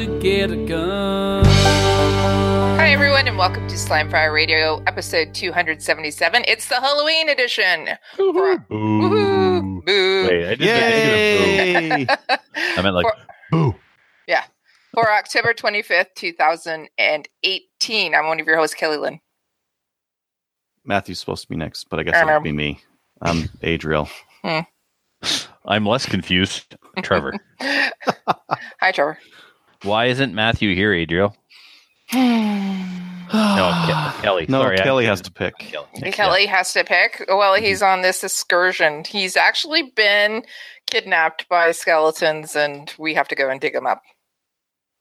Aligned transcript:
To 0.00 0.18
get 0.18 0.50
a 0.50 0.56
gun. 0.56 1.44
Hi, 1.44 2.90
everyone, 2.90 3.28
and 3.28 3.36
welcome 3.36 3.68
to 3.68 3.74
Slamfire 3.74 4.32
Radio, 4.32 4.82
episode 4.86 5.34
277. 5.34 6.42
It's 6.48 6.68
the 6.68 6.76
Halloween 6.76 7.28
edition. 7.28 7.90
For- 8.16 8.56
Woohoo! 8.70 9.84
Boo! 9.84 10.26
Wait, 10.26 10.46
I 10.46 10.54
did 10.54 12.06
the 12.06 12.06
boo. 12.06 12.14
I 12.78 12.82
meant 12.82 12.94
like 12.94 13.04
For- 13.04 13.14
boo. 13.50 13.74
Yeah. 14.26 14.44
For 14.94 15.12
October 15.12 15.52
25th, 15.52 16.14
2018. 16.16 18.14
I'm 18.14 18.26
one 18.26 18.40
of 18.40 18.46
your 18.46 18.56
hosts, 18.56 18.74
Kelly 18.74 18.96
Lynn. 18.96 19.20
Matthew's 20.82 21.20
supposed 21.20 21.42
to 21.42 21.48
be 21.48 21.56
next, 21.56 21.90
but 21.90 22.00
I 22.00 22.04
guess 22.04 22.16
it'll 22.26 22.40
be 22.40 22.52
me. 22.52 22.80
I'm 23.20 23.50
Adriel. 23.62 24.08
Hmm. 24.42 24.60
I'm 25.66 25.84
less 25.84 26.06
confused. 26.06 26.74
Trevor. 27.02 27.34
Hi, 27.60 28.92
Trevor. 28.92 29.18
Why 29.82 30.06
isn't 30.06 30.34
Matthew 30.34 30.74
here, 30.74 30.92
Adriel? 30.92 31.36
No, 33.32 33.70
Ke- 33.86 34.22
Kelly. 34.22 34.46
No, 34.48 34.60
Sorry, 34.62 34.80
I- 34.80 34.82
Kelly 34.82 35.04
has 35.06 35.20
to 35.20 35.30
pick. 35.30 35.56
Kelly. 35.58 36.10
Kelly 36.10 36.46
has 36.46 36.72
to 36.72 36.82
pick. 36.82 37.24
Well, 37.28 37.54
mm-hmm. 37.54 37.64
he's 37.64 37.80
on 37.80 38.02
this 38.02 38.24
excursion. 38.24 39.04
He's 39.04 39.36
actually 39.36 39.92
been 39.94 40.42
kidnapped 40.90 41.48
by 41.48 41.70
skeletons, 41.70 42.56
and 42.56 42.92
we 42.98 43.14
have 43.14 43.28
to 43.28 43.36
go 43.36 43.48
and 43.48 43.60
dig 43.60 43.74
him 43.74 43.86
up. 43.86 44.02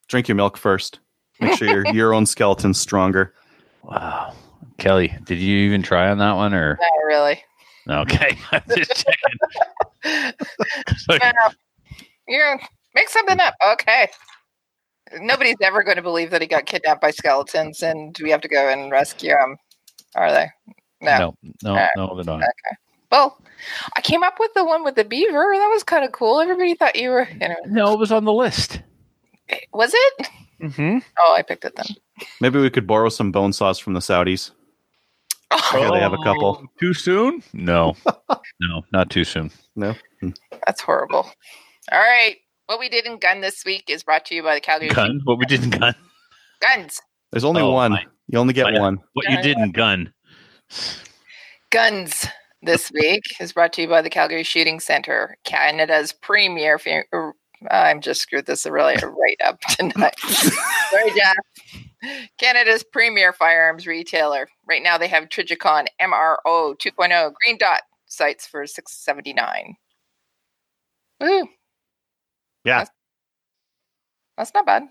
Drink 0.10 0.28
your 0.28 0.36
milk 0.36 0.58
first. 0.58 1.00
Make 1.40 1.58
sure 1.58 1.68
your 1.68 1.88
your 1.88 2.14
own 2.14 2.28
skeleton's 2.28 2.80
stronger. 2.80 3.34
Wow. 3.84 4.34
Kelly, 4.78 5.16
did 5.24 5.40
you 5.40 5.58
even 5.66 5.82
try 5.82 6.10
on 6.10 6.20
that 6.20 6.34
one 6.34 6.54
or 6.54 6.78
Not 6.80 7.06
really. 7.08 7.44
okay? 7.90 8.38
I'm 8.52 8.62
just 8.78 9.06
checking. 10.04 10.34
Like, 11.08 11.22
No. 11.24 11.50
You 12.28 12.60
make 12.94 13.10
something 13.10 13.40
up. 13.40 13.56
Okay. 13.72 14.08
Nobody's 15.20 15.56
ever 15.62 15.84
going 15.84 15.98
to 15.98 16.02
believe 16.04 16.32
that 16.32 16.42
he 16.42 16.48
got 16.48 16.66
kidnapped 16.66 17.02
by 17.02 17.12
skeletons, 17.12 17.82
and 17.84 18.18
we 18.22 18.30
have 18.32 18.42
to 18.42 18.48
go 18.48 18.70
and 18.70 18.92
rescue 18.92 19.32
him. 19.32 19.58
Are 20.16 20.32
they? 20.32 20.48
No. 21.02 21.36
no, 21.64 21.74
no, 21.74 21.88
no, 21.96 22.16
they're 22.16 22.26
not. 22.38 22.44
Well, 23.12 23.42
I 23.96 24.02
came 24.02 24.24
up 24.24 24.36
with 24.40 24.54
the 24.54 24.64
one 24.66 24.84
with 24.84 24.96
the 24.96 25.04
beaver. 25.04 25.54
That 25.56 25.70
was 25.72 25.84
kind 25.84 26.04
of 26.06 26.12
cool. 26.12 26.40
Everybody 26.40 26.76
thought 26.76 26.96
you 26.96 27.10
were. 27.10 27.28
You 27.42 27.50
know, 27.50 27.56
No, 27.66 27.94
it 27.94 28.00
was 28.00 28.12
on 28.12 28.26
the 28.26 28.34
list. 28.34 28.82
was 29.74 29.92
it? 29.94 30.28
Mm-hmm. 30.62 30.98
Oh, 31.20 31.36
I 31.38 31.42
picked 31.42 31.66
it 31.66 31.76
then. 31.76 31.86
Maybe 32.42 32.60
we 32.60 32.70
could 32.70 32.86
borrow 32.86 33.10
some 33.10 33.32
bone 33.32 33.54
saws 33.54 33.80
from 33.80 33.94
the 33.94 34.00
Saudis. 34.02 34.52
Oh, 35.52 35.72
Yeah, 35.74 35.90
they 35.92 36.00
have 36.02 36.14
a 36.14 36.18
couple. 36.24 36.64
Too 36.80 36.94
soon? 36.94 37.42
No, 37.54 37.96
no, 38.62 38.84
not 38.92 39.10
too 39.10 39.24
soon. 39.24 39.50
No, 39.76 39.96
that's 40.68 40.82
horrible. 40.82 41.32
All 41.92 42.00
right. 42.00 42.36
What 42.70 42.80
we 42.80 42.88
did 42.88 43.08
in 43.08 43.18
Gun 43.18 43.42
this 43.42 43.66
week 43.66 43.86
is 43.90 44.04
brought 44.04 44.26
to 44.26 44.36
you 44.36 44.44
by 44.44 44.54
the 44.54 44.62
Calgary 44.62 44.90
Gun? 44.90 45.22
What 45.24 45.40
we 45.40 45.46
did 45.48 45.64
in 45.64 45.72
gun? 45.72 45.96
Guns. 46.62 47.02
there's 47.32 47.44
only 47.44 47.64
Oh, 47.64 47.72
one. 47.72 47.94
my- 47.94 48.06
You 48.28 48.38
only 48.38 48.54
get 48.54 48.72
my- 48.72 48.80
one. 48.80 49.00
What 49.14 49.28
you 49.28 49.42
did 49.42 49.58
in 49.58 49.72
gun? 49.72 50.14
Guns 51.72 52.28
this 52.62 52.92
week 52.92 53.24
is 53.40 53.54
brought 53.54 53.74
to 53.74 53.82
you 53.82 53.88
by 53.88 54.04
the 54.04 54.10
Calgary 54.12 54.44
Shooting 54.44 54.80
Center, 54.80 55.36
Canada's 55.46 56.14
premier. 56.14 56.78
Fa- 56.78 57.06
er, 57.12 57.34
I'm 57.72 58.02
just 58.02 58.22
screwed 58.22 58.46
this 58.46 58.68
really 58.68 58.98
right 59.02 59.38
up 59.44 59.60
tonight. 59.62 60.20
Sorry, 60.20 61.12
Jeff. 61.18 62.28
Canada's 62.38 62.84
premier 62.84 63.34
firearms 63.34 63.88
retailer. 63.88 64.48
Right 64.68 64.84
now, 64.84 65.00
they 65.00 65.08
have 65.08 65.30
Trijicon 65.30 65.88
MRO 66.00 66.76
2.0 66.78 67.34
green 67.34 67.58
dot 67.58 67.82
sights 68.06 68.46
for 68.46 68.68
679. 68.68 69.76
Woo! 71.20 71.50
Yeah. 72.64 72.80
That's, 72.80 72.92
that's 74.38 74.54
not 74.54 74.66
bad. 74.66 74.84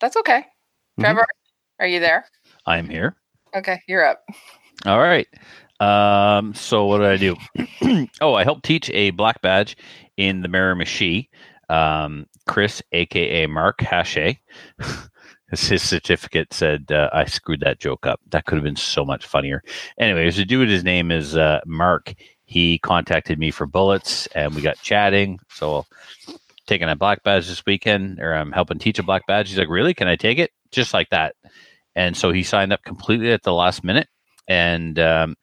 That's 0.00 0.16
okay. 0.16 0.44
Mhm. 0.98 1.02
Trevor, 1.02 1.26
are 1.80 1.86
you 1.86 2.00
there? 2.00 2.26
I'm 2.66 2.88
here. 2.88 3.16
Okay, 3.54 3.80
you're 3.88 4.04
up. 4.04 4.22
All 4.84 4.98
right. 4.98 5.26
Um, 5.80 6.54
so 6.54 6.86
what 6.86 6.98
did 6.98 7.08
I 7.08 7.16
do? 7.16 8.08
oh, 8.20 8.34
I 8.34 8.44
helped 8.44 8.64
teach 8.64 8.90
a 8.90 9.10
black 9.10 9.40
badge 9.42 9.76
in 10.16 10.42
the 10.42 10.48
Miramichi. 10.48 11.28
Um, 11.68 12.26
Chris, 12.46 12.82
aka 12.92 13.46
Mark 13.46 13.78
Hache, 13.80 14.38
his 15.50 15.68
his 15.68 15.82
certificate 15.82 16.52
said 16.52 16.92
uh, 16.92 17.10
I 17.12 17.24
screwed 17.24 17.60
that 17.60 17.80
joke 17.80 18.06
up. 18.06 18.20
That 18.30 18.46
could 18.46 18.56
have 18.56 18.64
been 18.64 18.76
so 18.76 19.04
much 19.04 19.26
funnier. 19.26 19.62
Anyways, 19.98 20.36
the 20.36 20.44
dude, 20.44 20.68
his 20.68 20.84
name 20.84 21.10
is 21.10 21.36
uh, 21.36 21.60
Mark. 21.66 22.14
He 22.46 22.78
contacted 22.78 23.38
me 23.38 23.50
for 23.50 23.66
bullets, 23.66 24.26
and 24.28 24.54
we 24.54 24.62
got 24.62 24.80
chatting. 24.80 25.38
So 25.50 25.84
taking 26.66 26.88
a 26.88 26.96
black 26.96 27.22
badge 27.22 27.48
this 27.48 27.66
weekend, 27.66 28.20
or 28.20 28.32
I'm 28.32 28.52
helping 28.52 28.78
teach 28.78 28.98
a 28.98 29.02
black 29.02 29.26
badge. 29.26 29.48
He's 29.48 29.58
like, 29.58 29.68
"Really? 29.68 29.94
Can 29.94 30.08
I 30.08 30.16
take 30.16 30.38
it?" 30.38 30.52
Just 30.70 30.94
like 30.94 31.10
that. 31.10 31.34
And 31.96 32.16
so 32.16 32.30
he 32.30 32.42
signed 32.42 32.72
up 32.72 32.84
completely 32.84 33.32
at 33.32 33.42
the 33.42 33.52
last 33.52 33.82
minute. 33.82 34.08
And 34.48 34.98
um, 34.98 35.36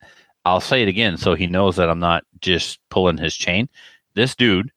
I'll 0.45 0.61
say 0.61 0.81
it 0.81 0.87
again 0.87 1.17
so 1.17 1.33
he 1.33 1.47
knows 1.47 1.75
that 1.75 1.89
I'm 1.89 1.99
not 1.99 2.23
just 2.39 2.79
pulling 2.89 3.17
his 3.17 3.35
chain. 3.35 3.67
This 4.15 4.35
dude 4.35 4.71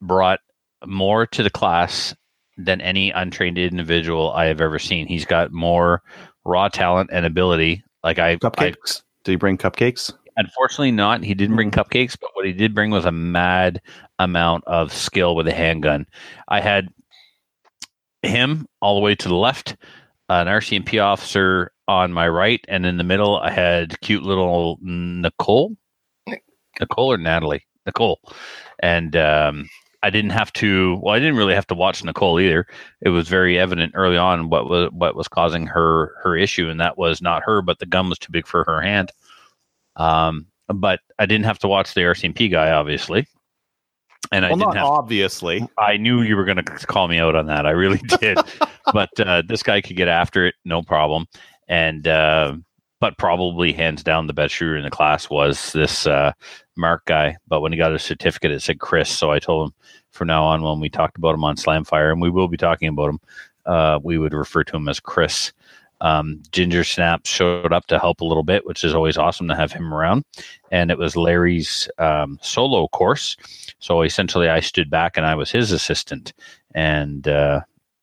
brought 0.00 0.40
more 0.86 1.26
to 1.26 1.42
the 1.42 1.50
class 1.50 2.14
than 2.56 2.80
any 2.80 3.10
untrained 3.10 3.58
individual 3.58 4.32
I 4.32 4.46
have 4.46 4.60
ever 4.60 4.78
seen. 4.78 5.06
He's 5.06 5.24
got 5.24 5.52
more 5.52 6.02
raw 6.44 6.68
talent 6.68 7.10
and 7.12 7.24
ability. 7.24 7.82
Like 8.04 8.18
I, 8.18 8.32
I 8.32 8.36
Cupcakes. 8.36 9.02
Did 9.24 9.32
he 9.32 9.36
bring 9.36 9.58
cupcakes? 9.58 10.12
Unfortunately 10.38 10.92
not. 10.92 11.22
He 11.22 11.34
didn't 11.34 11.56
bring 11.56 11.70
cupcakes, 11.70 12.16
but 12.18 12.30
what 12.32 12.46
he 12.46 12.52
did 12.52 12.74
bring 12.74 12.90
was 12.90 13.04
a 13.04 13.12
mad 13.12 13.82
amount 14.18 14.64
of 14.66 14.92
skill 14.92 15.34
with 15.34 15.48
a 15.48 15.52
handgun. 15.52 16.06
I 16.48 16.60
had 16.60 16.88
him 18.22 18.66
all 18.80 18.94
the 18.94 19.02
way 19.02 19.14
to 19.16 19.28
the 19.28 19.34
left, 19.34 19.76
an 20.28 20.46
RCMP 20.46 21.02
officer 21.02 21.72
on 21.88 22.12
my 22.12 22.28
right, 22.28 22.64
and 22.68 22.86
in 22.86 22.98
the 22.98 23.04
middle, 23.04 23.38
I 23.38 23.50
had 23.50 24.00
cute 24.00 24.22
little 24.22 24.78
Nicole, 24.80 25.76
Nicole 26.80 27.12
or 27.12 27.18
Natalie, 27.18 27.66
Nicole, 27.84 28.20
and 28.80 29.16
um, 29.16 29.68
I 30.04 30.10
didn't 30.10 30.30
have 30.30 30.52
to. 30.54 31.00
Well, 31.02 31.14
I 31.14 31.18
didn't 31.18 31.36
really 31.36 31.54
have 31.54 31.66
to 31.68 31.74
watch 31.74 32.04
Nicole 32.04 32.38
either. 32.38 32.66
It 33.00 33.08
was 33.08 33.28
very 33.28 33.58
evident 33.58 33.92
early 33.96 34.16
on 34.16 34.50
what 34.50 34.68
was 34.68 34.90
what 34.92 35.16
was 35.16 35.26
causing 35.26 35.66
her 35.66 36.14
her 36.22 36.36
issue, 36.36 36.68
and 36.68 36.80
that 36.80 36.96
was 36.96 37.20
not 37.20 37.42
her, 37.44 37.60
but 37.62 37.80
the 37.80 37.86
gun 37.86 38.08
was 38.08 38.18
too 38.18 38.30
big 38.30 38.46
for 38.46 38.62
her 38.64 38.80
hand. 38.80 39.10
Um, 39.98 40.46
but 40.68 41.00
I 41.18 41.26
didn't 41.26 41.44
have 41.44 41.58
to 41.60 41.68
watch 41.68 41.94
the 41.94 42.02
RCMP 42.02 42.50
guy, 42.50 42.70
obviously, 42.70 43.26
and 44.32 44.44
I 44.44 44.50
well, 44.50 44.58
didn't 44.58 44.76
have. 44.76 44.86
obviously. 44.86 45.66
I 45.78 45.96
knew 45.96 46.22
you 46.22 46.36
were 46.36 46.44
going 46.44 46.56
to 46.56 46.62
call 46.62 47.08
me 47.08 47.18
out 47.18 47.34
on 47.34 47.46
that. 47.46 47.66
I 47.66 47.70
really 47.70 47.98
did. 48.20 48.38
but 48.92 49.10
uh, 49.20 49.42
this 49.46 49.62
guy 49.62 49.80
could 49.80 49.96
get 49.96 50.08
after 50.08 50.46
it, 50.46 50.54
no 50.64 50.82
problem. 50.82 51.26
And 51.68 52.06
uh, 52.06 52.56
but 53.00 53.16
probably 53.18 53.72
hands 53.72 54.02
down 54.02 54.26
the 54.26 54.32
best 54.32 54.54
shooter 54.54 54.76
in 54.76 54.82
the 54.82 54.90
class 54.90 55.30
was 55.30 55.72
this 55.72 56.06
uh, 56.06 56.32
Mark 56.76 57.04
guy. 57.06 57.36
But 57.46 57.60
when 57.60 57.72
he 57.72 57.78
got 57.78 57.92
his 57.92 58.02
certificate, 58.02 58.50
it 58.50 58.60
said 58.60 58.80
Chris. 58.80 59.10
So 59.10 59.30
I 59.30 59.38
told 59.38 59.68
him 59.68 59.74
from 60.10 60.28
now 60.28 60.44
on 60.44 60.62
when 60.62 60.80
we 60.80 60.88
talked 60.88 61.16
about 61.16 61.34
him 61.34 61.44
on 61.44 61.56
Slamfire, 61.56 62.10
and 62.10 62.20
we 62.20 62.30
will 62.30 62.48
be 62.48 62.56
talking 62.56 62.88
about 62.88 63.10
him, 63.10 63.20
uh, 63.66 64.00
we 64.02 64.18
would 64.18 64.34
refer 64.34 64.64
to 64.64 64.76
him 64.76 64.88
as 64.88 65.00
Chris. 65.00 65.52
Um, 66.00 66.42
Ginger 66.52 66.84
Snap 66.84 67.26
showed 67.26 67.72
up 67.72 67.86
to 67.86 67.98
help 67.98 68.20
a 68.20 68.24
little 68.24 68.44
bit, 68.44 68.66
which 68.66 68.84
is 68.84 68.94
always 68.94 69.16
awesome 69.16 69.48
to 69.48 69.56
have 69.56 69.72
him 69.72 69.92
around. 69.92 70.24
And 70.70 70.90
it 70.90 70.98
was 70.98 71.16
Larry's 71.16 71.88
um, 71.98 72.38
solo 72.42 72.88
course. 72.88 73.36
So 73.80 74.02
essentially, 74.02 74.48
I 74.48 74.60
stood 74.60 74.90
back 74.90 75.16
and 75.16 75.26
I 75.26 75.34
was 75.34 75.50
his 75.50 75.72
assistant 75.72 76.32
and 76.74 77.26
uh, 77.26 77.60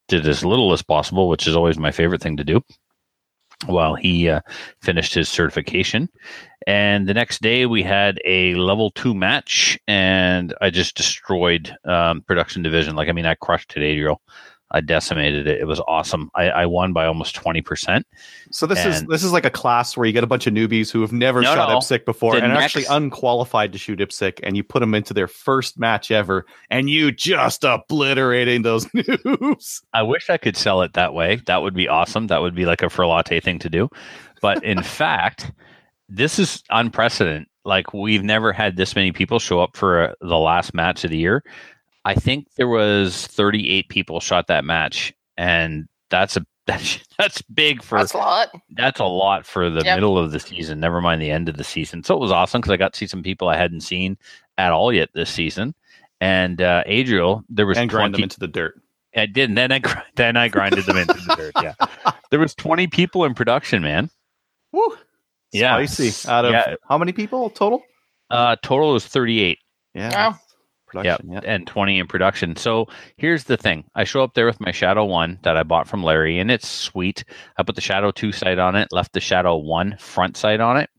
did 0.08 0.28
as 0.28 0.44
little 0.44 0.74
as 0.74 0.82
possible, 0.82 1.30
which 1.30 1.48
is 1.48 1.56
always 1.56 1.78
my 1.78 1.92
favorite 1.92 2.22
thing 2.22 2.38
to 2.38 2.44
do. 2.44 2.62
While 3.68 3.96
he 3.96 4.28
uh, 4.30 4.42
finished 4.82 5.14
his 5.14 5.30
certification. 5.30 6.10
And 6.68 7.08
the 7.08 7.14
next 7.14 7.42
day, 7.42 7.66
we 7.66 7.84
had 7.84 8.20
a 8.26 8.54
level 8.56 8.92
two 8.92 9.14
match, 9.14 9.80
and 9.88 10.54
I 10.60 10.70
just 10.70 10.98
destroyed 10.98 11.74
um, 11.86 12.22
production 12.24 12.64
division. 12.64 12.96
Like, 12.96 13.08
I 13.08 13.14
mean, 13.14 13.26
I 13.26 13.36
crushed 13.36 13.78
it, 13.78 13.82
Adriel. 13.82 14.22
I 14.72 14.82
decimated 14.82 15.48
it. 15.48 15.62
It 15.62 15.66
was 15.66 15.80
awesome. 15.88 16.30
I, 16.34 16.50
I 16.50 16.66
won 16.66 16.92
by 16.92 17.06
almost 17.06 17.36
twenty 17.36 17.62
percent. 17.62 18.06
So 18.52 18.66
this 18.66 18.84
is 18.84 19.04
this 19.06 19.24
is 19.24 19.32
like 19.32 19.46
a 19.46 19.50
class 19.52 19.96
where 19.96 20.06
you 20.08 20.12
get 20.14 20.24
a 20.24 20.28
bunch 20.28 20.48
of 20.48 20.54
newbies 20.54 20.92
who 20.92 21.02
have 21.02 21.12
never 21.14 21.42
No, 21.42 21.54
shot 21.54 21.70
no. 21.70 21.78
IPSC 21.78 22.04
before 22.04 22.34
The 22.36 22.44
and 22.44 22.52
are 22.52 22.56
next- 22.56 22.76
actually 22.78 22.86
unqualified 22.96 23.72
to 23.74 23.78
shoot 23.78 24.00
IPSC, 24.00 24.40
and 24.44 24.58
you 24.58 24.64
put 24.64 24.80
them 24.80 24.96
into 24.96 25.14
their 25.14 25.28
first 25.28 25.80
match 25.80 26.10
ever, 26.12 26.46
and 26.70 26.90
you 26.90 27.12
just 27.12 27.64
obliterating 27.64 28.64
those 28.64 28.86
noobs. 28.96 29.82
I 29.94 30.02
wish 30.02 30.30
I 30.30 30.38
could 30.38 30.58
sell 30.58 30.82
it 30.82 30.94
that 30.94 31.14
way. 31.14 31.42
That 31.46 31.62
would 31.62 31.76
be 31.76 31.88
awesome. 31.88 32.28
That 32.28 32.42
would 32.42 32.56
be 32.56 32.66
like 32.66 32.82
a 32.82 32.88
Ferlate 32.88 33.44
thing 33.44 33.60
to 33.60 33.70
do. 33.70 33.90
But 34.42 34.64
in 34.64 34.82
fact, 34.84 35.52
this 36.10 36.40
is 36.40 36.64
unprecedented. 36.70 37.48
Like 37.64 37.94
we've 37.94 38.24
never 38.24 38.52
had 38.54 38.78
this 38.78 38.96
many 38.96 39.12
people 39.12 39.40
show 39.40 39.60
up 39.60 39.76
for 39.78 40.10
uh, 40.10 40.14
the 40.22 40.38
last 40.38 40.74
match 40.74 41.04
of 41.04 41.10
the 41.12 41.18
year. 41.18 41.44
I 42.06 42.14
think 42.16 42.48
there 42.56 42.68
was 42.68 43.28
38 43.28 43.90
people 43.90 44.20
shot 44.20 44.48
that 44.48 44.64
match, 44.64 45.14
and 45.38 45.88
that's 46.10 46.38
a 46.38 46.46
that's, 46.68 47.00
that's 47.20 47.42
big 47.44 47.84
for 47.84 48.00
That's 48.00 48.14
a 48.14 48.18
lot. 48.18 48.50
that's 48.72 49.00
a 49.00 49.06
lot 49.06 49.46
for 49.46 49.70
the 49.70 49.84
Yep. 49.84 49.98
middle 49.98 50.18
of 50.18 50.32
the 50.32 50.40
season. 50.40 50.80
Never 50.80 51.00
mind 51.02 51.22
the 51.22 51.30
end 51.30 51.48
of 51.50 51.58
the 51.58 51.64
season. 51.64 52.04
So 52.04 52.16
it 52.16 52.20
was 52.20 52.32
awesome 52.32 52.60
because 52.62 52.72
I 52.72 52.78
got 52.78 52.94
to 52.94 52.98
see 52.98 53.06
some 53.06 53.22
people 53.22 53.50
I 53.50 53.56
hadn't 53.58 53.82
seen 53.82 54.18
at 54.58 54.72
all 54.72 54.92
yet 54.92 55.10
this 55.14 55.30
season. 55.30 55.76
And 56.22 56.62
uh, 56.64 56.82
Adriel, 56.88 57.44
there 57.50 57.68
was 57.68 57.78
and 57.78 57.88
grind 57.90 58.14
20 58.14 58.18
them 58.18 58.24
into 58.24 58.40
the 58.40 58.48
dirt. 58.48 58.82
I 59.16 59.28
did. 59.28 59.50
And 59.50 59.58
then 59.58 59.72
I 59.72 59.80
then 60.16 60.38
I 60.38 60.48
grinded 60.48 60.86
them 60.86 60.98
into 60.98 61.14
the 61.14 61.36
dirt. 61.36 61.54
Yeah, 61.62 61.74
there 62.32 62.40
was 62.40 62.56
twenty 62.56 62.88
people 62.88 63.26
in 63.26 63.34
production, 63.36 63.84
man. 63.84 64.10
Woo! 64.72 64.98
Yeah. 65.52 65.76
Spicy. 65.86 66.28
Out 66.30 66.46
of 66.46 66.52
Yeah. 66.52 66.76
how 66.90 66.98
many 66.98 67.12
people 67.12 67.50
total? 67.52 67.84
Uh, 68.32 68.56
total 68.64 68.94
was 68.94 69.06
thirty 69.06 69.42
eight. 69.42 69.60
Yeah. 69.94 70.34
Production. 71.02 71.32
Yeah. 71.32 71.42
and 71.44 71.68
20 71.68 72.00
in 72.00 72.08
production. 72.08 72.56
So 72.56 72.88
here's 73.18 73.46
the 73.46 73.58
thing. 73.58 73.86
I 73.96 74.04
show 74.04 74.24
up 74.24 74.34
there 74.34 74.46
with 74.46 74.60
my 74.60 74.72
Shadow 74.72 75.06
1 75.06 75.40
that 75.44 75.58
I 75.58 75.64
bought 75.64 75.88
from 75.88 76.04
Larry, 76.04 76.40
and 76.40 76.50
it's 76.52 76.68
sweet. 76.68 77.24
I 77.58 77.64
put 77.64 77.76
the 77.76 77.82
Shadow 77.82 78.12
2 78.12 78.32
sight 78.32 78.60
on 78.60 78.76
it, 78.76 78.90
left 78.92 79.14
the 79.14 79.20
Shadow 79.20 79.58
1 79.58 79.98
front 80.00 80.38
sight 80.38 80.60
on 80.60 80.78
it, 80.78 80.90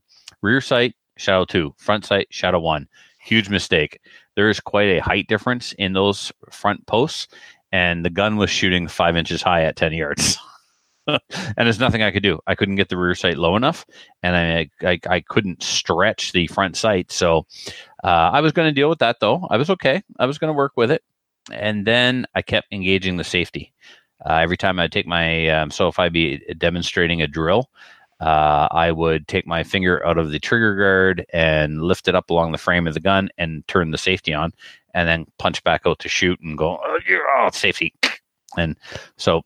rear 0.41 0.61
sight, 0.61 0.95
Shadow 1.17 1.45
2, 1.45 1.73
front 1.77 2.05
sight, 2.05 2.27
Shadow 2.29 2.59
1. 2.59 2.87
Huge 3.21 3.49
mistake. 3.49 3.99
There 4.35 4.49
is 4.49 4.59
quite 4.59 4.89
a 4.89 5.01
height 5.01 5.27
difference 5.27 5.73
in 5.73 5.93
those 5.93 6.31
front 6.51 6.85
posts, 6.87 7.27
and 7.71 8.05
the 8.05 8.09
gun 8.09 8.37
was 8.37 8.49
shooting 8.49 8.87
five 8.87 9.17
inches 9.17 9.41
high 9.41 9.63
at 9.63 9.75
10 9.75 9.93
yards. 9.93 10.37
and 11.07 11.21
there's 11.57 11.79
nothing 11.79 12.03
I 12.03 12.11
could 12.11 12.23
do. 12.23 12.39
I 12.47 12.55
couldn't 12.55 12.75
get 12.75 12.89
the 12.89 12.97
rear 12.97 13.15
sight 13.15 13.37
low 13.37 13.55
enough, 13.55 13.85
and 14.23 14.35
I 14.35 14.69
I, 14.87 14.99
I 15.09 15.21
couldn't 15.21 15.63
stretch 15.63 16.33
the 16.33 16.47
front 16.47 16.75
sight. 16.75 17.11
So 17.11 17.45
uh, 18.07 18.31
I 18.31 18.39
was 18.39 18.53
going 18.53 18.69
to 18.69 18.73
deal 18.73 18.87
with 18.87 18.99
that 18.99 19.19
though. 19.19 19.45
I 19.49 19.57
was 19.57 19.69
okay. 19.69 20.01
I 20.17 20.25
was 20.25 20.37
going 20.37 20.47
to 20.47 20.57
work 20.57 20.77
with 20.77 20.91
it, 20.91 21.03
and 21.51 21.85
then 21.85 22.25
I 22.35 22.41
kept 22.41 22.71
engaging 22.71 23.17
the 23.17 23.25
safety. 23.25 23.73
Uh, 24.25 24.35
every 24.35 24.55
time 24.55 24.79
I 24.79 24.87
take 24.87 25.05
my 25.05 25.49
um, 25.49 25.71
so 25.71 25.89
if 25.89 25.99
I 25.99 26.07
be 26.07 26.37
demonstrating 26.57 27.21
a 27.21 27.27
drill, 27.27 27.69
uh, 28.21 28.69
I 28.71 28.93
would 28.93 29.27
take 29.27 29.45
my 29.45 29.61
finger 29.63 30.05
out 30.07 30.17
of 30.17 30.31
the 30.31 30.39
trigger 30.39 30.77
guard 30.77 31.25
and 31.33 31.81
lift 31.81 32.07
it 32.07 32.15
up 32.15 32.29
along 32.29 32.53
the 32.53 32.57
frame 32.57 32.87
of 32.87 32.93
the 32.93 33.01
gun 33.01 33.27
and 33.37 33.67
turn 33.67 33.91
the 33.91 33.97
safety 33.97 34.33
on, 34.33 34.53
and 34.93 35.05
then 35.05 35.25
punch 35.37 35.61
back 35.65 35.81
out 35.85 35.99
to 35.99 36.07
shoot 36.07 36.39
and 36.39 36.57
go 36.57 36.79
oh, 36.81 36.99
oh, 37.39 37.49
safety, 37.51 37.93
and 38.57 38.77
so 39.17 39.41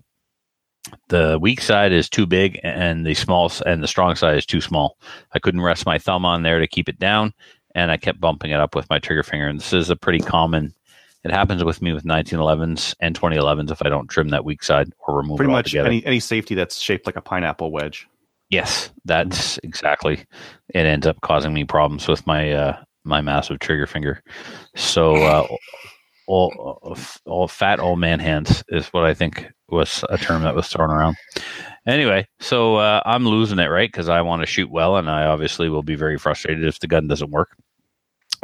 the 1.09 1.39
weak 1.41 1.61
side 1.61 1.91
is 1.91 2.09
too 2.09 2.27
big 2.27 2.59
and 2.63 3.05
the 3.05 3.13
small 3.15 3.51
and 3.65 3.81
the 3.81 3.87
strong 3.87 4.15
side 4.15 4.37
is 4.37 4.45
too 4.45 4.61
small. 4.61 4.99
I 5.33 5.39
couldn't 5.39 5.61
rest 5.61 5.87
my 5.87 5.97
thumb 5.97 6.25
on 6.25 6.43
there 6.43 6.59
to 6.59 6.67
keep 6.67 6.89
it 6.89 6.99
down, 6.99 7.33
and 7.75 7.91
I 7.91 7.97
kept 7.97 8.19
bumping 8.19 8.51
it 8.51 8.59
up 8.59 8.75
with 8.75 8.89
my 8.89 8.99
trigger 8.99 9.23
finger. 9.23 9.47
And 9.47 9.59
this 9.59 9.73
is 9.73 9.89
a 9.89 9.95
pretty 9.95 10.19
common. 10.19 10.73
It 11.23 11.31
happens 11.31 11.63
with 11.63 11.81
me 11.81 11.93
with 11.93 12.03
1911s 12.03 12.95
and 12.99 13.19
2011s 13.19 13.71
if 13.71 13.81
I 13.85 13.89
don't 13.89 14.07
trim 14.07 14.29
that 14.29 14.43
weak 14.43 14.63
side 14.63 14.91
or 15.07 15.17
remove 15.17 15.37
Pretty 15.37 15.51
it 15.51 15.55
much 15.55 15.75
any 15.75 16.03
any 16.05 16.19
safety 16.19 16.55
that's 16.55 16.79
shaped 16.79 17.05
like 17.05 17.15
a 17.15 17.21
pineapple 17.21 17.71
wedge. 17.71 18.07
Yes, 18.49 18.91
that's 19.05 19.57
exactly. 19.59 20.25
It 20.69 20.85
ends 20.85 21.07
up 21.07 21.21
causing 21.21 21.53
me 21.53 21.63
problems 21.63 22.07
with 22.07 22.25
my 22.25 22.51
uh, 22.51 22.83
my 23.03 23.21
massive 23.21 23.59
trigger 23.59 23.87
finger. 23.87 24.21
So, 24.75 25.15
uh, 25.15 25.47
all, 26.27 26.97
all 27.25 27.47
fat 27.47 27.79
old 27.79 27.99
man 27.99 28.19
hands 28.19 28.63
is 28.69 28.87
what 28.87 29.05
I 29.05 29.13
think 29.13 29.47
was 29.69 30.03
a 30.09 30.17
term 30.17 30.43
that 30.43 30.55
was 30.55 30.67
thrown 30.67 30.89
around. 30.89 31.15
Anyway, 31.87 32.27
so 32.39 32.75
uh, 32.75 33.01
I'm 33.05 33.25
losing 33.25 33.59
it, 33.59 33.67
right? 33.67 33.91
Because 33.91 34.09
I 34.09 34.21
want 34.21 34.41
to 34.41 34.45
shoot 34.45 34.69
well, 34.69 34.97
and 34.97 35.09
I 35.09 35.25
obviously 35.25 35.69
will 35.69 35.83
be 35.83 35.95
very 35.95 36.17
frustrated 36.17 36.63
if 36.65 36.79
the 36.79 36.87
gun 36.87 37.07
doesn't 37.07 37.31
work. 37.31 37.57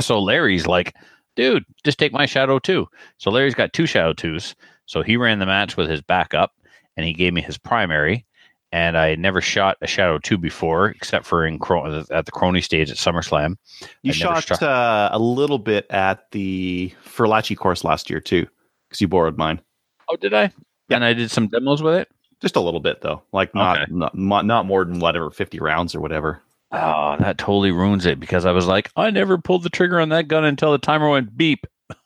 So 0.01 0.19
Larry's 0.19 0.65
like, 0.65 0.95
dude, 1.35 1.63
just 1.83 1.99
take 1.99 2.13
my 2.13 2.25
Shadow 2.25 2.57
2. 2.59 2.87
So 3.17 3.29
Larry's 3.29 3.55
got 3.55 3.73
two 3.73 3.85
Shadow 3.85 4.13
2s. 4.13 4.55
So 4.85 5.03
he 5.03 5.17
ran 5.17 5.39
the 5.39 5.45
match 5.45 5.77
with 5.77 5.89
his 5.89 6.01
backup, 6.01 6.51
and 6.95 7.05
he 7.05 7.13
gave 7.13 7.33
me 7.33 7.41
his 7.41 7.57
primary 7.57 8.25
and 8.71 8.97
I 8.97 9.15
never 9.15 9.41
shot 9.41 9.77
a 9.81 9.87
Shadow 9.87 10.19
2 10.19 10.37
before, 10.37 10.89
except 10.89 11.25
for 11.25 11.45
in 11.45 11.59
Cro- 11.59 12.05
at 12.11 12.25
the 12.25 12.31
Crony 12.31 12.61
stage 12.61 12.91
at 12.91 12.97
SummerSlam. 12.97 13.55
You 14.03 14.11
I 14.11 14.13
shot 14.13 14.43
struck- 14.43 14.61
uh, 14.61 15.09
a 15.11 15.19
little 15.19 15.59
bit 15.59 15.85
at 15.89 16.29
the 16.31 16.93
Furlachi 17.05 17.55
course 17.55 17.83
last 17.83 18.09
year 18.09 18.19
too, 18.19 18.45
because 18.87 18.99
you 18.99 19.07
borrowed 19.07 19.37
mine. 19.37 19.61
Oh, 20.09 20.15
did 20.17 20.33
I? 20.33 20.51
Yeah. 20.89 20.97
And 20.97 21.05
I 21.05 21.13
did 21.13 21.31
some 21.31 21.47
demos 21.47 21.81
with 21.81 21.95
it. 21.95 22.09
Just 22.41 22.55
a 22.55 22.59
little 22.61 22.79
bit 22.79 23.01
though, 23.01 23.23
like 23.31 23.53
not 23.55 23.81
Okay. 23.81 23.91
not, 23.91 24.45
not 24.45 24.65
more 24.65 24.85
than 24.85 24.99
whatever 24.99 25.31
fifty 25.31 25.59
rounds 25.59 25.95
or 25.95 26.01
whatever. 26.01 26.41
Oh, 26.71 27.15
that 27.19 27.37
totally 27.37 27.71
ruins 27.71 28.05
it 28.05 28.19
because 28.19 28.45
I 28.45 28.51
was 28.51 28.67
like, 28.67 28.91
I 28.95 29.09
never 29.09 29.37
pulled 29.37 29.63
the 29.63 29.69
trigger 29.69 29.99
on 29.99 30.09
that 30.09 30.27
gun 30.27 30.43
until 30.43 30.71
the 30.73 30.77
timer 30.77 31.09
went 31.09 31.35
beep. 31.37 31.65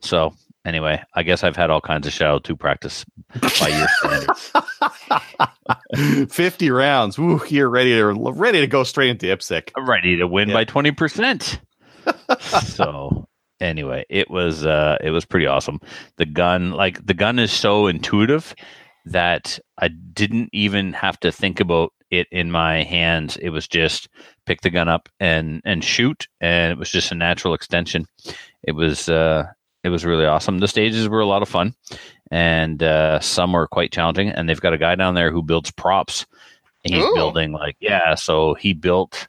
So 0.00 0.34
anyway, 0.66 1.02
I 1.14 1.22
guess 1.22 1.42
I've 1.42 1.56
had 1.56 1.70
all 1.70 1.80
kinds 1.80 2.06
of 2.06 2.12
Shadow 2.12 2.38
2 2.38 2.54
practice 2.54 3.04
by 3.58 3.68
your 3.68 3.88
standards. 3.98 4.52
Fifty 6.32 6.70
rounds. 6.70 7.18
Woo, 7.18 7.40
you're 7.48 7.70
ready 7.70 7.94
to 7.96 8.12
ready 8.12 8.60
to 8.60 8.66
go 8.66 8.84
straight 8.84 9.10
into 9.10 9.26
IPSC. 9.26 9.70
I'm 9.76 9.88
ready 9.88 10.16
to 10.18 10.26
win 10.26 10.50
Yeah. 10.50 10.54
by 10.54 10.64
20%. 10.66 11.58
so 12.62 13.26
anyway, 13.60 14.04
it 14.08 14.30
was 14.30 14.64
uh 14.66 14.98
it 15.02 15.10
was 15.10 15.24
pretty 15.24 15.46
awesome. 15.46 15.80
The 16.18 16.26
gun 16.26 16.72
like 16.72 17.04
the 17.04 17.14
gun 17.14 17.38
is 17.38 17.50
so 17.52 17.86
intuitive 17.86 18.54
that 19.06 19.58
I 19.78 19.88
didn't 19.88 20.50
even 20.52 20.92
have 20.92 21.18
to 21.20 21.32
think 21.32 21.60
about 21.60 21.92
it 22.10 22.26
in 22.30 22.50
my 22.50 22.82
hands. 22.82 23.36
It 23.38 23.50
was 23.50 23.66
just 23.66 24.08
pick 24.46 24.60
the 24.60 24.70
gun 24.70 24.88
up 24.88 25.08
and 25.18 25.60
and 25.64 25.82
shoot 25.82 26.28
and 26.40 26.72
it 26.72 26.78
was 26.78 26.90
just 26.90 27.10
a 27.12 27.16
natural 27.16 27.54
extension. 27.54 28.06
It 28.62 28.72
was 28.72 29.08
uh 29.08 29.46
it 29.84 29.88
was 29.88 30.04
really 30.04 30.26
awesome. 30.26 30.58
The 30.58 30.68
stages 30.68 31.08
were 31.08 31.20
a 31.20 31.26
lot 31.26 31.42
of 31.42 31.48
fun 31.48 31.74
and 32.30 32.82
uh 32.82 33.20
some 33.20 33.52
were 33.52 33.66
quite 33.68 33.92
challenging 33.92 34.28
and 34.28 34.48
they've 34.48 34.60
got 34.60 34.72
a 34.74 34.78
guy 34.78 34.94
down 34.94 35.14
there 35.14 35.30
who 35.32 35.42
builds 35.42 35.70
props. 35.70 36.26
And 36.84 36.94
he's 36.94 37.04
Ooh. 37.04 37.14
building 37.14 37.52
like 37.52 37.76
yeah, 37.80 38.14
so 38.14 38.54
he 38.54 38.72
built 38.72 39.26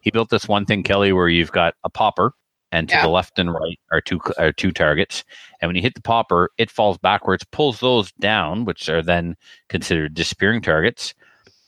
he 0.00 0.10
built 0.10 0.28
this 0.28 0.46
one 0.46 0.66
thing, 0.66 0.82
Kelly, 0.82 1.12
where 1.14 1.28
you've 1.28 1.52
got 1.52 1.74
a 1.82 1.88
popper, 1.88 2.34
and 2.72 2.86
to 2.90 2.94
Yeah. 2.94 3.02
the 3.02 3.08
left 3.08 3.38
and 3.38 3.52
right 3.54 3.78
are 3.90 4.02
two 4.02 4.20
are 4.36 4.52
two 4.52 4.70
targets. 4.70 5.24
And 5.64 5.70
when 5.70 5.76
you 5.76 5.82
hit 5.82 5.94
the 5.94 6.02
popper, 6.02 6.50
it 6.58 6.70
falls 6.70 6.98
backwards, 6.98 7.42
pulls 7.50 7.80
those 7.80 8.12
down, 8.12 8.66
which 8.66 8.90
are 8.90 9.02
then 9.02 9.34
considered 9.70 10.12
disappearing 10.12 10.60
targets, 10.60 11.14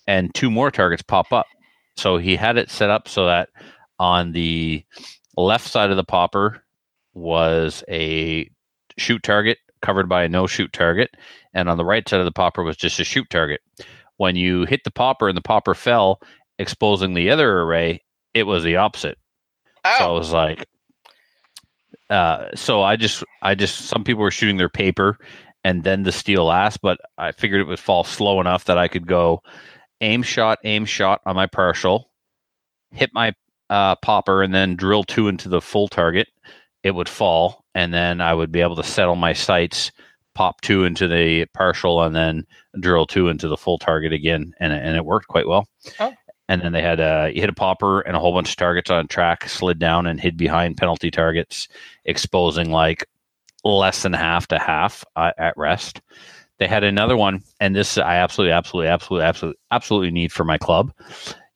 and 0.07 0.35
two 0.35 0.51
more 0.51 0.71
targets 0.71 1.03
pop 1.03 1.33
up. 1.33 1.47
So 1.97 2.19
he 2.19 2.37
had 2.37 2.59
it 2.59 2.71
set 2.71 2.91
up 2.91 3.09
so 3.09 3.25
that 3.25 3.49
on 3.99 4.33
the 4.33 4.85
left 5.39 5.67
side 5.67 5.91
of 5.91 5.97
the 5.97 6.05
popper 6.05 6.63
was 7.15 7.83
a 7.89 8.51
shoot 8.99 9.23
target 9.23 9.57
covered 9.81 10.11
by 10.11 10.25
a 10.25 10.29
no 10.29 10.47
shoot 10.47 10.71
target, 10.75 11.17
and 11.55 11.71
on 11.71 11.79
the 11.79 11.85
right 11.85 12.07
side 12.07 12.21
of 12.21 12.27
the 12.27 12.33
popper 12.33 12.63
was 12.63 12.77
just 12.77 13.01
a 13.01 13.05
shoot 13.05 13.31
target. 13.31 13.63
When 14.19 14.37
you 14.37 14.67
hit 14.67 14.85
the 14.85 14.91
popper 14.91 15.27
and 15.27 15.39
the 15.39 15.43
popper 15.43 15.75
fell, 15.75 16.21
exposing 16.59 17.15
the 17.15 17.31
other 17.31 17.63
array, 17.63 18.03
it 18.35 18.43
was 18.43 18.63
the 18.63 18.77
opposite. 18.77 19.17
Oh. 19.87 19.95
So 19.99 20.05
I 20.05 20.19
was 20.19 20.33
like, 20.33 20.67
uh, 22.11 22.49
so 22.55 22.83
I 22.83 22.97
just, 22.97 23.25
I 23.43 23.55
just, 23.55 23.87
some 23.87 24.05
people 24.05 24.23
were 24.23 24.31
shooting 24.31 24.57
their 24.57 24.69
paper 24.69 25.19
and 25.65 25.83
then 25.83 26.05
the 26.05 26.13
steel 26.13 26.45
last, 26.45 26.81
but 26.81 26.99
I 27.19 27.33
figured 27.33 27.61
it 27.61 27.67
would 27.67 27.81
fall 27.81 28.05
slow 28.05 28.41
enough 28.41 28.65
that 28.67 28.79
I 28.79 28.89
could 28.89 29.07
go 29.07 29.43
aim 30.01 30.23
shot, 30.23 30.59
aim 30.65 30.85
shot 30.85 31.21
on 31.27 31.35
my 31.35 31.47
partial, 31.47 32.11
hit 32.93 33.11
my 33.13 33.33
uh, 33.69 33.97
popper, 33.97 34.43
and 34.43 34.55
then 34.55 34.77
drill 34.77 35.03
two 35.03 35.29
into 35.29 35.49
the 35.49 35.61
full 35.61 35.89
target. 35.89 36.29
It 36.83 36.95
would 36.95 37.09
fall, 37.09 37.65
and 37.75 37.93
then 37.93 38.21
I 38.21 38.33
would 38.33 38.53
be 38.53 38.61
able 38.61 38.77
to 38.77 38.85
settle 38.85 39.17
my 39.17 39.33
sights, 39.33 39.91
pop 40.37 40.61
two 40.61 40.85
into 40.85 41.09
the 41.09 41.47
partial, 41.53 42.01
and 42.03 42.15
then 42.15 42.45
drill 42.79 43.07
two 43.07 43.29
into 43.29 43.49
the 43.49 43.57
full 43.57 43.79
target 43.79 44.13
again, 44.13 44.53
and 44.61 44.73
and 44.73 44.97
it 44.97 45.05
worked 45.05 45.27
quite 45.27 45.49
well. 45.49 45.67
Oh. 45.99 46.15
And 46.49 46.63
then 46.63 46.73
they 46.73 46.83
had 46.83 47.01
uh, 47.01 47.29
you 47.35 47.41
hit 47.41 47.51
a 47.51 47.55
popper 47.55 48.01
and 48.03 48.17
a 48.17 48.21
whole 48.21 48.33
bunch 48.33 48.51
of 48.51 48.57
targets 48.57 48.91
on 48.91 49.09
track, 49.09 49.49
slid 49.49 49.79
down 49.79 50.07
and 50.07 50.21
hid 50.21 50.37
behind 50.37 50.77
penalty 50.77 51.11
targets, 51.11 51.67
exposing 52.05 52.71
like 52.71 53.05
less 53.65 54.03
than 54.03 54.13
half 54.13 54.47
to 54.49 54.59
half 54.59 55.05
uh, 55.17 55.33
at 55.39 55.57
rest. 55.57 56.01
They 56.59 56.69
had 56.69 56.85
another 56.85 57.17
one, 57.17 57.43
and 57.61 57.75
this 57.77 57.99
I 57.99 58.17
absolutely, 58.17 58.53
absolutely, 58.53 58.89
absolutely, 58.89 59.27
absolutely, 59.27 59.59
absolutely 59.73 60.11
need 60.13 60.33
for 60.33 60.45
my 60.45 60.57
club. 60.57 60.93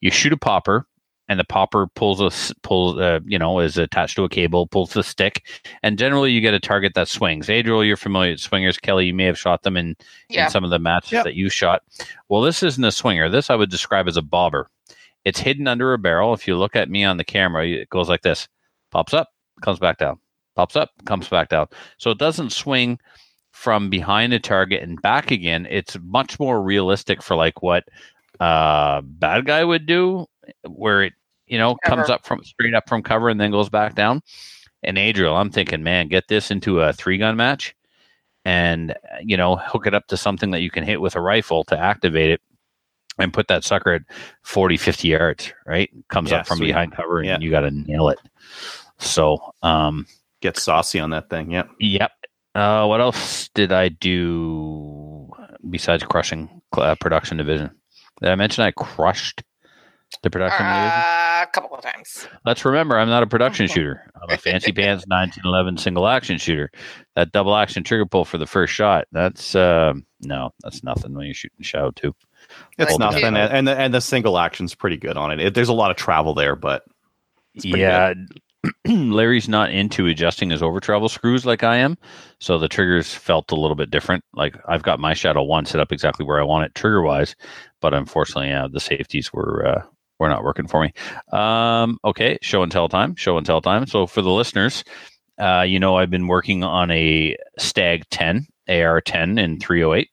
You 0.01 0.11
shoot 0.11 0.33
a 0.33 0.37
popper, 0.37 0.85
and 1.27 1.39
the 1.39 1.43
popper 1.45 1.87
pulls 1.95 2.19
a 2.21 2.53
pulls 2.61 2.99
uh, 2.99 3.19
you 3.25 3.39
know 3.39 3.59
is 3.61 3.77
attached 3.79 4.15
to 4.17 4.25
a 4.25 4.29
cable, 4.29 4.67
pulls 4.67 4.93
the 4.93 5.01
stick, 5.03 5.43
and 5.81 5.97
generally 5.97 6.31
you 6.31 6.41
get 6.41 6.53
a 6.53 6.59
target 6.59 6.93
that 6.95 7.07
swings. 7.07 7.49
Adriel, 7.49 7.83
you're 7.83 7.97
familiar 7.97 8.31
with 8.31 8.41
swingers. 8.41 8.77
Kelly, 8.77 9.05
you 9.07 9.13
may 9.13 9.25
have 9.25 9.39
shot 9.39 9.63
them 9.63 9.75
in 9.77 9.95
Yeah. 10.29 10.45
in 10.45 10.51
some 10.51 10.63
of 10.63 10.69
the 10.69 10.77
matches 10.79 11.13
Yep. 11.13 11.23
that 11.23 11.33
you 11.35 11.49
shot. 11.49 11.81
Well, 12.29 12.41
this 12.41 12.61
isn't 12.61 12.83
a 12.83 12.91
swinger. 12.91 13.27
This 13.29 13.49
I 13.49 13.55
would 13.55 13.71
describe 13.71 14.07
as 14.07 14.17
a 14.17 14.21
bobber. 14.21 14.67
It's 15.25 15.39
hidden 15.39 15.67
under 15.67 15.93
a 15.93 15.97
barrel. 15.97 16.33
If 16.33 16.47
you 16.47 16.57
look 16.57 16.75
at 16.75 16.89
me 16.89 17.03
on 17.03 17.17
the 17.17 17.23
camera, 17.23 17.67
it 17.67 17.89
goes 17.89 18.09
like 18.09 18.21
this: 18.21 18.47
pops 18.91 19.13
up, 19.13 19.29
comes 19.61 19.79
back 19.79 19.97
down, 19.97 20.19
pops 20.55 20.75
up, 20.75 20.89
comes 21.05 21.27
back 21.29 21.49
down. 21.49 21.67
So 21.97 22.11
it 22.11 22.17
doesn't 22.17 22.51
swing 22.51 22.99
from 23.51 23.89
behind 23.89 24.33
a 24.33 24.39
target 24.39 24.81
and 24.81 25.01
back 25.01 25.31
again. 25.31 25.67
It's 25.69 25.97
much 26.03 26.39
more 26.39 26.61
realistic 26.61 27.21
for 27.21 27.35
like 27.35 27.61
what 27.61 27.83
uh 28.39 29.01
bad 29.01 29.45
guy 29.45 29.63
would 29.63 29.85
do, 29.85 30.25
where 30.67 31.03
it 31.03 31.13
you 31.47 31.57
know 31.57 31.75
comes 31.85 32.09
up 32.09 32.25
from 32.25 32.43
straight 32.43 32.73
up 32.73 32.87
from 32.89 33.03
cover 33.03 33.29
and 33.29 33.39
then 33.39 33.51
goes 33.51 33.69
back 33.69 33.95
down. 33.95 34.21
And 34.83 34.97
Adriel, 34.97 35.35
I'm 35.35 35.51
thinking, 35.51 35.83
man, 35.83 36.07
get 36.07 36.27
this 36.27 36.49
into 36.49 36.81
a 36.81 36.93
three 36.93 37.17
gun 37.19 37.37
match 37.37 37.75
and 38.45 38.95
you 39.21 39.37
know 39.37 39.57
hook 39.57 39.85
it 39.87 39.93
up 39.93 40.07
to 40.07 40.17
something 40.17 40.51
that 40.51 40.61
you 40.61 40.71
can 40.71 40.83
hit 40.83 41.01
with 41.01 41.15
a 41.15 41.21
rifle 41.21 41.63
to 41.65 41.77
activate 41.77 42.31
it 42.31 42.41
and 43.19 43.33
put 43.33 43.47
that 43.47 43.63
sucker 43.63 43.91
at 43.93 44.01
40 44.43 44.77
50 44.77 45.07
yards 45.07 45.53
right 45.65 45.89
comes 46.09 46.31
Yeah, 46.31 46.37
up 46.39 46.47
from 46.47 46.57
sweet. 46.57 46.67
behind 46.67 46.93
cover 46.93 47.19
and 47.19 47.27
Yeah. 47.27 47.37
you 47.39 47.51
got 47.51 47.61
to 47.61 47.71
nail 47.71 48.09
it 48.09 48.19
so 48.99 49.39
um 49.63 50.05
Get 50.41 50.57
saucy 50.57 50.99
on 50.99 51.11
that 51.11 51.29
thing. 51.29 51.51
Yep. 51.51 51.69
yep 51.79 52.11
uh 52.55 52.85
what 52.87 52.99
else 52.99 53.49
did 53.53 53.71
i 53.71 53.89
do 53.89 55.29
besides 55.69 56.03
crushing 56.03 56.61
uh, 56.77 56.95
production 56.99 57.37
division 57.37 57.69
did 58.19 58.29
i 58.29 58.35
mention 58.35 58.63
i 58.63 58.71
crushed 58.71 59.43
the 60.23 60.29
production 60.29 60.65
division 60.65 60.89
Uh, 60.89 61.43
a 61.43 61.47
couple 61.53 61.75
of 61.75 61.81
times. 61.81 62.27
Let's 62.45 62.65
remember, 62.65 62.97
I'm 62.99 63.07
not 63.07 63.23
a 63.23 63.27
production 63.27 63.65
shooter. 63.73 64.11
I'm 64.21 64.29
a 64.29 64.37
fancy 64.37 64.71
pants 64.73 65.05
1911 65.07 65.77
single 65.77 66.05
action 66.07 66.37
shooter. 66.37 66.69
That 67.15 67.31
double 67.31 67.55
action 67.55 67.83
trigger 67.83 68.05
pull 68.05 68.25
for 68.25 68.37
the 68.37 68.45
first 68.45 68.73
shot. 68.73 69.05
That's 69.13 69.55
uh, 69.55 69.93
no, 70.21 70.51
that's 70.61 70.83
nothing 70.83 71.13
when 71.15 71.25
you're 71.25 71.33
shooting 71.33 71.61
Shadow 71.63 71.91
2. 71.95 72.13
It's 72.77 72.91
Like 72.91 72.99
nothing, 72.99 73.21
two. 73.21 73.27
and, 73.27 73.37
and 73.37 73.67
the 73.67 73.75
and 73.77 73.93
the 73.93 74.01
single 74.01 74.37
action's 74.37 74.73
pretty 74.75 74.97
good 74.97 75.17
on 75.17 75.31
it. 75.31 75.39
it. 75.39 75.53
There's 75.53 75.69
a 75.69 75.73
lot 75.73 75.91
of 75.91 75.97
travel 75.97 76.33
there, 76.33 76.55
but 76.55 76.83
Yeah, 77.53 78.13
Larry's 78.87 79.49
not 79.49 79.71
into 79.71 80.05
adjusting 80.07 80.49
his 80.51 80.61
over 80.61 80.79
travel 80.79 81.09
screws 81.09 81.45
like 81.45 81.63
I 81.63 81.77
am, 81.77 81.97
so 82.39 82.57
the 82.57 82.67
triggers 82.67 83.13
felt 83.13 83.51
a 83.51 83.55
little 83.55 83.75
bit 83.75 83.89
different. 83.91 84.23
Like 84.33 84.55
I've 84.67 84.83
got 84.83 84.99
my 84.99 85.13
shadow 85.13 85.43
one 85.43 85.65
set 85.65 85.81
up 85.81 85.91
exactly 85.91 86.25
where 86.25 86.39
I 86.39 86.43
want 86.43 86.65
it 86.65 86.75
trigger 86.75 87.01
wise, 87.01 87.35
but 87.81 87.93
unfortunately, 87.93 88.49
yeah, 88.49 88.67
the 88.71 88.79
safeties 88.79 89.33
were 89.33 89.65
uh, 89.65 89.83
were 90.19 90.29
not 90.29 90.43
working 90.43 90.67
for 90.67 90.81
me. 90.83 90.93
Um, 91.33 91.97
okay, 92.05 92.37
show 92.41 92.61
and 92.63 92.71
tell 92.71 92.87
time. 92.87 93.15
Show 93.15 93.37
and 93.37 93.45
tell 93.45 93.61
time. 93.61 93.87
So 93.87 94.05
for 94.05 94.21
the 94.21 94.29
listeners, 94.31 94.83
uh, 95.39 95.61
you 95.61 95.79
know 95.79 95.97
I've 95.97 96.11
been 96.11 96.27
working 96.27 96.63
on 96.63 96.91
a 96.91 97.35
Stag 97.57 98.03
10 98.11 98.45
AR 98.69 99.01
10 99.01 99.37
in 99.39 99.59
308. 99.59 100.07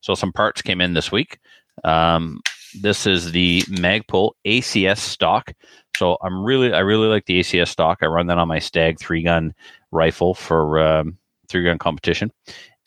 So 0.00 0.14
some 0.14 0.32
parts 0.32 0.60
came 0.60 0.80
in 0.80 0.94
this 0.94 1.10
week. 1.12 1.38
Um, 1.84 2.40
this 2.80 3.06
is 3.06 3.32
the 3.32 3.62
Magpul 3.62 4.32
ACS 4.46 4.98
stock. 4.98 5.52
So 5.96 6.16
I'm 6.22 6.42
really, 6.42 6.72
I 6.72 6.80
really 6.80 7.06
like 7.08 7.26
the 7.26 7.40
ACS 7.40 7.68
stock. 7.68 7.98
I 8.02 8.06
run 8.06 8.26
that 8.28 8.38
on 8.38 8.48
my 8.48 8.58
Stag 8.58 8.98
three 8.98 9.22
gun 9.22 9.54
rifle 9.90 10.34
for 10.34 10.80
um, 10.80 11.18
three 11.48 11.64
gun 11.64 11.78
competition. 11.78 12.32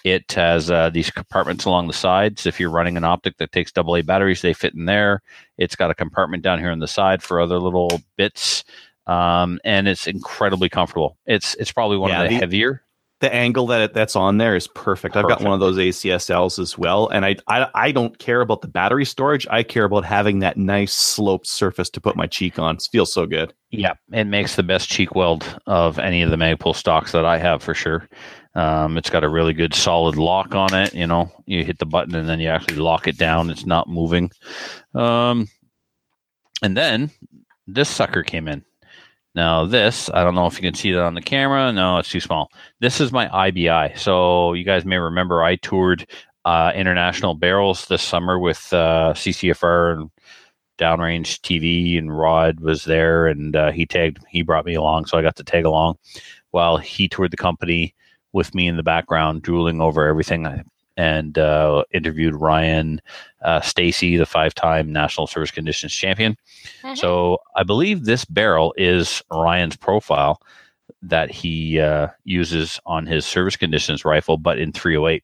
It 0.03 0.31
has 0.33 0.69
uh, 0.69 0.89
these 0.91 1.09
compartments 1.09 1.65
along 1.65 1.87
the 1.87 1.93
sides. 1.93 2.45
If 2.45 2.59
you're 2.59 2.69
running 2.69 2.95
an 2.97 3.03
optic 3.03 3.37
that 3.37 3.51
takes 3.51 3.71
AA 3.75 4.01
batteries, 4.03 4.41
they 4.41 4.53
fit 4.53 4.75
in 4.75 4.85
there. 4.85 5.21
It's 5.57 5.75
got 5.75 5.89
a 5.91 5.95
compartment 5.95 6.43
down 6.43 6.59
here 6.59 6.69
on 6.71 6.79
the 6.79 6.87
side 6.87 7.23
for 7.23 7.39
other 7.41 7.57
little 7.59 8.01
bits, 8.15 8.63
um, 9.07 9.59
and 9.63 9.87
it's 9.87 10.05
incredibly 10.05 10.69
comfortable. 10.69 11.17
It's 11.25 11.55
it's 11.55 11.71
probably 11.71 11.97
one 11.97 12.11
Yeah, 12.11 12.21
of 12.23 12.29
the, 12.29 12.35
the- 12.35 12.39
heavier. 12.39 12.81
The 13.21 13.33
angle 13.33 13.67
that 13.67 13.81
it, 13.81 13.93
that's 13.93 14.15
on 14.15 14.37
there 14.37 14.55
is 14.55 14.67
perfect. 14.67 15.15
I've 15.15 15.27
got 15.27 15.41
one 15.41 15.53
of 15.53 15.59
those 15.59 15.77
ACSLs 15.77 16.59
as 16.59 16.77
well, 16.77 17.07
and 17.07 17.25
I, 17.25 17.37
I 17.47 17.67
I 17.73 17.91
don't 17.91 18.17
care 18.19 18.41
about 18.41 18.61
the 18.61 18.67
battery 18.67 19.05
storage. 19.05 19.47
I 19.49 19.63
care 19.63 19.85
about 19.85 20.03
having 20.03 20.39
that 20.39 20.57
nice 20.57 20.93
sloped 20.93 21.47
surface 21.47 21.89
to 21.91 22.01
put 22.01 22.15
my 22.15 22.27
cheek 22.27 22.59
on. 22.59 22.75
It 22.75 22.87
feels 22.91 23.13
so 23.13 23.25
good. 23.25 23.53
Yeah, 23.71 23.93
it 24.11 24.25
makes 24.25 24.55
the 24.55 24.63
best 24.63 24.89
cheek 24.89 25.15
weld 25.15 25.59
of 25.65 25.97
any 25.97 26.21
of 26.21 26.29
the 26.29 26.35
Magpul 26.35 26.75
stocks 26.75 27.13
that 27.13 27.25
I 27.25 27.37
have 27.37 27.63
for 27.63 27.73
sure. 27.73 28.07
Um, 28.55 28.97
it's 28.97 29.09
got 29.09 29.23
a 29.23 29.29
really 29.29 29.53
good 29.53 29.73
solid 29.73 30.15
lock 30.15 30.55
on 30.55 30.73
it. 30.73 30.93
You 30.93 31.07
know, 31.07 31.31
you 31.45 31.63
hit 31.65 31.79
the 31.79 31.85
button 31.85 32.15
and 32.15 32.27
then 32.27 32.39
you 32.39 32.49
actually 32.49 32.77
lock 32.77 33.07
it 33.07 33.17
down. 33.17 33.49
It's 33.49 33.65
not 33.65 33.89
moving. 33.89 34.31
Um, 34.93 35.49
and 36.61 36.75
then 36.75 37.11
this 37.67 37.89
sucker 37.89 38.23
came 38.23 38.47
in. 38.47 38.63
Now 39.35 39.65
this, 39.65 40.09
I 40.13 40.23
don't 40.23 40.35
know 40.35 40.47
if 40.47 40.55
you 40.55 40.61
can 40.61 40.73
see 40.73 40.93
that 40.93 41.03
on 41.03 41.13
the 41.13 41.21
camera. 41.21 41.71
No, 41.73 41.97
it's 41.97 42.09
too 42.09 42.21
small. 42.21 42.51
This 42.79 43.01
is 43.01 43.11
my 43.11 43.27
IBI. 43.27 43.97
So 43.97 44.53
you 44.53 44.63
guys 44.63 44.85
may 44.85 44.97
remember 44.97 45.43
I 45.43 45.57
toured 45.57 46.09
uh, 46.45 46.71
international 46.73 47.33
barrels 47.35 47.87
this 47.87 48.01
summer 48.01 48.39
with 48.39 48.71
uh, 48.71 49.13
CCFR 49.13 49.93
and 49.93 50.11
downrange 50.77 51.39
TV 51.41 51.97
and 51.97 52.17
Rod 52.17 52.59
was 52.59 52.85
there 52.85 53.27
and 53.27 53.55
uh, 53.55 53.71
he 53.71 53.85
tagged 53.85 54.19
he 54.29 54.41
brought 54.41 54.65
me 54.65 54.75
along 54.75 55.05
so 55.05 55.17
I 55.17 55.21
got 55.21 55.37
to 55.37 55.43
tag 55.43 55.65
along 55.65 55.95
while 56.51 56.77
he 56.77 57.07
toured 57.07 57.31
the 57.31 57.37
company 57.37 57.95
with 58.33 58.53
me 58.53 58.67
in 58.67 58.75
the 58.75 58.83
background 58.83 59.41
drooling 59.41 59.79
over 59.79 60.05
everything 60.05 60.65
and 60.97 61.37
uh, 61.37 61.83
interviewed 61.91 62.35
Ryan 62.35 63.01
uh, 63.41 63.61
Stacy 63.61 64.17
the 64.17 64.25
five-time 64.25 64.91
national 64.91 65.27
service 65.27 65.51
conditions 65.51 65.93
champion 65.93 66.37
Mhm. 66.83 66.97
so 66.97 67.37
I 67.55 67.63
believe 67.63 68.05
this 68.05 68.25
barrel 68.25 68.73
is 68.77 69.21
Ryan's 69.31 69.75
profile 69.75 70.41
that 71.01 71.29
he 71.31 71.79
uh, 71.79 72.07
uses 72.23 72.79
on 72.85 73.05
his 73.05 73.25
service 73.25 73.55
conditions 73.55 74.03
rifle 74.05 74.37
but 74.37 74.57
in 74.57 74.71
308 74.71 75.23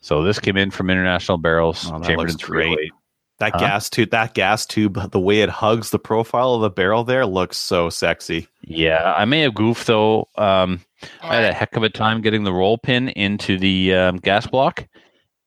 so 0.00 0.22
this 0.22 0.38
came 0.38 0.56
in 0.56 0.70
from 0.70 0.88
international 0.90 1.38
barrels 1.38 1.86
Oh, 1.88 1.98
that 1.98 2.06
chambered 2.06 2.28
in 2.30 2.34
looks 2.34 2.44
great. 2.44 2.92
308 3.40 3.52
That 3.52 3.52
Huh? 3.52 3.58
gas 3.58 3.90
tube, 3.90 4.10
that 4.10 4.34
gas 4.34 4.66
tube, 4.66 5.10
the 5.10 5.20
way 5.20 5.40
it 5.40 5.48
hugs 5.48 5.90
the 5.90 5.98
profile 5.98 6.54
of 6.54 6.62
the 6.62 6.70
barrel 6.70 7.04
there 7.04 7.26
looks 7.26 7.56
so 7.56 7.90
sexy. 7.90 8.48
Yeah, 8.62 9.14
I 9.16 9.24
may 9.24 9.40
have 9.40 9.54
goofed 9.54 9.86
though. 9.86 10.28
Um, 10.36 10.80
I 11.22 11.36
had 11.36 11.44
a 11.44 11.54
heck 11.54 11.76
of 11.76 11.82
a 11.82 11.88
time 11.88 12.20
getting 12.20 12.44
the 12.44 12.52
roll 12.52 12.78
pin 12.78 13.08
into 13.10 13.58
the 13.58 13.94
um, 13.94 14.16
gas 14.18 14.46
block, 14.46 14.86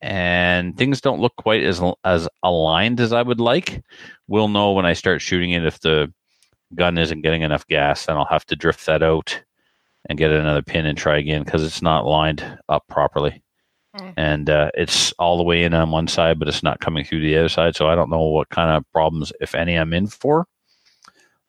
and 0.02 0.76
things 0.78 1.02
don't 1.02 1.22
look 1.22 1.36
quite 1.38 1.64
as 1.64 1.82
as 2.04 2.28
aligned 2.42 3.00
as 3.00 3.14
I 3.14 3.22
would 3.22 3.40
like. 3.40 3.84
We'll 4.28 4.48
know 4.48 4.72
when 4.72 4.86
I 4.86 4.94
start 4.94 5.22
shooting 5.22 5.52
it 5.52 5.66
if 5.66 5.80
the 5.80 6.12
gun 6.76 6.98
isn't 6.98 7.22
getting 7.22 7.44
enough 7.44 7.68
gas, 7.68 8.08
then 8.08 8.18
I'll 8.18 8.26
have 8.26 8.46
to 8.48 8.56
drift 8.56 8.86
that 8.88 9.04
out 9.04 9.44
and 10.10 10.18
get 10.18 10.32
another 10.32 10.64
pin 10.64 10.86
and 10.86 10.98
try 10.98 11.18
again 11.18 11.44
because 11.44 11.64
it's 11.64 11.82
not 11.82 12.06
lined 12.06 12.60
up 12.68 12.88
properly. 12.90 13.43
Mm. 13.96 14.14
And 14.18 14.50
uh, 14.50 14.72
it's 14.74 15.12
all 15.14 15.38
the 15.38 15.44
way 15.44 15.64
in 15.64 15.74
on 15.74 15.92
one 15.92 16.08
side, 16.08 16.40
but 16.40 16.48
it's 16.48 16.64
not 16.64 16.80
coming 16.80 17.06
through 17.06 17.22
the 17.22 17.38
other 17.38 17.50
side. 17.50 17.76
So 17.76 17.88
I 17.88 17.96
don't 17.96 18.10
know 18.10 18.24
what 18.24 18.50
kind 18.50 18.72
of 18.72 18.84
problems, 18.92 19.32
if 19.42 19.54
any, 19.56 19.76
I'm 19.76 19.94
in 19.94 20.08
for. 20.08 20.48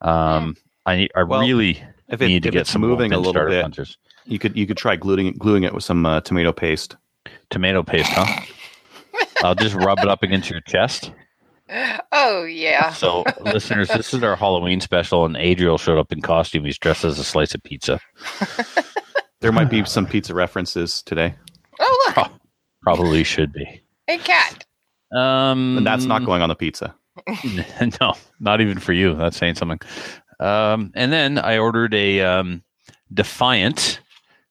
Um, 0.01 0.57
I 0.87 0.97
need, 0.97 1.11
I 1.17 1.23
Well, 1.23 1.41
really 1.41 1.83
If, 2.09 2.21
it, 2.21 2.27
need 2.27 2.43
to 2.43 2.49
if 2.49 2.53
get 2.53 2.61
it's 2.63 2.71
some 2.71 2.83
moving 2.83 3.13
a 3.13 3.17
roll-pin 3.17 3.33
little 3.33 3.49
bit, 3.49 3.63
punches. 3.63 3.97
you 4.27 4.39
could 4.39 4.57
you 4.57 4.67
could 4.67 4.77
try 4.77 4.97
gluing 4.97 5.27
it, 5.29 5.39
gluing 5.39 5.63
it 5.65 5.73
with 5.75 5.85
some 5.85 6.05
uh, 6.05 6.21
tomato 6.21 6.53
paste. 6.53 6.97
Tomato 7.51 7.83
paste, 7.83 8.11
huh? 8.13 8.43
I'll 9.43 9.55
just 9.55 9.75
rub 9.75 9.99
it 10.01 10.09
up 10.09 10.23
against 10.23 10.51
your 10.51 10.61
chest. 10.61 11.13
Oh 12.13 12.45
yeah. 12.45 12.93
So, 12.93 13.25
listeners, 13.41 13.89
this 13.89 14.13
is 14.13 14.23
our 14.23 14.37
Halloween 14.37 14.81
special, 14.81 15.25
and 15.25 15.37
Adriel 15.37 15.79
showed 15.79 15.99
up 15.99 16.13
in 16.13 16.21
costume. 16.21 16.65
He's 16.67 16.79
dressed 16.79 17.05
as 17.05 17.19
a 17.19 17.25
slice 17.25 17.55
of 17.55 17.63
pizza. 17.63 18.01
There 19.41 19.53
might 19.53 19.71
be 19.71 19.83
some 19.87 20.07
pizza 20.07 20.35
references 20.35 21.03
today, 21.03 21.35
Oh 21.81 22.13
look, 22.17 22.31
Probably 22.83 23.25
should 23.25 23.53
be. 23.53 23.83
a 24.09 24.19
cat. 24.19 24.65
Um, 25.15 25.79
and 25.79 25.87
that's 25.87 26.05
not 26.07 26.25
going 26.25 26.43
on 26.43 26.49
the 26.49 26.55
pizza. 26.55 26.95
no, 28.01 28.15
not 28.41 28.61
even 28.61 28.79
for 28.79 28.93
you. 28.93 29.15
That's 29.15 29.37
saying 29.37 29.55
something. 29.55 29.81
Um, 30.41 30.93
and 30.95 31.13
then 31.13 31.39
I 31.39 31.59
ordered 31.59 31.95
a 31.95 32.21
um, 32.21 32.63
Defiant, 33.13 34.01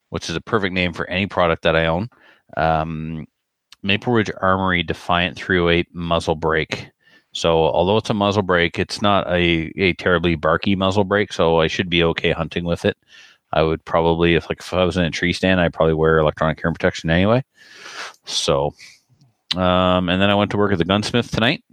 which 0.09 0.29
is 0.29 0.35
a 0.35 0.41
perfect 0.41 0.73
name 0.73 0.93
for 0.93 1.09
any 1.09 1.27
product 1.27 1.63
that 1.63 1.75
I 1.75 1.87
own. 1.87 2.09
Um, 2.55 3.27
Maple 3.83 4.13
Ridge 4.13 4.31
Armory 4.41 4.83
Defiant 4.83 5.35
308 5.35 5.93
muzzle 5.93 6.35
brake. 6.35 6.89
So 7.33 7.63
although 7.63 7.97
it's 7.97 8.09
a 8.09 8.13
muzzle 8.13 8.43
brake, 8.43 8.79
it's 8.79 9.01
not 9.01 9.27
a, 9.27 9.71
a 9.75 9.93
terribly 9.93 10.35
barky 10.35 10.75
muzzle 10.75 11.03
brake. 11.03 11.33
So 11.33 11.59
I 11.59 11.67
should 11.67 11.89
be 11.89 12.03
okay 12.03 12.31
hunting 12.31 12.63
with 12.63 12.85
it. 12.85 12.95
I 13.53 13.61
would 13.61 13.83
probably, 13.85 14.35
if 14.35 14.49
like 14.49 14.59
if 14.59 14.73
I 14.73 14.83
was 14.83 14.97
in 14.97 15.05
a 15.05 15.11
tree 15.11 15.33
stand, 15.33 15.61
I'd 15.61 15.73
probably 15.73 15.93
wear 15.93 16.17
electronic 16.17 16.59
hearing 16.59 16.73
protection 16.73 17.09
anyway. 17.09 17.43
So, 18.25 18.73
um, 19.55 20.09
and 20.09 20.21
then 20.21 20.29
I 20.29 20.35
went 20.35 20.51
to 20.51 20.57
work 20.57 20.71
at 20.71 20.79
the 20.79 20.85
gunsmith 20.85 21.31
tonight 21.31 21.63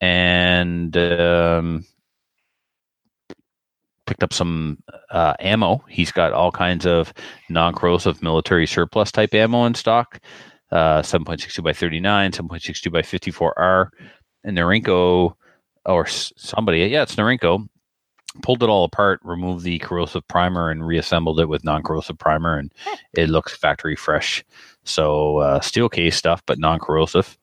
and 0.00 0.96
um, 0.96 1.84
picked 4.06 4.22
up 4.22 4.32
some 4.32 4.82
uh, 5.10 5.34
ammo. 5.38 5.84
He's 5.88 6.12
got 6.12 6.32
all 6.32 6.50
kinds 6.50 6.86
of 6.86 7.12
non-corrosive 7.48 8.22
military 8.22 8.66
surplus 8.66 9.12
type 9.12 9.34
ammo 9.34 9.64
in 9.64 9.74
stock. 9.74 10.18
Uh, 10.70 11.02
7.62 11.02 11.62
by 11.62 11.74
39, 11.74 12.32
7.62 12.32 12.90
by 12.90 13.02
54R, 13.02 13.90
and 14.44 14.56
Norinco 14.56 15.34
or 15.84 16.06
somebody, 16.06 16.78
yeah, 16.86 17.02
it's 17.02 17.16
Norinco 17.16 17.68
pulled 18.42 18.62
it 18.62 18.68
all 18.68 18.84
apart, 18.84 19.20
removed 19.22 19.64
the 19.64 19.78
corrosive 19.78 20.26
primer, 20.28 20.70
and 20.70 20.86
reassembled 20.86 21.40
it 21.40 21.48
with 21.48 21.64
non-corrosive 21.64 22.18
primer, 22.18 22.56
and 22.56 22.72
it 23.14 23.28
looks 23.28 23.56
factory 23.56 23.96
fresh. 23.96 24.44
So 24.84 25.38
uh, 25.38 25.60
steel 25.60 25.88
case 25.88 26.16
stuff, 26.16 26.42
but 26.46 26.58
non-corrosive. 26.58 27.36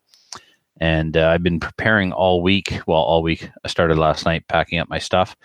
And 0.81 1.17
uh, 1.17 1.27
I've 1.27 1.43
been 1.43 1.59
preparing 1.59 2.11
all 2.13 2.41
week. 2.41 2.79
Well, 2.87 3.01
all 3.01 3.21
week. 3.21 3.49
I 3.63 3.67
started 3.67 3.97
last 3.97 4.25
night 4.25 4.47
packing 4.47 4.79
up 4.79 4.89
my 4.89 4.99
stuff. 4.99 5.35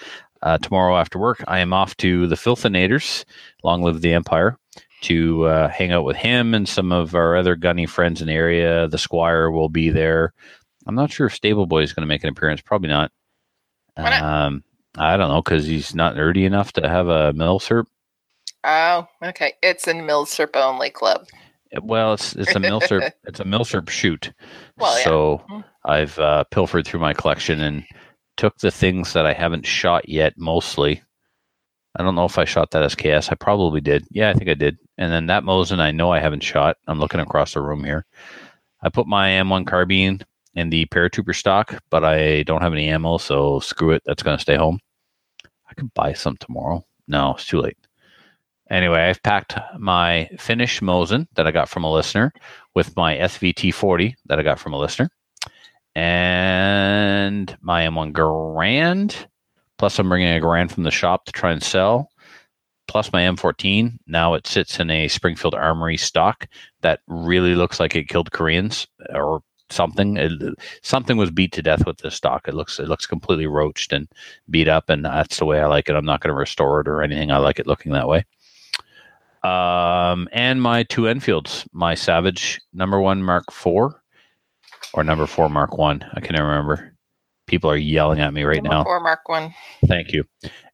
Uh, 0.42 0.58
tomorrow 0.58 0.96
after 0.96 1.18
work, 1.18 1.42
I 1.48 1.58
am 1.60 1.72
off 1.72 1.96
to 1.98 2.26
the 2.26 2.36
Filthinators. 2.36 3.24
Long 3.62 3.82
live 3.82 4.00
the 4.00 4.12
Empire! 4.12 4.58
To 5.02 5.44
uh, 5.44 5.68
hang 5.68 5.92
out 5.92 6.04
with 6.04 6.16
him 6.16 6.54
and 6.54 6.66
some 6.66 6.90
of 6.92 7.14
our 7.14 7.36
other 7.36 7.56
gunny 7.56 7.84
friends 7.84 8.22
in 8.22 8.28
the 8.28 8.32
area. 8.32 8.88
The 8.88 8.96
Squire 8.96 9.50
will 9.50 9.68
be 9.68 9.90
there. 9.90 10.32
I'm 10.86 10.94
not 10.94 11.12
sure 11.12 11.26
if 11.26 11.34
Stable 11.34 11.66
Boy 11.66 11.82
is 11.82 11.92
going 11.92 12.02
to 12.02 12.06
make 12.06 12.22
an 12.22 12.30
appearance. 12.30 12.60
Probably 12.62 12.88
not. 12.88 13.10
Um, 13.96 14.64
I 14.96 15.16
don't 15.16 15.28
know 15.28 15.42
because 15.42 15.66
he's 15.66 15.94
not 15.94 16.14
nerdy 16.14 16.44
enough 16.44 16.72
to 16.74 16.88
have 16.88 17.08
a 17.08 17.32
milsurp. 17.32 17.86
Oh, 18.64 19.06
okay. 19.22 19.54
It's 19.62 19.86
a 19.86 19.92
Milsurp 19.92 20.56
only 20.56 20.90
club. 20.90 21.26
Well, 21.82 22.14
it's 22.14 22.34
it's 22.36 22.54
a 22.54 22.60
milsurp. 22.60 23.10
it's 23.24 23.40
a 23.40 23.44
milsurp 23.44 23.88
shoot. 23.90 24.32
Well, 24.78 24.96
yeah. 24.98 25.04
so 25.04 25.42
Mhm. 25.50 25.64
I've 25.84 26.18
uh, 26.18 26.44
pilfered 26.44 26.86
through 26.86 27.00
my 27.00 27.12
collection 27.12 27.60
and 27.60 27.84
took 28.36 28.56
the 28.58 28.70
things 28.70 29.12
that 29.12 29.26
I 29.26 29.32
haven't 29.32 29.66
shot 29.66 30.08
yet. 30.08 30.34
Mostly, 30.38 31.02
I 31.96 32.02
don't 32.02 32.14
know 32.14 32.24
if 32.24 32.38
I 32.38 32.44
shot 32.44 32.70
that 32.70 32.88
SKS. 32.90 33.30
I 33.32 33.34
probably 33.34 33.80
did. 33.80 34.06
Yeah, 34.10 34.30
I 34.30 34.34
think 34.34 34.48
I 34.48 34.54
did. 34.54 34.78
And 34.98 35.12
then 35.12 35.26
that 35.26 35.42
Mosin, 35.42 35.80
I 35.80 35.90
know 35.90 36.12
I 36.12 36.20
haven't 36.20 36.42
shot. 36.44 36.76
I'm 36.86 37.00
looking 37.00 37.20
across 37.20 37.54
the 37.54 37.60
room 37.60 37.82
here. 37.84 38.06
I 38.80 38.88
put 38.88 39.06
my 39.08 39.30
M1 39.30 39.66
carbine 39.66 40.20
in 40.54 40.70
the 40.70 40.86
paratrooper 40.86 41.34
stock, 41.34 41.82
but 41.90 42.04
I 42.04 42.42
don't 42.44 42.62
have 42.62 42.72
any 42.72 42.88
ammo, 42.88 43.18
so 43.18 43.60
screw 43.60 43.90
it. 43.90 44.02
That's 44.06 44.22
going 44.22 44.36
to 44.36 44.42
stay 44.42 44.56
home. 44.56 44.80
I 45.68 45.74
could 45.74 45.92
buy 45.94 46.12
some 46.12 46.36
tomorrow. 46.36 46.84
No, 47.08 47.34
it's 47.34 47.46
too 47.46 47.60
late. 47.60 47.76
Anyway, 48.70 49.00
I've 49.00 49.22
packed 49.22 49.56
my 49.78 50.28
Finnish 50.38 50.80
Mosin 50.80 51.26
that 51.34 51.46
I 51.46 51.50
got 51.50 51.68
from 51.68 51.84
a 51.84 51.92
listener 51.92 52.32
with 52.74 52.96
my 52.96 53.16
SVT 53.16 53.74
40 53.74 54.16
that 54.26 54.38
I 54.38 54.42
got 54.42 54.58
from 54.58 54.72
a 54.72 54.78
listener 54.78 55.10
and 55.94 57.56
my 57.60 57.84
M1 57.84 58.12
Garand. 58.12 59.26
Plus, 59.78 59.98
I'm 59.98 60.08
bringing 60.08 60.34
a 60.34 60.40
Garand 60.40 60.70
from 60.70 60.84
the 60.84 60.90
shop 60.90 61.24
to 61.26 61.32
try 61.32 61.52
and 61.52 61.62
sell. 61.62 62.08
Plus, 62.88 63.12
my 63.12 63.22
M14. 63.22 63.98
Now 64.06 64.34
it 64.34 64.46
sits 64.46 64.80
in 64.80 64.90
a 64.90 65.08
Springfield 65.08 65.54
Armory 65.54 65.96
stock 65.96 66.46
that 66.80 67.00
really 67.06 67.54
looks 67.54 67.80
like 67.80 67.94
it 67.94 68.08
killed 68.08 68.32
Koreans 68.32 68.86
or 69.12 69.42
something. 69.74 70.16
It, 70.16 70.32
something 70.82 71.16
was 71.16 71.30
beat 71.30 71.52
to 71.52 71.62
death 71.62 71.86
with 71.86 71.98
this 71.98 72.14
stock. 72.14 72.48
It 72.48 72.54
looks 72.54 72.78
it 72.78 72.88
looks 72.88 73.06
completely 73.06 73.46
roached 73.46 73.92
and 73.92 74.08
beat 74.50 74.68
up, 74.68 74.88
and 74.88 75.04
that's 75.04 75.38
the 75.38 75.44
way 75.44 75.60
I 75.60 75.66
like 75.66 75.88
it. 75.88 75.96
I'm 75.96 76.06
not 76.06 76.20
going 76.20 76.32
to 76.32 76.38
restore 76.38 76.80
it 76.80 76.88
or 76.88 77.02
anything. 77.02 77.30
I 77.30 77.38
like 77.38 77.58
it 77.58 77.66
looking 77.66 77.92
that 77.92 78.08
way. 78.08 78.24
Um, 79.42 80.26
and 80.32 80.62
my 80.62 80.84
two 80.84 81.06
Enfields, 81.06 81.68
my 81.72 81.94
Savage 81.94 82.60
number 82.72 83.00
one 83.00 83.22
Mark 83.22 83.52
four 83.52 84.02
or 84.94 85.04
number 85.04 85.26
four 85.26 85.48
Mark 85.50 85.76
One. 85.76 86.04
I 86.14 86.20
can't 86.20 86.40
remember. 86.40 86.96
People 87.46 87.70
are 87.70 87.76
yelling 87.76 88.20
at 88.20 88.32
me 88.32 88.44
right 88.44 88.62
Number 88.62 88.76
now. 88.76 88.84
Four 88.84 89.00
Mark 89.00 89.28
One. 89.28 89.54
Thank 89.86 90.12
you. 90.12 90.24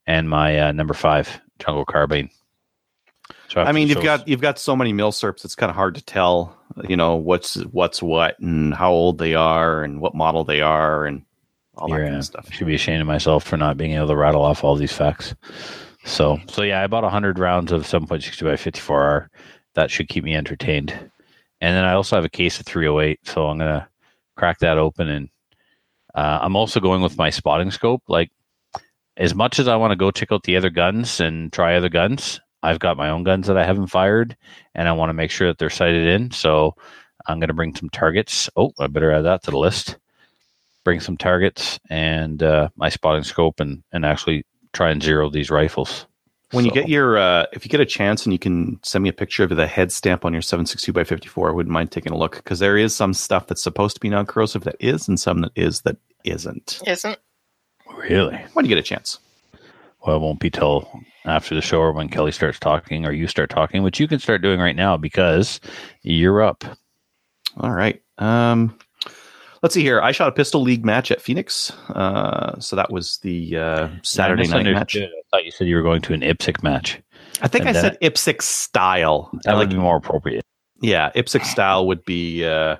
And 0.06 0.30
my 0.30 0.58
uh, 0.60 0.72
number 0.72 0.94
five 0.94 1.40
Jungle 1.58 1.84
Carbine. 1.84 2.30
I 3.56 3.72
mean, 3.72 3.88
you've 3.88 3.98
so- 3.98 4.02
got 4.02 4.28
you've 4.28 4.40
got 4.40 4.58
so 4.58 4.76
many 4.76 4.92
milsurps. 4.92 5.44
It's 5.44 5.54
kind 5.54 5.70
of 5.70 5.76
hard 5.76 5.94
to 5.96 6.02
tell, 6.02 6.56
you 6.88 6.96
know, 6.96 7.16
what's 7.16 7.54
what's 7.66 8.02
what 8.02 8.38
and 8.38 8.74
how 8.74 8.92
old 8.92 9.18
they 9.18 9.34
are 9.34 9.82
and 9.82 10.00
what 10.00 10.14
model 10.14 10.44
they 10.44 10.60
are 10.60 11.04
and 11.04 11.22
all 11.76 11.88
that 11.88 11.98
Yeah, 11.98 12.04
kind 12.06 12.16
of 12.16 12.24
stuff. 12.24 12.48
I 12.50 12.54
should 12.54 12.66
be 12.66 12.74
ashamed 12.74 13.00
of 13.00 13.06
myself 13.06 13.44
for 13.44 13.56
not 13.56 13.76
being 13.76 13.92
able 13.92 14.08
to 14.08 14.16
rattle 14.16 14.42
off 14.42 14.62
all 14.64 14.76
these 14.76 14.92
facts. 14.92 15.34
So, 16.04 16.38
so 16.48 16.62
yeah, 16.62 16.82
I 16.82 16.86
bought 16.86 17.02
100 17.02 17.38
rounds 17.38 17.72
of 17.72 17.82
7.62 17.82 18.42
by 18.44 18.54
54R. 18.54 19.28
That 19.74 19.90
should 19.90 20.08
keep 20.08 20.24
me 20.24 20.34
entertained. 20.34 20.92
And 21.60 21.76
then 21.76 21.84
I 21.84 21.92
also 21.92 22.16
have 22.16 22.24
a 22.24 22.30
case 22.30 22.58
of 22.58 22.66
308, 22.66 23.20
so 23.24 23.46
I'm 23.46 23.58
gonna 23.58 23.88
crack 24.36 24.60
that 24.60 24.78
open. 24.78 25.08
And 25.08 25.28
uh, 26.14 26.38
I'm 26.42 26.56
also 26.56 26.80
going 26.80 27.02
with 27.02 27.18
my 27.18 27.30
spotting 27.30 27.70
scope. 27.70 28.02
Like, 28.08 28.30
as 29.16 29.34
much 29.34 29.58
as 29.58 29.68
I 29.68 29.76
want 29.76 29.90
to 29.92 29.96
go 29.96 30.10
check 30.10 30.32
out 30.32 30.44
the 30.44 30.56
other 30.56 30.70
guns 30.70 31.20
and 31.20 31.52
try 31.52 31.76
other 31.76 31.90
guns, 31.90 32.40
I've 32.62 32.78
got 32.78 32.96
my 32.96 33.10
own 33.10 33.24
guns 33.24 33.46
that 33.46 33.56
I 33.56 33.64
haven't 33.64 33.88
fired, 33.88 34.36
and 34.74 34.88
I 34.88 34.92
want 34.92 35.10
to 35.10 35.14
make 35.14 35.30
sure 35.30 35.48
that 35.48 35.58
they're 35.58 35.70
sighted 35.70 36.06
in. 36.06 36.30
So, 36.30 36.74
I'm 37.26 37.38
gonna 37.38 37.54
bring 37.54 37.74
some 37.74 37.90
targets. 37.90 38.48
Oh, 38.56 38.72
I 38.78 38.86
better 38.86 39.12
add 39.12 39.22
that 39.22 39.42
to 39.44 39.50
the 39.50 39.58
list 39.58 39.96
bring 40.84 41.00
some 41.00 41.16
targets 41.16 41.78
and 41.88 42.42
uh, 42.42 42.68
my 42.76 42.88
spotting 42.88 43.24
scope 43.24 43.60
and, 43.60 43.82
and 43.92 44.04
actually 44.04 44.44
try 44.72 44.90
and 44.90 45.02
zero 45.02 45.30
these 45.30 45.50
rifles. 45.50 46.06
When 46.52 46.64
you 46.64 46.72
get 46.72 46.88
your, 46.88 47.16
uh, 47.16 47.46
if 47.52 47.64
you 47.64 47.68
get 47.68 47.80
a 47.80 47.86
chance 47.86 48.26
and 48.26 48.32
you 48.32 48.38
can 48.38 48.80
send 48.82 49.04
me 49.04 49.08
a 49.08 49.12
picture 49.12 49.44
of 49.44 49.50
the 49.50 49.68
head 49.68 49.92
stamp 49.92 50.24
on 50.24 50.32
your 50.32 50.42
762 50.42 50.92
by 50.92 51.04
54, 51.04 51.50
I 51.50 51.52
wouldn't 51.52 51.72
mind 51.72 51.92
taking 51.92 52.10
a 52.10 52.18
look 52.18 52.36
because 52.36 52.58
there 52.58 52.76
is 52.76 52.94
some 52.94 53.14
stuff 53.14 53.46
that's 53.46 53.62
supposed 53.62 53.94
to 53.94 54.00
be 54.00 54.08
non 54.08 54.26
corrosive 54.26 54.64
that 54.64 54.74
is, 54.80 55.06
and 55.06 55.20
some 55.20 55.42
that 55.42 55.52
is 55.54 55.82
that 55.82 55.96
isn't. 56.24 56.82
Isn't 56.88 57.18
really, 57.94 58.36
When 58.54 58.64
you 58.64 58.68
get 58.68 58.78
a 58.78 58.82
chance. 58.82 59.20
Well, 60.06 60.16
it 60.16 60.20
won't 60.20 60.40
be 60.40 60.50
till 60.50 60.88
after 61.24 61.54
the 61.54 61.60
show 61.60 61.80
or 61.80 61.92
when 61.92 62.08
Kelly 62.08 62.32
starts 62.32 62.58
talking 62.58 63.04
or 63.04 63.12
you 63.12 63.26
start 63.26 63.50
talking, 63.50 63.82
which 63.82 64.00
you 64.00 64.08
can 64.08 64.18
start 64.18 64.42
doing 64.42 64.60
right 64.60 64.76
now 64.76 64.96
because 64.96 65.60
you're 66.02 66.42
up. 66.42 66.64
All 67.58 67.72
right. 67.72 68.00
Um, 68.18 68.76
let's 69.62 69.74
see 69.74 69.82
here. 69.82 70.00
I 70.00 70.12
shot 70.12 70.28
a 70.28 70.32
pistol 70.32 70.62
league 70.62 70.84
match 70.84 71.10
at 71.10 71.20
Phoenix. 71.20 71.70
Uh, 71.90 72.58
so 72.60 72.76
that 72.76 72.90
was 72.90 73.18
the 73.18 73.56
uh, 73.56 73.88
Saturday 74.02 74.44
I 74.44 74.62
night 74.62 74.72
match. 74.72 74.96
I 74.96 75.08
thought 75.30 75.44
you 75.44 75.50
said 75.50 75.68
you 75.68 75.76
were 75.76 75.82
going 75.82 76.02
to 76.02 76.14
an 76.14 76.20
IPSC 76.20 76.62
match. 76.62 77.00
I 77.42 77.48
think 77.48 77.66
And 77.66 77.76
I 77.76 77.80
said 77.80 77.98
IPSC 78.00 78.42
style. 78.42 79.30
That 79.44 79.52
I 79.52 79.54
would 79.54 79.68
like 79.68 79.70
be 79.70 79.76
more 79.76 79.96
appropriate. 79.96 80.44
Yeah, 80.80 81.10
IPSC 81.14 81.44
style 81.44 81.86
would 81.86 82.04
be 82.04 82.46
uh, 82.46 82.76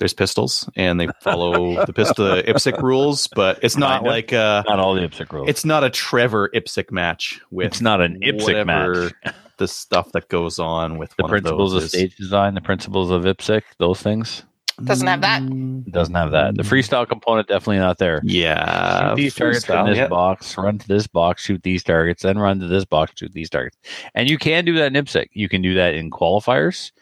there's 0.00 0.14
pistols 0.14 0.68
and 0.74 0.98
they 0.98 1.06
follow 1.20 1.84
the 1.84 1.92
pistol 1.92 2.24
the 2.34 2.42
IPSC 2.42 2.82
rules, 2.82 3.28
but 3.28 3.60
it's 3.62 3.76
not 3.76 4.02
Kind 4.02 4.06
like 4.06 4.32
uh 4.32 4.64
Not 4.66 4.80
all 4.80 4.94
the 4.94 5.02
IPSC 5.02 5.32
rules. 5.32 5.48
it's 5.48 5.64
not 5.64 5.84
a 5.84 5.90
Trevor 5.90 6.50
IPSC 6.52 6.90
match 6.90 7.40
with 7.52 7.68
it's 7.68 7.80
not 7.80 8.00
an 8.00 8.18
IPSC 8.20 8.42
whatever 8.42 9.10
match. 9.24 9.34
the 9.58 9.68
stuff 9.68 10.10
that 10.12 10.28
goes 10.28 10.58
on 10.58 10.98
with 10.98 11.14
The 11.16 11.22
one 11.22 11.30
principles 11.30 11.72
of, 11.72 11.76
of, 11.76 11.82
those 11.82 11.84
is- 11.84 11.90
stage 11.90 12.16
design, 12.16 12.54
the 12.54 12.60
principles 12.60 13.10
of 13.10 13.22
IPSC, 13.22 13.62
those 13.78 14.02
things. 14.02 14.42
Doesn't 14.82 15.06
have 15.06 15.20
that. 15.20 15.42
Mm, 15.42 15.90
doesn't 15.92 16.14
have 16.14 16.30
that. 16.30 16.56
The 16.56 16.62
freestyle 16.62 17.06
component 17.06 17.48
definitely 17.48 17.80
not 17.80 17.98
there. 17.98 18.22
Yeah, 18.24 19.10
shoot 19.10 19.16
these 19.16 19.34
targets 19.34 19.66
from 19.66 19.76
freestyle, 19.76 19.88
this 19.88 19.96
yeah. 19.98 20.08
box, 20.08 20.56
run 20.56 20.78
to 20.78 20.88
this 20.88 21.06
box, 21.06 21.44
shoot 21.44 21.62
these 21.62 21.82
targets, 21.82 22.22
then 22.22 22.38
run 22.38 22.60
to 22.60 22.66
this 22.66 22.86
box, 22.86 23.12
shoot 23.16 23.32
these 23.34 23.50
targets. 23.50 23.76
And 24.14 24.30
you 24.30 24.38
can 24.38 24.64
do 24.64 24.74
that 24.76 24.94
in 24.96 25.04
IPSC. 25.04 25.26
You 25.32 25.50
can 25.50 25.60
do 25.60 25.74
that 25.74 25.94
in 25.94 26.10
qualifiers 26.10 26.92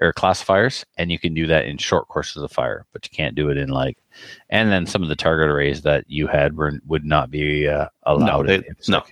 or 0.00 0.12
classifiers, 0.12 0.84
and 0.98 1.10
you 1.10 1.18
can 1.18 1.32
do 1.34 1.46
that 1.46 1.64
in 1.66 1.78
short 1.78 2.08
courses 2.08 2.42
of 2.42 2.52
fire, 2.52 2.84
but 2.92 3.04
you 3.04 3.16
can't 3.16 3.34
do 3.34 3.48
it 3.50 3.56
in 3.56 3.68
like. 3.70 3.98
And 4.50 4.70
then 4.70 4.86
some 4.86 5.02
of 5.02 5.08
the 5.08 5.16
target 5.16 5.48
arrays 5.48 5.82
that 5.82 6.04
you 6.08 6.26
had 6.26 6.56
were 6.56 6.72
would 6.86 7.04
not 7.04 7.30
be 7.30 7.66
uh, 7.68 7.88
allowed. 8.04 8.42
No, 8.42 8.42
they- 8.44 8.58
IPSC. 8.60 8.88
no. 8.88 9.02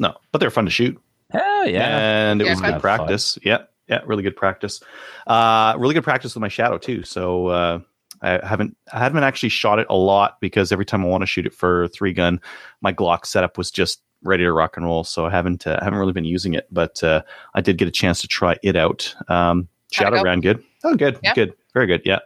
No, 0.00 0.12
but 0.32 0.38
they're 0.40 0.50
fun 0.50 0.64
to 0.64 0.72
shoot. 0.72 1.00
Hell 1.30 1.68
yeah. 1.68 1.98
and 2.30 2.40
it 2.40 2.46
Yeah, 2.46 2.50
was 2.52 2.60
good 2.60 2.80
practice. 2.80 3.38
Yeah, 3.44 3.62
yeah, 3.88 4.00
really 4.06 4.24
good 4.24 4.34
practice. 4.34 4.80
Uh, 5.26 5.74
really 5.78 5.94
good 5.94 6.02
practice 6.02 6.34
with 6.34 6.40
my 6.40 6.48
Shadow 6.48 6.78
2. 6.78 7.04
So 7.04 7.46
uh, 7.46 7.78
I 8.20 8.44
haven't 8.44 8.76
I 8.92 8.98
haven't 8.98 9.22
actually 9.22 9.50
shot 9.50 9.78
it 9.78 9.86
a 9.88 9.94
lot 9.94 10.40
because 10.40 10.72
every 10.72 10.84
time 10.84 11.04
I 11.04 11.08
want 11.08 11.22
to 11.22 11.26
shoot 11.26 11.46
it 11.46 11.54
for 11.54 11.86
three 11.88 12.12
gun, 12.12 12.40
my 12.80 12.92
Glock 12.92 13.24
setup 13.24 13.56
was 13.56 13.70
just 13.70 14.02
ready 14.24 14.42
to 14.42 14.52
rock 14.52 14.76
and 14.76 14.84
roll. 14.84 15.04
So 15.04 15.26
I 15.26 15.30
haven't 15.30 15.64
uh, 15.64 15.78
haven't 15.80 15.98
really 16.00 16.12
been 16.12 16.24
using 16.24 16.54
it, 16.54 16.66
but 16.72 17.00
uh, 17.04 17.22
I 17.54 17.60
did 17.60 17.78
get 17.78 17.86
a 17.86 17.92
chance 17.92 18.20
to 18.22 18.26
try 18.26 18.56
it 18.64 18.74
out. 18.74 19.14
Um, 19.28 19.68
How'd 19.94 20.06
it 20.08 20.10
shadow 20.10 20.16
go? 20.16 20.22
ran 20.22 20.40
good. 20.40 20.62
Oh, 20.84 20.94
good, 20.94 21.18
Yeah. 21.22 21.34
good, 21.34 21.54
very 21.72 21.86
good. 21.86 22.02
Yeah, 22.04 22.18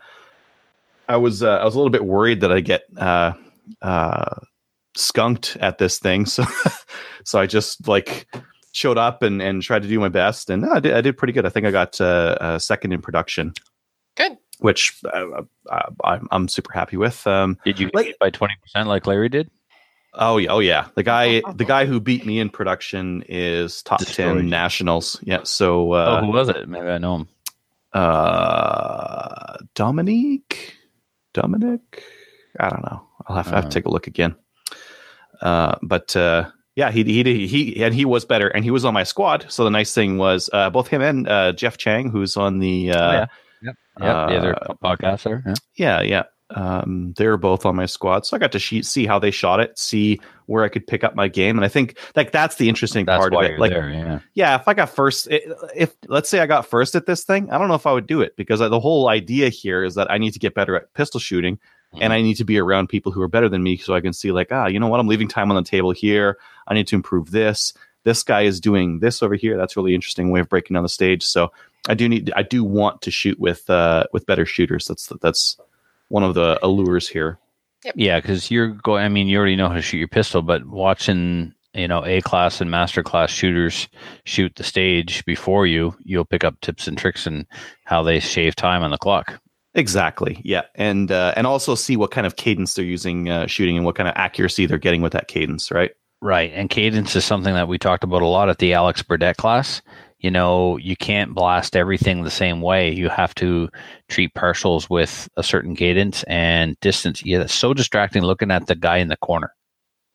I 1.09 1.16
was 1.16 1.42
uh, 1.42 1.57
I 1.59 1.64
was 1.64 1.74
a 1.74 1.78
little 1.78 1.90
bit 1.90 2.04
worried 2.04 2.40
that 2.40 2.52
I 2.52 2.61
get 2.61 2.83
uh, 2.96 3.33
uh, 3.83 4.35
skunked 4.96 5.57
at 5.61 5.78
this 5.78 5.98
thing, 5.98 6.26
so 6.35 6.44
so 7.24 7.38
I 7.40 7.46
just 7.46 7.87
like 7.88 8.26
showed 8.72 8.98
up 8.98 9.22
and, 9.22 9.40
and 9.42 9.62
tried 9.62 9.83
to 9.83 9.88
do 9.88 9.98
my 10.00 10.09
best, 10.09 10.50
and 10.50 10.62
no, 10.62 10.72
I 10.72 10.81
did 10.81 10.94
I 10.94 11.00
did 11.00 11.16
pretty 11.16 11.33
good. 11.33 11.46
I 11.46 11.48
think 11.50 11.66
I 11.66 11.70
got 11.70 12.00
uh, 12.00 12.37
uh, 12.40 12.59
second 12.59 12.92
in 12.92 13.00
production, 13.00 13.52
good. 14.16 14.37
which 14.61 15.00
uh, 15.04 15.42
uh, 15.70 15.90
I'm 16.04 16.28
I'm 16.31 16.48
super 16.48 16.72
happy 16.72 16.96
with. 16.96 17.26
Um, 17.26 17.59
Did 17.64 17.78
you 17.81 17.90
like- 17.94 18.07
beat 18.07 18.18
by 18.18 18.31
20% 18.31 18.48
like 18.87 19.07
Larry 19.07 19.28
did? 19.28 19.50
oh 20.14 20.38
yeah, 20.38 20.50
oh 20.50 20.59
yeah, 20.59 20.88
the 20.96 21.02
guy 21.02 21.42
the 21.54 21.64
guy 21.64 21.87
who 21.87 22.00
beat 22.00 22.26
me 22.26 22.40
in 22.40 22.48
production 22.50 23.22
is 23.28 23.83
top 23.83 24.00
Destroyed. 24.00 24.38
ten 24.38 24.48
nationals. 24.48 25.20
Yeah, 25.22 25.42
so 25.44 25.92
oh, 25.92 25.96
uh, 25.96 26.20
who 26.24 26.33
was 26.33 26.48
it? 26.48 26.68
Maybe 26.68 26.88
I 26.88 26.98
know 26.98 27.16
him. 27.16 27.28
Uh, 27.94 29.57
Dominique, 29.74 30.77
Dominic, 31.35 32.03
I 32.61 32.68
don't 32.70 32.83
know. 32.85 33.07
I'll 33.27 33.37
have, 33.37 33.46
to 33.48 33.55
have 33.55 33.64
to 33.64 33.68
Uh. 33.68 33.70
take 33.70 33.85
a 33.87 33.90
look 33.90 34.07
again. 34.07 34.35
Uh, 35.40 35.77
but 35.83 36.16
uh, 36.16 36.51
yeah, 36.77 36.90
he 36.90 37.03
he 37.05 37.46
he 37.46 37.83
and 37.85 37.94
he 37.94 38.05
was 38.05 38.24
better, 38.24 38.48
and 38.48 38.64
he 38.64 38.70
was 38.70 38.85
on 38.85 38.94
my 38.94 39.05
squad. 39.05 39.46
So 39.48 39.64
the 39.64 39.70
nice 39.70 39.94
thing 39.94 40.18
was 40.18 40.51
uh, 40.53 40.70
both 40.70 40.88
him 40.88 41.03
and 41.03 41.29
uh, 41.29 41.53
Jeff 41.53 41.77
Chang, 41.77 42.11
who's 42.11 42.37
on 42.37 42.59
the 42.59 42.90
uh, 42.92 43.09
Oh, 43.09 43.12
yeah. 43.12 43.27
Yep. 43.62 43.74
Yep. 44.01 44.29
the 44.29 44.37
other 44.38 44.55
Uh, 44.55 44.74
podcaster. 44.83 45.42
Yeah. 45.46 45.55
yeah, 45.77 46.01
yeah. 46.03 46.22
Um, 46.50 47.12
they 47.16 47.26
were 47.26 47.37
both 47.37 47.66
on 47.66 47.76
my 47.76 47.87
squad, 47.87 48.24
so 48.24 48.37
I 48.37 48.40
got 48.40 48.52
to 48.52 48.58
she- 48.58 48.82
see 48.82 49.06
how 49.06 49.18
they 49.18 49.30
shot 49.30 49.61
it, 49.61 49.78
see 49.78 50.18
where 50.46 50.64
I 50.64 50.68
could 50.68 50.87
pick 50.87 51.04
up 51.04 51.14
my 51.14 51.28
game, 51.28 51.58
and 51.58 51.64
I 51.64 51.68
think 51.68 51.98
like 52.16 52.32
that's 52.32 52.56
the 52.56 52.70
interesting 52.70 53.04
That's 53.04 53.20
part 53.20 53.34
of 53.34 53.42
it. 53.42 53.58
Like, 53.58 53.72
there. 53.72 53.90
Yeah. 53.90 54.18
yeah, 54.34 54.54
if 54.58 54.66
I 54.66 54.72
got 54.72 54.88
first, 54.88 55.28
i- 55.30 55.42
if 55.76 55.94
let's 56.06 56.30
say 56.30 56.40
I 56.40 56.46
got 56.46 56.64
first 56.66 56.94
at 56.94 57.04
this 57.04 57.22
thing, 57.22 57.50
I 57.50 57.58
don't 57.58 57.68
know 57.68 57.74
if 57.74 57.87
I 57.87 57.92
would 57.92 58.06
do 58.06 58.22
it 58.22 58.34
because 58.37 58.61
the 58.61 58.80
whole 58.80 59.08
idea 59.08 59.50
here 59.50 59.84
is 59.84 59.94
that 59.96 60.11
I 60.11 60.16
need 60.16 60.32
to 60.32 60.38
get 60.38 60.54
better 60.54 60.74
at 60.74 60.94
pistol 60.94 61.20
shooting, 61.20 61.58
and 62.00 62.12
I 62.14 62.22
need 62.22 62.34
to 62.37 62.44
be 62.44 62.58
around 62.58 62.88
people 62.88 63.12
who 63.12 63.20
are 63.20 63.28
better 63.28 63.48
than 63.48 63.62
me 63.62 63.76
so 63.76 63.94
I 63.94 64.00
can 64.00 64.12
see 64.14 64.32
like, 64.32 64.48
ah, 64.50 64.66
you 64.66 64.80
know 64.80 64.88
what, 64.88 65.00
I'm 65.00 65.06
leaving 65.08 65.28
time 65.28 65.50
on 65.50 65.62
the 65.62 65.68
table 65.68 65.90
here. 65.90 66.38
I 66.66 66.74
need 66.74 66.87
to 66.88 66.96
improve 66.96 67.30
this. 67.30 67.74
This 68.04 68.22
guy 68.22 68.42
is 68.42 68.58
doing 68.61 69.00
this 69.00 69.22
over 69.22 69.34
here. 69.34 69.58
That's 69.58 69.76
a 69.76 69.80
really 69.80 69.94
interesting 69.94 70.30
way 70.30 70.40
of 70.40 70.48
breaking 70.48 70.74
down 70.74 70.82
the 70.82 70.88
stage. 70.88 71.24
So 71.24 71.52
I 71.88 71.94
do 71.94 72.08
need, 72.08 72.32
I 72.34 72.42
do 72.42 72.64
want 72.64 73.02
to 73.02 73.11
shoot 73.11 73.38
with 73.38 73.68
uh, 73.68 74.04
with 74.14 74.24
better 74.24 74.46
shooters. 74.46 74.87
That's 74.87 75.12
that's 75.20 75.58
one 76.09 76.25
of 76.25 76.35
the 76.35 76.59
allures 76.62 77.09
here. 77.09 77.38
Yeah, 77.94 78.21
because 78.21 78.51
you're 78.51 78.68
going. 78.68 79.05
I 79.05 79.09
mean, 79.09 79.29
you 79.29 79.38
already 79.38 79.57
know 79.57 79.68
how 79.68 79.75
to 79.75 79.83
shoot 79.83 79.99
your 79.99 80.09
pistol, 80.09 80.42
but 80.42 80.66
watching 80.66 81.55
you 81.75 81.87
know 81.87 82.05
A 82.05 82.21
class 82.23 82.61
and 82.61 82.71
master 82.71 83.03
class 83.03 83.31
shooters 83.31 83.88
shoot 84.25 84.55
the 84.57 84.64
stage 84.64 85.25
before 85.25 85.66
you, 85.66 85.97
you'll 86.03 86.25
pick 86.25 86.44
up 86.44 86.61
tips 86.61 86.88
and 86.88 86.99
tricks 86.99 87.27
and 87.27 87.47
how 87.85 88.03
they 88.03 88.18
shave 88.21 88.57
time 88.57 88.83
on 88.83 88.90
the 88.90 88.99
clock. 88.99 89.40
Exactly. 89.75 90.40
Yeah, 90.44 90.62
and 90.75 91.12
uh, 91.12 91.35
and 91.37 91.47
also 91.47 91.75
see 91.77 91.97
what 91.97 92.11
kind 92.11 92.27
of 92.27 92.37
cadence 92.37 92.75
they're 92.75 92.85
using 92.85 93.29
uh, 93.29 93.47
shooting 93.47 93.77
and 93.77 93.87
what 93.87 93.94
kind 93.94 94.09
of 94.09 94.14
accuracy 94.16 94.66
they're 94.66 94.79
getting 94.79 95.03
with 95.03 95.12
that 95.12 95.29
cadence. 95.29 95.71
Right. 95.71 95.92
Right, 96.21 96.51
and 96.53 96.68
cadence 96.68 97.14
is 97.14 97.25
something 97.25 97.55
that 97.55 97.68
we 97.68 97.79
talked 97.79 98.03
about 98.03 98.23
a 98.23 98.27
lot 98.27 98.49
at 98.49 98.59
the 98.59 98.73
Alex 98.75 99.05
Burdett 99.05 99.37
class. 99.37 99.83
You 100.20 100.33
know, 100.33 100.76
you 100.78 100.96
can't 100.96 101.33
blast 101.35 101.76
everything 101.76 102.22
the 102.22 102.31
same 102.31 102.61
way. 102.61 102.92
You 102.92 103.09
have 103.09 103.35
to 103.37 103.68
treat 104.09 104.35
partials 104.35 104.90
with 104.90 105.28
a 105.37 105.44
certain 105.44 105.76
cadence 105.76 106.24
and 106.24 106.78
distance. 106.81 107.24
Yeah, 107.24 107.42
it's 107.42 107.54
so 107.54 107.72
distracting 107.72 108.22
looking 108.22 108.50
at 108.50 108.66
the 108.66 108.74
guy 108.74 108.96
in 108.96 109.09
the 109.09 109.16
corner. 109.16 109.54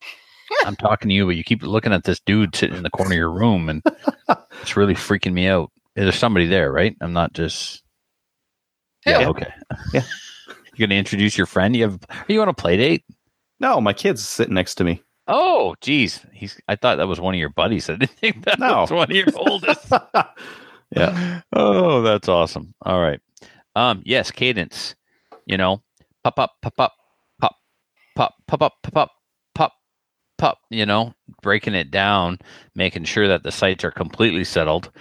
I'm 0.65 0.75
talking 0.75 1.07
to 1.07 1.15
you, 1.15 1.25
but 1.25 1.37
you 1.37 1.43
keep 1.43 1.63
looking 1.63 1.93
at 1.93 2.03
this 2.03 2.19
dude 2.19 2.53
sitting 2.55 2.75
in 2.75 2.83
the 2.83 2.89
corner 2.89 3.13
of 3.13 3.17
your 3.17 3.31
room, 3.31 3.69
and 3.69 3.81
it's 4.61 4.75
really 4.75 4.93
freaking 4.93 5.33
me 5.33 5.47
out. 5.47 5.71
There's 5.95 6.15
somebody 6.15 6.47
there, 6.47 6.71
right? 6.71 6.95
I'm 6.99 7.13
not 7.13 7.33
just. 7.33 7.81
Yeah. 9.05 9.23
Who? 9.23 9.29
Okay. 9.31 9.53
Yeah. 9.93 10.03
You're 10.75 10.87
gonna 10.87 10.97
introduce 10.97 11.37
your 11.37 11.45
friend. 11.45 11.75
You 11.75 11.83
have? 11.83 11.99
Are 12.09 12.25
you 12.27 12.41
on 12.41 12.49
a 12.49 12.53
play 12.53 12.77
date? 12.77 13.05
No, 13.59 13.79
my 13.79 13.93
kid's 13.93 14.27
sitting 14.27 14.55
next 14.55 14.75
to 14.75 14.83
me. 14.83 15.03
Oh, 15.27 15.75
geez. 15.81 16.25
He's. 16.33 16.59
I 16.67 16.75
thought 16.75 16.97
that 16.97 17.07
was 17.07 17.19
one 17.21 17.33
of 17.33 17.39
your 17.39 17.49
buddies. 17.49 17.89
I 17.89 17.95
didn't 17.95 18.17
think 18.19 18.45
that 18.45 18.59
No. 18.59 18.81
was 18.81 18.91
one 18.91 19.09
of 19.09 19.15
your 19.15 19.27
oldest. 19.35 19.91
yeah. 20.95 21.41
Oh, 21.53 22.01
that's 22.01 22.27
awesome. 22.27 22.73
All 22.81 23.01
right. 23.01 23.19
Um. 23.75 24.01
Yes, 24.05 24.31
cadence. 24.31 24.95
You 25.45 25.57
know, 25.57 25.81
pop 26.23 26.39
up, 26.39 26.53
pop 26.61 26.73
up, 26.79 26.93
pop, 27.41 27.55
pop, 28.15 28.33
pop 28.47 28.61
up, 28.61 28.73
pop 28.83 28.97
up, 28.97 29.11
pop, 29.55 29.73
pop. 30.37 30.57
You 30.69 30.85
know, 30.85 31.13
breaking 31.41 31.73
it 31.75 31.91
down, 31.91 32.39
making 32.75 33.05
sure 33.05 33.27
that 33.27 33.43
the 33.43 33.51
sights 33.51 33.83
are 33.83 33.91
completely 33.91 34.43
settled 34.43 34.91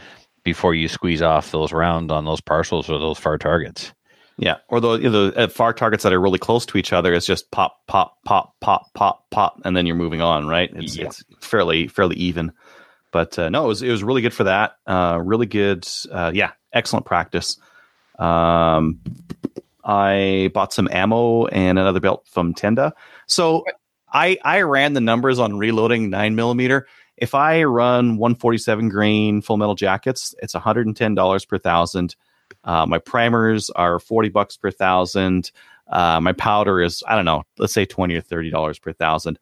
before 0.44 0.74
you 0.74 0.88
squeeze 0.88 1.22
off 1.22 1.52
those 1.52 1.72
rounds 1.72 2.10
on 2.12 2.24
those 2.24 2.40
partials 2.40 2.88
or 2.88 2.98
those 2.98 3.18
far 3.18 3.38
targets. 3.38 3.92
Yeah, 4.38 4.56
or 4.68 4.80
the 4.80 4.92
you 4.94 5.10
know, 5.10 5.30
the 5.30 5.38
uh, 5.44 5.48
far 5.48 5.72
targets 5.72 6.02
that 6.04 6.12
are 6.12 6.20
really 6.20 6.38
close 6.38 6.64
to 6.66 6.78
each 6.78 6.92
other 6.92 7.12
is 7.12 7.26
just 7.26 7.50
pop, 7.50 7.86
pop, 7.86 8.16
pop, 8.24 8.54
pop, 8.60 8.92
pop, 8.94 9.28
pop, 9.30 9.60
and 9.64 9.76
then 9.76 9.86
you're 9.86 9.94
moving 9.96 10.20
on, 10.22 10.46
right? 10.48 10.70
It's, 10.74 10.96
Yeah. 10.96 11.06
it's 11.06 11.22
fairly 11.40 11.86
fairly 11.88 12.16
even. 12.16 12.52
But 13.10 13.38
uh, 13.38 13.50
no, 13.50 13.64
it 13.66 13.68
was 13.68 13.82
it 13.82 13.90
was 13.90 14.02
really 14.02 14.22
good 14.22 14.32
for 14.34 14.44
that. 14.44 14.76
Uh, 14.86 15.20
really 15.22 15.46
good. 15.46 15.86
Uh, 16.10 16.32
yeah, 16.34 16.52
excellent 16.72 17.04
practice. 17.06 17.58
Um, 18.18 19.00
I 19.84 20.50
bought 20.54 20.72
some 20.72 20.88
ammo 20.90 21.46
and 21.46 21.78
another 21.78 22.00
belt 22.00 22.26
from 22.30 22.54
Tenda. 22.54 22.92
So 23.26 23.64
I 24.12 24.38
I 24.44 24.62
ran 24.62 24.94
the 24.94 25.00
numbers 25.00 25.38
on 25.38 25.58
reloading 25.58 26.08
nine 26.10 26.34
millimeter. 26.34 26.86
If 27.16 27.34
I 27.34 27.64
run 27.64 28.16
147 28.16 28.88
grain 28.88 29.42
full 29.42 29.56
metal 29.58 29.74
jackets, 29.74 30.34
it's 30.42 30.54
$110 30.54 31.48
per 31.48 31.58
thousand. 31.58 32.16
Uh, 32.64 32.86
my 32.86 32.98
primers 32.98 33.70
are 33.70 33.98
40 33.98 34.28
bucks 34.28 34.56
per 34.56 34.70
thousand. 34.70 35.50
Uh, 35.88 36.20
my 36.20 36.32
powder 36.32 36.80
is, 36.80 37.02
I 37.06 37.14
don't 37.16 37.24
know, 37.24 37.42
let's 37.58 37.72
say 37.72 37.84
20 37.84 38.14
or 38.14 38.22
$30 38.22 38.80
per 38.80 38.92
thousand. 38.92 39.38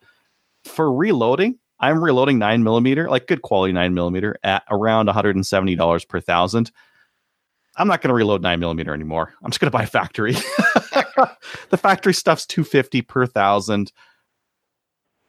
For 0.64 0.92
reloading, 0.92 1.58
I'm 1.78 2.02
reloading 2.02 2.38
nine 2.38 2.62
millimeter, 2.62 3.08
like 3.08 3.26
good 3.26 3.42
quality 3.42 3.72
nine 3.72 3.94
millimeter, 3.94 4.36
at 4.42 4.64
around 4.70 5.08
$170 5.08 6.08
per 6.08 6.20
thousand. 6.20 6.70
I'm 7.76 7.88
not 7.88 8.02
going 8.02 8.08
to 8.08 8.14
reload 8.14 8.42
nine 8.42 8.60
millimeter 8.60 8.92
anymore. 8.92 9.32
I'm 9.42 9.50
just 9.50 9.60
going 9.60 9.70
to 9.70 9.76
buy 9.76 9.86
factory. 9.86 10.32
the 11.70 11.78
factory 11.78 12.12
stuff's 12.12 12.46
250 12.46 13.02
per 13.02 13.26
thousand. 13.26 13.92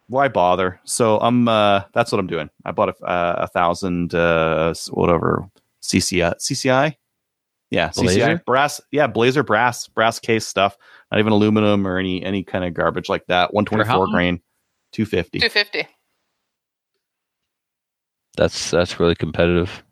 Why 0.08 0.28
bother? 0.28 0.80
So 0.84 1.20
I'm, 1.20 1.48
uh, 1.48 1.84
that's 1.94 2.12
what 2.12 2.20
I'm 2.20 2.28
doing. 2.28 2.50
I 2.66 2.72
bought 2.72 2.90
a, 2.90 3.06
uh, 3.06 3.36
a 3.44 3.48
thousand, 3.48 4.14
uh, 4.14 4.74
whatever 4.90 5.48
CCI, 5.82 6.36
CCI. 6.38 6.96
Yeah, 7.72 7.90
Blazer? 7.96 8.20
CCI 8.20 8.46
brass. 8.46 8.82
Yeah, 8.92 9.08
Blazer 9.08 9.44
brass, 9.44 9.88
brass 9.88 10.20
case 10.20 10.46
stuff. 10.46 10.78
Not 11.10 11.20
even 11.20 11.34
aluminum 11.34 11.88
or 11.88 11.98
any 11.98 12.24
any 12.24 12.44
kind 12.44 12.64
of 12.66 12.74
garbage 12.74 13.10
like 13.10 13.26
that. 13.28 13.54
One 13.54 13.66
twenty 13.66 13.86
For 13.86 13.88
how 13.90 13.98
four 13.98 14.08
much? 14.08 14.14
grain, 14.14 14.42
two 14.92 15.06
fifty. 15.06 15.40
250. 15.40 15.88
That's 18.38 18.72
that's 18.72 19.00
really 19.00 19.16
competitive. 19.16 19.84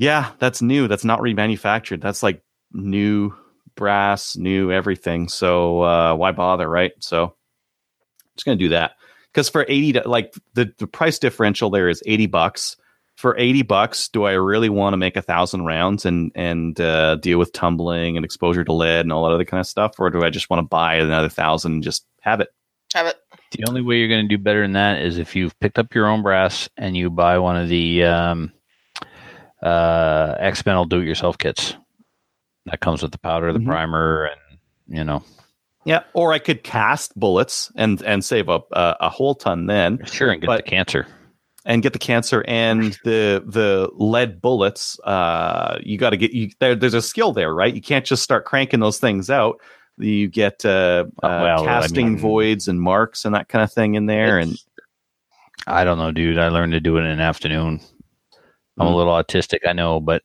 Yeah, 0.00 0.32
that's 0.38 0.60
new. 0.60 0.86
That's 0.86 1.04
not 1.04 1.20
remanufactured. 1.20 2.00
That's 2.00 2.22
like 2.22 2.42
new 2.72 3.34
brass, 3.74 4.36
new 4.36 4.70
everything. 4.70 5.28
So 5.28 5.82
uh, 5.82 6.14
why 6.14 6.32
bother, 6.32 6.68
right? 6.68 6.92
So 7.00 7.24
I'm 7.24 7.30
just 8.36 8.44
gonna 8.44 8.56
do 8.56 8.68
that 8.70 8.92
because 9.32 9.48
for 9.48 9.64
eighty, 9.68 9.98
like 10.00 10.34
the 10.54 10.72
the 10.78 10.86
price 10.86 11.18
differential 11.18 11.70
there 11.70 11.88
is 11.88 12.02
eighty 12.06 12.26
bucks. 12.26 12.76
For 13.18 13.36
eighty 13.36 13.62
bucks, 13.62 14.08
do 14.08 14.24
I 14.26 14.32
really 14.34 14.68
want 14.68 14.92
to 14.92 14.96
make 14.96 15.16
a 15.16 15.22
thousand 15.22 15.64
rounds 15.64 16.06
and 16.06 16.30
and 16.36 16.80
uh, 16.80 17.16
deal 17.16 17.36
with 17.40 17.52
tumbling 17.52 18.16
and 18.16 18.24
exposure 18.24 18.62
to 18.62 18.72
lead 18.72 19.00
and 19.00 19.12
all 19.12 19.24
that 19.26 19.34
other 19.34 19.44
kind 19.44 19.58
of 19.58 19.66
stuff, 19.66 19.98
or 19.98 20.08
do 20.08 20.22
I 20.22 20.30
just 20.30 20.48
want 20.50 20.60
to 20.62 20.68
buy 20.68 20.94
another 20.94 21.28
thousand 21.28 21.72
and 21.72 21.82
just 21.82 22.06
have 22.20 22.40
it? 22.40 22.48
Have 22.94 23.06
it. 23.08 23.16
The 23.50 23.64
only 23.68 23.82
way 23.82 23.96
you're 23.96 24.06
going 24.08 24.28
to 24.28 24.36
do 24.36 24.40
better 24.40 24.62
than 24.62 24.74
that 24.74 25.00
is 25.02 25.18
if 25.18 25.34
you've 25.34 25.58
picked 25.58 25.80
up 25.80 25.96
your 25.96 26.06
own 26.06 26.22
brass 26.22 26.68
and 26.76 26.96
you 26.96 27.10
buy 27.10 27.38
one 27.38 27.56
of 27.56 27.68
the 27.68 28.04
um, 28.04 28.52
uh, 29.62 30.36
X 30.38 30.64
Metal 30.64 30.84
do-it-yourself 30.84 31.38
kits. 31.38 31.74
That 32.66 32.78
comes 32.80 33.02
with 33.02 33.10
the 33.12 33.18
powder, 33.18 33.52
the 33.52 33.58
Mhm. 33.58 33.66
primer, 33.66 34.26
and 34.26 34.58
you 34.96 35.02
know, 35.04 35.24
Yeah, 35.84 36.04
or 36.12 36.32
I 36.32 36.38
could 36.38 36.62
cast 36.62 37.18
bullets 37.18 37.72
and 37.74 38.00
and 38.02 38.24
save 38.24 38.48
a 38.48 38.60
a, 38.72 38.96
a 39.00 39.08
whole 39.08 39.34
ton 39.34 39.66
then. 39.66 40.04
sure, 40.06 40.30
and 40.30 40.40
get 40.40 40.46
But- 40.46 40.64
the 40.64 40.70
cancer. 40.70 41.06
And 41.64 41.82
get 41.82 41.92
the 41.92 41.98
cancer 41.98 42.44
and 42.48 42.98
the 43.04 43.42
the 43.46 43.90
lead 43.94 44.40
bullets 44.40 44.98
uh 45.04 45.78
you 45.82 45.98
got 45.98 46.10
to 46.10 46.16
get 46.16 46.32
you 46.32 46.50
there 46.60 46.74
there's 46.74 46.94
a 46.94 47.02
skill 47.02 47.32
there 47.32 47.52
right 47.54 47.74
you 47.74 47.80
can't 47.82 48.06
just 48.06 48.22
start 48.22 48.44
cranking 48.44 48.80
those 48.80 48.98
things 48.98 49.28
out 49.28 49.60
you 49.98 50.28
get 50.28 50.64
uh, 50.64 51.04
uh 51.22 51.40
well, 51.42 51.62
I 51.62 51.64
casting 51.66 52.10
mean- 52.10 52.18
voids 52.18 52.68
and 52.68 52.80
marks 52.80 53.24
and 53.24 53.34
that 53.34 53.48
kind 53.48 53.62
of 53.64 53.72
thing 53.72 53.94
in 53.94 54.06
there 54.06 54.38
and 54.38 54.56
I 55.66 55.84
don't 55.84 55.98
know, 55.98 56.12
dude. 56.12 56.38
I 56.38 56.48
learned 56.48 56.72
to 56.72 56.80
do 56.80 56.96
it 56.96 57.00
in 57.00 57.06
an 57.06 57.20
afternoon. 57.20 57.80
I'm 58.78 58.86
a 58.86 58.90
Mm. 58.90 58.94
little 58.94 59.12
autistic, 59.12 59.58
I 59.68 59.72
know, 59.72 59.98
but 60.00 60.22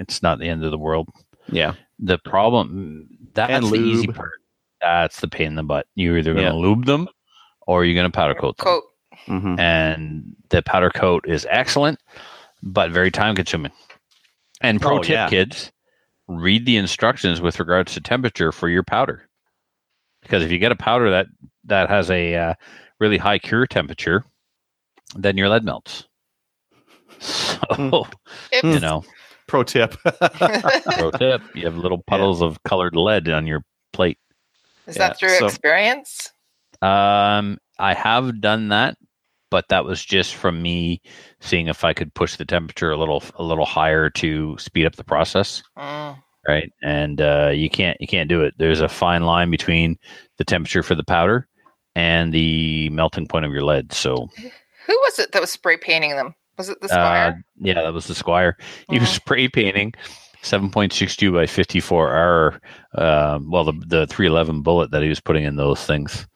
it's 0.00 0.22
not 0.22 0.38
the 0.38 0.48
end 0.48 0.64
of 0.64 0.70
the 0.70 0.78
world. 0.78 1.08
yeah 1.48 1.74
The 1.98 2.18
problem 2.18 3.06
that's 3.34 3.52
And 3.52 3.66
the 3.66 3.76
easy 3.76 4.06
part. 4.08 4.32
That's 4.80 5.20
the 5.20 5.28
pain 5.28 5.48
in 5.48 5.54
the 5.56 5.62
butt. 5.62 5.86
You're 5.94 6.16
either 6.18 6.32
going 6.32 6.46
to 6.46 6.52
Yeah. 6.52 6.58
lube 6.58 6.86
them 6.86 7.08
or 7.66 7.84
you're 7.84 7.94
going 7.94 8.10
to 8.10 8.16
powder 8.16 8.34
coat 8.34 8.56
them. 8.56 8.64
Coat. 8.64 8.84
Mhm. 9.26 9.58
and 9.58 10.36
the 10.50 10.62
powder 10.62 10.90
coat 10.90 11.24
is 11.26 11.46
excellent, 11.50 11.98
but 12.62 12.90
very 12.90 13.10
time 13.10 13.34
consuming. 13.34 13.72
And 14.60 14.80
pro 14.80 14.98
Oh, 14.98 15.02
tip, 15.02 15.10
yeah. 15.14 15.28
kids, 15.28 15.72
read 16.28 16.66
the 16.66 16.76
instructions 16.76 17.40
with 17.40 17.58
regards 17.58 17.94
to 17.94 18.00
temperature 18.00 18.52
for 18.52 18.68
your 18.68 18.82
powder, 18.82 19.28
because 20.22 20.42
if 20.42 20.50
you 20.50 20.58
get 20.58 20.72
a 20.72 20.76
powder 20.76 21.10
that 21.10 21.26
that 21.64 21.88
has 21.88 22.10
a 22.10 22.34
uh, 22.34 22.54
really 23.00 23.18
high 23.18 23.38
cure 23.38 23.66
temperature, 23.66 24.24
then 25.16 25.36
your 25.36 25.48
lead 25.48 25.64
melts. 25.64 26.06
So 27.20 28.06
Yep. 28.52 28.64
you 28.64 28.80
know, 28.80 29.04
pro 29.46 29.62
tip 29.62 29.94
pro 30.04 31.10
tip: 31.12 31.42
you 31.54 31.64
have 31.64 31.76
little 31.76 32.02
puddles 32.06 32.42
of 32.42 32.62
colored 32.64 32.96
lead 32.96 33.28
on 33.28 33.46
your 33.46 33.62
plate. 33.92 34.18
Is 34.86 34.96
Yeah, 34.96 35.08
that 35.08 35.18
through 35.18 35.38
so- 35.38 35.46
experience? 35.46 36.30
Um, 36.82 37.58
I 37.78 37.94
have 37.94 38.40
done 38.40 38.68
that, 38.68 38.96
but 39.54 39.68
that 39.68 39.84
was 39.84 40.04
just 40.04 40.34
from 40.34 40.60
me 40.60 41.00
seeing 41.40 41.68
if 41.68 41.84
I 41.84 41.92
could 41.92 42.12
push 42.12 42.34
the 42.34 42.44
temperature 42.44 42.90
a 42.90 42.96
little 42.96 43.22
a 43.36 43.44
little 43.44 43.64
higher 43.64 44.10
to 44.10 44.58
speed 44.58 44.84
up 44.84 44.96
the 44.96 45.04
process, 45.04 45.62
Mm. 45.78 46.16
right? 46.48 46.72
And 46.82 47.20
uh, 47.20 47.52
you 47.54 47.70
can't 47.70 47.96
you 48.00 48.08
can't 48.08 48.28
do 48.28 48.42
it. 48.42 48.52
There's 48.58 48.80
a 48.80 48.88
fine 48.88 49.22
line 49.22 49.52
between 49.52 49.96
the 50.38 50.44
temperature 50.44 50.82
for 50.82 50.96
the 50.96 51.04
powder 51.04 51.46
and 51.94 52.32
the 52.32 52.90
melting 52.90 53.28
point 53.28 53.44
of 53.44 53.52
your 53.52 53.62
lead. 53.62 53.92
So, 53.92 54.28
Who 54.88 54.98
was 55.06 55.20
it 55.20 55.30
that 55.30 55.40
was 55.40 55.52
spray 55.52 55.76
painting 55.76 56.10
them? 56.16 56.34
Was 56.58 56.68
it 56.68 56.80
the 56.80 56.86
uh, 56.86 56.90
Squire? 56.90 57.44
yeah, 57.60 57.80
that 57.82 57.92
was 57.94 58.08
the 58.08 58.14
Squire. 58.16 58.56
He 58.90 58.98
was 58.98 59.08
Mm. 59.08 59.14
spray 59.22 59.48
painting 59.48 59.94
7.62 60.42 61.32
by 61.32 61.46
54 61.46 62.08
R. 62.10 62.60
Uh, 62.92 63.38
well, 63.48 63.62
the 63.64 63.72
the 63.86 64.06
311 64.08 64.62
bullet 64.62 64.90
that 64.90 65.02
he 65.02 65.08
was 65.08 65.20
putting 65.20 65.44
in 65.44 65.54
those 65.54 65.84
things. 65.86 66.26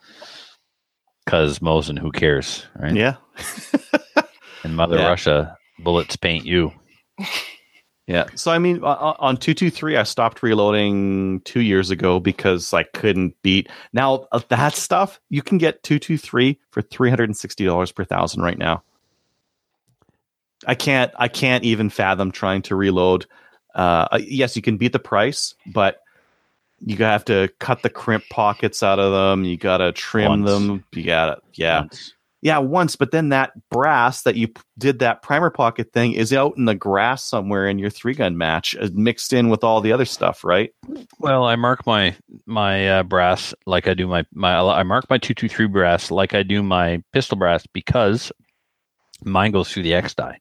Because 1.29 1.59
Mosin, 1.59 1.99
who 1.99 2.11
cares, 2.11 2.65
right? 2.79 2.95
Yeah. 2.95 3.17
And 4.65 4.75
Mother 4.75 4.97
Yeah. 4.97 5.07
Russia, 5.09 5.57
bullets 5.79 6.17
paint 6.17 6.45
you. 6.45 6.73
Yeah. 8.07 8.25
So 8.35 8.51
I 8.51 8.59
mean, 8.59 8.83
on 8.83 9.37
two 9.37 9.53
two 9.53 9.71
three, 9.71 9.97
I 9.97 10.03
stopped 10.05 10.43
reloading 10.43 11.41
two 11.43 11.61
years 11.61 11.91
ago 11.91 12.19
because 12.19 12.73
I 12.73 12.83
couldn't 12.83 13.35
beat. 13.43 13.69
Now 13.93 14.27
uh, 14.33 14.41
that 14.49 14.75
stuff 14.75 15.21
you 15.29 15.43
can 15.43 15.59
get 15.59 15.83
two 15.83 15.99
two 15.99 16.17
three 16.17 16.59
for 16.71 16.81
three 16.81 17.11
hundred 17.11 17.29
and 17.29 17.37
sixty 17.37 17.67
dollars 17.67 17.93
per 17.93 18.05
thousand 18.05 18.43
right 18.43 18.59
now. 18.59 18.83
I 20.67 20.75
can't. 20.75 21.13
I 21.17 21.29
can't 21.29 21.63
even 21.63 21.91
fathom 21.91 22.33
trying 22.33 22.63
to 22.63 22.75
reload. 22.75 23.27
Uh, 23.75 24.09
uh, 24.13 24.19
yes, 24.23 24.57
you 24.57 24.63
can 24.63 24.79
beat 24.79 24.93
the 24.93 24.99
price, 24.99 25.55
but 25.67 26.01
you 26.81 26.97
have 26.99 27.25
to 27.27 27.49
cut 27.59 27.83
the 27.83 27.91
crimp 27.91 28.25
pockets 28.31 28.83
out 28.83 28.99
of 28.99 29.13
them. 29.13 29.45
You 29.45 29.57
got 29.57 29.79
to 29.79 29.93
trim 29.93 30.43
Once. 30.43 30.51
them. 30.51 30.85
You 30.93 31.05
got 31.05 31.27
to 31.27 31.43
yeah. 31.55 31.81
Once. 31.81 32.15
Yeah, 32.41 32.59
once, 32.59 32.95
but 32.95 33.11
then 33.11 33.31
that 33.31 33.51
brass 33.69 34.23
that 34.23 34.37
you 34.37 34.53
did 34.79 35.01
that 35.01 35.23
primer 35.23 35.51
pocket 35.51 35.93
thing 35.93 36.13
is 36.13 36.33
out 36.33 36.57
in 36.57 36.67
the 36.67 36.75
grass 36.75 37.25
somewhere 37.25 37.67
in 37.67 37.81
your 37.81 37.91
three 37.91 38.15
gun 38.15 38.39
match, 38.39 38.77
uh, 38.81 38.89
mixed 38.95 39.33
in 39.33 39.49
with 39.49 39.65
all 39.65 39.81
the 39.81 39.93
other 39.93 40.05
stuff, 40.05 40.45
right? 40.45 40.73
Well, 41.19 41.45
I 41.45 41.57
mark 41.57 41.85
my 41.85 42.15
my 42.47 42.89
uh, 42.89 43.03
brass 43.03 43.55
like 43.67 43.89
I 43.89 43.95
do 43.95 44.07
my 44.07 44.25
my. 44.33 44.57
I 44.57 44.85
mark 44.85 45.11
my 45.11 45.19
two 45.19 45.35
two 45.35 45.49
three 45.49 45.67
brass 45.67 46.13
like 46.13 46.33
I 46.33 46.45
do 46.45 46.63
my 46.63 47.03
pistol 47.13 47.37
brass 47.37 47.67
because 47.67 48.31
mine 49.25 49.51
goes 49.51 49.73
through 49.73 49.83
the 49.83 49.95
X 49.95 50.15
die, 50.15 50.39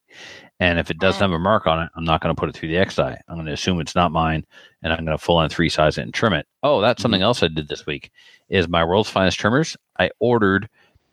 and 0.59 0.79
if 0.79 0.89
it 0.89 0.99
doesn't 0.99 1.21
have 1.21 1.31
a 1.31 1.39
mark 1.39 1.67
on 1.67 1.83
it, 1.83 1.89
I'm 1.95 2.03
not 2.03 2.21
going 2.21 2.35
to 2.35 2.39
put 2.39 2.49
it 2.49 2.55
through 2.55 2.69
the 2.69 2.77
X 2.77 2.95
die. 2.95 3.19
I'm 3.27 3.35
going 3.35 3.45
to 3.45 3.53
assume 3.53 3.79
it's 3.79 3.95
not 3.95 4.11
mine, 4.11 4.45
and 4.83 4.91
I'm 4.91 5.05
going 5.05 5.17
to 5.17 5.23
full 5.23 5.37
on 5.37 5.49
three 5.49 5.69
size 5.69 5.97
it 5.97 6.01
and 6.01 6.13
trim 6.13 6.33
it. 6.33 6.47
Oh, 6.63 6.81
that's 6.81 7.01
something 7.01 7.21
else 7.21 7.43
I 7.43 7.47
did 7.47 7.67
this 7.67 7.85
week. 7.85 8.11
Is 8.49 8.67
my 8.67 8.83
world's 8.83 9.09
finest 9.09 9.39
trimmers? 9.39 9.75
I 9.99 10.09
ordered 10.19 10.69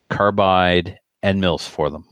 carbide 0.09 0.98
end 1.22 1.40
mills 1.40 1.66
for 1.66 1.90
them. 1.90 2.04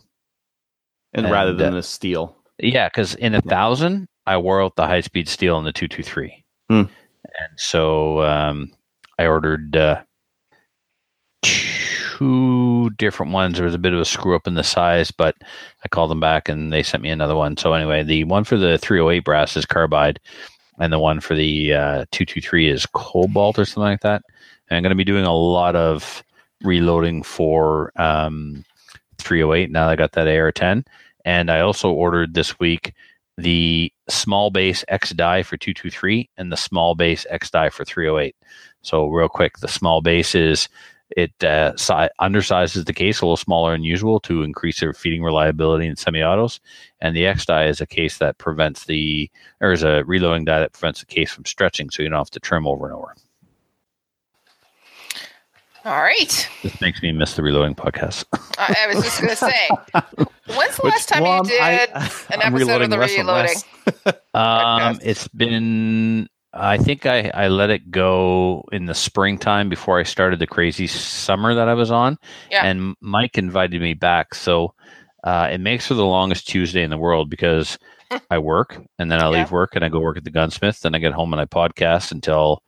And, 1.15 1.27
And, 1.27 1.33
rather 1.33 1.53
than 1.55 1.73
uh, 1.73 1.77
the 1.77 1.83
steel, 1.83 2.37
Yeah, 2.59 2.89
because 2.89 3.15
in 3.17 3.35
a 3.35 3.41
thousand, 3.43 4.09
I 4.27 4.37
wore 4.39 4.63
out 4.63 4.77
the 4.77 4.87
high 4.87 5.01
speed 5.03 5.29
steel 5.29 5.59
in 5.59 5.65
the 5.65 5.73
two 5.73 5.89
two 5.89 6.03
three, 6.03 6.45
Hmm. 6.69 6.83
and 7.25 7.57
so 7.57 8.23
um, 8.23 8.73
I 9.19 9.27
ordered 9.27 9.77
uh, 9.77 10.03
two 12.23 12.91
different 12.91 13.33
ones. 13.33 13.57
There 13.57 13.65
was 13.65 13.75
a 13.75 13.79
bit 13.79 13.93
of 13.93 14.01
a 14.01 14.05
screw 14.05 14.37
up 14.37 14.47
in 14.47 14.55
the 14.55 14.65
size, 14.65 15.11
but 15.11 15.35
I 15.85 15.89
called 15.89 16.11
them 16.11 16.21
back 16.21 16.49
and 16.49 16.73
they 16.73 16.83
sent 16.83 17.03
me 17.03 17.11
another 17.11 17.35
one. 17.35 17.57
So 17.57 17.73
anyway, 17.73 18.03
the 18.03 18.25
one 18.25 18.45
for 18.45 18.57
the 18.57 18.79
three 18.79 18.99
hundred 18.99 19.13
eight 19.13 19.25
brass 19.25 19.57
is 19.57 19.67
carbide, 19.67 20.21
and 20.79 20.93
the 20.93 20.99
one 20.99 21.21
for 21.21 21.35
the 21.35 21.75
uh, 21.75 22.05
two 22.13 22.25
two 22.25 22.41
three 22.41 22.69
is 22.69 22.87
cobalt 22.87 23.59
or 23.59 23.65
something 23.65 23.91
like 23.91 24.01
that. 24.03 24.23
And 24.69 24.77
I'm 24.77 24.83
going 24.83 24.91
to 24.91 24.97
be 24.97 25.05
doing 25.05 25.25
a 25.25 25.35
lot 25.35 25.75
of 25.77 26.23
reloading 26.63 27.23
for 27.23 27.93
um, 27.97 28.65
308 29.19 29.71
now 29.71 29.87
that 29.87 29.93
I 29.93 29.97
got 29.97 30.13
that 30.13 30.29
AR10. 30.29 30.87
And 31.25 31.51
I 31.51 31.61
also 31.61 31.91
ordered 31.91 32.35
this 32.35 32.59
week 32.61 32.95
the 33.37 33.93
small 34.09 34.51
base 34.51 34.85
X 34.89 35.11
die 35.11 35.43
for 35.43 35.57
223 35.57 36.29
and 36.37 36.53
the 36.53 36.57
small 36.57 36.95
base 36.95 37.27
X 37.31 37.51
die 37.51 37.71
for 37.71 37.85
308. 37.85 38.37
So, 38.83 39.07
real 39.09 39.29
quick, 39.29 39.59
the 39.59 39.69
small 39.69 40.01
base 40.01 40.35
is 40.35 40.69
it 41.17 41.33
uh, 41.45 41.77
si- 41.77 42.09
undersizes 42.21 42.87
the 42.87 42.93
case 42.93 43.21
a 43.21 43.25
little 43.25 43.37
smaller 43.37 43.73
than 43.73 43.85
usual 43.85 44.21
to 44.21 44.43
increase 44.43 44.81
their 44.81 44.93
feeding 44.93 45.23
reliability 45.23 45.87
in 45.87 45.97
semi 45.97 46.23
autos. 46.23 46.61
And 47.01 47.17
the 47.17 47.27
X 47.27 47.47
die 47.47 47.67
is 47.67 47.81
a 47.81 47.87
case 47.87 48.19
that 48.19 48.39
prevents 48.39 48.85
the, 48.87 49.31
or 49.61 49.73
is 49.73 49.83
a 49.83 50.05
reloading 50.05 50.45
die 50.45 50.61
that 50.61 50.73
prevents 50.73 51.01
the 51.01 51.07
case 51.07 51.31
from 51.33 51.45
stretching 51.45 51.91
so 51.91 52.03
you 52.03 52.09
don't 52.09 52.19
have 52.19 52.31
to 52.31 52.41
trim 52.41 52.67
over 52.67 52.87
and 52.87 52.95
over. 52.95 53.15
All 55.85 56.01
right. 56.01 56.49
This 56.63 56.81
makes 56.81 57.03
me 57.03 57.11
miss 57.11 57.35
the 57.35 57.43
reloading 57.43 57.75
podcast. 57.75 58.25
I, 58.57 58.77
I 58.85 58.95
was 58.95 59.03
just 59.05 59.19
going 59.21 59.31
to 59.31 59.37
say, 59.37 59.69
when's 60.57 60.77
the 60.77 60.83
Which- 60.83 60.93
last 60.93 61.09
time 61.09 61.23
well, 61.25 61.45
you 61.45 61.51
did 61.51 61.61
I- 61.61 61.73
an 62.31 62.41
I'm 62.41 62.55
episode 62.55 62.83
of 62.83 62.91
the 62.91 62.99
reloading? 63.01 63.57
Um, 64.33 64.99
it's 65.03 65.27
been. 65.29 66.29
I 66.55 66.77
think 66.77 67.07
I, 67.07 67.31
I 67.33 67.49
let 67.49 67.71
it 67.71 67.91
go 67.91 68.65
in 68.73 68.85
the 68.87 68.95
springtime 68.95 69.69
before 69.69 69.99
I 69.99 70.03
started 70.03 70.39
the 70.39 70.47
crazy 70.47 70.87
summer 70.87 71.55
that 71.55 71.69
I 71.69 71.75
was 71.75 71.91
on. 71.91 72.19
Yeah. 72.51 72.65
And 72.65 72.95
Mike 73.01 73.39
invited 73.39 73.81
me 73.81 73.95
back, 73.95 74.35
so 74.35 74.75
uh, 75.25 75.49
it 75.51 75.59
makes 75.59 75.87
for 75.87 75.95
the 75.95 76.05
longest 76.05 76.49
Tuesday 76.49 76.83
in 76.83 76.91
the 76.91 76.99
world 76.99 77.31
because 77.31 77.79
I 78.31 78.39
work 78.39 78.79
and 78.99 79.11
then 79.11 79.21
I 79.21 79.31
Yeah. 79.31 79.39
leave 79.39 79.53
work 79.53 79.75
and 79.77 79.85
I 79.85 79.89
go 79.89 80.01
work 80.01 80.17
at 80.19 80.25
the 80.25 80.31
gunsmith. 80.31 80.81
Then 80.81 80.95
I 80.95 80.99
get 80.99 81.13
home 81.15 81.33
and 81.33 81.41
I 81.41 81.47
podcast 81.47 82.13
until 82.13 82.63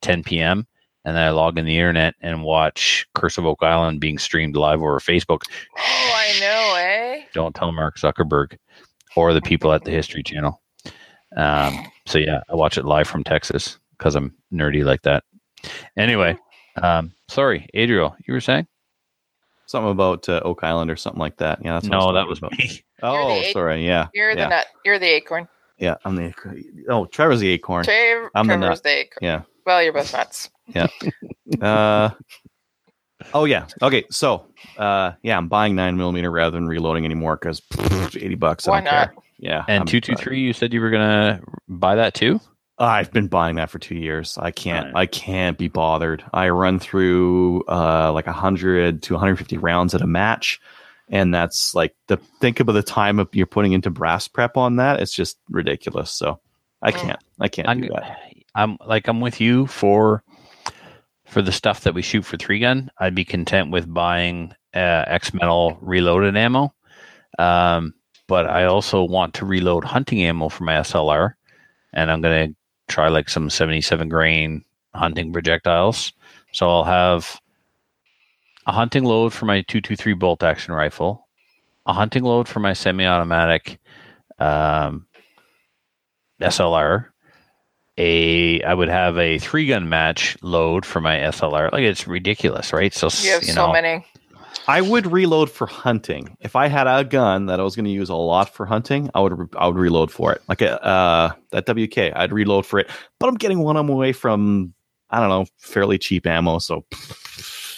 10 0.00 0.24
p.m. 0.24 0.66
And 1.04 1.16
then 1.16 1.22
I 1.22 1.30
log 1.30 1.58
in 1.58 1.64
the 1.64 1.76
internet 1.76 2.14
and 2.20 2.42
watch 2.42 3.06
Curse 3.14 3.38
of 3.38 3.46
Oak 3.46 3.62
Island 3.62 4.00
being 4.00 4.18
streamed 4.18 4.56
live 4.56 4.80
over 4.80 4.98
Facebook. 4.98 5.42
Oh, 5.78 6.12
I 6.14 6.38
know, 6.40 6.74
eh? 6.78 7.22
Don't 7.32 7.54
tell 7.54 7.70
Mark 7.72 7.96
Zuckerberg 7.96 8.56
or 9.16 9.32
the 9.32 9.40
people 9.40 9.72
at 9.72 9.84
the 9.84 9.90
History 9.92 10.22
Channel. 10.22 10.59
Um, 11.36 11.86
so 12.06 12.18
yeah, 12.18 12.40
I 12.48 12.54
watch 12.54 12.76
it 12.78 12.84
live 12.84 13.08
from 13.08 13.24
Texas 13.24 13.78
because 13.96 14.14
I'm 14.16 14.34
nerdy 14.52 14.84
like 14.84 15.02
that. 15.02 15.24
Anyway, 15.96 16.36
um, 16.82 17.12
sorry, 17.28 17.68
Adriel, 17.74 18.16
you 18.26 18.34
were 18.34 18.40
saying? 18.40 18.66
Something 19.66 19.92
about 19.92 20.28
uh, 20.28 20.40
Oak 20.44 20.64
Island 20.64 20.90
or 20.90 20.96
something 20.96 21.20
like 21.20 21.36
that. 21.36 21.60
Yeah, 21.64 21.74
that's 21.74 21.86
no, 21.86 22.12
that 22.12 22.26
was 22.26 22.38
about. 22.38 22.52
me. 22.52 22.82
Oh, 23.02 23.40
the 23.40 23.52
sorry. 23.52 23.86
Yeah, 23.86 24.08
You're 24.12 24.34
the 24.34 24.46
nut. 24.46 24.66
You're 24.84 24.98
the 24.98 25.06
acorn. 25.08 25.48
yeah. 25.78 25.94
I'm 26.04 26.16
the 26.16 26.34
oh, 26.90 27.06
Trevor's 27.06 27.40
the 27.40 27.48
acorn. 27.48 27.86
Trav- 27.86 28.28
I'm 28.34 28.46
the 28.46 28.58
nut. 28.58 28.82
the 28.82 28.90
acorn. 28.90 29.18
Yeah. 29.22 29.42
Well, 29.64 29.82
you're 29.82 29.94
both 29.94 30.12
nuts. 30.12 30.50
Yeah. 30.74 30.86
uh, 31.62 32.10
oh 33.32 33.44
yeah. 33.46 33.66
Okay. 33.82 34.04
So, 34.10 34.46
uh, 34.76 35.12
yeah, 35.22 35.36
I'm 35.38 35.48
buying 35.48 35.74
nine 35.74 35.96
millimeter 35.96 36.30
rather 36.30 36.50
than 36.58 36.66
reloading 36.66 37.04
anymore 37.06 37.36
because 37.36 37.62
eighty 38.16 38.34
bucks. 38.34 38.68
I 38.68 38.70
Why 38.70 38.76
don't 38.82 38.84
not? 38.84 38.92
care. 39.14 39.14
Yeah. 39.40 39.64
And 39.66 39.80
I'm- 39.80 39.86
two 39.86 40.00
two 40.00 40.14
three, 40.14 40.40
you 40.40 40.52
said 40.52 40.72
you 40.72 40.80
were 40.80 40.90
gonna 40.90 41.40
buy 41.68 41.96
that 41.96 42.14
too. 42.14 42.40
I've 42.78 43.12
been 43.12 43.28
buying 43.28 43.56
that 43.56 43.68
for 43.68 43.78
two 43.78 43.94
years. 43.94 44.38
I 44.40 44.52
can't. 44.52 44.94
Right. 44.94 45.02
I 45.02 45.06
can't 45.06 45.58
be 45.58 45.68
bothered. 45.68 46.24
I 46.32 46.48
run 46.48 46.78
through 46.78 47.62
uh, 47.68 48.10
like 48.12 48.26
hundred 48.26 49.02
to 49.02 49.14
150 49.14 49.58
rounds 49.58 49.94
at 49.94 50.00
a 50.00 50.06
match, 50.06 50.60
and 51.08 51.34
that's 51.34 51.74
like 51.74 51.94
the 52.06 52.16
think 52.16 52.58
about 52.58 52.72
the 52.72 52.82
time 52.82 53.18
of 53.18 53.28
you're 53.34 53.46
putting 53.46 53.72
into 53.72 53.90
brass 53.90 54.28
prep 54.28 54.56
on 54.56 54.76
that. 54.76 55.00
It's 55.00 55.12
just 55.12 55.38
ridiculous. 55.50 56.10
So 56.10 56.40
I 56.80 56.90
can't. 56.92 57.22
I 57.38 57.48
can't 57.48 57.68
I'm, 57.68 57.82
do 57.82 57.88
that. 57.88 58.16
I'm 58.54 58.78
like 58.86 59.08
I'm 59.08 59.20
with 59.20 59.42
you 59.42 59.66
for 59.66 60.24
for 61.26 61.42
the 61.42 61.52
stuff 61.52 61.82
that 61.82 61.94
we 61.94 62.00
shoot 62.02 62.24
for 62.24 62.38
three 62.38 62.60
gun. 62.60 62.90
I'd 62.98 63.14
be 63.14 63.26
content 63.26 63.70
with 63.70 63.92
buying 63.92 64.54
uh, 64.74 65.04
X 65.06 65.34
metal 65.34 65.76
reloaded 65.82 66.34
ammo, 66.34 66.74
um, 67.38 67.92
but 68.30 68.48
I 68.48 68.66
also 68.66 69.02
want 69.02 69.34
to 69.34 69.44
reload 69.44 69.82
hunting 69.82 70.22
ammo 70.22 70.48
for 70.48 70.62
my 70.62 70.74
SLR, 70.74 71.34
and 71.92 72.12
I'm 72.12 72.20
gonna 72.20 72.50
try 72.86 73.08
like 73.08 73.28
some 73.28 73.50
77 73.50 74.08
grain 74.08 74.64
hunting 74.94 75.32
projectiles. 75.32 76.12
So 76.52 76.70
I'll 76.70 76.84
have 76.84 77.40
a 78.68 78.72
hunting 78.72 79.02
load 79.02 79.32
for 79.32 79.46
my 79.46 79.62
223 79.62 80.14
bolt 80.14 80.44
action 80.44 80.72
rifle, 80.72 81.26
a 81.86 81.92
hunting 81.92 82.22
load 82.22 82.46
for 82.46 82.60
my 82.60 82.72
semi-automatic 82.72 83.80
um, 84.38 85.08
SLR, 86.40 87.06
a 87.98 88.62
I 88.62 88.74
would 88.74 88.88
have 88.88 89.18
a 89.18 89.40
three 89.40 89.66
gun 89.66 89.88
match 89.88 90.36
load 90.40 90.86
for 90.86 91.00
my 91.00 91.16
SLR. 91.16 91.72
Like 91.72 91.82
it's 91.82 92.06
ridiculous, 92.06 92.72
right? 92.72 92.94
So 92.94 93.08
You 93.26 93.32
have 93.32 93.42
you 93.42 93.54
so 93.54 93.72
many. 93.72 94.06
I 94.68 94.80
would 94.80 95.10
reload 95.10 95.50
for 95.50 95.66
hunting. 95.66 96.36
If 96.40 96.54
I 96.56 96.68
had 96.68 96.86
a 96.86 97.02
gun 97.04 97.46
that 97.46 97.58
I 97.60 97.62
was 97.62 97.74
going 97.76 97.86
to 97.86 97.90
use 97.90 98.08
a 98.08 98.14
lot 98.14 98.54
for 98.54 98.66
hunting, 98.66 99.10
I 99.14 99.20
would 99.20 99.38
re- 99.38 99.46
I 99.56 99.66
would 99.66 99.76
reload 99.76 100.10
for 100.12 100.32
it. 100.32 100.42
Like 100.48 100.60
a 100.62 100.82
uh, 100.84 101.32
that 101.50 101.66
WK, 101.66 102.12
I'd 102.16 102.32
reload 102.32 102.66
for 102.66 102.78
it. 102.78 102.88
But 103.18 103.28
I'm 103.28 103.34
getting 103.36 103.60
one 103.60 103.76
of 103.76 103.86
them 103.86 103.94
away 103.94 104.12
from 104.12 104.74
I 105.10 105.18
don't 105.20 105.28
know 105.28 105.46
fairly 105.58 105.98
cheap 105.98 106.26
ammo. 106.26 106.58
So 106.58 106.84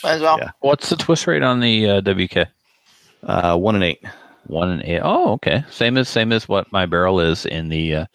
Might 0.04 0.12
as 0.12 0.20
well. 0.22 0.38
Yeah. 0.38 0.50
What's 0.60 0.90
the 0.90 0.96
twist 0.96 1.26
rate 1.26 1.42
on 1.42 1.60
the 1.60 1.88
uh, 1.88 2.00
WK? 2.02 2.48
uh, 3.24 3.56
one 3.56 3.74
and 3.76 3.84
eight. 3.84 4.04
One 4.46 4.68
and 4.70 4.82
eight. 4.82 5.00
Oh, 5.02 5.32
okay. 5.34 5.64
Same 5.70 5.96
as 5.96 6.08
same 6.08 6.32
as 6.32 6.48
what 6.48 6.70
my 6.72 6.84
barrel 6.86 7.20
is 7.20 7.46
in 7.46 7.68
the 7.68 7.94
uh, 7.94 8.06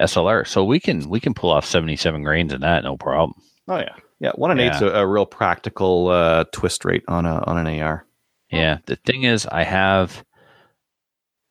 SLR. 0.00 0.46
So 0.46 0.64
we 0.64 0.80
can 0.80 1.08
we 1.08 1.20
can 1.20 1.34
pull 1.34 1.50
off 1.50 1.64
seventy 1.64 1.96
seven 1.96 2.22
grains 2.24 2.52
in 2.52 2.60
that, 2.62 2.82
no 2.84 2.96
problem. 2.96 3.34
Oh 3.68 3.76
yeah, 3.78 3.94
yeah. 4.18 4.32
One 4.34 4.50
and 4.50 4.58
Yeah. 4.60 4.68
eight's 4.72 4.82
a, 4.82 4.88
a 4.88 5.06
real 5.06 5.24
practical 5.26 6.08
uh, 6.08 6.44
twist 6.52 6.84
rate 6.84 7.04
on 7.08 7.24
a 7.26 7.42
on 7.46 7.64
an 7.64 7.80
AR. 7.80 8.04
Yeah. 8.50 8.78
The 8.86 8.96
thing 8.96 9.24
is, 9.24 9.46
I 9.46 9.62
have 9.64 10.24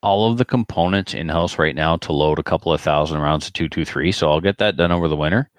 all 0.04 0.32
of 0.32 0.38
the 0.38 0.46
components 0.46 1.14
in 1.14 1.30
house 1.30 1.58
right 1.58 1.76
now 1.76 1.98
to 1.98 2.14
load 2.14 2.40
a 2.40 2.44
couple 2.44 2.72
of 2.72 2.82
thousand 2.82 3.20
rounds 3.20 3.48
of 3.48 3.54
two 3.54 3.68
two 3.70 3.86
three. 3.86 4.12
So 4.12 4.30
I'll 4.32 4.42
get 4.42 4.58
that 4.60 4.78
done 4.78 4.92
over 4.92 5.08
the 5.08 5.16
winter, 5.16 5.50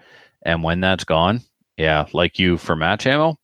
and 0.42 0.62
when 0.62 0.80
that's 0.80 1.04
gone, 1.04 1.40
yeah, 1.76 2.06
like 2.12 2.38
you 2.38 2.56
for 2.56 2.76
match 2.76 3.06
ammo, 3.06 3.36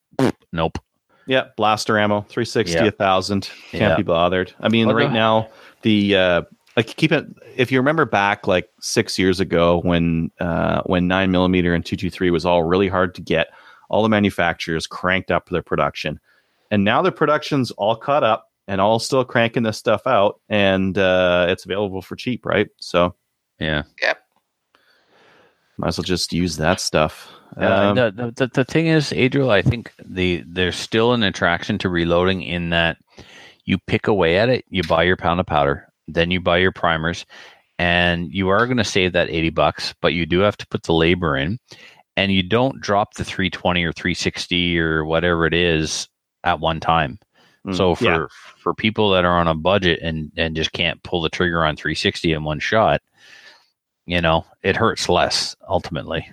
nope. 0.53 0.79
Yeah, 1.27 1.47
blaster 1.57 1.99
ammo, 1.99 2.23
three 2.29 2.45
sixty, 2.45 2.77
Yeah. 2.77 2.87
a 2.87 2.91
thousand. 2.91 3.51
Can't 3.71 3.83
Yeah. 3.93 3.97
be 3.97 4.03
bothered. 4.03 4.53
I 4.61 4.69
mean, 4.69 4.87
Well, 4.87 4.97
right 4.97 5.13
now 5.13 5.49
the 5.83 6.17
uh, 6.17 6.43
like 6.77 6.87
keep 6.97 7.13
it 7.13 7.27
if 7.57 7.71
you 7.73 7.79
remember 7.79 8.05
back 8.05 8.47
like 8.47 8.69
six 8.81 9.19
years 9.19 9.41
ago 9.41 9.81
when 9.83 10.31
uh 10.41 10.83
when 10.87 11.07
nine 11.09 11.31
millimeter 11.31 11.73
and 11.75 11.85
223 11.85 12.31
was 12.31 12.45
all 12.45 12.63
really 12.65 12.89
hard 12.89 13.15
to 13.15 13.23
get 13.23 13.49
all 13.91 14.03
the 14.03 14.09
manufacturers 14.09 14.87
cranked 14.87 15.31
up 15.31 15.49
their 15.51 15.63
production 15.63 16.19
and 16.75 16.83
now 16.85 17.01
the 17.01 17.13
production's 17.13 17.71
all 17.73 17.95
caught 17.95 18.25
up 18.25 18.51
and 18.67 18.81
all 18.81 18.99
still 18.99 19.25
cranking 19.25 19.63
this 19.63 19.79
stuff 19.79 20.07
out 20.07 20.41
and 20.49 20.99
uh 20.99 21.47
it's 21.49 21.65
available 21.65 22.03
for 22.03 22.17
cheap 22.17 22.45
right 22.45 22.69
so 22.81 23.15
Yeah. 23.61 23.85
Yep. 24.03 24.19
might 25.79 25.89
as 25.89 25.99
well 25.99 26.03
just 26.05 26.33
use 26.33 26.57
that 26.57 26.81
stuff 26.81 27.29
Uh, 27.57 27.91
Um, 27.91 27.95
the, 27.95 28.11
the, 28.11 28.33
the 28.33 28.47
the 28.49 28.65
thing 28.65 28.89
is, 28.89 29.13
Adriel, 29.13 29.51
I 29.51 29.63
think 29.63 29.93
the 30.05 30.43
there's 30.47 30.77
still 30.77 31.13
an 31.13 31.23
attraction 31.23 31.79
to 31.79 31.89
reloading 31.89 32.43
in 32.43 32.71
that 32.71 32.97
you 33.65 33.79
pick 33.87 34.09
away 34.09 34.39
at 34.39 34.49
it, 34.49 34.65
you 34.69 34.83
buy 34.83 35.05
your 35.05 35.17
pound 35.17 35.39
of 35.41 35.47
powder, 35.47 35.87
then 36.09 36.33
you 36.33 36.41
buy 36.41 36.59
your 36.59 36.73
primers, 36.73 37.25
and 37.79 38.33
you 38.33 38.49
are 38.49 38.67
going 38.67 38.77
to 38.79 38.85
save 38.85 39.13
that 39.13 39.31
80 39.31 39.51
bucks, 39.51 39.95
but 40.03 40.13
you 40.13 40.27
do 40.27 40.41
have 40.41 40.57
to 40.57 40.67
put 40.67 40.83
the 40.83 40.93
labor 40.93 41.37
in, 41.37 41.59
and 42.17 42.33
you 42.33 42.43
don't 42.43 42.81
drop 42.81 43.15
the 43.15 43.25
320 43.25 43.85
or 43.85 43.93
360 43.93 44.79
or 44.79 45.05
whatever 45.05 45.47
it 45.47 45.55
is 45.55 46.09
at 46.45 46.61
one 46.61 46.79
time. 46.81 47.19
mm, 47.67 47.75
So 47.77 47.95
for 47.95 48.05
yeah. 48.05 48.27
for 48.59 48.75
people 48.75 49.11
that 49.11 49.25
are 49.25 49.39
on 49.39 49.49
a 49.49 49.55
budget 49.55 50.01
and 50.03 50.31
and 50.37 50.55
just 50.55 50.73
can't 50.73 51.03
pull 51.03 51.23
the 51.23 51.29
trigger 51.31 51.65
on 51.65 51.75
360 51.77 52.33
in 52.33 52.45
one 52.45 52.61
shot, 52.61 53.03
you 54.07 54.21
know, 54.21 54.45
it 54.63 54.77
hurts 54.77 55.09
less 55.09 55.57
ultimately. 55.69 56.31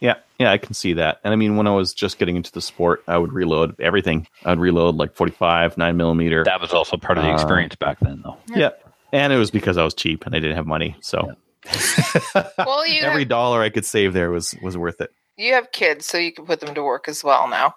Yeah, 0.00 0.16
yeah, 0.38 0.52
I 0.52 0.58
can 0.58 0.74
see 0.74 0.92
that. 0.94 1.20
And 1.24 1.32
I 1.32 1.36
mean, 1.36 1.56
when 1.56 1.66
I 1.66 1.70
was 1.74 1.94
just 1.94 2.18
getting 2.18 2.36
into 2.36 2.52
the 2.52 2.60
sport, 2.60 3.02
I 3.08 3.16
would 3.16 3.32
reload 3.32 3.80
everything. 3.80 4.26
I'd 4.44 4.58
reload 4.58 4.96
like 4.96 5.14
45, 5.14 5.78
9 5.78 5.96
millimeter. 5.96 6.44
That 6.44 6.60
was 6.60 6.72
also 6.74 6.96
part 6.98 7.16
of 7.16 7.24
the 7.24 7.30
Uh, 7.30 7.34
experience 7.34 7.74
back 7.76 8.00
then, 8.00 8.20
though. 8.22 8.36
yeah. 8.54 8.70
And 9.12 9.32
it 9.32 9.38
was 9.38 9.50
because 9.50 9.78
I 9.78 9.84
was 9.84 9.94
cheap 9.94 10.26
and 10.26 10.34
I 10.34 10.40
didn't 10.40 10.56
have 10.56 10.66
money. 10.66 10.96
So 11.00 11.32
Well, 12.58 12.86
you 12.86 13.02
every 13.02 13.20
have, 13.22 13.28
dollar 13.28 13.62
I 13.62 13.70
could 13.70 13.86
save 13.86 14.12
there 14.12 14.30
was 14.30 14.54
was 14.62 14.76
worth 14.76 15.00
it. 15.00 15.10
you 15.38 15.54
have 15.54 15.72
kids, 15.72 16.04
so 16.04 16.18
you 16.18 16.32
can 16.32 16.44
put 16.44 16.60
them 16.60 16.74
to 16.74 16.82
work 16.82 17.08
as 17.08 17.24
well 17.24 17.48
now. 17.48 17.74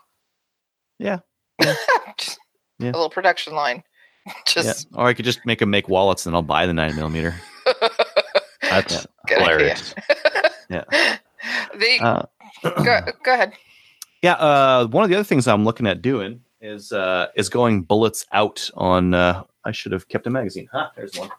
Yeah. 0.99 1.19
Just 2.17 2.39
Yeah. 2.79 2.91
A 2.91 2.93
little 2.93 3.09
production 3.09 3.53
line. 3.53 3.83
Just 4.45 4.87
yeah. 4.91 4.99
Or 4.99 5.07
I 5.07 5.13
could 5.13 5.25
just 5.25 5.45
make 5.45 5.59
them 5.59 5.69
make 5.69 5.87
wallets 5.89 6.25
and 6.25 6.35
I'll 6.35 6.41
buy 6.41 6.65
the 6.65 6.73
9 6.73 6.95
millimeter. 6.95 7.35
That's 8.61 9.07
hilarious. 9.27 9.95
Yeah. 10.69 10.83
the 11.77 11.99
Uh, 12.01 12.23
go, 12.83 12.99
go 13.23 13.33
ahead. 13.33 13.53
Yeah, 14.21 14.33
uh, 14.33 14.87
one 14.87 15.03
of 15.03 15.09
the 15.09 15.15
other 15.15 15.23
things 15.23 15.47
I'm 15.47 15.63
looking 15.63 15.87
at 15.87 16.01
doing 16.01 16.41
is 16.59 16.91
uh, 16.91 17.27
is 17.35 17.49
going 17.49 17.83
bullets 17.83 18.25
out 18.33 18.69
on. 18.75 19.13
Uh, 19.13 19.43
I 19.63 19.71
should 19.71 19.91
have 19.91 20.07
kept 20.07 20.27
a 20.27 20.29
magazine. 20.29 20.67
Huh, 20.71 20.89
there's 20.95 21.15
one. 21.17 21.29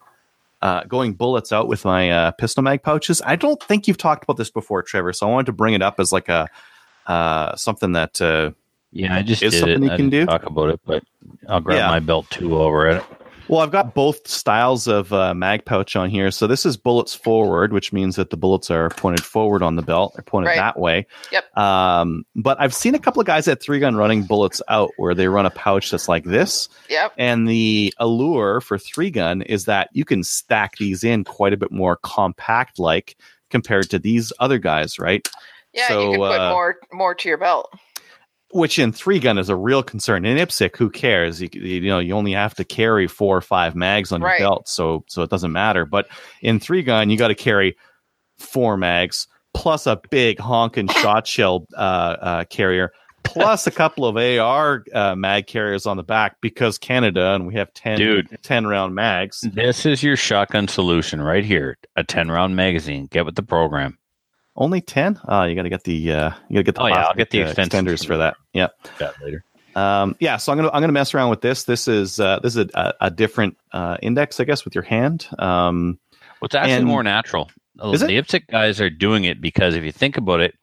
Uh, 0.63 0.85
going 0.85 1.13
bullets 1.13 1.53
out 1.53 1.69
with 1.69 1.85
my 1.85 2.11
uh, 2.11 2.31
pistol 2.33 2.63
mag 2.63 2.83
pouches. 2.83 3.21
I 3.25 3.37
don't 3.37 3.63
think 3.63 3.87
you've 3.89 3.99
talked 3.99 4.25
about 4.25 4.37
this 4.37 4.51
before, 4.51 4.83
Trevor. 4.83 5.13
So 5.13 5.29
I 5.29 5.31
wanted 5.31 5.47
to 5.47 5.53
bring 5.53 5.75
it 5.75 5.83
up 5.83 6.01
as 6.01 6.13
like 6.13 6.29
a 6.29 6.49
uh, 7.07 7.55
something 7.57 7.93
that. 7.93 8.55
Yeah, 8.93 9.15
I 9.17 9.23
just 9.23 9.43
Is 9.43 9.53
did 9.53 9.61
something 9.61 9.83
it. 9.83 9.87
you 9.87 9.93
I 9.93 9.97
can 9.97 10.09
didn't 10.11 10.27
do? 10.29 10.31
Talk 10.33 10.47
about 10.47 10.71
it, 10.71 10.81
but 10.87 11.03
I'll 11.49 11.61
grab 11.61 11.79
Yeah. 11.79 11.89
my 11.89 12.01
belt 12.01 12.29
too 12.31 12.57
over 12.59 12.87
it. 12.89 13.05
well, 13.49 13.61
I've 13.61 13.71
got 13.71 13.95
both 13.95 14.27
styles 14.29 14.87
of 14.87 15.11
uh, 15.13 15.33
mag 15.35 15.65
pouch 15.65 15.95
on 15.97 16.11
here. 16.11 16.31
So 16.31 16.47
this 16.47 16.65
is 16.67 16.77
bullets 16.77 17.15
forward, 17.15 17.73
which 17.73 17.93
means 17.95 18.17
that 18.17 18.29
the 18.31 18.37
bullets 18.37 18.71
are 18.71 18.91
pointed 18.91 19.25
forward 19.25 19.63
on 19.63 19.77
the 19.77 19.83
belt. 19.83 20.13
They're 20.15 20.23
pointed 20.23 20.49
Right. 20.49 20.57
that 20.57 20.79
way. 20.79 21.07
Yep. 21.33 21.57
Um, 21.57 22.25
but 22.37 22.61
I've 22.61 22.75
seen 22.75 22.95
a 22.95 22.99
couple 22.99 23.21
of 23.21 23.27
guys 23.27 23.47
at 23.49 23.63
three 23.63 23.79
gun 23.79 23.97
running 23.97 24.23
bullets 24.25 24.61
out 24.69 24.91
where 24.99 25.15
they 25.15 25.29
run 25.29 25.47
a 25.47 25.51
pouch 25.51 25.91
that's 25.91 26.09
like 26.09 26.25
this. 26.25 26.69
Yep. 26.91 27.13
And 27.19 27.49
the 27.49 27.93
allure 27.99 28.61
for 28.61 28.79
three 28.79 29.11
gun 29.11 29.43
is 29.43 29.65
that 29.67 29.89
you 29.93 30.05
can 30.05 30.23
stack 30.25 30.77
these 30.79 31.03
in 31.05 31.25
quite 31.25 31.53
a 31.53 31.57
bit 31.59 31.73
more 31.73 31.97
compact 32.03 32.79
like 32.79 33.17
compared 33.51 33.89
to 33.91 33.99
these 33.99 34.31
other 34.41 34.59
guys, 34.59 34.99
right? 34.99 35.27
Yeah, 35.75 35.89
So, 35.89 36.01
you 36.03 36.11
can 36.13 36.21
put 36.21 36.41
uh, 36.41 36.51
more 36.51 36.77
more 36.93 37.15
to 37.15 37.29
your 37.29 37.39
belt. 37.39 37.71
Which 38.53 38.79
in 38.79 38.93
three 38.93 39.19
gun 39.19 39.37
is 39.37 39.51
a 39.51 39.57
real 39.57 39.83
concern. 39.83 40.25
In 40.25 40.39
IPSC, 40.39 40.75
who 40.77 40.89
cares? 40.89 41.43
You, 41.43 41.49
you 41.53 41.81
know, 41.91 41.99
you 41.99 42.15
only 42.15 42.33
have 42.33 42.55
to 42.55 42.65
carry 42.65 43.07
four 43.07 43.37
or 43.37 43.43
five 43.43 43.75
mags 43.77 44.11
on 44.11 44.23
Right. 44.23 44.41
your 44.41 44.49
belt, 44.49 44.69
so 44.69 45.05
so 45.09 45.23
it 45.23 45.29
doesn't 45.31 45.53
matter. 45.53 45.85
But 45.85 46.09
in 46.41 46.59
three 46.59 46.83
gun, 46.83 47.11
you 47.11 47.19
got 47.19 47.29
to 47.29 47.35
carry 47.35 47.77
four 48.39 48.77
mags 48.79 49.27
plus 49.53 49.87
a 49.87 50.01
big 50.11 50.39
honking 50.39 50.89
shot 51.03 51.27
shell 51.27 51.67
uh, 51.77 52.17
uh, 52.21 52.45
carrier, 52.45 52.93
plus 53.25 53.67
a 53.67 53.71
couple 53.71 54.07
of 54.07 54.17
AR 54.17 54.85
uh, 54.95 55.15
mag 55.15 55.47
carriers 55.47 55.85
on 55.85 55.97
the 55.99 56.03
back 56.03 56.37
because 56.41 56.79
Canada 56.79 57.35
and 57.35 57.47
we 57.47 57.55
have 57.55 57.73
10, 57.75 57.99
Dude. 57.99 58.39
10 58.43 58.67
round 58.67 58.95
mags. 58.95 59.41
This 59.43 59.85
is 59.85 60.03
your 60.03 60.17
shotgun 60.17 60.69
solution 60.69 61.21
right 61.21 61.45
here. 61.45 61.77
A 61.97 62.05
10 62.05 62.31
round 62.31 62.57
magazine. 62.57 63.09
Get 63.11 63.27
with 63.27 63.35
the 63.35 63.43
program. 63.43 63.99
Only 64.61 64.81
ten? 64.81 65.19
Oh, 65.27 65.45
you 65.45 65.55
got 65.55 65.63
to 65.63 65.69
get 65.71 65.85
the 65.85 66.13
uh, 66.13 66.31
you 66.49 66.55
got 66.57 66.59
to 66.59 66.63
get 66.65 66.75
the 66.75 66.83
Oh, 66.83 66.87
yeah, 66.89 67.05
I'll 67.07 67.15
get 67.15 67.31
the 67.31 67.45
uh, 67.45 67.55
extenders 67.55 68.05
for 68.05 68.17
that. 68.19 68.37
Yeah. 68.53 68.69
That 68.99 69.15
later. 69.23 69.45
Um, 69.77 70.17
yeah, 70.19 70.37
so 70.37 70.51
I'm 70.51 70.59
gonna 70.59 70.71
I'm 70.73 70.81
gonna 70.83 70.93
mess 70.93 71.15
around 71.15 71.31
with 71.31 71.41
this. 71.41 71.63
This 71.65 71.87
is 71.87 72.19
uh, 72.19 72.41
this 72.41 72.57
is 72.57 72.67
a, 72.75 72.95
a 73.01 73.11
different 73.11 73.57
uh, 73.73 73.97
index, 74.03 74.41
I 74.41 74.45
guess, 74.45 74.65
with 74.65 74.75
your 74.75 74.83
hand. 74.83 75.29
Um, 75.39 75.99
Well, 76.41 76.47
it's 76.47 76.55
actually 76.57 76.73
And- 76.75 76.87
more 76.87 77.03
natural. 77.05 77.49
Is 77.93 78.01
the 78.01 78.09
IPSC 78.09 78.49
guys 78.49 78.81
are 78.81 78.91
doing 78.91 79.23
it 79.23 79.41
because 79.41 79.77
if 79.77 79.85
you 79.85 79.93
think 79.93 80.17
about 80.17 80.41
it, 80.41 80.57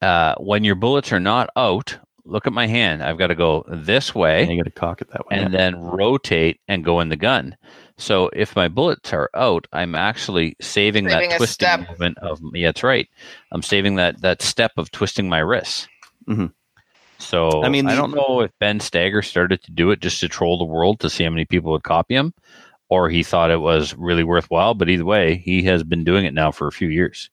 uh, 0.00 0.36
when 0.36 0.62
your 0.62 0.76
bullets 0.76 1.12
are 1.12 1.18
not 1.18 1.50
out, 1.56 1.98
look 2.24 2.46
at 2.46 2.52
my 2.52 2.68
hand. 2.68 3.02
I've 3.02 3.18
got 3.18 3.26
to 3.26 3.34
go 3.34 3.64
this 3.68 4.14
way. 4.14 4.42
and 4.42 4.52
you 4.52 4.58
got 4.62 4.72
to 4.72 4.80
cock 4.80 5.00
it 5.00 5.08
that 5.10 5.26
way. 5.26 5.36
and 5.36 5.52
then 5.52 5.74
rotate 5.76 6.60
and 6.68 6.84
go 6.84 7.00
in 7.00 7.08
the 7.08 7.16
gun. 7.16 7.56
So 7.96 8.28
if 8.34 8.56
my 8.56 8.68
bullets 8.68 9.12
are 9.12 9.30
out, 9.34 9.66
I'm 9.72 9.94
actually 9.94 10.56
saving, 10.60 11.08
Saving 11.08 11.28
that 11.28 11.34
a 11.34 11.38
twisting 11.38 11.66
step. 11.68 11.88
movement 11.88 12.18
of 12.18 12.40
yeah, 12.52 12.68
that's 12.68 12.82
right. 12.82 13.08
I'm 13.52 13.62
saving 13.62 13.96
that 13.96 14.20
that 14.22 14.42
step 14.42 14.72
of 14.76 14.90
twisting 14.90 15.28
my 15.28 15.38
wrists. 15.38 15.86
Mhm. 16.28 16.52
So 17.18 17.62
I 17.62 17.66
I 17.66 17.68
mean, 17.68 17.86
mean, 17.86 17.88
I 17.88 17.94
don't 17.94 18.14
know 18.14 18.40
if 18.40 18.50
Ben 18.58 18.80
Stoeger 18.80 19.24
started 19.24 19.62
to 19.62 19.70
do 19.72 19.90
it 19.92 20.00
just 20.00 20.20
to 20.20 20.28
troll 20.28 20.58
the 20.58 20.64
world 20.64 21.00
to 21.00 21.10
see 21.10 21.24
how 21.24 21.30
many 21.30 21.44
people 21.44 21.70
would 21.72 21.84
copy 21.84 22.14
him, 22.14 22.34
or 22.88 23.08
he 23.08 23.22
thought 23.22 23.50
it 23.52 23.60
was 23.60 23.94
really 23.94 24.24
worthwhile. 24.24 24.74
But 24.74 24.88
either 24.90 25.04
way, 25.04 25.36
he 25.36 25.62
has 25.64 25.84
been 25.84 26.02
doing 26.04 26.24
it 26.24 26.34
now 26.34 26.50
for 26.50 26.66
a 26.66 26.72
few 26.72 26.88
years. 26.88 27.30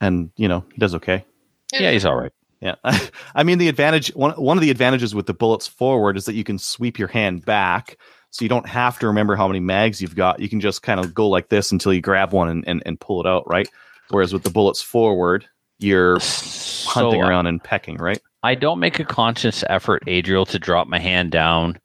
and 0.00 0.30
you 0.36 0.48
know 0.48 0.64
he 0.72 0.78
does 0.78 0.94
okay. 0.94 1.24
Yeah, 1.72 1.90
he's 1.92 2.04
all 2.04 2.16
right. 2.16 2.32
Yeah, 2.60 2.74
I 3.34 3.42
mean 3.42 3.56
the 3.58 3.68
advantage 3.68 4.08
one 4.14 4.32
one 4.32 4.58
of 4.58 4.62
the 4.62 4.70
advantages 4.70 5.14
with 5.14 5.24
the 5.26 5.34
bullets 5.34 5.66
forward 5.66 6.18
is 6.18 6.26
that 6.26 6.34
you 6.34 6.44
can 6.44 6.58
sweep 6.58 6.98
your 6.98 7.08
hand 7.08 7.44
back, 7.46 7.96
so 8.30 8.44
you 8.44 8.48
don't 8.48 8.68
have 8.68 8.98
to 9.00 9.06
remember 9.06 9.36
how 9.36 9.46
many 9.48 9.60
mags 9.60 10.00
you've 10.00 10.16
got. 10.16 10.40
You 10.40 10.48
can 10.48 10.60
just 10.60 10.82
kind 10.82 11.00
of 11.00 11.12
go 11.14 11.28
like 11.28 11.48
this 11.48 11.72
until 11.72 11.92
you 11.92 12.00
grab 12.00 12.32
one 12.32 12.48
and, 12.48 12.64
and, 12.66 12.82
and 12.86 12.98
pull 13.00 13.20
it 13.20 13.26
out, 13.26 13.44
right? 13.48 13.68
Whereas 14.10 14.32
with 14.32 14.42
the 14.42 14.50
bullets 14.50 14.82
forward, 14.82 15.46
you're 15.78 16.14
hunting 16.20 17.20
So, 17.20 17.20
around 17.20 17.46
and 17.46 17.62
pecking, 17.62 17.96
right? 17.96 18.20
I 18.42 18.54
don't 18.54 18.78
make 18.80 18.98
a 18.98 19.04
conscious 19.04 19.62
effort, 19.68 20.02
Adriel, 20.06 20.46
to 20.46 20.58
drop 20.58 20.88
my 20.88 20.98
hand 20.98 21.30
down 21.30 21.78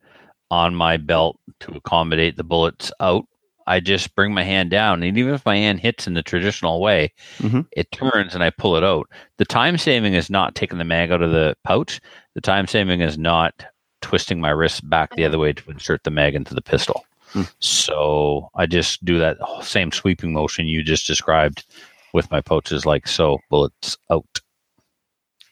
on 0.52 0.76
my 0.76 0.98
belt 0.98 1.40
to 1.62 1.72
accommodate 1.74 2.38
the 2.38 2.44
bullets 2.44 2.92
out. 3.00 3.26
I 3.68 3.80
just 3.80 4.14
bring 4.14 4.32
my 4.34 4.44
hand 4.44 4.70
down, 4.70 5.02
and 5.02 5.18
even 5.18 5.34
if 5.34 5.44
my 5.44 5.58
hand 5.58 5.80
hits 5.80 6.06
in 6.06 6.14
the 6.14 6.22
traditional 6.22 6.80
way, 6.82 7.12
Mhm. 7.40 7.66
it 7.72 7.92
turns 7.92 8.36
and 8.36 8.44
I 8.44 8.52
pull 8.52 8.76
it 8.78 8.84
out. 8.84 9.10
The 9.38 9.46
time 9.46 9.78
saving 9.80 10.14
is 10.14 10.30
not 10.30 10.54
taking 10.54 10.78
the 10.78 10.84
mag 10.84 11.12
out 11.12 11.24
of 11.24 11.32
the 11.32 11.56
pouch. 11.64 12.00
The 12.36 12.42
time 12.42 12.68
saving 12.68 13.02
is 13.02 13.18
not 13.18 13.66
twisting 14.06 14.40
my 14.40 14.52
wrist 14.52 14.88
back 14.88 15.16
the 15.16 15.26
other 15.26 15.40
way 15.40 15.52
to 15.52 15.72
insert 15.72 16.04
the 16.04 16.12
mag 16.12 16.36
into 16.36 16.54
the 16.54 16.62
pistol. 16.62 17.08
Hmm. 17.30 17.42
So 17.60 18.52
I 18.54 18.68
just 18.68 19.04
do 19.04 19.18
that 19.18 19.38
same 19.64 19.92
sweeping 19.92 20.32
motion 20.32 20.68
you 20.68 20.84
just 20.84 21.08
described 21.08 21.66
with 22.14 22.30
my 22.30 22.40
pouches, 22.40 22.86
like 22.86 23.08
so. 23.08 23.40
Bullets 23.50 23.98
out. 24.12 24.40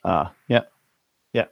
Uh, 0.06 0.28
yeah. 0.48 0.62
Yeah. 1.34 1.46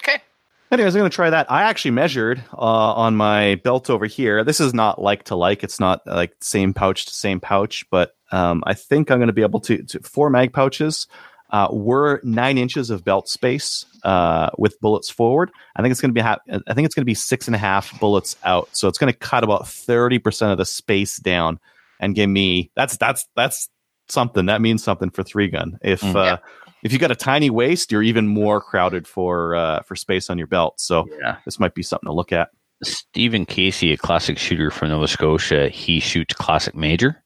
Okay. 0.00 0.22
Anyways, 0.70 0.94
I'm 0.94 1.00
going 1.00 1.10
to 1.10 1.14
try 1.14 1.28
that. 1.28 1.50
I 1.50 1.64
actually 1.64 1.90
measured 1.90 2.44
uh, 2.52 2.94
on 2.94 3.16
my 3.16 3.56
belt 3.56 3.90
over 3.90 4.06
here. 4.06 4.44
This 4.44 4.60
is 4.60 4.72
not 4.72 5.02
like 5.02 5.24
to 5.24 5.34
like. 5.34 5.64
It's 5.64 5.80
not 5.80 6.06
like 6.06 6.36
same 6.40 6.72
pouch 6.72 7.06
to 7.06 7.12
same 7.12 7.40
pouch, 7.40 7.84
but 7.90 8.14
um, 8.30 8.62
I 8.64 8.74
think 8.74 9.10
I'm 9.10 9.18
going 9.18 9.26
to 9.26 9.32
be 9.32 9.42
able 9.42 9.60
to, 9.62 9.82
to 9.82 10.00
four 10.04 10.30
mag 10.30 10.52
pouches 10.52 11.08
uh, 11.50 11.68
were 11.70 12.20
nine 12.24 12.58
inches 12.58 12.90
of 12.90 13.04
belt 13.04 13.28
space 13.28 13.86
uh, 14.02 14.50
with 14.58 14.78
bullets 14.80 15.10
forward. 15.10 15.50
I 15.76 15.82
think 15.82 15.92
it's 15.92 16.00
going 16.00 16.10
to 16.10 16.14
be 16.14 16.20
ha- 16.20 16.38
I 16.66 16.74
think 16.74 16.86
it's 16.86 16.94
going 16.94 17.02
to 17.02 17.06
be 17.06 17.14
six 17.14 17.46
and 17.46 17.54
a 17.54 17.58
half 17.58 17.98
bullets 18.00 18.36
out. 18.44 18.68
So 18.72 18.88
it's 18.88 18.98
going 18.98 19.12
to 19.12 19.18
cut 19.18 19.44
about 19.44 19.68
thirty 19.68 20.18
percent 20.18 20.52
of 20.52 20.58
the 20.58 20.64
space 20.64 21.16
down 21.18 21.60
and 22.00 22.14
give 22.14 22.28
me 22.28 22.70
that's 22.74 22.96
that's 22.96 23.26
that's 23.36 23.68
something 24.08 24.46
that 24.46 24.60
means 24.60 24.82
something 24.82 25.10
for 25.10 25.22
three 25.22 25.48
gun. 25.48 25.78
If 25.82 26.00
Mm. 26.00 26.16
uh, 26.16 26.36
if 26.82 26.92
you 26.92 26.98
got 26.98 27.10
a 27.10 27.16
tiny 27.16 27.48
waist, 27.50 27.90
you're 27.92 28.02
even 28.02 28.26
more 28.28 28.60
crowded 28.60 29.06
for 29.06 29.54
uh, 29.54 29.82
for 29.82 29.96
space 29.96 30.28
on 30.30 30.38
your 30.38 30.46
belt. 30.48 30.80
So 30.80 31.06
Yeah. 31.20 31.36
this 31.44 31.58
might 31.60 31.74
be 31.74 31.82
something 31.82 32.08
to 32.08 32.12
look 32.12 32.32
at. 32.32 32.48
Stephen 32.82 33.46
Casey, 33.46 33.92
a 33.92 33.96
classic 33.96 34.36
shooter 34.36 34.70
from 34.70 34.88
Nova 34.88 35.08
Scotia, 35.08 35.68
he 35.70 36.00
shoots 36.00 36.34
classic 36.34 36.74
major, 36.74 37.22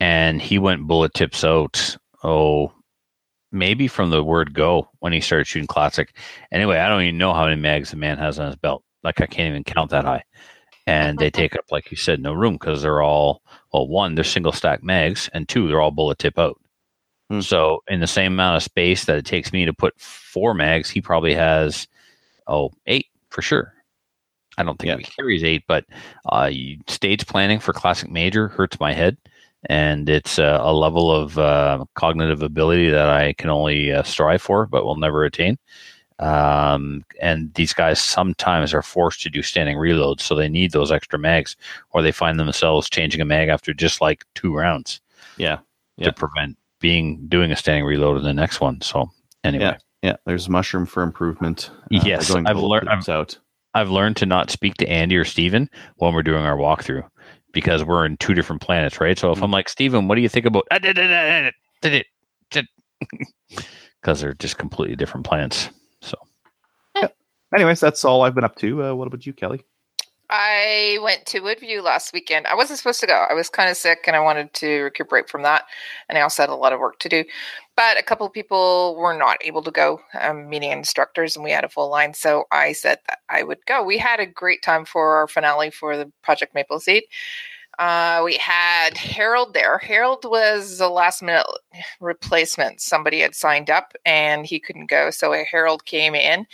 and 0.00 0.40
he 0.42 0.58
went 0.58 0.86
bullet 0.88 1.14
tips 1.14 1.44
out. 1.44 1.96
Oh, 2.24 2.72
maybe 3.52 3.88
from 3.88 4.10
the 4.10 4.22
word 4.24 4.54
go 4.54 4.88
when 5.00 5.12
he 5.12 5.20
started 5.20 5.46
shooting 5.46 5.66
classic. 5.66 6.16
Anyway, 6.52 6.78
I 6.78 6.88
don't 6.88 7.02
even 7.02 7.18
know 7.18 7.32
how 7.34 7.44
many 7.44 7.60
mags 7.60 7.90
the 7.90 7.96
man 7.96 8.18
has 8.18 8.38
on 8.38 8.46
his 8.46 8.56
belt. 8.56 8.84
Like 9.02 9.20
I 9.20 9.26
can't 9.26 9.48
even 9.50 9.64
count 9.64 9.90
that 9.90 10.04
high. 10.04 10.24
and 10.86 11.18
they 11.18 11.30
take 11.30 11.54
up, 11.56 11.64
like 11.70 11.90
you 11.90 11.96
said, 11.96 12.20
no 12.20 12.32
room 12.32 12.54
because 12.54 12.82
they're 12.82 13.02
all 13.02 13.42
well, 13.72 13.86
one, 13.88 14.14
they're 14.14 14.24
single 14.24 14.52
stack 14.52 14.82
mags, 14.82 15.30
and 15.32 15.48
two, 15.48 15.68
they're 15.68 15.80
all 15.80 15.90
bullet 15.92 16.18
tip 16.18 16.38
out. 16.38 16.60
Hmm. 17.30 17.40
So 17.40 17.82
in 17.88 18.00
the 18.00 18.06
same 18.06 18.32
amount 18.32 18.56
of 18.56 18.62
space 18.62 19.04
that 19.04 19.16
it 19.16 19.24
takes 19.26 19.52
me 19.52 19.64
to 19.64 19.72
put 19.72 19.98
four 20.00 20.54
mags, 20.54 20.90
he 20.90 21.00
probably 21.00 21.34
has 21.34 21.86
oh 22.46 22.72
eight 22.86 23.06
for 23.30 23.42
sure. 23.42 23.72
I 24.58 24.62
don't 24.64 24.78
think 24.78 24.88
Yeah. 24.90 24.96
he 24.98 25.04
carries 25.04 25.44
eight, 25.44 25.64
but 25.68 25.84
uh, 26.28 26.50
stage 26.88 27.26
planning 27.26 27.60
for 27.60 27.72
classic 27.72 28.10
major 28.10 28.48
hurts 28.48 28.78
my 28.80 28.92
head, 28.92 29.16
and 29.68 30.08
it's 30.08 30.38
uh, 30.38 30.58
a 30.62 30.72
level 30.72 31.10
of 31.14 31.38
uh, 31.38 31.84
cognitive 31.94 32.42
ability 32.42 32.88
that 32.90 33.08
I 33.10 33.34
can 33.34 33.50
only 33.50 33.92
uh, 33.92 34.02
strive 34.02 34.40
for, 34.42 34.66
but 34.66 34.84
will 34.84 34.96
never 34.96 35.24
attain. 35.24 35.58
Um, 36.18 37.04
and 37.20 37.52
these 37.54 37.72
guys 37.72 38.00
sometimes 38.00 38.74
are 38.74 38.82
forced 38.82 39.22
to 39.22 39.30
do 39.30 39.42
standing 39.42 39.76
reloads, 39.78 40.20
so 40.20 40.34
they 40.34 40.48
need 40.48 40.72
those 40.72 40.92
extra 40.92 41.18
mags, 41.18 41.56
or 41.92 42.02
they 42.02 42.12
find 42.12 42.38
themselves 42.38 42.90
changing 42.90 43.20
a 43.22 43.24
mag 43.24 43.48
after 43.48 43.72
just 43.72 44.00
like 44.02 44.24
two 44.34 44.54
rounds 44.54 45.00
Yeah. 45.38 45.58
Yeah. 45.96 46.06
to 46.06 46.12
prevent 46.12 46.58
being 46.78 47.26
doing 47.28 47.50
a 47.52 47.56
standing 47.56 47.84
reload 47.84 48.18
in 48.18 48.24
the 48.24 48.34
next 48.34 48.60
one. 48.60 48.80
So 48.82 49.10
anyway, 49.44 49.64
Yeah. 49.64 49.76
Yeah. 50.02 50.16
There's 50.26 50.48
mushroom 50.48 50.86
for 50.86 51.02
improvement. 51.02 51.70
uh, 51.74 52.00
Yes, 52.04 52.30
I've 52.34 52.56
learned- 52.58 52.88
out. 53.08 53.38
I've 53.72 53.90
learned 53.90 54.16
to 54.16 54.26
not 54.26 54.50
speak 54.50 54.74
to 54.78 54.88
Andy 54.88 55.16
or 55.16 55.24
Steven 55.24 55.70
when 55.96 56.12
we're 56.12 56.22
doing 56.24 56.44
our 56.44 56.56
walkthrough 56.56 57.06
because 57.52 57.84
we're 57.84 58.06
in 58.06 58.16
two 58.18 58.34
different 58.34 58.62
planets, 58.62 59.00
right? 59.00 59.18
So 59.18 59.32
if 59.32 59.42
I'm 59.42 59.50
like, 59.50 59.68
Steven, 59.68 60.08
what 60.08 60.14
do 60.14 60.20
you 60.20 60.28
think 60.28 60.46
about 60.46 60.66
because 64.00 64.20
they're 64.20 64.34
just 64.34 64.58
completely 64.58 64.96
different 64.96 65.26
planets. 65.26 65.70
So 66.00 66.16
Anyways, 67.54 67.80
that's 67.80 68.04
all 68.04 68.22
I've 68.22 68.34
been 68.34 68.44
up 68.44 68.56
to. 68.56 68.84
Uh, 68.84 68.94
what 68.94 69.08
about 69.08 69.26
you, 69.26 69.32
Kelly? 69.32 69.64
I 70.32 70.98
went 71.02 71.26
to 71.26 71.40
Woodview 71.40 71.82
last 71.82 72.12
weekend. 72.12 72.46
I 72.46 72.54
wasn't 72.54 72.78
supposed 72.78 73.00
to 73.00 73.06
go. 73.06 73.26
I 73.28 73.34
was 73.34 73.48
kind 73.48 73.68
of 73.68 73.76
sick 73.76 74.04
and 74.06 74.14
I 74.14 74.20
wanted 74.20 74.52
to 74.54 74.82
recuperate 74.82 75.28
from 75.28 75.42
that. 75.42 75.64
And 76.08 76.16
I 76.16 76.20
also 76.20 76.44
had 76.44 76.50
a 76.50 76.54
lot 76.54 76.72
of 76.72 76.78
work 76.78 77.00
to 77.00 77.08
do. 77.08 77.24
But 77.80 77.98
a 77.98 78.02
couple 78.02 78.26
of 78.26 78.34
people 78.34 78.94
were 78.98 79.14
not 79.16 79.38
able 79.40 79.62
to 79.62 79.70
go, 79.70 80.02
um, 80.20 80.50
meeting 80.50 80.70
instructors, 80.70 81.34
and 81.34 81.42
we 81.42 81.50
had 81.50 81.64
a 81.64 81.68
full 81.70 81.88
line. 81.88 82.12
So 82.12 82.44
I 82.52 82.74
said 82.74 82.98
that 83.08 83.20
I 83.30 83.42
would 83.42 83.64
go. 83.64 83.82
We 83.82 83.96
had 83.96 84.20
a 84.20 84.26
great 84.26 84.60
time 84.62 84.84
for 84.84 85.14
our 85.14 85.26
finale 85.26 85.70
for 85.70 85.96
the 85.96 86.12
Project 86.20 86.54
Maple 86.54 86.78
Seed. 86.78 87.04
Uh, 87.78 88.20
we 88.22 88.36
had 88.36 88.98
Harold 88.98 89.54
there. 89.54 89.78
Harold 89.78 90.26
was 90.26 90.78
a 90.78 90.88
last 90.90 91.22
minute 91.22 91.46
replacement. 92.00 92.82
Somebody 92.82 93.20
had 93.20 93.34
signed 93.34 93.70
up 93.70 93.94
and 94.04 94.44
he 94.44 94.60
couldn't 94.60 94.90
go. 94.90 95.08
So 95.08 95.32
Harold 95.50 95.86
came 95.86 96.14
in 96.14 96.46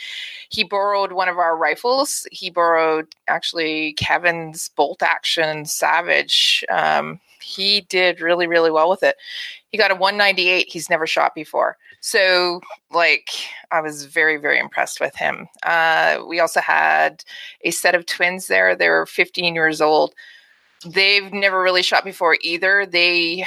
he 0.49 0.65
borrowed 0.65 1.13
one 1.13 1.29
of 1.29 1.39
our 1.39 1.57
rifles. 1.57 2.27
He 2.31 2.51
borrowed 2.51 3.15
actually 3.29 3.95
Kevin's 3.95 4.69
bolt 4.69 5.03
action 5.03 5.65
Savage. 5.65 6.65
Um, 6.71 7.21
he 7.47 7.83
did 7.83 8.21
really, 8.21 8.47
really 8.47 8.71
well 8.71 8.91
with 8.91 9.03
it. 9.03 9.17
He 9.71 9.79
got 9.79 9.91
a 9.91 9.95
198 9.95 10.69
he's 10.69 10.91
never 10.91 11.07
shot 11.07 11.35
before. 11.35 11.77
So, 12.01 12.61
like, 12.91 13.31
I 13.71 13.81
was 13.81 14.05
very, 14.05 14.37
very 14.37 14.59
impressed 14.59 15.01
with 15.01 15.15
him. 15.15 15.49
Uh, 15.63 16.19
we 16.27 16.41
also 16.41 16.61
had 16.61 17.25
a 17.63 17.71
set 17.71 17.95
of 17.95 18.07
twins 18.07 18.49
there. 18.49 18.75
They 18.75 18.89
were 18.89 19.07
15 19.07 19.55
years 19.55 19.81
old. 19.81 20.15
They've 20.85 21.33
never 21.33 21.63
really 21.63 21.83
shot 21.83 22.05
before 22.05 22.37
either. 22.43 22.85
They 22.85 23.47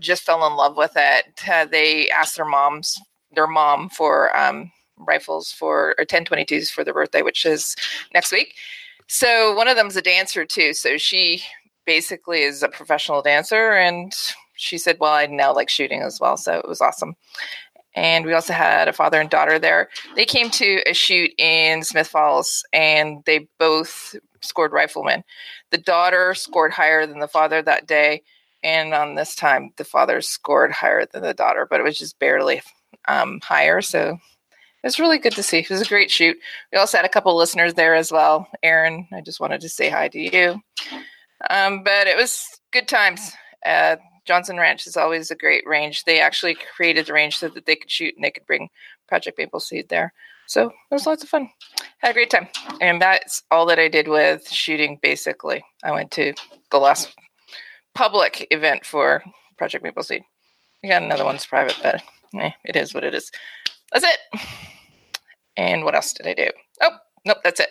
just 0.00 0.22
fell 0.22 0.46
in 0.46 0.56
love 0.56 0.76
with 0.76 0.92
it. 0.96 1.26
Uh, 1.48 1.66
they 1.66 2.08
asked 2.10 2.36
their 2.36 2.44
moms, 2.44 3.00
their 3.34 3.46
mom, 3.46 3.88
for 3.88 4.36
um, 4.36 4.70
rifles 4.98 5.52
for 5.52 5.94
or 5.98 6.04
1022s 6.04 6.70
for 6.70 6.84
their 6.84 6.94
birthday, 6.94 7.22
which 7.22 7.44
is 7.44 7.76
next 8.14 8.32
week. 8.32 8.54
So 9.08 9.54
one 9.54 9.68
of 9.68 9.76
them's 9.76 9.96
a 9.96 10.02
dancer 10.02 10.44
too. 10.44 10.72
So 10.72 10.96
she 10.96 11.42
basically 11.86 12.42
is 12.42 12.62
a 12.62 12.68
professional 12.68 13.22
dancer 13.22 13.72
and 13.72 14.14
she 14.54 14.78
said, 14.78 14.98
Well, 15.00 15.12
I 15.12 15.26
now 15.26 15.54
like 15.54 15.68
shooting 15.68 16.02
as 16.02 16.20
well. 16.20 16.36
So 16.36 16.58
it 16.58 16.68
was 16.68 16.80
awesome. 16.80 17.14
And 17.94 18.26
we 18.26 18.32
also 18.32 18.52
had 18.52 18.88
a 18.88 18.92
father 18.92 19.20
and 19.20 19.30
daughter 19.30 19.58
there. 19.58 19.88
They 20.16 20.24
came 20.24 20.50
to 20.50 20.82
a 20.88 20.92
shoot 20.92 21.30
in 21.38 21.84
Smith 21.84 22.08
Falls 22.08 22.64
and 22.72 23.22
they 23.24 23.46
both 23.58 24.16
scored 24.40 24.72
riflemen. 24.72 25.22
The 25.70 25.78
daughter 25.78 26.34
scored 26.34 26.72
higher 26.72 27.06
than 27.06 27.20
the 27.20 27.28
father 27.28 27.62
that 27.62 27.86
day. 27.86 28.22
And 28.62 28.94
on 28.94 29.14
this 29.14 29.34
time, 29.34 29.70
the 29.76 29.84
father 29.84 30.20
scored 30.20 30.72
higher 30.72 31.06
than 31.06 31.22
the 31.22 31.34
daughter, 31.34 31.66
but 31.68 31.80
it 31.80 31.84
was 31.84 31.98
just 31.98 32.18
barely 32.18 32.62
um, 33.06 33.40
higher. 33.42 33.80
So 33.82 34.12
it 34.12 34.86
was 34.86 34.98
really 34.98 35.18
good 35.18 35.34
to 35.34 35.42
see. 35.42 35.58
It 35.58 35.70
was 35.70 35.82
a 35.82 35.86
great 35.86 36.10
shoot. 36.10 36.36
We 36.72 36.78
also 36.78 36.98
had 36.98 37.04
a 37.04 37.10
couple 37.10 37.36
listeners 37.36 37.74
there 37.74 37.94
as 37.94 38.10
well. 38.10 38.48
Aaron, 38.62 39.06
I 39.12 39.20
just 39.20 39.40
wanted 39.40 39.60
to 39.60 39.68
say 39.68 39.90
hi 39.90 40.08
to 40.08 40.18
you. 40.18 40.62
Um, 41.50 41.82
but 41.82 42.06
it 42.06 42.16
was 42.16 42.46
good 42.72 42.88
times. 42.88 43.32
Uh, 43.64 43.96
Johnson 44.24 44.56
Ranch 44.56 44.86
is 44.86 44.96
always 44.96 45.30
a 45.30 45.36
great 45.36 45.66
range. 45.66 46.04
They 46.04 46.20
actually 46.20 46.56
created 46.76 47.06
the 47.06 47.12
range 47.12 47.38
so 47.38 47.48
that 47.48 47.66
they 47.66 47.76
could 47.76 47.90
shoot 47.90 48.14
and 48.16 48.24
they 48.24 48.30
could 48.30 48.46
bring 48.46 48.68
Project 49.08 49.38
Maple 49.38 49.60
Seed 49.60 49.88
there. 49.88 50.12
So 50.46 50.66
it 50.68 50.74
was 50.90 51.06
lots 51.06 51.22
of 51.22 51.28
fun. 51.28 51.50
Had 51.98 52.10
a 52.10 52.14
great 52.14 52.30
time. 52.30 52.48
And 52.80 53.00
that's 53.00 53.42
all 53.50 53.66
that 53.66 53.78
I 53.78 53.88
did 53.88 54.08
with 54.08 54.48
shooting, 54.48 54.98
basically. 55.02 55.64
I 55.82 55.92
went 55.92 56.10
to 56.12 56.34
the 56.70 56.78
last 56.78 57.14
public 57.94 58.46
event 58.50 58.84
for 58.84 59.22
Project 59.56 59.84
Maple 59.84 60.02
Seed. 60.02 60.22
We 60.82 60.88
got 60.90 61.02
another 61.02 61.24
one's 61.24 61.46
private, 61.46 61.78
but 61.82 62.02
eh, 62.38 62.50
it 62.64 62.76
is 62.76 62.92
what 62.94 63.04
it 63.04 63.14
is. 63.14 63.30
That's 63.92 64.04
it. 64.04 64.40
And 65.56 65.84
what 65.84 65.94
else 65.94 66.12
did 66.12 66.26
I 66.26 66.34
do? 66.34 66.50
Oh, 66.82 66.90
nope, 67.24 67.38
that's 67.44 67.60
it. 67.60 67.70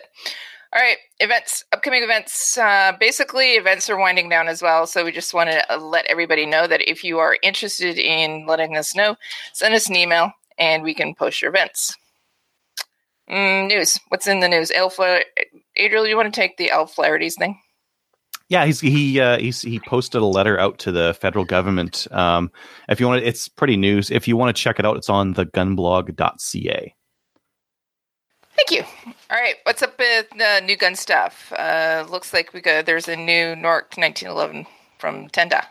All 0.74 0.82
right, 0.82 0.96
events, 1.20 1.64
upcoming 1.70 2.02
events. 2.02 2.58
Uh, 2.58 2.92
basically, 2.98 3.52
events 3.52 3.88
are 3.88 3.96
winding 3.96 4.28
down 4.28 4.48
as 4.48 4.60
well. 4.60 4.88
So 4.88 5.04
we 5.04 5.12
just 5.12 5.32
want 5.32 5.50
to 5.50 5.76
let 5.76 6.04
everybody 6.06 6.46
know 6.46 6.66
that 6.66 6.90
if 6.90 7.04
you 7.04 7.20
are 7.20 7.36
interested 7.44 7.96
in 7.96 8.44
letting 8.46 8.76
us 8.76 8.92
know, 8.96 9.14
send 9.52 9.72
us 9.74 9.88
an 9.88 9.94
email 9.94 10.32
and 10.58 10.82
we 10.82 10.92
can 10.92 11.14
post 11.14 11.40
your 11.40 11.50
events. 11.50 11.96
Mm, 13.30 13.68
news. 13.68 14.00
What's 14.08 14.26
in 14.26 14.40
the 14.40 14.48
news? 14.48 14.72
Alpha. 14.72 15.20
Adriel, 15.76 16.08
you 16.08 16.16
want 16.16 16.34
to 16.34 16.40
take 16.40 16.56
the 16.56 16.72
Al 16.72 16.86
Flaherty's 16.86 17.36
thing? 17.36 17.60
Yeah, 18.48 18.66
he's 18.66 18.80
he 18.80 19.20
uh, 19.20 19.38
he's 19.38 19.62
he 19.62 19.80
posted 19.80 20.20
a 20.20 20.26
letter 20.26 20.58
out 20.58 20.78
to 20.80 20.92
the 20.92 21.14
federal 21.14 21.44
government. 21.44 22.06
Um, 22.10 22.50
if 22.88 22.98
you 22.98 23.06
want, 23.06 23.22
to, 23.22 23.28
it's 23.28 23.48
pretty 23.48 23.76
news. 23.76 24.10
If 24.10 24.28
you 24.28 24.36
want 24.36 24.54
to 24.54 24.60
check 24.60 24.78
it 24.78 24.84
out, 24.84 24.96
it's 24.96 25.08
on 25.08 25.32
the 25.32 25.46
gunblog.ca. 25.46 26.94
Thank 28.56 28.70
you. 28.70 28.84
All 29.30 29.40
right, 29.40 29.56
what's 29.64 29.82
up 29.82 29.98
with 29.98 30.30
the 30.30 30.60
new 30.64 30.76
gun 30.76 30.94
stuff? 30.94 31.52
Uh, 31.56 32.06
looks 32.08 32.32
like 32.32 32.52
we 32.52 32.60
got 32.60 32.86
there's 32.86 33.08
a 33.08 33.16
new 33.16 33.56
Nork 33.56 33.94
1911 33.96 34.66
from 34.98 35.28
Tenda. 35.28 35.66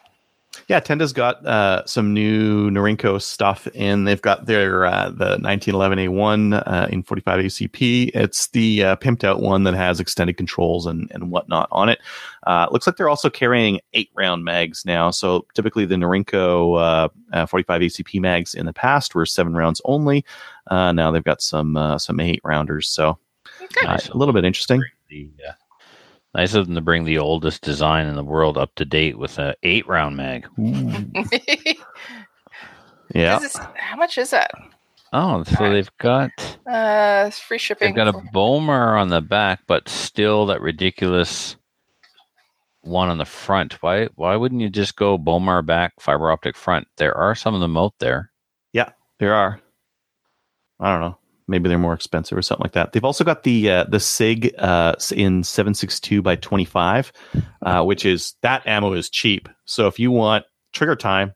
Yeah, 0.68 0.80
Tenda's 0.80 1.14
got 1.14 1.45
uh, 1.45 1.84
some 1.86 2.14
new 2.14 2.70
Norinco 2.70 3.22
stuff 3.22 3.68
and 3.76 4.08
They've 4.08 4.22
got 4.22 4.45
their 4.45 4.86
uh, 4.86 5.10
the 5.10 5.38
1911A1 5.38 6.64
uh, 6.66 6.88
in 6.91 7.04
45 7.04 7.45
ACP. 7.45 8.12
It's 8.14 8.47
the 8.47 8.84
uh, 8.84 8.95
pimped 8.97 9.24
out 9.24 9.41
one 9.41 9.64
that 9.64 9.74
has 9.74 9.99
extended 9.99 10.38
controls 10.38 10.86
and, 10.86 11.10
and 11.12 11.32
whatnot 11.32 11.68
on 11.72 11.89
it. 11.89 11.99
Uh, 12.45 12.68
looks 12.72 12.86
like 12.88 12.97
they're 12.97 13.10
also 13.10 13.30
carrying 13.30 13.80
eight 13.93 14.10
round 14.16 14.43
mags 14.45 14.86
now. 14.86 15.10
So 15.12 15.45
typically 15.54 15.86
the 15.86 15.95
Norinco 15.95 16.80
uh, 16.80 17.10
uh, 17.36 17.45
45 17.45 17.82
ACP 17.82 18.22
mags 18.22 18.54
in 18.54 18.66
the 18.66 18.74
past 18.74 19.16
were 19.16 19.26
seven 19.26 19.56
rounds 19.56 19.82
only. 19.86 20.24
Uh, 20.68 20.91
now 20.91 21.12
they've 21.12 21.24
got 21.24 21.41
some 21.41 21.76
uh, 21.76 21.97
some 21.97 22.20
eight 22.20 22.41
rounders. 22.43 22.88
So 22.89 23.18
Okay. 23.62 23.86
uh, 23.88 23.97
a 24.12 24.18
little 24.18 24.34
bit 24.34 24.45
interesting. 24.45 24.84
the 25.10 25.30
uh, 25.47 25.54
nice 26.36 26.53
of 26.53 26.65
them 26.65 26.75
to 26.75 26.81
bring 26.81 27.03
the 27.05 27.17
oldest 27.19 27.61
design 27.61 28.07
in 28.07 28.15
the 28.15 28.23
world 28.23 28.57
up 28.57 28.73
to 28.75 28.86
date 28.86 29.17
with 29.17 29.38
a 29.39 29.55
eight 29.63 29.88
round 29.88 30.17
mag. 30.17 30.47
Yeah. 33.13 33.38
This 33.39 33.55
how 33.75 33.95
much 33.97 34.17
is 34.17 34.31
that? 34.31 34.49
Oh, 35.11 35.43
so 35.43 35.71
they've 35.71 35.97
got 35.99 36.31
Uh, 36.65 37.29
free 37.29 37.59
shipping. 37.59 37.89
they've 37.89 37.95
got 37.95 38.07
a 38.07 38.13
for- 38.13 38.23
Bomar 38.34 38.99
on 38.99 39.09
the 39.09 39.21
back, 39.21 39.59
but 39.67 39.88
still 39.88 40.47
that 40.47 40.61
ridiculous 40.61 41.55
one 42.81 43.09
on 43.09 43.19
the 43.19 43.25
front. 43.25 43.73
Why 43.84 44.05
why 44.15 44.36
wouldn't 44.36 44.61
you 44.61 44.69
just 44.69 44.95
go 44.95 45.17
Bomar 45.19 45.63
back, 45.63 45.93
fiber 45.99 46.31
optic 46.31 46.55
front? 46.55 46.88
There 46.97 47.15
are 47.15 47.36
some 47.36 47.53
of 47.53 47.61
them 47.61 47.77
out 47.77 47.93
there. 47.99 48.31
Yeah, 48.71 48.89
there 49.19 49.36
are. 49.36 49.59
I 50.79 50.91
don't 50.91 51.01
know. 51.01 51.17
Maybe 51.48 51.68
they're 51.68 51.78
more 51.78 51.94
expensive 51.94 52.38
or 52.38 52.41
something 52.41 52.64
like 52.64 52.72
that. 52.74 52.94
They've 52.94 53.04
also 53.04 53.24
got 53.24 53.44
the 53.44 53.70
uh, 53.70 53.84
the 53.86 54.00
Sig 54.00 54.54
uh, 54.58 54.96
in 55.14 55.44
seven 55.44 55.74
six 55.74 56.00
two 56.00 56.22
by 56.22 56.38
twenty 56.38 56.66
five, 56.66 57.12
uh, 57.62 57.84
which 57.84 58.06
is 58.06 58.36
that 58.41 58.66
ammo 58.66 58.94
is 58.94 59.10
cheap. 59.10 59.50
So 59.66 59.88
if 59.88 60.00
you 60.00 60.10
want 60.10 60.46
trigger 60.72 60.96
time, 60.96 61.34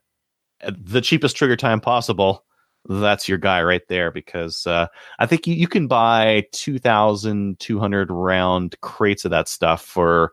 uh, 0.62 0.72
the 0.76 1.00
cheapest 1.00 1.36
trigger 1.36 1.56
time 1.56 1.80
possible, 1.80 2.44
that's 2.88 3.28
your 3.28 3.38
guy 3.38 3.62
right 3.62 3.82
there. 3.88 4.10
Because 4.10 4.66
uh, 4.66 4.86
I 5.18 5.26
think 5.26 5.46
you, 5.46 5.54
you 5.54 5.68
can 5.68 5.88
buy 5.88 6.46
two 6.52 6.78
thousand 6.78 7.60
two 7.60 7.78
hundred 7.78 8.10
round 8.10 8.80
crates 8.80 9.24
of 9.24 9.30
that 9.32 9.48
stuff 9.48 9.84
for 9.84 10.32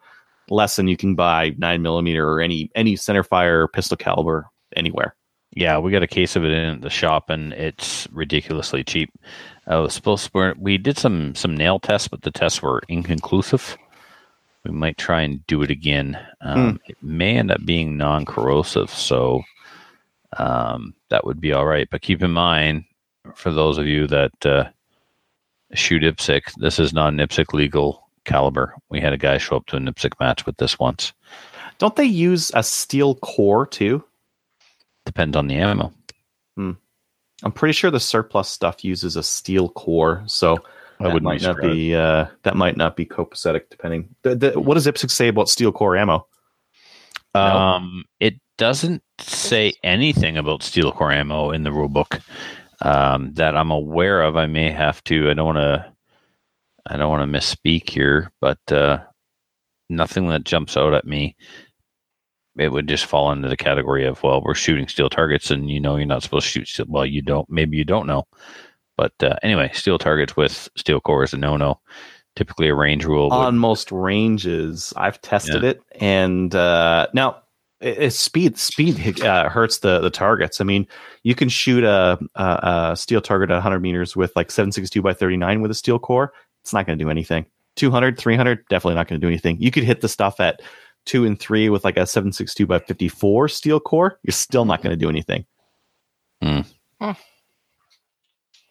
less 0.49 0.75
than 0.75 0.87
you 0.87 0.95
can 0.95 1.15
buy 1.15 1.53
nine 1.57 1.81
millimeter 1.81 2.29
or 2.29 2.39
any 2.39 2.69
any 2.75 2.95
center 2.95 3.23
fire 3.23 3.67
pistol 3.67 3.97
caliber 3.97 4.47
anywhere. 4.75 5.15
Yeah, 5.55 5.77
we 5.77 5.91
got 5.91 6.03
a 6.03 6.07
case 6.07 6.35
of 6.35 6.43
it 6.43 6.51
in 6.51 6.81
the 6.81 6.89
shop, 6.89 7.29
and 7.29 7.53
it's 7.53 8.07
ridiculously 8.11 8.83
cheap. 8.83 9.09
I 9.67 9.77
was 9.77 9.93
supposed 9.93 10.29
to, 10.31 10.53
we 10.59 10.77
did 10.77 10.97
some 10.97 11.33
some 11.33 11.55
nail 11.55 11.79
tests, 11.79 12.07
but 12.09 12.21
the 12.21 12.31
tests 12.31 12.61
were 12.61 12.81
inconclusive. 12.89 13.77
we 14.65 14.71
might 14.71 14.97
try 14.97 15.21
and 15.21 15.45
do 15.47 15.61
it 15.61 15.71
again. 15.71 16.19
Um, 16.41 16.79
It 16.87 16.97
may 17.01 17.37
end 17.37 17.51
up 17.51 17.63
being 17.65 17.95
non-corrosive, 17.97 18.89
so 18.89 19.43
um, 20.37 20.93
that 21.09 21.25
would 21.25 21.39
be 21.39 21.53
all 21.53 21.65
right. 21.65 21.87
But 21.89 22.01
keep 22.01 22.21
in 22.21 22.31
mind, 22.31 22.83
for 23.33 23.51
those 23.51 23.77
of 23.77 23.87
you 23.87 24.07
that 24.07 24.45
uh, 24.45 24.65
shoot 25.73 26.03
IPSC, 26.03 26.41
this 26.57 26.79
is 26.79 26.93
not 26.93 27.13
an 27.13 27.19
IPSC 27.19 27.53
legal 27.53 28.07
caliber. 28.25 28.75
We 28.89 28.99
had 28.99 29.13
a 29.13 29.17
guy 29.17 29.37
show 29.37 29.55
up 29.55 29.67
to 29.67 29.77
an 29.77 29.85
IPSC 29.87 30.11
match 30.19 30.45
with 30.45 30.57
this 30.57 30.77
once. 30.79 31.13
Don't 31.77 31.95
they 31.95 32.05
use 32.05 32.51
a 32.53 32.61
steel 32.63 33.15
core 33.15 33.65
too? 33.65 34.03
Depends 35.05 35.37
on 35.37 35.47
the 35.47 35.55
ammo. 35.55 35.93
I'm 37.43 37.51
pretty 37.51 37.73
sure 37.73 37.91
the 37.91 37.99
surplus 37.99 38.49
stuff 38.49 38.83
uses 38.83 39.15
a 39.15 39.23
steel 39.23 39.69
core, 39.69 40.23
so 40.25 40.55
I 40.99 41.03
that 41.03 41.13
wouldn't 41.13 41.23
might 41.23 41.41
not 41.41 41.59
be 41.59 41.93
uh, 41.93 42.27
that 42.43 42.55
might 42.55 42.77
not 42.77 42.95
be 42.95 43.05
copacetic. 43.05 43.69
Depending, 43.69 44.15
the, 44.21 44.35
the, 44.35 44.59
what 44.59 44.75
does 44.75 44.87
IPSC 44.87 45.11
say 45.11 45.27
about 45.27 45.49
steel 45.49 45.71
core 45.71 45.97
ammo? 45.97 46.27
No. 47.33 47.41
Um, 47.41 48.05
it 48.21 48.35
doesn't 48.57 49.03
say 49.19 49.73
anything 49.83 50.37
about 50.37 50.63
steel 50.63 50.93
core 50.93 51.11
ammo 51.11 51.51
in 51.51 51.63
the 51.63 51.71
rule 51.71 51.89
book 51.89 52.19
um, 52.81 53.33
that 53.33 53.57
I'm 53.57 53.71
aware 53.71 54.21
of. 54.21 54.37
I 54.37 54.45
may 54.45 54.71
have 54.71 55.03
to. 55.05 55.29
I 55.29 55.33
don't 55.33 55.55
want 55.55 55.57
to. 55.57 55.93
I 56.87 56.97
don't 56.97 57.09
want 57.09 57.29
to 57.29 57.37
misspeak 57.37 57.89
here, 57.89 58.31
but 58.39 58.59
uh, 58.71 58.99
nothing 59.89 60.27
that 60.29 60.45
jumps 60.45 60.77
out 60.77 60.93
at 60.93 61.05
me. 61.05 61.35
It 62.57 62.69
would 62.69 62.87
just 62.87 63.05
fall 63.05 63.31
into 63.31 63.47
the 63.49 63.57
category 63.57 64.05
of 64.05 64.21
well, 64.23 64.41
we're 64.43 64.53
shooting 64.55 64.87
steel 64.87 65.09
targets, 65.09 65.51
and 65.51 65.69
you 65.69 65.79
know 65.79 65.97
you're 65.97 66.05
not 66.05 66.23
supposed 66.23 66.45
to 66.45 66.51
shoot 66.51 66.67
steel. 66.67 66.85
Well, 66.87 67.05
you 67.05 67.21
don't. 67.21 67.49
Maybe 67.49 67.75
you 67.77 67.83
don't 67.83 68.07
know, 68.07 68.27
but 68.97 69.13
uh, 69.21 69.35
anyway, 69.43 69.71
steel 69.73 69.97
targets 69.97 70.37
with 70.37 70.69
steel 70.77 71.01
core 71.01 71.23
is 71.23 71.33
a 71.33 71.37
no-no. 71.37 71.79
Typically, 72.35 72.67
a 72.69 72.75
range 72.75 73.05
rule. 73.05 73.29
would- 73.29 73.35
On 73.35 73.57
most 73.57 73.91
ranges, 73.91 74.93
I've 74.97 75.21
tested 75.21 75.63
it, 75.63 75.81
and 75.99 76.53
uh, 76.55 77.07
now 77.13 77.37
it, 77.81 77.97
it's 77.97 78.19
speed. 78.19 78.57
Speed 78.57 79.21
uh, 79.21 79.49
hurts 79.49 79.79
the 79.79 79.99
the 79.99 80.09
targets. 80.09 80.59
I 80.61 80.63
mean, 80.63 80.87
you 81.23 81.35
can 81.35 81.49
shoot 81.49 81.83
a, 81.83 82.17
a, 82.35 82.89
a 82.91 82.95
steel 82.97 83.21
target 83.21 83.49
at 83.51 83.55
100 83.55 83.79
meters 83.81 84.15
with 84.15 84.33
like 84.35 84.51
762 84.51 85.01
by 85.01 85.13
39 85.13 85.61
with 85.61 85.71
a 85.71 85.75
steel 85.75 85.99
core. 85.99 86.33
It's 86.63 86.73
not 86.73 86.85
going 86.85 86.97
to 86.97 87.03
do 87.03 87.09
anything. 87.09 87.45
200, 87.75 88.17
300, 88.17 88.65
definitely 88.69 88.95
not 88.95 89.07
going 89.07 89.19
to 89.19 89.25
do 89.25 89.29
anything. 89.29 89.57
You 89.59 89.69
could 89.71 89.83
hit 89.83 89.99
the 90.01 90.07
stuff 90.09 90.39
at 90.39 90.61
two 91.05 91.25
and 91.25 91.39
three 91.39 91.69
with 91.69 91.83
like 91.83 91.97
a 91.97 92.05
762 92.05 92.65
by 92.65 92.79
54 92.79 93.47
steel 93.47 93.79
core. 93.79 94.19
You're 94.23 94.31
still 94.33 94.65
not 94.65 94.81
going 94.81 94.91
to 94.91 94.97
do 94.97 95.09
anything. 95.09 95.45
Hmm. 96.41 96.61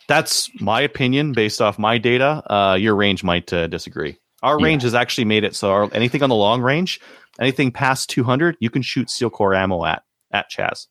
That's 0.07 0.51
my 0.61 0.83
opinion 0.83 1.33
based 1.33 1.63
off 1.63 1.79
my 1.79 1.97
data. 1.99 2.43
Uh, 2.53 2.75
your 2.75 2.95
range 2.95 3.25
might 3.25 3.51
uh, 3.53 3.67
disagree. 3.69 4.19
Our 4.43 4.59
Yeah. 4.61 4.65
range 4.67 4.83
has 4.83 4.95
actually 4.95 5.25
made 5.25 5.45
it 5.45 5.55
so 5.57 5.71
our, 5.71 5.89
anything 5.95 6.23
on 6.23 6.29
the 6.29 6.35
long 6.35 6.61
range, 6.61 7.01
anything 7.41 7.73
past 7.73 8.11
200, 8.11 8.57
you 8.61 8.69
can 8.69 8.83
shoot 8.83 9.09
steel 9.09 9.31
core 9.31 9.55
ammo 9.55 9.85
at 9.87 10.03
at 10.31 10.51
Chaz, 10.51 10.89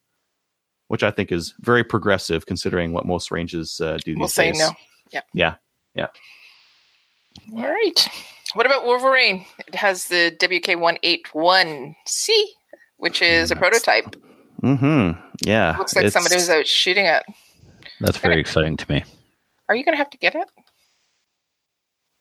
which 0.88 1.04
I 1.04 1.12
think 1.12 1.32
is 1.32 1.54
very 1.60 1.84
progressive 1.84 2.46
considering 2.48 2.92
what 2.94 3.06
most 3.06 3.30
ranges 3.30 3.80
uh, 3.82 3.98
do 4.04 4.14
these 4.14 4.18
We'll 4.20 4.28
say 4.30 4.52
days. 4.52 4.60
no. 4.60 4.70
Yeah. 5.12 5.56
Yeah. 5.96 6.08
All 7.54 7.62
right. 7.70 8.08
What 8.54 8.66
about 8.66 8.86
Wolverine? 8.86 9.46
It 9.68 9.76
has 9.76 10.06
the 10.06 10.36
WK181C, 10.40 12.30
which 12.98 13.22
is 13.22 13.52
a 13.52 13.56
prototype. 13.56 14.16
Mm-hmm. 14.62 15.20
Yeah. 15.44 15.76
Looks 15.78 15.96
like 15.96 16.12
somebody 16.12 16.36
was 16.36 16.50
out 16.50 16.68
shooting 16.68 17.06
it. 17.06 17.24
that's 18.00 18.18
very 18.18 18.40
exciting 18.40 18.78
to 18.78 18.92
me. 18.92 19.04
Are 19.70 19.76
you 19.76 19.84
going 19.84 19.94
to 19.94 19.98
have 19.98 20.10
to 20.12 20.18
get 20.18 20.36
it? 20.36 20.48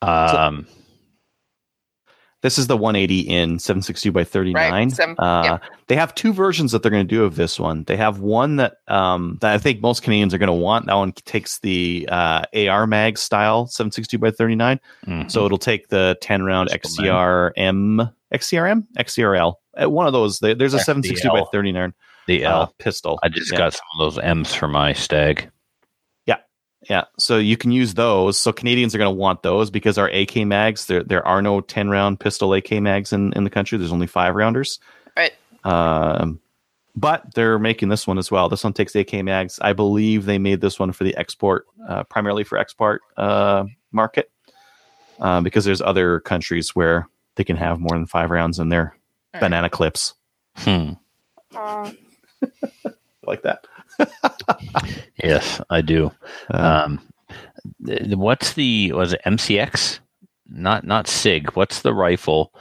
Um, 0.00 0.66
This 2.42 2.58
is 2.58 2.66
the 2.66 2.76
180 2.76 3.20
in 3.20 3.58
762 3.60 4.10
by 4.12 4.24
39. 4.24 4.72
Right, 4.72 4.90
seven- 4.92 5.14
uh, 5.18 5.42
yeah. 5.44 5.58
They 5.86 5.94
have 5.96 6.14
two 6.14 6.32
versions 6.32 6.72
that 6.72 6.82
they're 6.82 6.90
going 6.90 7.06
to 7.06 7.14
do 7.14 7.24
of 7.24 7.36
this 7.36 7.58
one. 7.60 7.84
They 7.84 7.96
have 7.96 8.18
one 8.18 8.56
that 8.56 8.74
um, 8.88 9.38
that 9.40 9.52
I 9.54 9.58
think 9.58 9.80
most 9.80 10.02
Canadians 10.02 10.34
are 10.34 10.38
going 10.38 10.48
to 10.48 10.52
want. 10.52 10.86
That 10.86 10.94
one 10.94 11.12
takes 11.12 11.60
the 11.60 12.08
uh, 12.10 12.42
AR 12.54 12.86
mag 12.88 13.16
style 13.16 13.66
762 13.68 14.18
by 14.18 14.30
39. 14.32 14.80
mhm. 15.06 15.30
So 15.30 15.46
it'll 15.46 15.56
take 15.58 15.88
the 15.88 16.16
10 16.20 16.42
round 16.42 16.70
XCRM, 16.70 18.12
XCRM, 18.34 18.86
XCRL. 18.98 19.54
Uh, 19.80 19.88
one 19.90 20.06
of 20.06 20.12
those. 20.12 20.38
There- 20.40 20.54
There's 20.54 20.74
a 20.74 20.78
Yeah, 20.78 20.82
762 20.84 21.28
by 21.28 21.34
the 21.36 21.40
L. 21.42 21.48
39 21.52 21.94
the 22.26 22.44
uh, 22.44 22.50
L. 22.60 22.74
pistol. 22.78 23.18
I 23.22 23.28
just 23.28 23.52
Yeah. 23.52 23.58
got 23.58 23.72
some 23.74 23.84
of 23.98 24.04
those 24.14 24.18
M's 24.22 24.54
for 24.54 24.68
my 24.68 24.92
stag. 24.92 25.50
Yeah, 26.90 27.04
so 27.18 27.38
you 27.38 27.56
can 27.56 27.70
use 27.70 27.94
those. 27.94 28.38
So 28.38 28.52
Canadians 28.52 28.94
are 28.94 28.98
going 28.98 29.14
to 29.14 29.18
want 29.18 29.42
those 29.42 29.70
because 29.70 29.98
our 29.98 30.08
AK 30.08 30.36
mags 30.46 30.86
there 30.86 31.02
there 31.04 31.26
are 31.26 31.40
no 31.40 31.60
ten 31.60 31.88
round 31.90 32.18
pistol 32.20 32.52
AK 32.54 32.72
mags 32.82 33.12
in 33.12 33.32
in 33.34 33.44
the 33.44 33.50
country. 33.50 33.78
There's 33.78 33.92
only 33.92 34.06
five 34.08 34.34
rounders. 34.34 34.80
Right. 35.16 35.32
Um, 35.64 36.40
but 36.96 37.34
they're 37.34 37.58
making 37.58 37.88
this 37.88 38.06
one 38.06 38.18
as 38.18 38.30
well. 38.30 38.48
This 38.48 38.64
one 38.64 38.72
takes 38.72 38.94
AK 38.96 39.22
mags. 39.24 39.58
I 39.62 39.72
believe 39.72 40.24
they 40.26 40.38
made 40.38 40.60
this 40.60 40.78
one 40.78 40.92
for 40.92 41.04
the 41.04 41.16
export, 41.16 41.66
uh, 41.88 42.02
primarily 42.04 42.44
for 42.44 42.58
export 42.58 43.00
uh, 43.16 43.64
market, 43.92 44.30
uh, 45.20 45.40
because 45.40 45.64
there's 45.64 45.80
other 45.80 46.20
countries 46.20 46.74
where 46.74 47.08
they 47.36 47.44
can 47.44 47.56
have 47.56 47.78
more 47.78 47.92
than 47.96 48.06
five 48.06 48.30
rounds 48.30 48.58
in 48.58 48.68
their 48.70 48.96
Right. 49.34 49.40
banana 49.40 49.70
clips 49.70 50.12
Hmm. 50.58 50.90
like 53.26 53.42
that. 53.42 53.66
Yes, 55.22 55.60
I 55.70 55.80
do. 55.82 56.10
Uh, 56.52 56.84
Um, 56.86 57.00
what's 57.80 58.54
the 58.54 58.92
was 58.92 59.12
it 59.12 59.20
MCX? 59.26 60.00
Not 60.48 60.84
not 60.84 61.06
Sig. 61.08 61.52
What's 61.52 61.82
the 61.82 61.94
rifle 61.94 62.52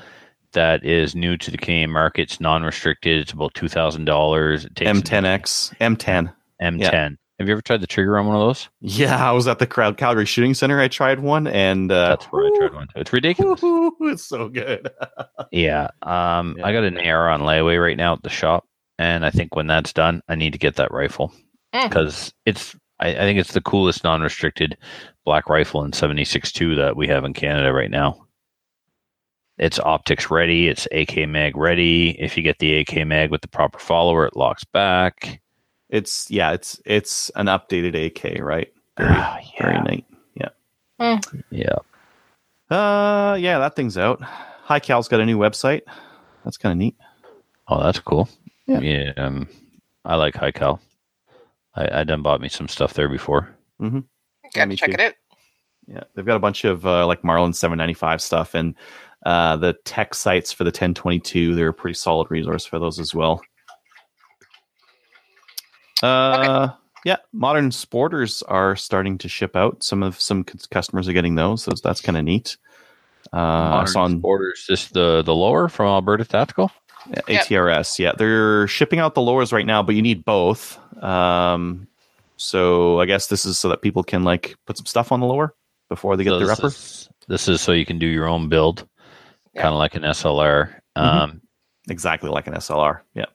that 0.53 0.85
is 0.85 1.15
new 1.15 1.37
to 1.37 1.51
the 1.51 1.57
Canadian 1.57 1.91
market? 1.91 2.23
It's 2.23 2.39
non-restricted. 2.39 3.19
It's 3.19 3.31
about 3.31 3.53
two 3.53 3.67
thousand 3.67 4.05
dollars. 4.05 4.65
M10X, 4.67 5.75
M10. 5.79 6.33
M10. 6.61 7.17
Have 7.39 7.47
you 7.47 7.53
ever 7.53 7.61
tried 7.61 7.81
the 7.81 7.87
trigger 7.87 8.19
on 8.19 8.27
one 8.27 8.35
of 8.35 8.41
those? 8.43 8.69
Yeah, 8.81 9.27
I 9.27 9.31
was 9.31 9.47
at 9.47 9.57
the 9.57 9.65
Crowd 9.65 9.97
Calgary 9.97 10.27
Shooting 10.27 10.53
Center. 10.53 10.79
I 10.79 10.87
tried 10.87 11.19
one, 11.21 11.47
and 11.47 11.91
uh, 11.91 12.09
That's 12.09 12.25
where 12.25 12.45
I 12.45 12.55
tried 12.59 12.75
one 12.75 12.87
too. 12.87 12.99
It's 12.99 13.11
ridiculous. 13.11 13.61
It's 13.63 14.23
so 14.23 14.47
good. 14.49 14.89
Yeah. 15.51 15.87
Um, 16.03 16.55
Yeah. 16.59 16.67
I 16.67 16.71
got 16.71 16.83
an 16.83 16.97
AR 16.99 17.27
on 17.29 17.41
layaway 17.41 17.81
right 17.81 17.97
now 17.97 18.13
at 18.13 18.21
the 18.23 18.29
shop, 18.29 18.65
and 19.01 19.25
I 19.25 19.31
think 19.31 19.55
when 19.55 19.65
that's 19.67 19.91
done, 19.93 20.21
I 20.29 20.35
need 20.35 20.53
to 20.53 20.59
get 20.59 20.75
that 20.75 20.91
rifle 20.91 21.33
because 21.89 22.33
it's. 22.45 22.75
I, 22.99 23.09
I 23.09 23.19
think 23.19 23.39
it's 23.39 23.53
the 23.53 23.61
coolest 23.61 24.03
non-restricted 24.03 24.77
black 25.25 25.49
rifle 25.49 25.83
in 25.83 25.89
76.2 25.91 26.75
that 26.77 26.95
we 26.95 27.07
have 27.07 27.25
in 27.25 27.33
Canada 27.33 27.73
right 27.73 27.89
now. 27.89 28.27
It's 29.57 29.79
optics 29.79 30.29
ready. 30.29 30.67
It's 30.67 30.87
AK 30.91 31.27
mag 31.27 31.57
ready. 31.57 32.11
If 32.21 32.37
you 32.37 32.43
get 32.43 32.59
the 32.59 32.75
AK 32.79 33.07
mag 33.07 33.31
with 33.31 33.41
the 33.41 33.47
proper 33.47 33.79
follower, 33.79 34.25
it 34.27 34.35
locks 34.35 34.63
back. 34.63 35.41
It's 35.89 36.29
yeah, 36.29 36.51
it's 36.51 36.79
it's 36.85 37.31
an 37.35 37.47
updated 37.47 37.95
AK, 37.95 38.39
right? 38.41 38.71
Very 38.97 39.09
Ah, 39.13 39.39
very 39.59 39.73
yeah. 39.75 39.83
neat. 39.83 40.05
Yeah. 41.49 41.77
Uh, 42.69 43.35
yeah, 43.39 43.57
that 43.59 43.75
thing's 43.75 43.97
out. 43.97 44.21
Hi 44.21 44.79
Cal's 44.79 45.07
got 45.07 45.19
a 45.19 45.25
new 45.25 45.37
website. 45.37 45.81
That's 46.45 46.57
kind 46.57 46.71
of 46.71 46.77
neat. 46.77 46.95
Oh, 47.67 47.81
that's 47.83 47.99
cool. 47.99 48.29
Yeah. 48.67 48.79
Yeah. 48.79 49.11
um, 49.17 49.47
I 50.05 50.15
like 50.15 50.35
High 50.35 50.51
Cal. 50.51 50.81
I, 51.75 52.01
I 52.01 52.03
done 52.03 52.21
bought 52.21 52.41
me 52.41 52.49
some 52.49 52.67
stuff 52.67 52.93
there 52.93 53.09
before. 53.09 53.55
Got 54.53 54.67
me 54.67 54.75
to 54.75 54.79
check 54.79 54.89
too. 54.89 54.93
it 54.95 54.99
out. 54.99 55.13
Yeah, 55.87 56.03
they've 56.15 56.25
got 56.25 56.35
a 56.35 56.39
bunch 56.39 56.63
of 56.63 56.85
uh, 56.85 57.05
like 57.07 57.23
Marlin 57.23 57.53
795 57.53 58.21
stuff 58.21 58.53
and 58.53 58.75
uh, 59.25 59.57
the 59.57 59.73
Tech 59.85 60.13
Sights 60.13 60.51
for 60.51 60.63
the 60.63 60.69
1022. 60.69 61.55
They're 61.55 61.69
a 61.69 61.73
pretty 61.73 61.95
solid 61.95 62.29
resource 62.29 62.65
for 62.65 62.79
those 62.79 62.99
as 62.99 63.13
well. 63.13 63.41
Uh, 66.03 66.69
yeah, 67.05 67.17
modern 67.33 67.69
sporters 67.69 68.43
are 68.47 68.75
starting 68.75 69.17
to 69.19 69.29
ship 69.29 69.55
out. 69.55 69.83
Some 69.83 70.03
of 70.03 70.19
some 70.19 70.45
c- 70.47 70.59
customers 70.69 71.07
are 71.07 71.13
getting 71.13 71.35
those, 71.35 71.63
so 71.63 71.71
that's 71.83 72.01
kind 72.01 72.17
of 72.17 72.23
neat. 72.23 72.57
Uh, 73.33 73.37
I 73.37 73.69
Modern 73.69 73.87
saw 73.87 74.03
on 74.03 74.19
Borders, 74.19 74.65
this 74.67 74.87
the 74.89 75.21
the 75.23 75.35
lower 75.35 75.67
from 75.69 75.87
Alberta 75.87 76.25
Tactical. 76.25 76.71
Yep. 77.09 77.25
ATRS. 77.27 77.99
Yeah, 77.99 78.11
they're 78.17 78.67
shipping 78.67 78.99
out 78.99 79.15
the 79.15 79.21
lowers 79.21 79.51
right 79.51 79.65
now, 79.65 79.81
but 79.83 79.95
you 79.95 80.01
need 80.01 80.23
both. 80.25 80.77
Um, 81.03 81.87
so 82.37 82.99
I 82.99 83.05
guess 83.05 83.27
this 83.27 83.45
is 83.45 83.57
so 83.57 83.69
that 83.69 83.81
people 83.81 84.03
can 84.03 84.23
like 84.23 84.55
put 84.67 84.77
some 84.77 84.85
stuff 84.85 85.11
on 85.11 85.19
the 85.19 85.25
lower 85.25 85.53
before 85.89 86.15
they 86.15 86.23
get 86.23 86.31
So 86.31 86.39
their 86.39 86.47
this 86.47 86.59
upper. 86.59 86.67
Is, 86.67 87.09
this 87.27 87.47
is 87.47 87.61
so 87.61 87.71
you 87.71 87.85
can 87.85 87.97
do 87.99 88.05
your 88.07 88.27
own 88.27 88.49
build, 88.49 88.87
Yeah. 89.53 89.63
kind 89.63 89.73
of 89.73 89.79
like 89.79 89.95
an 89.95 90.03
SLR. 90.03 90.69
Mhm. 90.97 91.01
Um, 91.01 91.41
Exactly 91.89 92.29
like 92.29 92.45
an 92.47 92.53
SLR. 92.53 93.01
Yeah. 93.15 93.25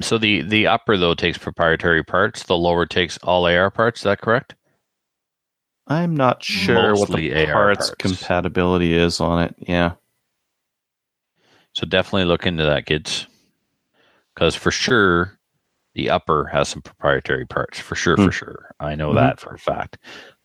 so 0.00 0.18
the 0.18 0.42
the 0.42 0.66
upper 0.66 0.96
though 0.96 1.14
takes 1.14 1.38
proprietary 1.38 2.02
parts. 2.04 2.42
The 2.42 2.56
lower 2.56 2.84
takes 2.86 3.16
all 3.18 3.46
AR 3.46 3.70
parts. 3.70 4.00
Is 4.00 4.04
that 4.04 4.20
correct? 4.20 4.54
I'm 5.86 6.16
not 6.16 6.42
sure 6.42 6.94
what 6.96 7.10
the 7.12 7.32
AR 7.46 7.52
parts, 7.52 7.90
parts. 7.90 7.94
compatibility 7.98 8.92
is 8.94 9.20
on 9.20 9.44
it. 9.44 9.54
Yeah. 9.60 9.92
So 11.76 11.86
definitely 11.86 12.24
look 12.24 12.46
into 12.46 12.64
that, 12.64 12.86
kids, 12.86 13.26
because 14.34 14.54
for 14.56 14.70
sure 14.70 15.38
the 15.94 16.08
upper 16.08 16.46
has 16.46 16.70
some 16.70 16.80
proprietary 16.80 17.44
parts. 17.44 17.78
For 17.78 17.94
sure, 17.94 18.16
Hmm. 18.16 18.24
for 18.24 18.32
sure, 18.32 18.70
I 18.80 18.94
know 18.94 19.10
Mhm. 19.10 19.16
that 19.16 19.40
for 19.40 19.52
a 19.52 19.58
fact. 19.58 19.98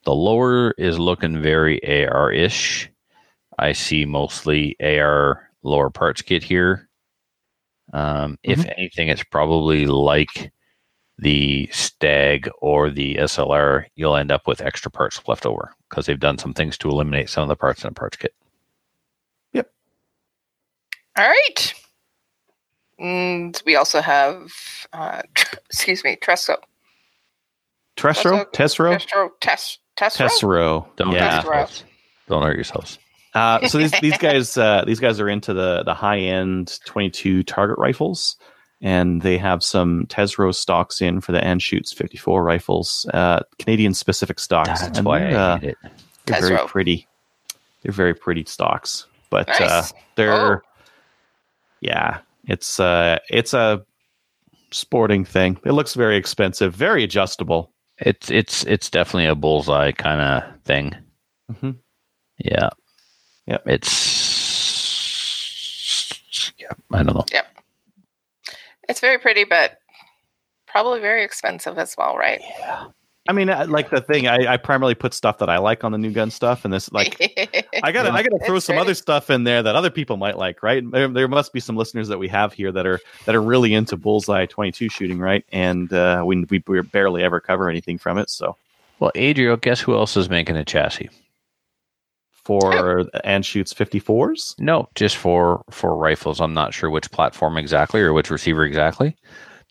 The 0.04 0.14
lower 0.14 0.72
is 0.76 0.98
looking 0.98 1.40
very 1.40 1.80
AR 1.84 2.30
ish. 2.30 2.90
I 3.58 3.72
see 3.72 4.04
mostly 4.04 4.76
AR 4.78 5.48
lower 5.62 5.88
parts 5.88 6.20
kit 6.20 6.42
here. 6.42 6.90
Um, 7.94 8.38
If 8.42 8.66
anything, 8.66 9.08
it's 9.08 9.24
probably 9.24 9.86
like 9.86 10.52
the 11.16 11.66
Stag 11.72 12.50
or 12.60 12.90
the 12.90 13.16
SLR. 13.18 13.86
You'll 13.94 14.16
end 14.16 14.30
up 14.32 14.46
with 14.46 14.60
extra 14.60 14.90
parts 14.90 15.26
left 15.26 15.46
over 15.46 15.74
because 15.88 16.04
they've 16.04 16.20
done 16.20 16.36
some 16.36 16.52
things 16.52 16.76
to 16.78 16.90
eliminate 16.90 17.30
some 17.30 17.42
of 17.42 17.48
the 17.48 17.56
parts 17.56 17.84
in 17.84 17.88
a 17.88 17.92
parts 17.94 18.18
kit. 18.18 18.34
All 21.16 21.28
right. 21.28 21.74
And 22.98 23.60
we 23.66 23.76
also 23.76 24.00
have, 24.00 24.52
uh, 24.92 25.22
excuse 25.66 26.04
me, 26.04 26.16
Tresco. 26.16 26.56
Trestro, 27.96 28.50
Tesro, 28.52 28.94
Testro, 28.96 29.28
Tes, 29.40 29.78
Testro? 29.98 30.16
Tesro. 30.28 30.88
Don't 30.96 31.12
yeah. 31.12 31.42
hurt 31.42 31.44
yourselves. 31.44 31.84
Don't 32.28 32.42
hurt 32.42 32.54
yourselves. 32.56 32.98
Uh, 33.34 33.66
so 33.68 33.78
these 33.78 33.92
these 34.00 34.16
guys 34.18 34.56
uh, 34.56 34.82
these 34.86 34.98
guys 35.00 35.20
are 35.20 35.28
into 35.28 35.52
the 35.52 35.82
the 35.84 35.94
high 35.94 36.18
end 36.18 36.78
22 36.86 37.42
target 37.42 37.76
rifles, 37.78 38.36
and 38.80 39.20
they 39.22 39.36
have 39.36 39.62
some 39.62 40.06
Tesro 40.06 40.52
stocks 40.52 41.02
in 41.02 41.20
for 41.20 41.32
the 41.32 41.40
Anschutz 41.40 41.94
54 41.94 42.42
rifles, 42.42 43.06
uh, 43.12 43.40
Canadian 43.58 43.92
specific 43.94 44.38
stocks. 44.38 44.80
That's 44.80 44.98
and 44.98 45.06
why 45.06 45.18
they're, 45.20 45.28
I 45.38 45.40
uh, 45.40 45.58
hate 45.58 45.68
it. 45.70 45.76
they're 46.26 46.40
very 46.40 46.50
Tesro. 46.56 46.66
pretty. 46.66 47.06
They're 47.82 47.92
very 47.92 48.14
pretty 48.14 48.44
stocks, 48.46 49.06
but 49.28 49.48
uh, 49.60 49.66
Nice. 49.66 49.92
they're 50.16 50.32
Oh. 50.32 50.60
Yeah, 51.82 52.20
it's 52.46 52.78
uh 52.80 53.18
it's 53.28 53.52
a 53.52 53.84
sporting 54.70 55.24
thing. 55.24 55.58
It 55.66 55.72
looks 55.72 55.94
very 55.94 56.16
expensive, 56.16 56.74
very 56.74 57.02
adjustable. 57.04 57.72
It's 57.98 58.30
it's 58.30 58.64
it's 58.64 58.88
definitely 58.88 59.26
a 59.26 59.34
bullseye 59.34 59.92
kind 59.92 60.20
of 60.20 60.60
thing. 60.62 60.94
Mhm. 61.50 61.76
Yeah. 62.38 62.70
Yep. 63.46 63.62
It's 63.66 63.92
yeah. 66.58 66.68
I 66.92 67.02
don't 67.02 67.14
know. 67.14 67.24
It's 68.88 69.00
very 69.00 69.18
pretty, 69.18 69.44
but 69.44 69.78
probably 70.66 71.00
very 71.00 71.24
expensive 71.24 71.78
as 71.78 71.96
well, 71.98 72.16
right? 72.16 72.40
I 73.32 73.34
mean, 73.34 73.48
like 73.70 73.90
the 73.90 74.00
thing, 74.00 74.28
I, 74.28 74.54
I 74.54 74.56
primarily 74.58 74.94
put 74.94 75.14
stuff 75.14 75.38
that 75.38 75.48
I 75.48 75.58
like 75.58 75.84
on 75.84 75.92
the 75.92 75.98
new 75.98 76.10
gun 76.12 76.30
stuff, 76.30 76.64
and 76.64 76.72
this 76.72 76.92
like 76.92 77.16
I 77.82 77.90
gotta, 77.92 78.10
I 78.12 78.22
gotta 78.22 78.38
throw 78.46 78.56
It's 78.56 78.66
some 78.66 78.76
pretty. 78.76 78.80
other 78.80 78.94
stuff 78.94 79.30
in 79.30 79.44
there 79.44 79.62
that 79.62 79.74
other 79.74 79.90
people 79.90 80.16
might 80.18 80.36
like, 80.38 80.62
right? 80.62 80.82
There, 80.90 81.08
there 81.08 81.28
must 81.28 81.52
be 81.52 81.60
some 81.60 81.76
listeners 81.76 82.08
that 82.08 82.18
we 82.18 82.28
have 82.28 82.52
here 82.52 82.70
that 82.72 82.86
are 82.86 83.00
that 83.26 83.34
are 83.34 83.42
really 83.42 83.74
into 83.74 83.96
bullseye 83.96 84.46
twenty 84.46 84.72
two 84.72 84.88
shooting, 84.88 85.18
right? 85.18 85.44
And 85.52 85.92
uh, 85.92 86.22
we 86.26 86.44
we 86.50 86.58
barely 86.82 87.22
ever 87.22 87.40
cover 87.40 87.70
anything 87.70 87.98
from 87.98 88.18
it. 88.18 88.30
So 88.30 88.56
Well, 89.00 89.12
Adriel, 89.14 89.56
guess 89.56 89.80
who 89.80 89.94
else 89.94 90.16
is 90.16 90.28
making 90.30 90.56
a 90.56 90.64
chassis? 90.64 91.10
for 92.32 93.04
and 93.24 93.46
shoots 93.46 93.72
fifty 93.72 94.00
fours, 94.00 94.54
No, 94.58 94.88
just 94.96 95.16
for 95.16 95.64
for 95.70 95.96
rifles. 95.96 96.40
I'm 96.40 96.54
not 96.54 96.74
sure 96.74 96.90
which 96.90 97.10
platform 97.12 97.56
exactly 97.56 98.00
or 98.00 98.12
which 98.12 98.30
receiver 98.30 98.64
exactly. 98.64 99.16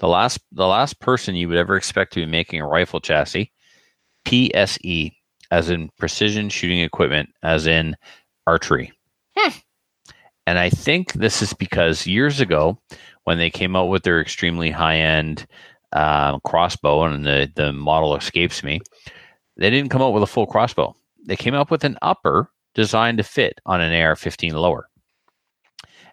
The 0.02 0.08
last 0.08 0.40
the 0.52 0.66
last 0.66 1.00
person 1.00 1.36
you 1.36 1.48
would 1.48 1.58
ever 1.58 1.78
expect 1.78 2.14
to 2.14 2.22
be 2.22 2.26
making 2.26 2.60
a 2.60 2.68
rifle 2.68 3.00
chassis, 3.00 3.52
PSE, 4.26 5.14
as 5.52 5.70
in 5.70 5.92
precision 6.00 6.50
shooting 6.50 6.80
equipment, 6.80 7.30
as 7.44 7.68
in 7.68 7.96
archery. 8.48 8.92
Hmm. 9.38 9.60
And 10.48 10.58
I 10.58 10.72
think 10.72 11.14
this 11.14 11.44
is 11.44 11.54
because 11.54 12.08
years 12.08 12.40
ago, 12.40 12.80
when 13.26 13.38
they 13.38 13.52
came 13.52 13.76
out 13.76 13.90
with 13.90 14.02
their 14.02 14.20
extremely 14.20 14.72
high 14.72 14.98
end 14.98 15.46
um, 15.94 16.40
crossbow, 16.44 17.04
and 17.04 17.24
the 17.24 17.52
the 17.56 17.72
model 17.72 18.16
escapes 18.16 18.64
me, 18.64 18.82
they 19.58 19.70
didn't 19.70 19.92
come 19.92 20.02
out 20.02 20.14
with 20.14 20.24
a 20.24 20.28
full 20.28 20.48
crossbow. 20.48 20.96
They 21.28 21.36
came 21.36 21.54
up 21.54 21.70
with 21.70 21.84
an 21.84 22.00
upper 22.02 22.50
designed 22.74 23.20
to 23.20 23.24
fit 23.24 23.62
on 23.68 23.82
an 23.82 23.94
AR-15 23.94 24.54
lower. 24.54 24.90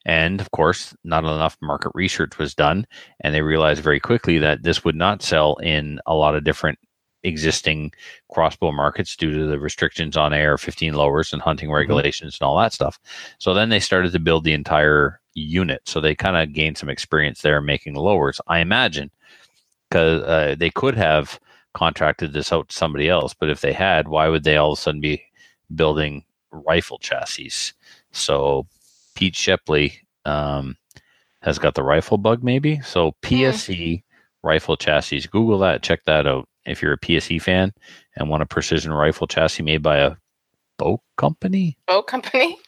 And 0.09 0.41
of 0.41 0.51
course, 0.53 0.97
not 1.05 1.25
enough 1.25 1.59
market 1.61 1.93
research 1.95 2.39
was 2.39 2.55
done, 2.55 2.87
and 3.21 3.35
they 3.35 3.43
realized 3.43 3.83
very 3.83 4.01
quickly 4.01 4.39
that 4.39 4.63
this 4.63 4.83
would 4.83 4.97
not 4.97 5.23
sell 5.23 5.57
in 5.57 6.01
a 6.07 6.15
lot 6.15 6.35
of 6.35 6.45
different 6.45 6.79
existing 7.25 7.93
crossbow 8.33 8.73
markets 8.73 9.17
due 9.17 9.31
to 9.33 9.47
the 9.47 9.59
restrictions 9.59 10.17
on 10.17 10.33
AR-15 10.33 10.95
lowers 10.95 11.35
and 11.35 11.43
hunting 11.43 11.71
regulations 11.71 12.39
and 12.41 12.47
all 12.47 12.59
that 12.59 12.73
stuff. 12.73 12.99
So 13.39 13.53
then 13.53 13.69
they 13.69 13.81
started 13.81 14.13
to 14.13 14.19
build 14.19 14.45
the 14.45 14.55
entire 14.55 15.21
unit. 15.35 15.83
So 15.85 16.01
they 16.01 16.15
kind 16.15 16.37
of 16.37 16.55
gained 16.55 16.79
some 16.79 16.89
experience 16.89 17.43
there 17.43 17.61
making 17.61 17.95
lowers, 17.95 18.41
I 18.47 18.61
imagine, 18.61 19.11
because 19.91 20.23
uh, 20.23 20.55
they 20.59 20.71
could 20.71 20.95
have 20.95 21.39
contracted 21.75 22.33
this 22.33 22.51
out 22.51 22.71
to 22.71 22.77
somebody 22.77 23.11
else. 23.11 23.35
But 23.35 23.51
if 23.51 23.61
they 23.61 23.75
had, 23.75 24.09
why 24.09 24.29
would 24.29 24.45
they 24.45 24.57
all 24.57 24.73
of 24.73 24.79
a 24.79 24.81
sudden 24.81 25.03
be 25.03 25.23
building 25.75 26.25
rifle 26.51 26.99
chassis? 26.99 27.75
So 28.13 28.67
Pete 29.19 29.35
Shepley 29.35 29.95
um, 30.25 30.77
has 31.43 31.59
got 31.59 31.75
the 31.75 31.83
rifle 31.83 32.19
bug, 32.19 32.45
maybe. 32.45 32.81
So 32.83 33.17
PSE 33.23 34.05
rifle 34.45 34.77
chassis. 34.77 35.23
Google 35.33 35.59
that. 35.59 35.83
Check 35.83 36.05
that 36.07 36.25
out. 36.29 36.49
If 36.65 36.83
you're 36.83 36.93
a 36.93 36.99
PSE 37.01 37.43
fan 37.43 37.73
and 38.15 38.29
want 38.31 38.45
a 38.45 38.47
precision 38.47 38.93
rifle 38.93 39.27
chassis 39.27 39.65
made 39.65 39.83
by 39.83 39.97
a 39.99 40.13
bow 40.79 41.03
company, 41.17 41.77
Bow 41.89 42.03
company. 42.03 42.59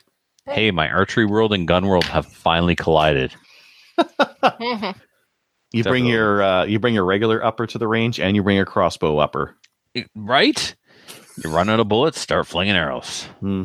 hey, 0.46 0.72
my 0.72 0.88
archery 0.90 1.24
world 1.24 1.53
and 1.53 1.68
gun 1.68 1.86
world 1.86 2.03
have 2.07 2.26
finally 2.26 2.74
collided. 2.74 3.32
Mhm. 4.01 4.96
you 5.72 5.84
bring 5.84 6.05
your 6.07 6.42
uh, 6.42 6.64
you 6.64 6.80
bring 6.80 6.94
your 6.94 7.05
regular 7.05 7.44
upper 7.44 7.66
to 7.68 7.78
the 7.78 7.86
range, 7.86 8.18
and 8.18 8.34
you 8.34 8.42
bring 8.42 8.57
your 8.57 8.66
crossbow 8.66 9.18
upper. 9.18 9.55
Right? 10.16 10.74
You 11.44 11.51
run 11.51 11.68
out 11.68 11.78
of 11.78 11.86
bullets, 11.88 12.18
start 12.20 12.48
flinging 12.48 12.74
arrows. 12.74 13.24
Hmm. 13.38 13.64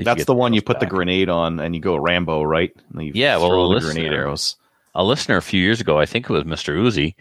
At 0.00 0.06
least 0.06 0.08
you 0.08 0.14
That's 0.14 0.24
the 0.26 0.34
one 0.34 0.52
you 0.52 0.58
arrows 0.58 0.64
put 0.64 0.80
the 0.80 0.86
grenade 0.86 1.28
on, 1.28 1.60
and 1.60 1.74
you 1.74 1.80
go 1.80 1.96
Rambo, 1.96 2.42
right? 2.42 2.72
And 2.94 3.02
you 3.06 3.12
Yeah, 3.14 3.36
well, 3.36 3.48
throw 3.48 3.68
the 3.68 3.74
listen 3.74 3.94
grenade 3.94 4.12
arrows. 4.12 4.56
a 4.94 5.04
listener 5.04 5.36
a 5.36 5.42
few 5.42 5.60
years 5.60 5.80
ago, 5.80 5.98
I 5.98 6.06
think 6.06 6.28
it 6.28 6.32
was 6.32 6.44
Mr. 6.44 6.74
Uzi. 6.76 7.14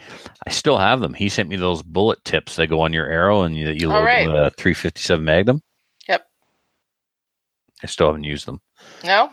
I 0.48 0.50
still 0.50 0.78
have 0.78 1.02
them. 1.02 1.14
He 1.14 1.30
sent 1.30 1.50
me 1.50 1.56
those 1.56 1.84
bullet 1.84 2.24
tips 2.26 2.56
that 2.56 2.68
go 2.68 2.82
on 2.82 2.94
your 2.94 3.06
arrow 3.08 3.42
and 3.44 3.56
you, 3.56 3.70
you 3.70 3.88
load 3.90 4.04
right. 4.06 4.26
them 4.26 4.34
with 4.34 4.42
a 4.44 4.50
357 4.52 5.24
Magnum. 5.24 5.62
Yep. 6.08 6.26
I 7.84 7.88
still 7.88 8.08
haven't 8.08 8.24
used 8.24 8.46
them. 8.48 8.62
No? 9.04 9.32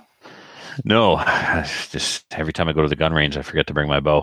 No, 0.84 1.16
just 1.90 2.26
every 2.32 2.52
time 2.52 2.68
I 2.68 2.72
go 2.74 2.82
to 2.82 2.88
the 2.88 2.96
gun 2.96 3.14
range, 3.14 3.36
I 3.38 3.42
forget 3.42 3.66
to 3.68 3.74
bring 3.74 3.88
my 3.88 4.00
bow. 4.00 4.20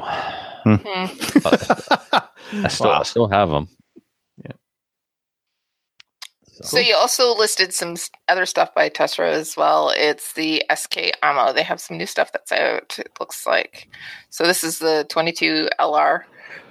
Hmm. 0.64 0.76
I 0.86 2.68
still, 2.70 2.92
I 2.92 3.04
still 3.06 3.28
have 3.28 3.50
them. 3.50 3.68
Yeah. 6.54 6.66
So 6.68 6.80
you 6.80 6.96
also 6.96 7.36
listed 7.36 7.74
some 7.74 7.96
other 8.28 8.46
stuff 8.46 8.74
by 8.76 8.90
Tesla 8.90 9.28
as 9.32 9.58
well. 9.58 9.92
It's 9.96 10.34
the 10.34 10.64
SK 10.74 11.12
ammo. 11.24 11.52
They 11.54 11.64
have 11.64 11.82
some 11.82 11.98
new 11.98 12.06
stuff 12.06 12.32
that's 12.32 12.52
out. 12.52 12.98
It 13.00 13.12
looks 13.20 13.46
like. 13.48 13.90
So 14.30 14.46
this 14.46 14.64
is 14.64 14.80
the 14.80 15.06
22 15.10 15.70
LR 15.80 16.22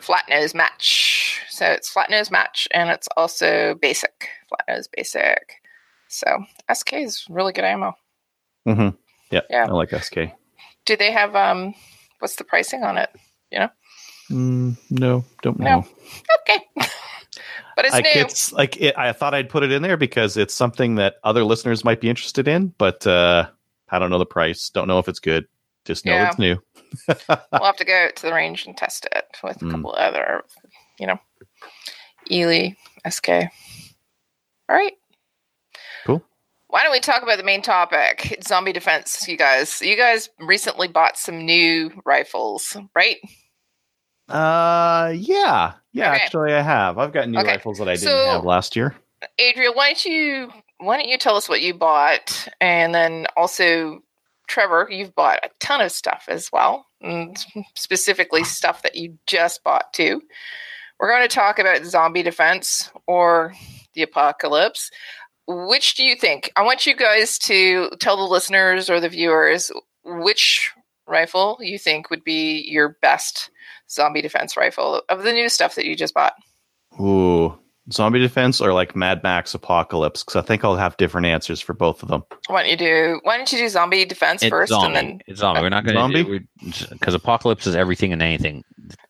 flat 0.01 0.25
nose 0.29 0.55
match. 0.55 1.43
So 1.51 1.67
it's 1.67 1.89
flat 1.91 2.11
nose 2.11 2.31
match, 2.31 2.69
and 2.73 2.91
it's 2.91 3.09
also 3.17 3.75
basic 3.75 4.29
flat 4.49 4.65
nose 4.69 4.89
basic. 4.89 5.61
So 6.09 6.45
SK 6.73 6.93
is 6.95 7.25
really 7.29 7.53
good 7.53 7.65
ammo. 7.65 7.95
Mm-hmm. 8.69 8.97
Yeah, 9.31 9.41
Yeah. 9.51 9.65
I 9.69 9.73
like 9.73 9.91
SK. 9.91 10.19
Do 10.85 10.97
they 10.97 11.11
have 11.11 11.35
um? 11.35 11.75
What's 12.21 12.37
the 12.37 12.45
pricing 12.45 12.85
on 12.85 12.99
it? 12.99 13.11
You 13.51 13.59
know. 13.61 13.69
Mm, 14.31 14.77
no, 14.91 15.25
don't 15.43 15.59
No. 15.59 15.81
know. 15.81 15.87
Okay, 16.41 16.65
but 17.77 17.85
it's 17.85 17.93
like 17.93 18.05
new. 18.05 18.21
it's 18.21 18.53
like 18.53 18.81
it, 18.81 18.97
I 18.99 19.13
thought 19.13 19.35
I'd 19.35 19.49
put 19.49 19.63
it 19.63 19.73
in 19.73 19.83
there 19.83 19.97
because 19.97 20.37
it's 20.37 20.55
something 20.55 20.97
that 20.97 21.17
other 21.25 21.45
listeners 21.45 21.85
might 21.85 22.01
be 22.01 22.09
interested 22.11 22.47
in, 22.49 22.75
but 22.79 23.07
uh, 23.07 23.49
I 23.91 23.99
don't 23.99 24.11
know 24.11 24.19
the 24.19 24.27
price. 24.27 24.69
Don't 24.71 24.89
know 24.89 24.99
if 24.99 25.09
it's 25.09 25.21
good. 25.21 25.47
Just 25.85 26.05
know 26.07 26.13
Yeah. 26.13 26.29
it's 26.29 26.39
new. 26.39 26.63
we'll 27.09 27.65
have 27.65 27.77
to 27.77 27.85
go 27.85 28.09
to 28.15 28.23
the 28.23 28.33
range 28.33 28.67
and 28.67 28.77
test 28.77 29.07
it 29.15 29.27
with 29.43 29.61
a 29.63 29.65
Mm. 29.65 29.71
couple 29.73 29.95
other, 29.97 30.43
you 31.01 31.07
know, 31.07 31.19
Eley, 32.31 32.77
SK. 33.09 33.29
All 34.69 34.77
right. 34.77 34.93
Cool. 36.07 36.23
Why 36.69 36.83
don't 36.85 36.93
we 36.93 37.01
talk 37.01 37.23
about 37.23 37.37
the 37.39 37.45
main 37.45 37.63
topic, 37.63 38.39
zombie 38.47 38.73
defense? 38.73 39.27
You 39.29 39.37
guys, 39.37 39.81
you 39.83 39.97
guys 39.97 40.31
recently 40.39 40.89
bought 40.89 41.19
some 41.19 41.45
new 41.45 41.91
rifles, 42.05 42.77
right? 42.95 43.17
Uh, 44.29 45.13
yeah, 45.17 45.73
yeah. 45.93 46.13
Okay. 46.13 46.23
Actually, 46.25 46.53
I 46.55 46.61
have. 46.63 46.99
I've 46.99 47.13
got 47.13 47.29
new 47.29 47.39
Okay. 47.41 47.49
rifles 47.53 47.79
that 47.79 47.89
I 47.89 47.95
didn't 47.95 48.09
So- 48.09 48.27
have 48.31 48.45
last 48.45 48.77
year. 48.77 48.95
Adria, 49.41 49.71
why 49.73 49.89
don't 49.89 50.05
you 50.05 50.53
why 50.79 50.97
don't 50.97 51.09
you 51.09 51.17
tell 51.17 51.37
us 51.37 51.49
what 51.49 51.63
you 51.63 51.75
bought, 51.75 52.49
and 52.61 52.93
then 52.95 53.27
also 53.37 54.01
Trevor, 54.49 54.89
you've 54.91 55.15
bought 55.15 55.39
a 55.45 55.51
ton 55.61 55.81
of 55.81 55.93
stuff 55.93 56.25
as 56.29 56.51
well, 56.53 56.87
and 57.01 57.37
specifically 57.77 58.43
stuff 58.43 58.83
that 58.83 58.97
you 58.97 59.17
just 59.27 59.63
bought 59.63 59.93
too. 59.93 60.21
We're 60.99 61.09
going 61.11 61.23
to 61.23 61.35
talk 61.35 61.59
about 61.61 61.85
zombie 61.85 62.23
defense 62.23 62.91
or 63.07 63.55
the 63.95 64.03
apocalypse. 64.03 64.91
Which 65.47 65.95
do 65.95 66.05
you 66.05 66.15
think? 66.17 66.51
I 66.57 66.63
want 66.63 66.85
you 66.87 66.95
guys 66.97 67.39
to 67.41 67.91
tell 68.01 68.17
the 68.17 68.23
listeners 68.25 68.91
or 68.91 68.99
the 69.01 69.09
viewers 69.09 69.71
which 70.05 70.71
rifle 71.07 71.59
you 71.61 71.79
think 71.79 72.11
would 72.11 72.25
be 72.25 72.61
your 72.69 72.97
best 73.03 73.51
zombie 73.93 74.23
defense 74.23 74.57
rifle 74.57 75.03
of 75.09 75.23
the 75.23 75.33
new 75.33 75.49
stuff 75.49 75.75
that 75.77 75.85
you 75.87 75.95
just 75.97 76.15
bought. 76.15 76.35
Ooh, 77.01 77.59
Zombie 77.91 78.21
Defense 78.21 78.61
or 78.61 78.73
like 78.73 78.95
Mad 78.95 79.23
Max 79.23 79.55
Apocalypse? 79.55 80.23
Because 80.23 80.37
I 80.37 80.47
think 80.47 80.65
I'll 80.65 80.77
have 80.77 80.97
different 80.99 81.27
answers 81.27 81.61
for 81.61 81.73
both 81.73 82.03
of 82.03 82.09
them. 82.09 82.23
Why 82.47 82.63
don't 82.63 82.71
you 82.71 82.77
do? 82.77 83.21
Why 83.25 83.37
don't 83.37 83.51
you 83.51 83.59
do 83.59 83.69
zombie 83.69 84.05
defense 84.05 84.43
It's 84.43 84.51
first, 84.51 84.71
zombie. 84.71 84.87
and 84.87 84.97
then 84.97 85.21
it's 85.27 85.41
zombie. 85.41 85.63
We're 85.63 85.69
not 85.71 85.85
going 85.85 85.97
to 85.97 86.01
Zombie? 86.01 86.47
because 86.91 87.15
apocalypse 87.15 87.67
is 87.67 87.75
everything 87.75 88.13
and 88.13 88.23
anything. 88.23 88.63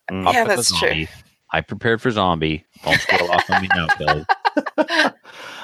Mm. 0.09 0.31
Yeah, 0.33 0.43
with 0.43 0.49
the 0.49 0.55
that's 0.55 0.79
true. 0.79 1.05
I 1.51 1.61
prepared 1.61 2.01
for 2.01 2.09
zombie. 2.09 2.65
Don't 2.83 2.99
squirrel 2.99 3.31
off 3.31 3.47
on 3.49 3.61
me 3.61 3.69
now, 3.75 3.87
Kelly. 3.97 4.25
Uh, 4.77 4.99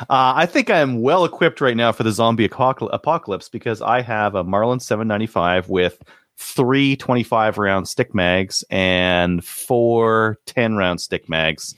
I 0.09 0.45
think 0.45 0.70
I'm 0.70 1.01
well 1.01 1.26
equipped 1.26 1.61
right 1.61 1.76
now 1.76 1.91
for 1.91 2.03
the 2.03 2.11
zombie 2.11 2.45
apocalypse 2.45 3.49
because 3.49 3.82
I 3.82 4.01
have 4.01 4.36
a 4.36 4.43
Marlin 4.43 4.80
795 4.80 5.67
with 5.67 6.01
three 6.40 6.96
25 6.96 7.58
round 7.58 7.88
stick 7.88 8.16
mags 8.16 8.64
and 8.70 9.44
four 9.44 10.38
10 10.46 10.76
round 10.78 11.02
stick 11.02 11.28
mags 11.30 11.76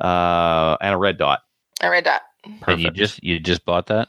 uh, 0.00 0.76
and 0.80 0.94
a 0.94 0.98
red 0.98 1.16
dot. 1.16 1.40
I 1.80 1.88
read 1.88 2.04
that. 2.04 2.22
And 2.66 2.80
you 2.80 2.90
just 2.90 3.22
you 3.22 3.38
just 3.38 3.64
bought 3.64 3.86
that. 3.86 4.08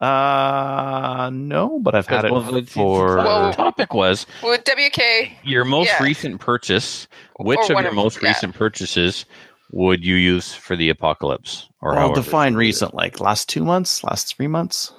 Uh, 0.00 1.30
no, 1.32 1.80
but 1.80 1.94
I've 1.94 2.06
had 2.06 2.24
it 2.24 2.30
Well, 2.32 2.62
for. 2.66 3.16
Well- 3.16 3.50
the 3.50 3.56
topic 3.56 3.94
was 3.94 4.26
With 4.44 4.62
WK, 4.64 5.32
your 5.42 5.64
most 5.64 5.88
Yeah. 5.88 6.02
recent 6.02 6.40
purchase. 6.40 7.08
Which 7.40 7.58
Or 7.58 7.62
of 7.62 7.68
your 7.80 7.88
of- 7.88 7.94
most 7.94 8.22
yeah. 8.22 8.28
recent 8.28 8.54
purchases 8.54 9.24
would 9.72 10.04
you 10.04 10.14
use 10.16 10.52
for 10.54 10.76
the 10.76 10.88
apocalypse? 10.90 11.68
Or 11.80 11.92
well, 11.92 12.00
however 12.00 12.14
define 12.20 12.52
you 12.52 12.56
do 12.56 12.60
it? 12.60 12.66
recent, 12.66 12.94
like 12.94 13.20
last 13.20 13.48
two 13.48 13.64
months, 13.64 14.02
last 14.04 14.36
three 14.36 14.46
months, 14.48 14.92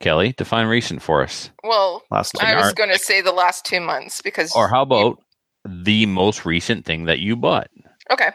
Kelly, 0.00 0.32
define 0.36 0.66
recent 0.66 1.02
for 1.02 1.22
us. 1.22 1.50
well, 1.62 2.02
last 2.10 2.34
I 2.40 2.56
was 2.56 2.72
going 2.74 2.90
to 2.90 2.98
say 2.98 3.20
the 3.20 3.32
last 3.32 3.64
two 3.64 3.80
months 3.80 4.20
because. 4.22 4.54
Or 4.54 4.68
how 4.68 4.82
about 4.82 5.22
the 5.64 6.06
most 6.06 6.44
recent 6.44 6.84
thing 6.84 7.04
that 7.06 7.20
you 7.20 7.36
bought? 7.36 7.68
Okay, 8.10 8.30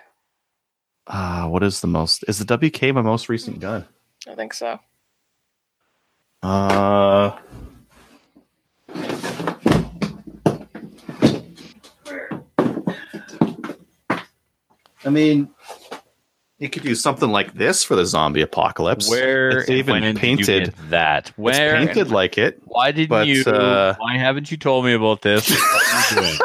Uh, 1.07 1.47
what 1.47 1.61
is 1.63 1.81
the 1.81 1.87
most? 1.87 2.23
Is 2.27 2.39
the 2.43 2.57
WK 2.57 2.93
my 2.93 3.01
most 3.01 3.29
recent 3.29 3.59
gun? 3.59 3.85
I 4.27 4.35
think 4.35 4.53
so. 4.53 4.79
Uh, 6.41 7.37
I 15.05 15.09
mean, 15.09 15.49
you 16.59 16.69
could 16.69 16.83
do 16.83 16.93
something 16.93 17.29
like 17.29 17.53
this 17.53 17.83
for 17.83 17.95
the 17.95 18.05
zombie 18.05 18.41
apocalypse. 18.41 19.09
Where 19.09 19.59
it's 19.59 19.69
even 19.69 19.93
when 19.93 20.01
did 20.03 20.15
you 20.15 20.19
painted. 20.19 20.65
get 20.65 20.89
that? 20.89 21.31
Where 21.37 21.77
It's 21.77 21.87
painted 21.87 22.11
like 22.11 22.37
it. 22.37 22.61
Why 22.65 22.91
didn't 22.91 23.09
but, 23.09 23.27
you? 23.27 23.43
uh, 23.43 23.95
why 23.97 24.17
haven't 24.17 24.51
you 24.51 24.57
told 24.57 24.85
me 24.85 24.93
about 24.93 25.21
this? 25.21 25.49
What 25.59 26.15
are 26.15 26.21
you 26.21 26.21
doing? 26.21 26.39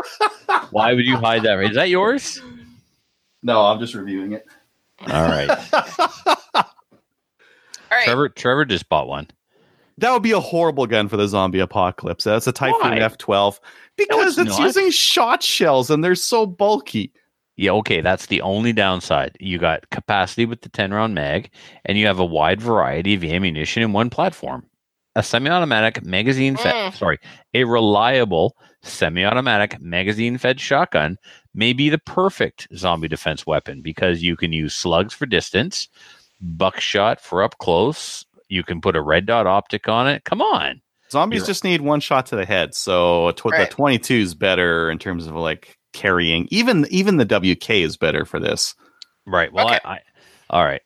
why 0.71 0.95
would 0.95 1.05
you 1.05 1.17
hide 1.17 1.43
that? 1.43 1.59
Is 1.61 1.75
that 1.75 1.89
yours? 1.89 2.41
No, 3.43 3.61
I'm 3.63 3.81
just 3.81 3.95
reviewing 3.95 4.33
it. 4.33 4.47
All 5.01 5.23
right. 5.23 5.49
All 6.55 6.65
right. 7.91 8.05
Trevor. 8.05 8.29
Trevor 8.29 8.65
just 8.65 8.89
bought 8.89 9.09
one. 9.09 9.29
That 9.99 10.13
would 10.13 10.23
be 10.23 10.33
a 10.33 10.41
horrible 10.41 10.87
gun 10.87 11.09
for 11.09 11.17
the 11.17 11.29
zombie 11.29 11.61
apocalypse. 11.61 12.25
That's 12.25 12.47
a 12.47 12.53
Typhoon 12.53 12.81
Why? 12.81 12.99
F12 12.99 13.61
because 13.97 14.39
it's 14.39 14.51
it's, 14.51 14.59
using 14.59 14.91
shot 14.91 15.43
shells 15.43 15.91
and 15.91 16.03
they're 16.03 16.15
so 16.15 16.47
bulky. 16.47 17.13
Yeah, 17.57 17.71
okay, 17.73 18.01
that's 18.01 18.27
the 18.27 18.41
only 18.43 18.73
downside. 18.73 19.37
You 19.41 19.59
got 19.59 19.89
capacity 19.91 20.45
with 20.45 20.63
the 20.63 20.69
10 20.69 20.93
round 20.93 21.15
mag, 21.15 21.51
and 21.85 21.97
you 21.97 22.07
have 22.07 22.19
a 22.19 22.25
wide 22.25 22.61
variety 22.61 23.15
of 23.15 23.23
ammunition 23.25 23.83
in 23.83 23.93
one 23.93 24.11
platform. 24.11 24.67
A 25.17 25.23
semi 25.23 25.49
automatic 25.49 26.05
magazine 26.05 26.57
fed, 26.57 26.75
Mm. 26.75 26.95
sorry, 26.97 27.19
a 27.55 27.63
reliable 27.63 28.57
semi 28.83 29.25
automatic 29.25 29.81
magazine 29.81 30.37
fed 30.39 30.59
shotgun 30.59 31.17
may 31.55 31.73
be 31.73 31.89
the 31.89 31.99
perfect 31.99 32.67
zombie 32.77 33.07
defense 33.07 33.47
weapon 33.47 33.81
because 33.83 34.23
you 34.25 34.37
can 34.37 34.53
use 34.53 34.75
slugs 34.75 35.15
for 35.15 35.25
distance, 35.27 35.89
buckshot 36.41 37.21
for 37.21 37.43
up 37.43 37.59
close. 37.59 38.25
You 38.49 38.63
can 38.65 38.81
put 38.81 38.97
a 38.97 39.01
red 39.03 39.27
dot 39.27 39.47
optic 39.47 39.89
on 39.89 40.09
it. 40.09 40.25
Come 40.25 40.43
on. 40.43 40.81
Zombies 41.11 41.39
You're- 41.39 41.47
just 41.47 41.63
need 41.65 41.81
one 41.81 42.01
shot 42.01 42.27
to 42.27 42.37
the 42.37 42.45
head, 42.45 42.75
so 42.75 43.31
tw- 43.33 43.47
Right. 43.47 43.69
the 43.71 43.75
22 43.75 44.15
is 44.17 44.35
better 44.35 44.91
in 44.91 44.99
terms 44.99 45.27
of 45.29 45.35
like 45.37 45.77
carrying. 45.95 46.47
Even 46.51 46.87
even 46.91 47.17
the 47.17 47.25
WK 47.25 47.71
is 47.71 47.97
better 47.97 48.25
for 48.27 48.39
this. 48.39 48.75
Right. 49.27 49.51
Well, 49.53 49.67
Okay. 49.69 49.81
I, 49.85 49.95
I, 49.95 50.01
all 50.51 50.65
right. 50.65 50.83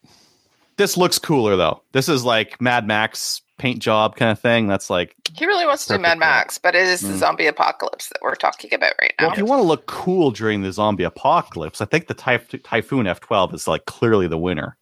This 0.76 0.96
looks 0.96 1.18
cooler 1.18 1.56
though. 1.56 1.82
This 1.92 2.08
is 2.08 2.24
like 2.24 2.60
Mad 2.60 2.86
Max 2.86 3.42
paint 3.58 3.80
job 3.82 4.14
kind 4.14 4.30
of 4.30 4.38
thing. 4.38 4.68
That's 4.68 4.88
like 4.88 5.16
He 5.34 5.44
really 5.44 5.66
wants 5.66 5.86
to 5.86 5.94
do 5.94 5.98
Mad. 6.00 6.18
Max, 6.20 6.58
but 6.58 6.76
it 6.76 6.86
is 6.86 7.00
the 7.00 7.08
Mm. 7.08 7.18
zombie 7.18 7.46
apocalypse 7.46 8.08
that 8.10 8.18
we're 8.22 8.36
talking 8.36 8.72
about 8.72 8.92
right 9.00 9.12
well, 9.18 9.30
now. 9.30 9.32
if 9.32 9.38
you 9.38 9.44
want 9.44 9.58
to 9.60 9.66
look 9.66 9.86
cool 9.86 10.30
during 10.30 10.62
the 10.62 10.70
zombie 10.70 11.02
apocalypse, 11.02 11.80
I 11.80 11.86
think 11.86 12.06
the 12.06 12.14
Typh- 12.14 12.62
Typhoon 12.62 13.06
F12 13.06 13.54
is 13.54 13.66
like 13.66 13.86
clearly 13.86 14.28
the 14.28 14.38
winner. 14.38 14.76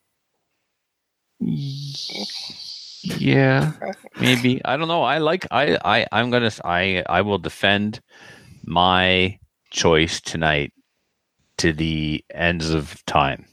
Yeah, 3.03 3.73
maybe. 4.21 4.61
I 4.65 4.77
don't 4.77 4.89
know. 4.89 5.03
I 5.03 5.19
like. 5.19 5.47
I. 5.51 5.79
I. 5.85 6.07
I'm 6.13 6.31
gonna. 6.31 6.51
I 6.65 7.05
I 7.09 7.21
will 7.23 7.39
defend 7.39 8.01
my 8.65 9.39
choice 9.71 10.21
tonight 10.21 10.73
to 11.59 11.73
the 11.73 12.25
ends 12.33 12.71
of 12.71 13.05
time. 13.07 13.47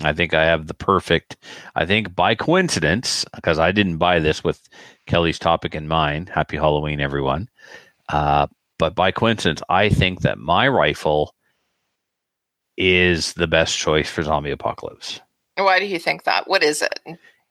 I 0.00 0.12
think 0.12 0.34
I 0.34 0.44
have 0.44 0.66
the 0.66 0.74
perfect. 0.74 1.36
I 1.74 1.86
think 1.86 2.14
by 2.14 2.34
coincidence, 2.34 3.24
because 3.34 3.58
I 3.58 3.70
didn't 3.70 3.98
buy 3.98 4.18
this 4.18 4.42
with 4.42 4.68
Kelly's 5.06 5.38
topic 5.38 5.74
in 5.74 5.86
mind. 5.86 6.28
Happy 6.28 6.56
Halloween, 6.56 7.00
everyone. 7.00 7.48
Uh, 8.08 8.48
but 8.78 8.94
by 8.94 9.12
coincidence, 9.12 9.62
I 9.68 9.88
think 9.88 10.22
that 10.22 10.38
my 10.38 10.66
rifle 10.68 11.34
is 12.76 13.34
the 13.34 13.46
best 13.46 13.78
choice 13.78 14.10
for 14.10 14.22
zombie 14.24 14.50
apocalypse. 14.50 15.20
Why 15.56 15.78
do 15.78 15.86
you 15.86 16.00
think 16.00 16.24
that? 16.24 16.48
What 16.48 16.64
is 16.64 16.82
it? 16.82 17.00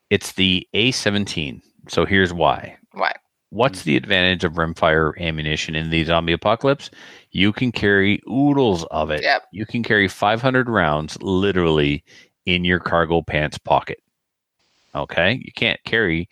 It's 0.09 0.33
the 0.33 0.67
A17. 0.75 1.61
So 1.87 2.05
here's 2.05 2.33
why. 2.33 2.77
Why? 2.91 3.13
What's 3.53 3.81
mm. 3.81 3.85
the 3.85 3.97
advantage 3.97 4.43
of 4.43 4.53
rimfire 4.53 5.15
ammunition 5.19 5.75
in 5.75 5.91
the 5.91 6.03
zombie 6.03 6.33
apocalypse? 6.33 6.89
You 7.31 7.53
can 7.53 7.71
carry 7.71 8.19
oodles 8.27 8.83
of 8.85 9.11
it. 9.11 9.21
Yep. 9.21 9.43
You 9.51 9.67
can 9.67 9.83
carry 9.83 10.07
500 10.07 10.69
rounds 10.69 11.21
literally 11.21 12.03
in 12.47 12.65
your 12.65 12.79
cargo 12.79 13.21
pants 13.21 13.59
pocket. 13.59 13.99
Okay? 14.95 15.39
You 15.45 15.51
can't 15.55 15.79
carry 15.85 16.27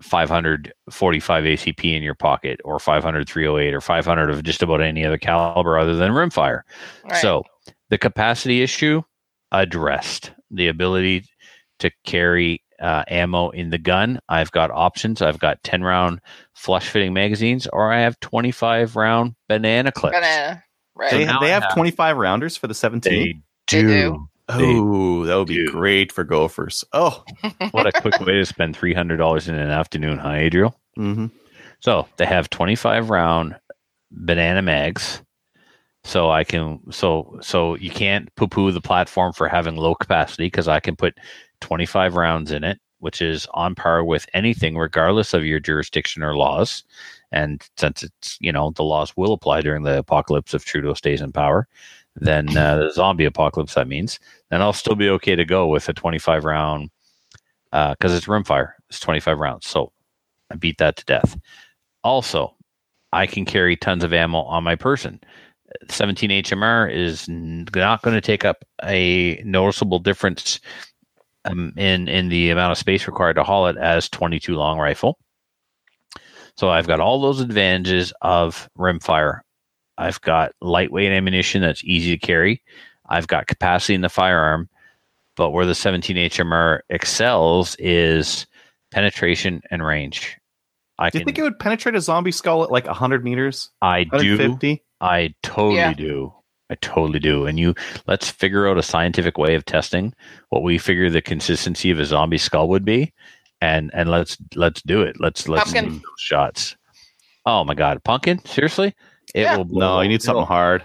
545 0.00 1.44
ACP 1.44 1.96
in 1.96 2.02
your 2.04 2.14
pocket 2.14 2.60
or 2.64 2.78
500 2.78 3.28
308 3.28 3.74
or 3.74 3.80
500 3.80 4.30
of 4.30 4.44
just 4.44 4.62
about 4.62 4.80
any 4.80 5.04
other 5.04 5.18
caliber 5.18 5.76
other 5.76 5.96
than 5.96 6.12
rimfire. 6.12 6.62
Right. 7.04 7.20
So 7.20 7.42
the 7.90 7.98
capacity 7.98 8.62
issue 8.62 9.02
addressed. 9.50 10.32
The 10.50 10.68
ability 10.68 11.24
to 11.80 11.90
carry 12.04 12.62
uh, 12.80 13.04
ammo 13.08 13.50
in 13.50 13.70
the 13.70 13.78
gun. 13.78 14.20
I've 14.28 14.50
got 14.52 14.70
options. 14.70 15.22
I've 15.22 15.38
got 15.38 15.62
10 15.62 15.82
round 15.82 16.20
flush 16.54 16.88
fitting 16.88 17.12
magazines, 17.14 17.66
or 17.72 17.92
I 17.92 18.00
have 18.00 18.18
25 18.20 18.96
round 18.96 19.34
banana 19.48 19.92
clips. 19.92 20.16
banana. 20.16 20.62
Right. 20.96 21.10
They, 21.10 21.24
now 21.24 21.40
they 21.40 21.50
have 21.50 21.64
have- 21.64 21.74
25 21.74 22.16
rounders 22.16 22.56
for 22.56 22.66
the 22.66 22.74
17. 22.74 23.12
They 23.12 23.18
They 23.22 23.82
do. 23.82 23.88
do. 23.88 24.28
oh, 24.48 25.24
that 25.24 25.36
would 25.36 25.48
be 25.48 25.64
do. 25.66 25.70
great 25.70 26.12
for 26.12 26.22
gophers. 26.24 26.84
Oh, 26.92 27.24
what 27.72 27.86
a 27.86 27.92
quick 28.00 28.20
way 28.20 28.34
to 28.34 28.44
spend 28.46 28.76
$300 28.78 29.48
in 29.48 29.54
an 29.54 29.70
afternoon, 29.70 30.18
huh, 30.18 30.30
Adriel? 30.32 30.78
hmm 30.96 31.26
So 31.80 32.06
they 32.18 32.26
have 32.26 32.50
25 32.50 33.10
round 33.10 33.56
banana 34.12 34.62
mags. 34.62 35.20
So 36.04 36.30
I 36.30 36.44
can 36.44 36.80
so 36.92 37.38
so 37.40 37.76
you 37.76 37.90
can't 37.90 38.34
poo 38.36 38.46
poo 38.46 38.70
the 38.70 38.80
platform 38.80 39.32
for 39.32 39.48
having 39.48 39.76
low 39.76 39.94
capacity 39.94 40.46
because 40.46 40.68
I 40.68 40.78
can 40.80 40.96
put 40.96 41.18
25 41.60 42.14
rounds 42.14 42.52
in 42.52 42.62
it, 42.62 42.78
which 42.98 43.22
is 43.22 43.46
on 43.54 43.74
par 43.74 44.04
with 44.04 44.26
anything, 44.34 44.76
regardless 44.76 45.32
of 45.32 45.46
your 45.46 45.60
jurisdiction 45.60 46.22
or 46.22 46.36
laws. 46.36 46.84
And 47.32 47.66
since 47.78 48.02
it's 48.02 48.36
you 48.40 48.52
know 48.52 48.70
the 48.72 48.84
laws 48.84 49.16
will 49.16 49.32
apply 49.32 49.62
during 49.62 49.82
the 49.82 49.98
apocalypse 49.98 50.52
if 50.52 50.64
Trudeau 50.64 50.92
stays 50.94 51.22
in 51.22 51.32
power, 51.32 51.66
then 52.16 52.54
uh, 52.56 52.76
the 52.76 52.92
zombie 52.92 53.24
apocalypse 53.24 53.74
that 53.74 53.88
means 53.88 54.20
then 54.50 54.60
I'll 54.60 54.72
still 54.74 54.96
be 54.96 55.08
okay 55.10 55.34
to 55.36 55.44
go 55.44 55.66
with 55.68 55.88
a 55.88 55.94
25 55.94 56.44
round 56.44 56.90
because 57.72 58.14
it's 58.14 58.26
rimfire. 58.26 58.72
It's 58.90 59.00
25 59.00 59.38
rounds, 59.38 59.66
so 59.66 59.90
I 60.50 60.56
beat 60.56 60.78
that 60.78 60.96
to 60.96 61.04
death. 61.06 61.36
Also, 62.04 62.54
I 63.12 63.26
can 63.26 63.44
carry 63.44 63.76
tons 63.76 64.04
of 64.04 64.12
ammo 64.12 64.40
on 64.42 64.64
my 64.64 64.76
person. 64.76 65.20
17 65.88 66.30
HMR 66.30 66.92
is 66.92 67.28
not 67.28 68.02
going 68.02 68.14
to 68.14 68.20
take 68.20 68.44
up 68.44 68.64
a 68.82 69.40
noticeable 69.44 69.98
difference 69.98 70.60
um, 71.44 71.72
in 71.76 72.08
in 72.08 72.28
the 72.28 72.50
amount 72.50 72.72
of 72.72 72.78
space 72.78 73.06
required 73.06 73.34
to 73.34 73.44
haul 73.44 73.66
it 73.66 73.76
as 73.76 74.08
22 74.08 74.54
long 74.54 74.78
rifle. 74.78 75.18
So 76.56 76.70
I've 76.70 76.86
got 76.86 77.00
all 77.00 77.20
those 77.20 77.40
advantages 77.40 78.12
of 78.22 78.68
rimfire. 78.78 79.40
I've 79.98 80.20
got 80.20 80.52
lightweight 80.60 81.12
ammunition 81.12 81.62
that's 81.62 81.84
easy 81.84 82.16
to 82.16 82.26
carry. 82.26 82.62
I've 83.08 83.26
got 83.26 83.46
capacity 83.46 83.94
in 83.94 84.00
the 84.00 84.08
firearm, 84.08 84.68
but 85.36 85.50
where 85.50 85.66
the 85.66 85.74
17 85.74 86.16
HMR 86.16 86.80
excels 86.90 87.76
is 87.78 88.46
penetration 88.90 89.60
and 89.70 89.84
range. 89.84 90.38
I 90.98 91.10
Do 91.10 91.18
you 91.18 91.20
can, 91.20 91.26
think 91.26 91.38
it 91.38 91.42
would 91.42 91.58
penetrate 91.58 91.94
a 91.96 92.00
zombie 92.00 92.30
skull 92.32 92.62
at 92.62 92.70
like 92.70 92.86
100 92.86 93.24
meters? 93.24 93.70
I 93.82 94.04
do, 94.04 94.10
150? 94.36 94.82
I 95.00 95.34
totally 95.42 95.76
Yeah. 95.76 95.92
do. 95.92 96.32
I 96.70 96.76
totally 96.76 97.18
do. 97.18 97.46
And 97.46 97.58
you 97.58 97.74
let's 98.06 98.30
figure 98.30 98.68
out 98.68 98.78
a 98.78 98.82
scientific 98.82 99.36
way 99.36 99.54
of 99.54 99.64
testing 99.64 100.14
what 100.48 100.62
we 100.62 100.78
figure 100.78 101.10
the 101.10 101.20
consistency 101.20 101.90
of 101.90 101.98
a 102.00 102.04
zombie 102.06 102.38
skull 102.38 102.68
would 102.70 102.84
be, 102.84 103.12
and 103.60 103.90
and 103.92 104.08
let's 104.10 104.38
let's 104.54 104.80
do 104.82 105.02
it. 105.02 105.16
Let's 105.20 105.46
let's 105.48 105.64
Pumpkin. 105.64 105.84
do 105.84 105.90
those 105.96 106.00
shots. 106.18 106.76
Oh 107.44 107.64
my 107.64 107.74
god, 107.74 108.02
pumpkin! 108.04 108.42
Seriously, 108.46 108.94
it 109.34 109.42
Yeah. 109.42 109.56
will. 109.58 109.66
No, 109.66 110.00
you 110.00 110.08
need 110.08 110.22
something 110.22 110.46
hard. 110.46 110.82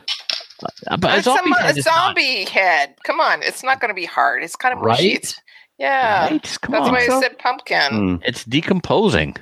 Uh, 0.87 0.97
But 0.97 1.13
a 1.13 1.15
It's 1.17 1.23
some- 1.23 1.37
zombie, 1.37 1.51
a 1.57 1.61
head 1.63 1.75
not- 1.77 1.83
zombie 1.85 2.43
head. 2.45 2.95
Come 3.05 3.21
on, 3.21 3.41
it's 3.43 3.63
not 3.63 3.79
going 3.79 3.89
to 3.89 3.95
be 3.95 4.05
hard. 4.05 4.43
It's 4.43 4.57
kind 4.57 4.73
of 4.77 4.83
mushy. 4.83 5.03
Right? 5.07 5.13
It's- 5.15 5.39
Yeah, 5.77 6.23
Right? 6.31 6.57
Come 6.61 6.73
that's 6.73 6.87
on. 6.87 6.91
why 6.91 6.99
I 6.99 7.07
So- 7.07 7.21
said 7.21 7.39
pumpkin. 7.39 7.79
Mm. 7.93 8.21
It's 8.25 8.43
decomposing. 8.43 9.37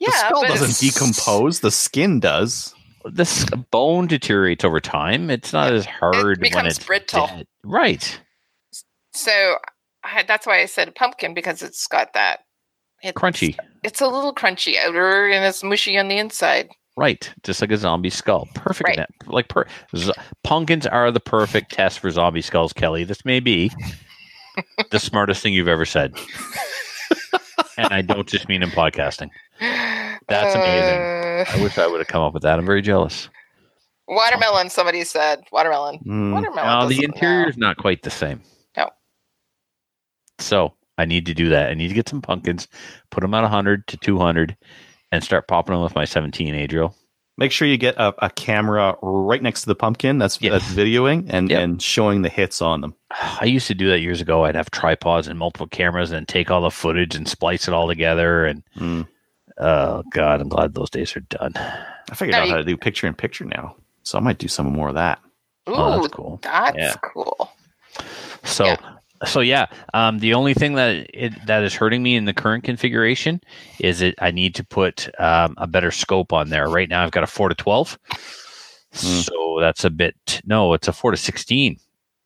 Yeah, 0.00 0.08
the 0.10 0.16
skull 0.28 0.42
doesn't 0.46 0.88
decompose. 0.88 1.60
The 1.60 1.70
skin 1.70 2.20
does. 2.20 2.74
This 3.04 3.44
bone 3.70 4.06
deteriorates 4.06 4.64
over 4.64 4.80
time. 4.80 5.30
It's 5.30 5.52
not 5.52 5.72
as 5.72 5.86
hard 5.86 6.14
when 6.14 6.40
becomes 6.40 6.76
it's 6.76 6.86
brittle. 6.86 7.26
dead. 7.26 7.46
Right. 7.64 8.20
So 9.12 9.56
I, 10.04 10.22
that's 10.24 10.46
why 10.46 10.60
I 10.60 10.66
said 10.66 10.94
pumpkin 10.94 11.34
because 11.34 11.62
it's 11.62 11.86
got 11.86 12.12
that 12.14 12.40
it's, 13.02 13.18
Crunchy. 13.18 13.56
It's 13.82 14.00
a 14.00 14.06
little 14.06 14.34
crunchy 14.34 14.76
outer 14.78 15.28
and 15.28 15.44
it's 15.44 15.62
mushy 15.62 15.96
on 15.98 16.08
the 16.08 16.18
inside. 16.18 16.68
Right. 16.96 17.32
Just 17.42 17.60
like 17.62 17.70
a 17.70 17.76
zombie 17.78 18.10
skull. 18.10 18.48
Perfect. 18.54 18.98
Right. 18.98 19.06
Like 19.26 19.48
per- 19.48 19.66
z- 19.96 20.12
pumpkins 20.44 20.86
are 20.86 21.10
the 21.10 21.20
perfect 21.20 21.72
test 21.72 21.98
for 22.00 22.10
zombie 22.10 22.42
skulls, 22.42 22.72
Kelly. 22.74 23.04
This 23.04 23.24
may 23.24 23.40
be 23.40 23.72
the 24.90 24.98
smartest 24.98 25.42
thing 25.42 25.54
you've 25.54 25.68
ever 25.68 25.86
said. 25.86 26.14
and 27.76 27.92
I 27.92 28.02
don't 28.02 28.28
just 28.28 28.48
mean 28.48 28.62
in 28.62 28.70
podcasting. 28.70 29.30
That's 29.60 30.54
amazing. 30.54 31.00
Uh, 31.00 31.44
I 31.48 31.62
wish 31.62 31.78
I 31.78 31.86
would 31.86 31.98
have 31.98 32.08
come 32.08 32.22
up 32.22 32.34
with 32.34 32.42
that. 32.42 32.58
I'm 32.58 32.66
very 32.66 32.82
jealous. 32.82 33.28
watermelon. 34.08 34.70
Somebody 34.70 35.04
said 35.04 35.40
watermelon. 35.52 35.98
Mm. 36.06 36.32
Watermelon. 36.32 36.66
No, 36.80 36.88
the 36.88 36.96
doesn't- 36.96 37.14
interior 37.14 37.42
no. 37.42 37.48
is 37.48 37.56
not 37.56 37.76
quite 37.76 38.02
the 38.02 38.10
same. 38.10 38.40
No. 38.76 38.90
So 40.38 40.74
I 40.98 41.04
need 41.04 41.26
to 41.26 41.34
do 41.34 41.48
that. 41.50 41.70
I 41.70 41.74
need 41.74 41.88
to 41.88 41.94
get 41.94 42.08
some 42.08 42.20
pumpkins, 42.22 42.68
put 43.10 43.20
them 43.22 43.34
at 43.34 43.42
100 43.42 43.86
to 43.88 43.96
200, 43.96 44.56
and 45.12 45.24
start 45.24 45.48
popping 45.48 45.74
them 45.74 45.82
with 45.82 45.94
my 45.94 46.04
17 46.04 46.54
Adriel. 46.54 46.94
Make 47.38 47.52
sure 47.52 47.66
you 47.66 47.78
get 47.78 47.96
a, 47.96 48.12
a 48.26 48.30
camera 48.30 48.96
right 49.02 49.42
next 49.42 49.62
to 49.62 49.66
the 49.66 49.74
pumpkin 49.74 50.18
that's 50.18 50.40
Yes. 50.42 50.52
that's 50.52 50.74
videoing 50.74 51.26
and, 51.30 51.48
Yep. 51.50 51.62
and 51.62 51.80
showing 51.82 52.20
the 52.22 52.28
hits 52.28 52.60
on 52.60 52.82
them. 52.82 52.94
I 53.10 53.46
used 53.46 53.66
to 53.68 53.74
do 53.74 53.88
that 53.88 54.00
years 54.00 54.20
ago. 54.20 54.44
I'd 54.44 54.54
have 54.56 54.70
tripods 54.70 55.26
and 55.26 55.38
multiple 55.38 55.66
cameras 55.66 56.10
and 56.12 56.28
take 56.28 56.50
all 56.50 56.60
the 56.60 56.70
footage 56.70 57.14
and 57.14 57.26
splice 57.26 57.66
it 57.66 57.72
all 57.74 57.86
together. 57.88 58.44
And 58.44 58.62
Mm. 58.76 59.06
oh 59.58 60.02
god, 60.10 60.40
I'm 60.42 60.48
glad 60.50 60.74
those 60.74 60.90
days 60.90 61.16
are 61.16 61.20
done. 61.20 61.52
I 61.56 62.14
figured 62.14 62.32
No, 62.32 62.40
out 62.40 62.46
you- 62.46 62.52
how 62.52 62.58
to 62.58 62.64
do 62.64 62.76
picture 62.76 63.06
in 63.06 63.14
picture 63.14 63.44
now, 63.46 63.74
so 64.02 64.18
I 64.18 64.20
might 64.20 64.38
do 64.38 64.48
some 64.48 64.66
more 64.66 64.88
of 64.88 64.94
that. 64.96 65.18
Ooh, 65.68 65.74
Oh, 65.74 66.00
that's 66.02 66.12
cool. 66.12 66.40
That's 66.42 66.76
Yeah. 66.76 66.94
cool. 67.02 67.50
So, 68.44 68.64
Yeah. 68.66 68.76
So 69.26 69.40
yeah. 69.40 69.66
Um, 69.94 70.18
the 70.18 70.34
only 70.34 70.54
thing 70.54 70.74
that 70.74 71.06
it, 71.12 71.46
that 71.46 71.62
is 71.62 71.74
hurting 71.74 72.02
me 72.02 72.16
in 72.16 72.24
the 72.24 72.34
current 72.34 72.64
configuration 72.64 73.40
is 73.78 74.00
that 74.00 74.14
I 74.18 74.30
need 74.30 74.54
to 74.56 74.64
put 74.64 75.08
um, 75.20 75.54
a 75.58 75.66
better 75.66 75.90
scope 75.90 76.32
on 76.32 76.48
there. 76.50 76.68
Right 76.68 76.88
now, 76.88 77.02
I've 77.04 77.10
got 77.10 77.24
a 77.24 77.26
four 77.28 77.48
to 77.48 77.54
twelve, 77.54 77.98
Hmm. 78.92 79.20
so 79.20 79.58
that's 79.60 79.84
a 79.84 79.90
bit. 79.90 80.40
No, 80.44 80.72
it's 80.72 80.88
a 80.88 80.92
four 80.92 81.10
to 81.10 81.16
sixteen. 81.16 81.78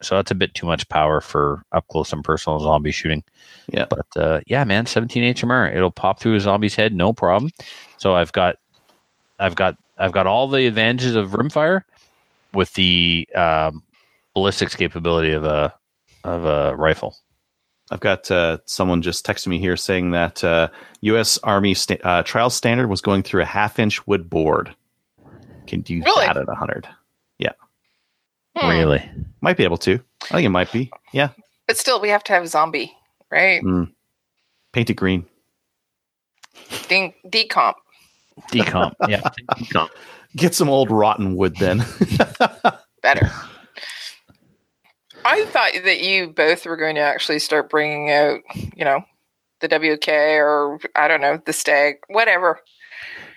So 0.02 0.16
that's 0.16 0.30
a 0.30 0.34
bit 0.34 0.54
too 0.54 0.66
much 0.66 0.86
power 0.88 1.20
for 1.22 1.62
up 1.72 1.86
close 1.88 2.12
and 2.12 2.22
personal 2.22 2.60
zombie 2.60 2.90
shooting. 2.90 3.24
Yeah. 3.68 3.86
But 3.88 4.06
uh, 4.16 4.40
yeah, 4.46 4.62
man, 4.64 4.84
17 4.84 5.34
HMR, 5.34 5.74
it'll 5.74 5.90
pop 5.90 6.20
through 6.20 6.34
a 6.34 6.40
zombie's 6.40 6.74
head, 6.74 6.92
no 6.92 7.14
problem. 7.14 7.50
So 7.96 8.14
I've 8.14 8.32
got, 8.32 8.56
I've 9.38 9.54
got, 9.54 9.78
I've 9.96 10.12
got 10.12 10.26
all 10.26 10.46
the 10.48 10.66
advantages 10.66 11.14
of 11.14 11.30
rimfire 11.30 11.84
with 12.52 12.74
the 12.74 13.26
um, 13.34 13.82
ballistics 14.34 14.74
capability 14.74 15.32
of 15.32 15.44
a 15.44 15.72
of 16.24 16.44
a 16.44 16.74
rifle. 16.76 17.16
I've 17.90 18.00
got 18.00 18.30
uh, 18.30 18.58
someone 18.64 19.02
just 19.02 19.26
texting 19.26 19.48
me 19.48 19.58
here 19.58 19.76
saying 19.76 20.10
that 20.12 20.42
uh, 20.42 20.68
U.S. 21.02 21.38
Army 21.44 21.74
sta- 21.74 22.00
uh, 22.02 22.22
trial 22.22 22.50
standard 22.50 22.88
was 22.88 23.00
going 23.02 23.22
through 23.22 23.42
a 23.42 23.46
half-inch 23.46 24.06
wood 24.06 24.28
board. 24.30 24.74
Can 25.66 25.82
do 25.82 26.02
Really? 26.02 26.26
that 26.26 26.36
at 26.36 26.46
100. 26.46 26.88
Hmm. 28.56 28.68
Really? 28.68 29.10
Might 29.40 29.56
be 29.56 29.64
able 29.64 29.78
to. 29.78 30.00
I 30.22 30.26
think 30.26 30.46
it 30.46 30.50
might 30.50 30.70
be. 30.72 30.90
Yeah. 31.12 31.30
But 31.66 31.76
still, 31.76 32.00
we 32.00 32.08
have 32.10 32.22
to 32.24 32.32
have 32.32 32.44
a 32.44 32.46
zombie, 32.46 32.92
right? 33.30 33.62
Mm. 33.62 33.90
Paint 34.72 34.90
it 34.90 34.94
green. 34.94 35.26
De- 36.88 37.14
decomp. 37.26 37.74
Decomp. 38.52 38.94
yeah. 39.08 39.22
Decomp. 39.58 39.88
Get 40.36 40.54
some 40.54 40.68
old 40.68 40.90
rotten 40.90 41.36
wood 41.36 41.56
then. 41.56 41.84
better. 43.02 43.30
I 45.24 45.44
thought 45.46 45.72
that 45.84 46.00
you 46.00 46.28
both 46.28 46.66
were 46.66 46.76
going 46.76 46.96
to 46.96 47.00
actually 47.00 47.38
start 47.38 47.70
bringing 47.70 48.10
out, 48.10 48.40
you 48.76 48.84
know, 48.84 49.00
the 49.60 49.68
WK 49.68 50.08
or 50.08 50.78
I 50.94 51.08
don't 51.08 51.20
know, 51.20 51.40
the 51.44 51.52
Stag, 51.52 51.96
whatever. 52.08 52.60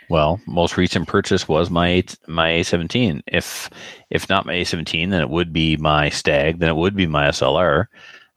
Well, 0.10 0.40
most 0.48 0.78
recent 0.78 1.08
purchase 1.08 1.48
was 1.48 1.70
my 1.70 1.90
eight, 1.90 2.18
my 2.28 2.50
A17. 2.50 3.22
If 3.28 3.70
if 4.10 4.30
not 4.30 4.46
my 4.46 4.54
A17, 4.54 5.10
then 5.10 5.22
it 5.22 5.30
would 5.30 5.52
be 5.52 5.78
my 5.78 6.10
Stag. 6.10 6.60
Then 6.60 6.70
it 6.70 6.76
would 6.76 6.96
be 6.96 7.08
my 7.08 7.28
SLR. 7.28 7.88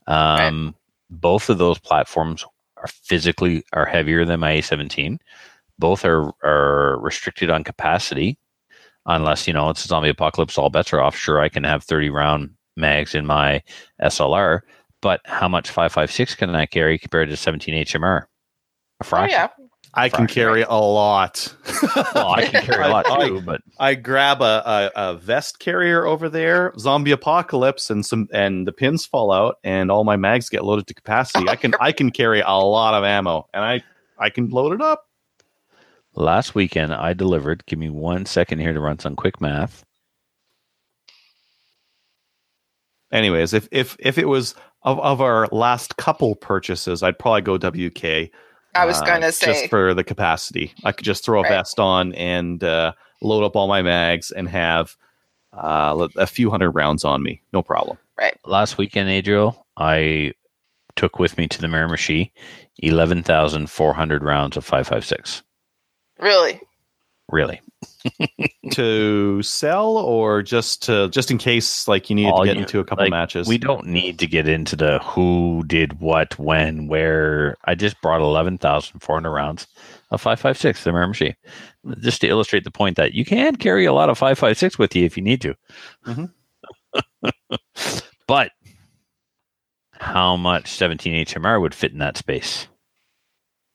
Um, 0.07 0.75
Both 1.09 1.49
of 1.49 1.57
those 1.57 1.79
platforms 1.79 2.45
are 2.77 2.87
physically 2.87 3.63
are 3.73 3.85
heavier 3.85 4.25
than 4.25 4.39
my 4.41 4.57
A17. 4.57 5.19
Both 5.79 6.03
are 6.03 6.31
are 6.43 6.99
restricted 6.99 7.49
on 7.49 7.63
capacity, 7.63 8.37
unless 9.05 9.47
you 9.47 9.53
know 9.53 9.69
it's 9.69 9.85
a 9.85 9.87
zombie 9.87 10.09
apocalypse. 10.09 10.57
All 10.57 10.69
bets 10.69 10.91
are 10.91 11.01
off. 11.01 11.15
Sure, 11.15 11.39
I 11.39 11.49
can 11.49 11.63
have 11.63 11.83
30 11.83 12.09
round 12.09 12.51
mags 12.81 13.15
in 13.15 13.25
my 13.25 13.61
SLR, 14.01 14.59
but 15.01 15.21
how 15.25 15.47
much 15.47 15.69
556 15.69 16.35
can 16.35 16.53
I 16.53 16.65
carry 16.65 16.97
compared 16.99 17.29
to 17.29 17.37
17 17.37 17.85
HMR? 17.85 18.23
A 19.01 19.15
Oh 19.15 19.23
yeah, 19.25 19.47
I 19.93 20.09
can 20.09 20.27
carry 20.27 20.61
a 20.61 20.73
lot. 20.73 21.53
Well, 22.13 22.29
I 22.31 22.45
can 22.45 22.61
carry 22.63 22.83
a 22.83 22.87
lot 22.89 23.05
I- 23.09 23.27
too, 23.27 23.41
but 23.41 23.61
I 23.79 23.95
grab 23.95 24.41
a, 24.41 24.91
a, 24.95 25.09
a 25.09 25.13
vest 25.15 25.59
carrier 25.59 26.05
over 26.05 26.29
there, 26.29 26.73
zombie 26.77 27.11
apocalypse, 27.11 27.89
and 27.89 28.05
some 28.05 28.27
and 28.31 28.67
the 28.67 28.71
pins 28.71 29.05
fall 29.05 29.31
out, 29.31 29.55
and 29.63 29.89
all 29.91 30.03
my 30.03 30.17
mags 30.17 30.49
get 30.49 30.63
loaded 30.63 30.87
to 30.87 30.93
capacity. 30.93 31.47
I 31.49 31.55
can 31.55 31.73
I 31.79 31.91
can 31.91 32.11
carry 32.11 32.41
a 32.41 32.51
lot 32.51 32.93
of 32.93 33.03
ammo, 33.03 33.47
and 33.53 33.63
I 33.63 33.83
I 34.19 34.29
can 34.29 34.49
load 34.49 34.73
it 34.73 34.81
up. 34.81 35.05
Last 36.13 36.53
weekend, 36.55 36.93
I 36.93 37.13
delivered. 37.13 37.65
Give 37.65 37.79
me 37.79 37.89
one 37.89 38.25
second 38.25 38.59
here 38.59 38.73
to 38.73 38.79
run 38.79 38.99
some 38.99 39.15
quick 39.15 39.39
math. 39.41 39.83
Anyways, 43.11 43.53
if 43.53 43.67
if 43.71 43.95
if 43.99 44.17
it 44.17 44.27
was 44.27 44.55
of, 44.83 44.99
of 44.99 45.21
our 45.21 45.47
last 45.51 45.97
couple 45.97 46.35
purchases, 46.35 47.03
I'd 47.03 47.19
probably 47.19 47.41
go 47.41 47.57
WK. 47.57 48.31
I 48.73 48.85
was 48.85 49.01
uh, 49.01 49.05
going 49.05 49.21
to 49.21 49.31
say 49.31 49.47
just 49.47 49.69
for 49.69 49.93
the 49.93 50.03
capacity. 50.03 50.73
I 50.85 50.91
could 50.93 51.05
just 51.05 51.25
throw 51.25 51.39
a 51.39 51.43
Right. 51.43 51.49
vest 51.49 51.79
on 51.79 52.13
and 52.13 52.63
uh, 52.63 52.93
load 53.21 53.43
up 53.43 53.55
all 53.55 53.67
my 53.67 53.81
mags 53.81 54.31
and 54.31 54.47
have 54.47 54.95
uh, 55.53 56.07
a 56.15 56.25
few 56.25 56.49
hundred 56.49 56.71
rounds 56.71 57.03
on 57.03 57.21
me, 57.21 57.41
no 57.51 57.61
problem. 57.61 57.97
Right. 58.17 58.37
Last 58.45 58.77
weekend, 58.77 59.09
Adriel, 59.09 59.65
I 59.75 60.31
took 60.95 61.19
with 61.19 61.37
me 61.37 61.47
to 61.49 61.59
the 61.61 61.67
Miramichi 61.67 62.31
11,400 62.81 64.23
rounds 64.23 64.57
of 64.57 64.65
5.56. 64.67 65.41
really. 66.19 66.61
Really. 67.31 67.61
to 68.71 69.41
sell 69.41 69.97
or 69.97 70.41
just 70.41 70.83
to 70.83 71.07
just 71.09 71.31
in 71.31 71.37
case 71.37 71.87
like 71.87 72.09
you 72.09 72.15
need 72.15 72.29
All 72.29 72.39
to 72.39 72.45
get 72.45 72.55
you- 72.55 72.63
into 72.63 72.79
a 72.79 72.83
couple 72.83 73.05
like, 73.05 73.11
matches. 73.11 73.47
We 73.47 73.57
don't 73.57 73.87
need 73.87 74.19
to 74.19 74.27
get 74.27 74.47
into 74.47 74.75
the 74.75 74.99
who 74.99 75.63
did 75.65 75.99
what, 75.99 76.37
when, 76.37 76.87
where. 76.87 77.57
I 77.65 77.75
just 77.75 77.99
brought 78.01 78.21
11,400 78.21 79.31
rounds 79.31 79.67
of 80.09 80.21
5.56 80.21 80.83
the 80.83 80.91
the 80.91 81.07
machine. 81.07 81.35
Just 82.01 82.21
to 82.21 82.27
illustrate 82.27 82.63
the 82.63 82.71
point 82.71 82.97
that 82.97 83.13
you 83.13 83.23
can 83.25 83.55
carry 83.55 83.85
a 83.85 83.93
lot 83.93 84.09
of 84.09 84.19
5.56 84.19 84.77
with 84.77 84.95
you 84.95 85.05
if 85.05 85.15
you 85.17 85.23
need 85.23 85.41
to. 85.41 85.55
Mhm. 86.05 86.31
but 88.27 88.51
how 89.93 90.35
much 90.35 90.71
17 90.71 91.25
HMR 91.25 91.61
would 91.61 91.73
fit 91.75 91.91
in 91.93 91.99
that 91.99 92.17
space? 92.17 92.67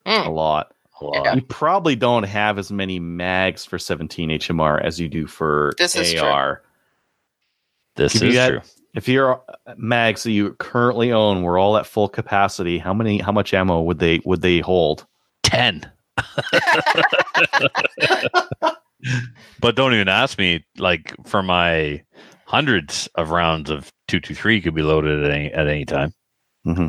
a 0.04 0.30
lot. 0.30 0.72
A 1.00 1.04
lot. 1.04 1.24
Yeah. 1.24 1.34
You 1.34 1.42
probably 1.42 1.94
don't 1.96 2.22
have 2.22 2.58
as 2.58 2.72
many 2.72 2.98
mags 2.98 3.64
for 3.64 3.78
17 3.78 4.30
HMR 4.30 4.82
as 4.82 4.98
you 4.98 5.08
do 5.08 5.26
for 5.26 5.72
This 5.78 5.94
is 5.94 6.12
true. 6.12 6.22
AR. 6.22 6.62
This 7.96 8.14
If 8.16 8.22
you 8.22 8.28
is 8.28 8.34
got- 8.34 8.48
true. 8.48 8.60
If 8.94 9.06
your 9.08 9.42
mags 9.76 10.22
that 10.22 10.30
you 10.30 10.54
currently 10.54 11.12
own 11.12 11.42
were 11.42 11.58
all 11.58 11.76
at 11.76 11.84
full 11.86 12.08
capacity, 12.08 12.78
how 12.78 12.94
many 12.94 13.18
how 13.18 13.30
much 13.30 13.52
ammo 13.52 13.82
would 13.82 13.98
they 13.98 14.20
would 14.24 14.40
they 14.40 14.60
hold? 14.60 15.06
10. 15.42 15.90
but 19.60 19.76
don't 19.76 19.92
even 19.94 20.08
ask 20.08 20.38
me 20.38 20.64
like 20.78 21.14
for 21.26 21.42
my 21.42 22.02
hundreds 22.46 23.06
of 23.16 23.30
rounds 23.30 23.68
of 23.70 23.92
223 24.08 24.60
could 24.62 24.74
be 24.74 24.80
loaded 24.82 25.22
at 25.24 25.30
any, 25.30 25.52
at 25.52 25.66
any 25.66 25.84
time. 25.84 26.12
Mm-hmm. 26.66 26.88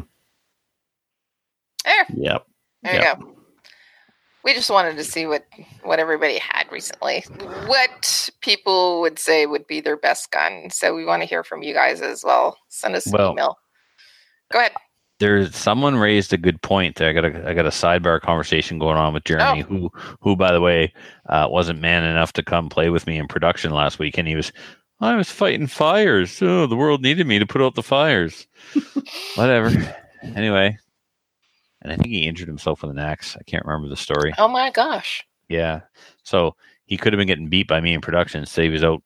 There, 1.85 2.05
Yep. 2.15 2.45
there 2.83 2.93
Yep. 2.93 3.19
you 3.19 3.25
go. 3.25 3.36
We 4.47 4.53
just 4.53 4.69
wanted 4.71 4.95
to 4.95 5.03
see 5.03 5.27
what 5.27 5.45
what 5.83 5.99
everybody 5.99 6.39
had 6.39 6.63
recently. 6.71 7.23
What 7.67 8.29
people 8.41 9.01
would 9.01 9.19
say 9.19 9.45
would 9.45 9.67
be 9.67 9.81
their 9.81 9.97
best 9.97 10.31
gun. 10.31 10.69
So 10.71 10.95
we 10.95 11.03
want 11.05 11.21
to 11.21 11.27
hear 11.27 11.43
from 11.43 11.61
you 11.63 11.73
guys 11.73 12.01
as 12.01 12.23
well. 12.23 12.57
Send 12.69 12.95
us 12.95 13.05
an 13.05 13.11
Well- 13.11 13.31
email. 13.33 13.57
Go 14.51 14.59
ahead. 14.59 14.71
There's 15.19 15.55
someone 15.55 15.95
raised 15.97 16.31
a 16.31 16.37
good 16.37 16.61
point. 16.61 16.95
There, 16.95 17.09
I 17.09 17.13
got 17.13 17.25
a 17.25 17.49
I 17.49 17.53
got 17.55 17.65
a 17.65 17.69
sidebar 17.69 18.21
conversation 18.21 18.79
going 18.79 18.97
on 18.97 19.13
with 19.13 19.23
Jeremy, 19.25 19.63
Oh. 19.63 19.65
who 19.65 19.91
who 20.21 20.35
by 20.35 20.51
the 20.53 20.61
way 20.61 20.93
uh, 21.27 21.47
wasn't 21.49 21.81
man 21.81 22.03
enough 22.03 22.33
to 22.33 22.43
come 22.43 22.69
play 22.69 22.89
with 22.89 23.05
me 23.07 23.17
in 23.17 23.27
production 23.27 23.71
last 23.71 23.99
week, 23.99 24.17
and 24.17 24.27
he 24.27 24.35
was 24.35 24.53
I 25.01 25.15
was 25.15 25.29
fighting 25.29 25.67
fires. 25.67 26.41
Oh, 26.41 26.67
the 26.67 26.75
world 26.75 27.01
needed 27.01 27.27
me 27.27 27.39
to 27.39 27.45
put 27.47 27.61
out 27.63 27.75
the 27.75 27.83
fires. 27.83 28.47
Whatever. 29.35 29.71
Anyway, 30.23 30.77
and 31.87 31.93
I 31.93 31.95
think 32.03 32.13
he 32.13 32.25
injured 32.27 32.47
himself 32.47 32.81
with 32.81 32.91
an 32.91 32.99
axe. 32.99 33.35
I 33.39 33.43
can't 33.43 33.65
remember 33.65 33.87
the 33.89 33.95
story. 33.97 34.33
Oh 34.37 34.47
my 34.47 34.69
gosh. 34.71 35.23
Yeah. 35.49 35.81
So 36.23 36.55
he 36.85 36.97
could 36.97 37.13
have 37.13 37.17
been 37.17 37.27
getting 37.27 37.47
beat 37.49 37.67
by 37.67 37.79
me 37.81 37.93
in 37.93 38.01
production. 38.01 38.45
So 38.45 38.61
he 38.61 38.69
was 38.69 38.83
out 38.83 39.01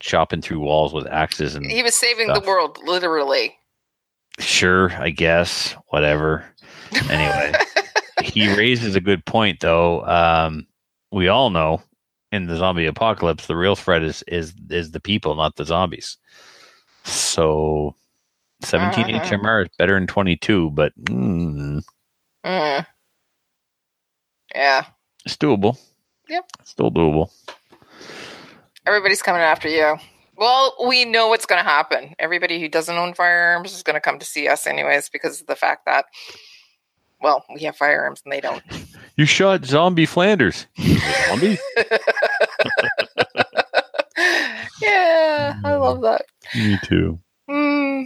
chopping 0.00 0.42
through 0.42 0.60
walls 0.60 0.92
with 0.92 1.06
axes 1.06 1.54
and 1.54 1.64
He 1.70 1.82
was 1.82 1.94
saving 1.94 2.26
Stuff. 2.26 2.42
the 2.42 2.48
world, 2.48 2.78
literally. 2.84 3.56
sure, 4.38 4.92
I 4.92 5.08
guess, 5.10 5.74
whatever. 5.88 6.44
Anyway, 7.10 7.52
he 8.22 8.54
raises 8.54 8.94
a 8.94 9.00
good 9.00 9.24
point 9.24 9.60
though. 9.60 10.04
Um, 10.04 10.66
we 11.12 11.28
all 11.28 11.48
know 11.50 11.82
in 12.32 12.46
the 12.46 12.56
zombie 12.56 12.86
apocalypse, 12.86 13.46
the 13.46 13.56
real 13.56 13.76
threat 13.76 14.02
is 14.02 14.22
is 14.28 14.52
is 14.70 14.90
the 14.90 15.00
people, 15.00 15.34
not 15.34 15.56
the 15.56 15.64
zombies. 15.64 16.18
So 17.04 17.94
17 18.62 19.14
Uh-huh. 19.14 19.24
HMR 19.24 19.62
is 19.64 19.68
better 19.78 19.94
than 19.94 20.06
22, 20.06 20.70
but 20.70 20.92
mm, 21.04 21.82
Mm. 22.46 22.86
Yeah. 24.54 24.84
it's 25.24 25.36
doable. 25.36 25.76
Yep. 26.28 26.44
Still 26.64 26.90
doable. 26.92 27.30
Everybody's 28.86 29.22
coming 29.22 29.42
after 29.42 29.68
you. 29.68 29.96
Well, 30.36 30.74
we 30.86 31.04
know 31.04 31.28
what's 31.28 31.46
going 31.46 31.62
to 31.62 31.68
happen. 31.68 32.14
Everybody 32.18 32.60
who 32.60 32.68
doesn't 32.68 32.94
own 32.96 33.14
firearms 33.14 33.72
is 33.72 33.82
going 33.82 33.94
to 33.94 34.00
come 34.00 34.18
to 34.20 34.24
see 34.26 34.46
us, 34.48 34.66
anyways, 34.66 35.08
because 35.08 35.40
of 35.40 35.46
the 35.46 35.56
fact 35.56 35.86
that, 35.86 36.04
well, 37.20 37.44
we 37.52 37.62
have 37.62 37.76
firearms 37.76 38.22
and 38.24 38.32
they 38.32 38.40
don't. 38.40 38.62
You 39.16 39.24
shot 39.24 39.64
zombie 39.64 40.06
Flanders. 40.06 40.66
zombie? 41.26 41.58
yeah, 44.82 45.58
I 45.64 45.74
love 45.74 46.02
that. 46.02 46.26
Me 46.54 46.78
too. 46.84 47.18
Hmm. 47.48 48.02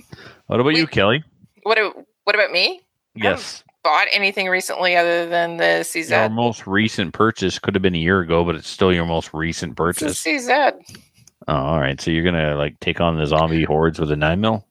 What 0.46 0.60
about 0.60 0.76
you, 0.76 0.86
Kelly? 0.86 1.24
What? 1.64 1.78
What 2.24 2.34
about 2.36 2.52
me? 2.52 2.80
Yes. 3.14 3.64
Bought 3.82 4.08
anything 4.12 4.48
recently 4.48 4.94
other 4.96 5.26
than 5.26 5.56
the 5.56 5.80
CZ. 5.82 6.10
Your 6.10 6.28
most 6.28 6.66
recent 6.66 7.14
purchase 7.14 7.58
could 7.58 7.74
have 7.74 7.82
been 7.82 7.94
a 7.94 7.98
year 7.98 8.20
ago, 8.20 8.44
but 8.44 8.54
it's 8.54 8.68
still 8.68 8.92
your 8.92 9.06
most 9.06 9.32
recent 9.32 9.70
It's 9.72 9.74
a 9.78 9.82
purchase. 9.82 10.22
CZ. 10.22 11.00
Oh, 11.48 11.54
all 11.54 11.80
right. 11.80 11.98
So 12.00 12.10
you're 12.10 12.24
gonna 12.24 12.56
like 12.56 12.78
take 12.80 13.00
on 13.00 13.16
the 13.16 13.26
zombie 13.26 13.64
hordes 13.64 13.98
with 13.98 14.10
a 14.10 14.16
nine 14.16 14.40
mil? 14.42 14.66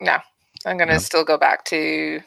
No, 0.00 0.18
I'm 0.66 0.76
going 0.76 0.88
to 0.88 0.94
Yeah. 0.94 0.98
still 0.98 1.24
go 1.24 1.36
back 1.38 1.64
to. 1.66 2.20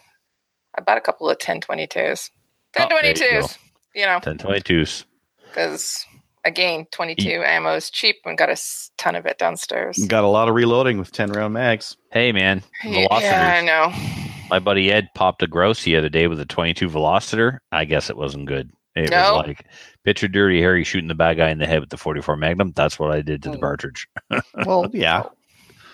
I 0.77 0.81
bought 0.81 0.97
a 0.97 1.01
couple 1.01 1.29
of 1.29 1.37
1022s. 1.37 2.29
Oh, 2.77 2.87
there 2.89 3.05
you 3.05 3.13
1022s. 3.13 3.57
You 3.95 4.05
know, 4.05 4.19
Ten 4.19 4.37
twenty 4.37 4.59
twos. 4.61 5.05
because 5.47 6.05
again, 6.45 6.85
22 6.91 7.41
ammo 7.43 7.73
is 7.75 7.89
cheap 7.89 8.17
and 8.25 8.37
got 8.37 8.49
a 8.49 8.57
ton 8.97 9.15
of 9.15 9.25
it 9.25 9.37
downstairs. 9.37 9.97
Got 10.07 10.23
a 10.23 10.27
lot 10.27 10.49
of 10.49 10.55
reloading 10.55 10.97
with 10.99 11.11
10 11.11 11.31
round 11.31 11.53
mags. 11.53 11.97
Hey 12.11 12.31
man, 12.31 12.63
Yeah. 12.83 13.07
I 13.11 13.61
know. 13.61 14.26
My 14.49 14.59
buddy 14.59 14.91
Ed 14.91 15.09
popped 15.15 15.43
a 15.43 15.47
grouse 15.47 15.83
the 15.83 15.95
other 15.97 16.09
day 16.09 16.27
with 16.27 16.39
a 16.39 16.45
twenty 16.45 16.73
two 16.73 16.87
Velocitor. 16.89 17.59
I 17.71 17.85
guess 17.85 18.09
it 18.09 18.17
wasn't 18.17 18.45
good. 18.45 18.71
It 18.95 19.11
No. 19.11 19.35
was 19.37 19.47
like 19.47 19.65
picture 20.03 20.27
dirty 20.27 20.59
Harry 20.61 20.83
shooting 20.83 21.07
the 21.07 21.15
bad 21.15 21.37
guy 21.37 21.49
in 21.49 21.59
the 21.59 21.67
head 21.67 21.81
with 21.81 21.89
the 21.89 21.97
forty 21.97 22.21
four 22.21 22.35
Magnum. 22.35 22.71
That's 22.75 22.97
what 22.97 23.11
I 23.11 23.21
did 23.21 23.43
to 23.43 23.51
the 23.51 23.57
partridge. 23.59 24.07
Well, 24.65 24.89
yeah. 24.93 25.23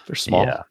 They're 0.07 0.15
small. 0.15 0.45
Yeah. 0.45 0.61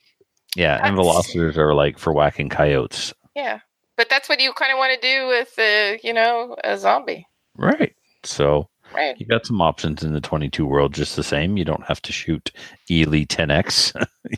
Yeah, 0.57 0.87
and 0.87 0.97
That's- 0.99 1.07
velocitors 1.35 1.57
are 1.57 1.75
like 1.75 1.99
for 1.99 2.13
whacking 2.13 2.49
coyotes. 2.51 3.13
Yeah. 3.35 3.61
But 3.97 4.09
that's 4.09 4.29
what 4.29 4.41
you 4.41 4.53
kind 4.55 4.73
of 4.73 4.79
want 4.79 4.99
to 5.01 5.07
do 5.07 5.27
with, 5.29 5.59
uh, 5.59 5.99
you 6.03 6.13
know, 6.15 6.57
a 6.65 6.77
zombie, 6.79 7.27
Right. 7.57 7.95
So 8.25 8.69
right? 8.95 9.15
you 9.19 9.27
got 9.27 9.45
some 9.47 9.61
options 9.61 10.03
in 10.03 10.13
the 10.15 10.21
22 10.21 10.67
world 10.67 10.95
just 10.95 11.15
the 11.17 11.23
same. 11.23 11.57
You 11.59 11.65
don't 11.65 11.85
have 11.85 12.01
to 12.03 12.13
shoot 12.13 12.51
Eley 12.91 13.27
10X. 13.27 13.95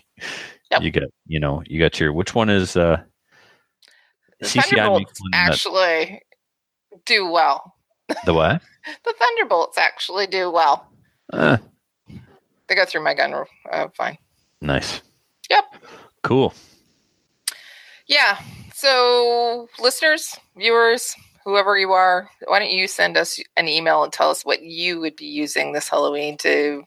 Yep. 0.71 0.83
You 0.83 0.91
got, 0.91 1.03
you 1.27 1.39
know, 1.39 1.63
you 1.67 1.79
got 1.79 2.01
your, 2.01 2.13
which 2.13 2.35
one 2.35 2.49
is, 2.51 2.77
uh, 2.77 2.97
The 2.97 3.05
CCI 4.47 4.91
one 4.91 5.03
that, 5.03 5.31
actually 5.35 6.21
do 7.05 7.27
well. 7.31 7.75
the 8.25 8.35
what? 8.35 8.63
The 9.05 9.15
Thunderbolts 9.19 9.79
actually 9.79 10.27
do 10.27 10.51
well. 10.51 10.87
Uh, 11.33 11.57
They 12.69 12.75
go 12.75 12.85
through 12.85 13.03
my 13.03 13.15
gun 13.15 13.35
uh, 13.73 13.89
fine. 13.97 14.19
nice. 14.61 15.01
Yep. 15.49 15.65
Cool. 16.23 16.53
Yeah. 18.07 18.39
So, 18.75 19.69
listeners, 19.81 20.37
viewers, 20.57 21.15
whoever 21.45 21.79
you 21.79 21.93
are, 21.93 22.29
why 22.47 22.59
don't 22.59 22.71
you 22.73 22.87
send 22.87 23.17
us 23.17 23.41
an 23.57 23.69
email 23.69 24.03
and 24.05 24.13
tell 24.13 24.29
us 24.31 24.45
what 24.45 24.63
you 24.63 25.01
would 25.01 25.17
be 25.17 25.25
using 25.27 25.73
this 25.73 25.89
Halloween 25.89 26.37
to 26.39 26.83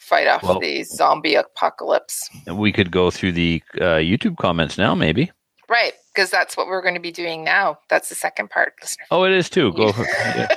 fight 0.00 0.26
off 0.26 0.42
Well- 0.42 0.58
the 0.58 0.82
zombie 0.82 1.36
apocalypse? 1.36 2.28
We 2.52 2.72
could 2.72 2.90
go 2.90 3.10
through 3.12 3.32
the 3.32 3.62
uh, 3.76 3.98
YouTube 4.02 4.38
comments 4.38 4.76
now, 4.76 4.94
maybe. 4.96 5.30
Right, 5.68 5.92
because 6.14 6.30
that's 6.30 6.56
what 6.56 6.66
we're 6.66 6.82
going 6.82 6.94
to 6.94 7.00
be 7.00 7.10
doing 7.12 7.42
now. 7.44 7.78
That's 7.88 8.08
the 8.08 8.14
second 8.14 8.50
part, 8.50 8.74
listeners. 8.82 9.06
Oh, 9.10 9.24
it 9.24 9.32
is 9.32 9.48
too. 9.48 9.72
Go. 9.72 9.92
yeah. 9.96 10.54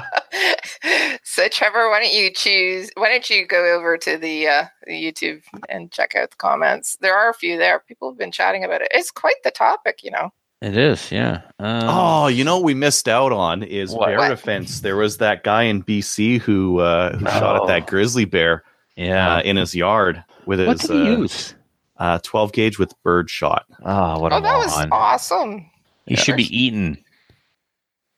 so 1.24 1.48
Trevor, 1.48 1.88
why 1.90 2.00
don't 2.00 2.12
you 2.12 2.30
choose? 2.32 2.90
Why 2.96 3.08
don't 3.08 3.28
you 3.28 3.46
go 3.46 3.76
over 3.76 3.96
to 3.98 4.16
the, 4.16 4.46
uh, 4.48 4.64
the 4.86 4.92
YouTube 4.92 5.42
and 5.68 5.90
check 5.90 6.14
out 6.14 6.30
the 6.30 6.36
comments? 6.36 6.96
There 7.00 7.14
are 7.14 7.30
a 7.30 7.34
few 7.34 7.58
there. 7.58 7.80
People 7.80 8.10
have 8.10 8.18
been 8.18 8.32
chatting 8.32 8.64
about 8.64 8.82
it. 8.82 8.88
It's 8.92 9.10
quite 9.10 9.42
the 9.44 9.50
topic, 9.50 10.00
you 10.02 10.10
know. 10.10 10.30
It 10.62 10.76
is. 10.76 11.10
Yeah. 11.10 11.40
Um, 11.58 11.82
Oh, 11.88 12.26
you 12.26 12.44
know 12.44 12.56
what 12.56 12.64
we 12.64 12.74
missed 12.74 13.08
out 13.08 13.32
on 13.32 13.62
is 13.62 13.92
What? 13.94 14.06
bear 14.08 14.28
defense. 14.28 14.80
There 14.80 14.96
was 14.96 15.16
that 15.18 15.42
guy 15.42 15.62
in 15.64 15.82
BC 15.82 16.40
who 16.40 16.80
uh, 16.80 17.16
who 17.16 17.24
shot 17.26 17.56
Oh. 17.60 17.62
at 17.62 17.68
that 17.68 17.86
grizzly 17.86 18.26
bear 18.26 18.62
yeah. 18.94 19.36
uh, 19.36 19.40
in 19.40 19.56
his 19.56 19.74
yard 19.74 20.22
with 20.46 20.60
what 20.66 20.78
his 20.80 20.88
did 20.90 20.96
he 20.96 21.08
uh, 21.14 21.16
use? 21.18 21.54
Uh, 22.00 22.18
12 22.22 22.52
gauge 22.52 22.78
with 22.78 22.94
bird 23.02 23.30
shot. 23.30 23.66
Oh, 23.84 24.18
what 24.18 24.32
a 24.32 24.36
oh, 24.36 24.40
that 24.40 24.56
was 24.56 24.74
moron. 24.74 24.88
awesome. 24.90 25.70
He 26.06 26.16
should 26.16 26.36
be 26.36 26.56
eaten. 26.56 26.98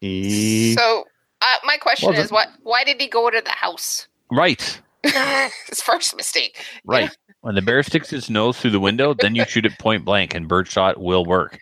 He, 0.01 0.75
So, 0.75 1.05
uh, 1.43 1.57
my 1.65 1.77
question 1.77 2.11
Well, 2.11 2.21
is, 2.21 2.31
what? 2.31 2.49
Why 2.63 2.85
did 2.85 3.01
he 3.01 3.09
go 3.09 3.29
to 3.29 3.43
the 3.45 3.51
house? 3.51 4.07
Right. 4.31 4.81
His 5.03 5.83
first 5.83 6.17
mistake. 6.17 6.65
Right. 6.85 7.11
When 7.41 7.57
the 7.57 7.63
bear 7.63 7.83
sticks 7.83 8.13
its 8.13 8.31
nose 8.31 8.59
through 8.59 8.71
the 8.71 8.81
window, 8.81 9.15
then 9.15 9.35
you 9.35 9.45
shoot 9.45 9.67
it 9.67 9.77
point 9.79 10.05
blank, 10.05 10.33
and 10.33 10.49
birdshot 10.49 10.99
will 10.99 11.25
work. 11.25 11.59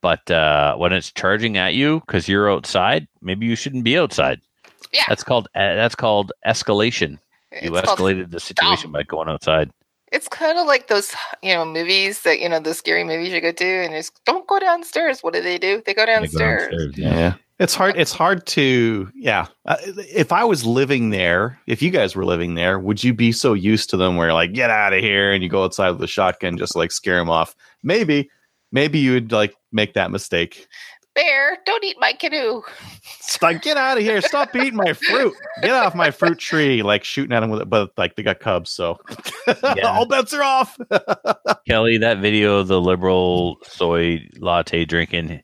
But 0.00 0.30
uh, 0.30 0.76
when 0.76 0.92
it's 0.94 1.12
charging 1.12 1.58
at 1.58 1.74
you 1.74 2.00
because 2.00 2.26
you're 2.26 2.50
outside, 2.50 3.06
maybe 3.20 3.46
you 3.46 3.54
shouldn't 3.54 3.84
be 3.84 3.98
outside. 3.98 4.40
Yeah. 4.92 5.04
That's 5.08 5.22
called 5.22 5.48
uh, 5.54 5.74
that's 5.74 5.94
called 5.94 6.32
escalation. 6.46 7.18
You 7.62 7.76
It's 7.76 7.88
escalated 7.88 8.30
the 8.30 8.40
situation 8.40 8.92
by 8.92 9.02
going 9.02 9.28
outside. 9.28 9.70
It's 10.14 10.28
kind 10.28 10.58
of 10.58 10.66
like 10.66 10.86
those, 10.86 11.12
you 11.42 11.52
know, 11.54 11.64
movies 11.64 12.22
that 12.22 12.38
you 12.38 12.48
know, 12.48 12.60
the 12.60 12.72
scary 12.72 13.02
movies 13.04 13.32
you 13.32 13.40
go 13.40 13.52
to, 13.52 13.64
and 13.84 13.92
it's 13.94 14.10
don't 14.24 14.46
go 14.46 14.58
downstairs. 14.60 15.22
What 15.22 15.34
do 15.34 15.42
they 15.42 15.58
do? 15.58 15.82
They 15.84 15.92
go 15.92 16.06
They 16.06 16.06
go 16.06 16.06
downstairs. 16.06 16.70
downstairs, 16.70 16.98
yeah. 16.98 17.34
It's 17.60 17.74
hard. 17.74 17.96
It's 17.96 18.12
hard 18.12 18.46
to, 18.48 19.10
yeah. 19.14 19.46
Uh, 19.64 19.76
if 19.86 20.32
I 20.32 20.42
was 20.42 20.64
living 20.66 21.10
there, 21.10 21.58
if 21.68 21.82
you 21.82 21.90
guys 21.90 22.16
were 22.16 22.24
living 22.24 22.54
there, 22.54 22.80
would 22.80 23.04
you 23.04 23.14
be 23.14 23.30
so 23.30 23.52
used 23.54 23.90
to 23.90 23.96
them 23.96 24.16
where 24.16 24.26
you're 24.26 24.34
like, 24.34 24.54
get 24.54 24.70
out 24.70 24.92
of 24.92 25.00
here, 25.00 25.32
and 25.32 25.42
you 25.42 25.48
go 25.48 25.62
outside 25.62 25.90
with 25.90 26.02
a 26.02 26.08
shotgun, 26.08 26.58
just 26.58 26.74
like 26.74 26.90
scare 26.90 27.16
them 27.16 27.30
off? 27.30 27.54
Maybe, 27.82 28.28
maybe 28.72 28.98
you 28.98 29.12
would 29.12 29.30
like 29.30 29.54
make 29.70 29.94
that 29.94 30.10
mistake. 30.10 30.66
Bear, 31.14 31.58
don't 31.64 31.84
eat 31.84 31.96
my 32.00 32.12
canoe. 32.12 32.62
It's 33.18 33.40
like, 33.40 33.62
get 33.62 33.76
out 33.76 33.96
of 33.98 34.02
here! 34.02 34.20
Stop 34.20 34.54
eating 34.56 34.74
my 34.76 34.92
fruit! 34.92 35.32
Get 35.62 35.70
off 35.72 35.94
my 35.94 36.10
fruit 36.10 36.38
tree! 36.38 36.82
Like 36.82 37.04
shooting 37.04 37.32
at 37.32 37.40
them 37.40 37.50
with 37.50 37.62
it, 37.62 37.70
but 37.70 37.92
like 37.96 38.16
they 38.16 38.22
got 38.22 38.40
cubs, 38.40 38.70
so 38.70 38.98
Yeah. 39.76 39.86
all 39.86 40.06
bets 40.06 40.34
are 40.34 40.42
off. 40.42 40.76
Kelly, 41.68 41.98
that 41.98 42.18
video 42.18 42.58
of 42.58 42.68
the 42.68 42.80
liberal 42.80 43.58
soy 43.62 44.26
latte 44.38 44.84
drinking 44.84 45.42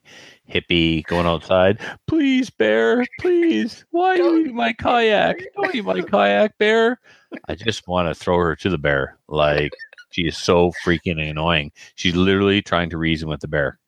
hippie 0.49 1.05
going 1.05 1.25
outside. 1.25 1.79
Please, 2.07 2.49
bear, 2.49 3.05
please. 3.21 3.85
Why 3.91 4.11
are 4.11 4.17
you 4.17 4.37
eating 4.39 4.55
my 4.55 4.73
kayak? 4.73 5.37
Don't 5.55 5.73
eat 5.73 5.85
my 5.85 6.01
kayak, 6.01 6.57
bear. 6.57 6.99
I 7.47 7.55
just 7.55 7.87
want 7.87 8.09
to 8.09 8.13
throw 8.13 8.37
her 8.37 8.55
to 8.57 8.69
the 8.69 8.77
bear. 8.77 9.17
Like 9.29 9.71
she 10.11 10.23
is 10.23 10.37
so 10.37 10.73
freaking 10.85 11.21
annoying. 11.29 11.71
She's 11.95 12.15
literally 12.15 12.61
trying 12.61 12.89
to 12.89 12.97
reason 12.97 13.29
with 13.29 13.39
the 13.39 13.47
bear. 13.47 13.79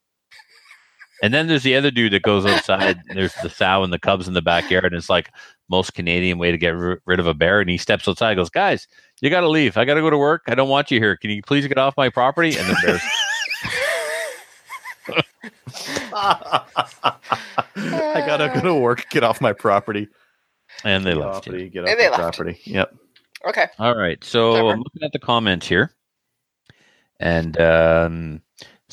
And 1.22 1.32
then 1.32 1.46
there's 1.46 1.62
the 1.62 1.76
other 1.76 1.90
dude 1.90 2.12
that 2.12 2.22
goes 2.22 2.44
outside. 2.44 3.00
There's 3.14 3.32
the 3.42 3.48
sow 3.50 3.82
and 3.82 3.92
the 3.92 3.98
cubs 3.98 4.26
in 4.28 4.34
the 4.34 4.42
backyard, 4.42 4.86
and 4.86 4.94
it's 4.96 5.08
like 5.08 5.30
most 5.70 5.94
Canadian 5.94 6.38
way 6.38 6.50
to 6.50 6.58
get 6.58 6.70
ri- 6.76 6.98
rid 7.06 7.20
of 7.20 7.26
a 7.26 7.34
bear. 7.34 7.60
And 7.60 7.70
he 7.70 7.78
steps 7.78 8.06
outside, 8.08 8.32
and 8.32 8.38
goes, 8.38 8.50
"Guys, 8.50 8.86
you 9.20 9.30
got 9.30 9.40
to 9.42 9.48
leave. 9.48 9.76
I 9.76 9.84
got 9.84 9.94
to 9.94 10.00
go 10.00 10.10
to 10.10 10.18
work. 10.18 10.42
I 10.48 10.54
don't 10.54 10.68
want 10.68 10.90
you 10.90 10.98
here. 11.00 11.16
Can 11.16 11.30
you 11.30 11.42
please 11.42 11.66
get 11.66 11.78
off 11.78 11.96
my 11.96 12.08
property?" 12.10 12.56
And 12.58 12.68
the 12.68 12.76
bear's 12.84 13.02
I 17.76 18.22
gotta 18.26 18.50
go 18.54 18.60
to 18.60 18.74
work. 18.74 19.08
Get 19.10 19.24
off 19.24 19.40
my 19.40 19.52
property. 19.52 20.08
And 20.84 21.04
they 21.04 21.12
Get 21.12 21.18
left 21.20 21.36
off, 21.36 21.46
you. 21.46 21.52
the- 21.52 21.68
get 21.68 21.78
And 21.80 21.88
off 21.90 21.96
they 21.98 22.04
the 22.04 22.10
left. 22.10 22.22
property. 22.36 22.60
Yep. 22.64 22.94
Okay. 23.48 23.66
All 23.78 23.96
right. 23.96 24.22
So 24.24 24.52
Clever. 24.52 24.68
I'm 24.70 24.78
looking 24.78 25.02
at 25.02 25.12
the 25.12 25.18
comments 25.18 25.66
here. 25.68 25.92
And 27.20 27.58
um, 27.60 28.42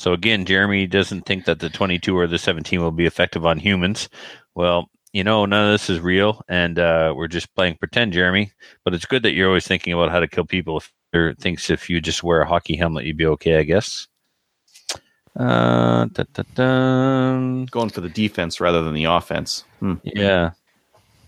so 0.02 0.12
again, 0.12 0.44
Jeremy 0.44 0.88
doesn't 0.88 1.26
think 1.26 1.44
that 1.44 1.60
the 1.60 1.70
22 1.70 2.18
or 2.18 2.26
the 2.26 2.36
17 2.36 2.82
will 2.82 2.90
be 2.90 3.06
effective 3.06 3.46
on 3.46 3.60
humans. 3.60 4.08
Well, 4.56 4.90
you 5.12 5.22
know, 5.22 5.46
none 5.46 5.66
of 5.66 5.72
this 5.72 5.88
is 5.88 6.00
real, 6.00 6.42
and 6.48 6.76
uh, 6.76 7.14
we're 7.16 7.28
just 7.28 7.54
playing 7.54 7.76
pretend, 7.76 8.12
Jeremy. 8.12 8.50
But 8.84 8.94
it's 8.94 9.04
good 9.04 9.22
that 9.22 9.30
you're 9.30 9.46
always 9.46 9.64
thinking 9.64 9.92
about 9.92 10.10
how 10.10 10.18
to 10.18 10.26
kill 10.26 10.44
people. 10.44 10.78
If 10.78 10.92
there 11.12 11.34
thinks 11.34 11.70
if 11.70 11.88
you 11.88 12.00
just 12.00 12.24
wear 12.24 12.40
a 12.40 12.48
hockey 12.48 12.74
helmet, 12.74 13.04
you'd 13.04 13.16
be 13.16 13.26
okay, 13.26 13.58
I 13.58 13.62
guess. 13.62 14.08
Uh, 15.38 16.06
da, 16.06 16.24
da, 16.32 16.42
da. 16.56 17.64
Going 17.70 17.90
for 17.90 18.00
the 18.00 18.08
defense 18.08 18.60
rather 18.60 18.82
than 18.82 18.94
the 18.94 19.04
offense. 19.04 19.62
Hmm. 19.78 19.94
Yeah. 20.02 20.50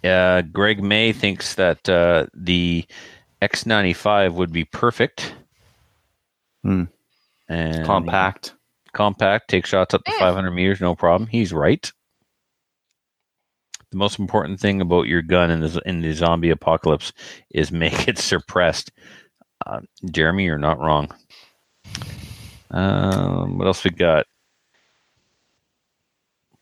Yeah. 0.02 0.42
Greg 0.42 0.82
May 0.82 1.12
thinks 1.12 1.54
that 1.54 1.88
uh, 1.88 2.26
the 2.34 2.86
X95 3.40 4.34
would 4.34 4.52
be 4.52 4.64
perfect. 4.64 5.32
Hmm. 6.64 6.84
And 7.48 7.86
Compact. 7.86 8.53
Compact, 8.95 9.49
take 9.49 9.66
shots 9.66 9.92
up 9.92 10.03
to 10.05 10.11
Mm. 10.12 10.18
500 10.18 10.51
meters, 10.53 10.80
no 10.80 10.95
problem. 10.95 11.28
He's 11.28 11.53
right. 11.53 11.92
The 13.90 13.97
most 13.99 14.18
important 14.18 14.59
thing 14.61 14.80
about 14.80 15.07
your 15.07 15.22
gun 15.22 15.51
in 15.51 15.61
the, 15.61 15.82
in 15.84 16.01
the 16.01 16.12
zombie 16.12 16.51
apocalypse 16.51 17.12
is 17.51 17.70
make 17.70 18.09
it 18.09 18.18
suppressed. 18.18 18.90
Uh, 19.66 19.80
Jeremy, 20.11 20.45
you're 20.45 20.59
not 20.59 20.78
wrong. 20.78 21.14
Um, 22.70 23.59
what 23.59 23.66
else 23.66 23.84
we 23.84 23.90
got? 23.90 24.26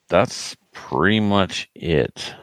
That's 0.09 0.57
pretty 0.73 1.21
much 1.21 1.71
it. 1.75 2.35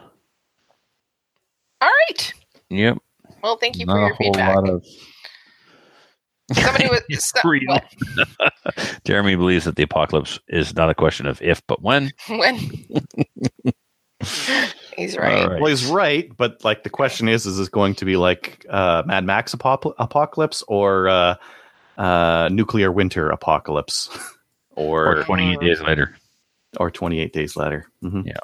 All 1.80 1.88
right. 2.08 2.34
Yep. 2.68 2.98
Well, 3.42 3.56
thank 3.56 3.78
you 3.78 3.86
Not 3.86 3.94
for 3.94 4.00
a 4.00 4.06
your 4.08 4.16
feedback. 4.16 4.56
Lot 6.50 6.58
of 6.58 6.64
Somebody 6.64 6.88
with 6.90 7.04
so, 7.22 7.48
Real. 7.48 7.62
what? 7.68 9.02
Jeremy 9.04 9.36
believes 9.36 9.64
that 9.64 9.76
the 9.76 9.82
apocalypse 9.82 10.38
is 10.48 10.74
not 10.74 10.90
a 10.90 10.94
question 10.94 11.26
of 11.26 11.40
if, 11.42 11.62
but 11.66 11.82
when. 11.82 12.12
when 12.28 12.56
he's 14.96 15.16
right. 15.16 15.42
All 15.44 15.50
right. 15.50 15.60
Well, 15.60 15.70
he's 15.70 15.86
right, 15.86 16.30
but 16.36 16.62
like 16.64 16.82
the 16.84 16.90
question 16.90 17.28
is: 17.28 17.46
Is 17.46 17.56
this 17.58 17.68
going 17.68 17.94
to 17.96 18.04
be 18.04 18.16
like 18.16 18.64
uh, 18.68 19.02
Mad 19.06 19.24
Max 19.24 19.54
apop- 19.54 19.94
apocalypse 19.98 20.62
or 20.68 21.08
uh, 21.08 21.34
uh, 21.98 22.48
nuclear 22.52 22.92
winter 22.92 23.30
apocalypse, 23.30 24.08
Or 24.76 25.18
or 25.20 25.24
28 25.24 25.60
days 25.60 25.80
later. 25.80 26.16
or 26.78 26.90
twenty 26.90 27.20
eight 27.20 27.32
days 27.32 27.56
later? 27.56 27.86
hmm 28.02 28.22
Yeah. 28.24 28.36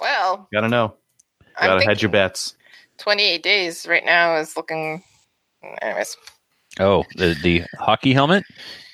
Well, 0.00 0.48
Gotta 0.52 0.68
know. 0.68 0.94
Gotta 1.60 1.84
hedge 1.84 2.02
your 2.02 2.10
bets. 2.10 2.56
28 2.98 3.42
days 3.42 3.86
right 3.86 4.04
now 4.04 4.36
is 4.36 4.56
looking. 4.56 5.02
Anyways, 5.82 6.16
Oh, 6.80 7.04
the, 7.16 7.36
the 7.42 7.62
hockey 7.78 8.12
helmet 8.12 8.44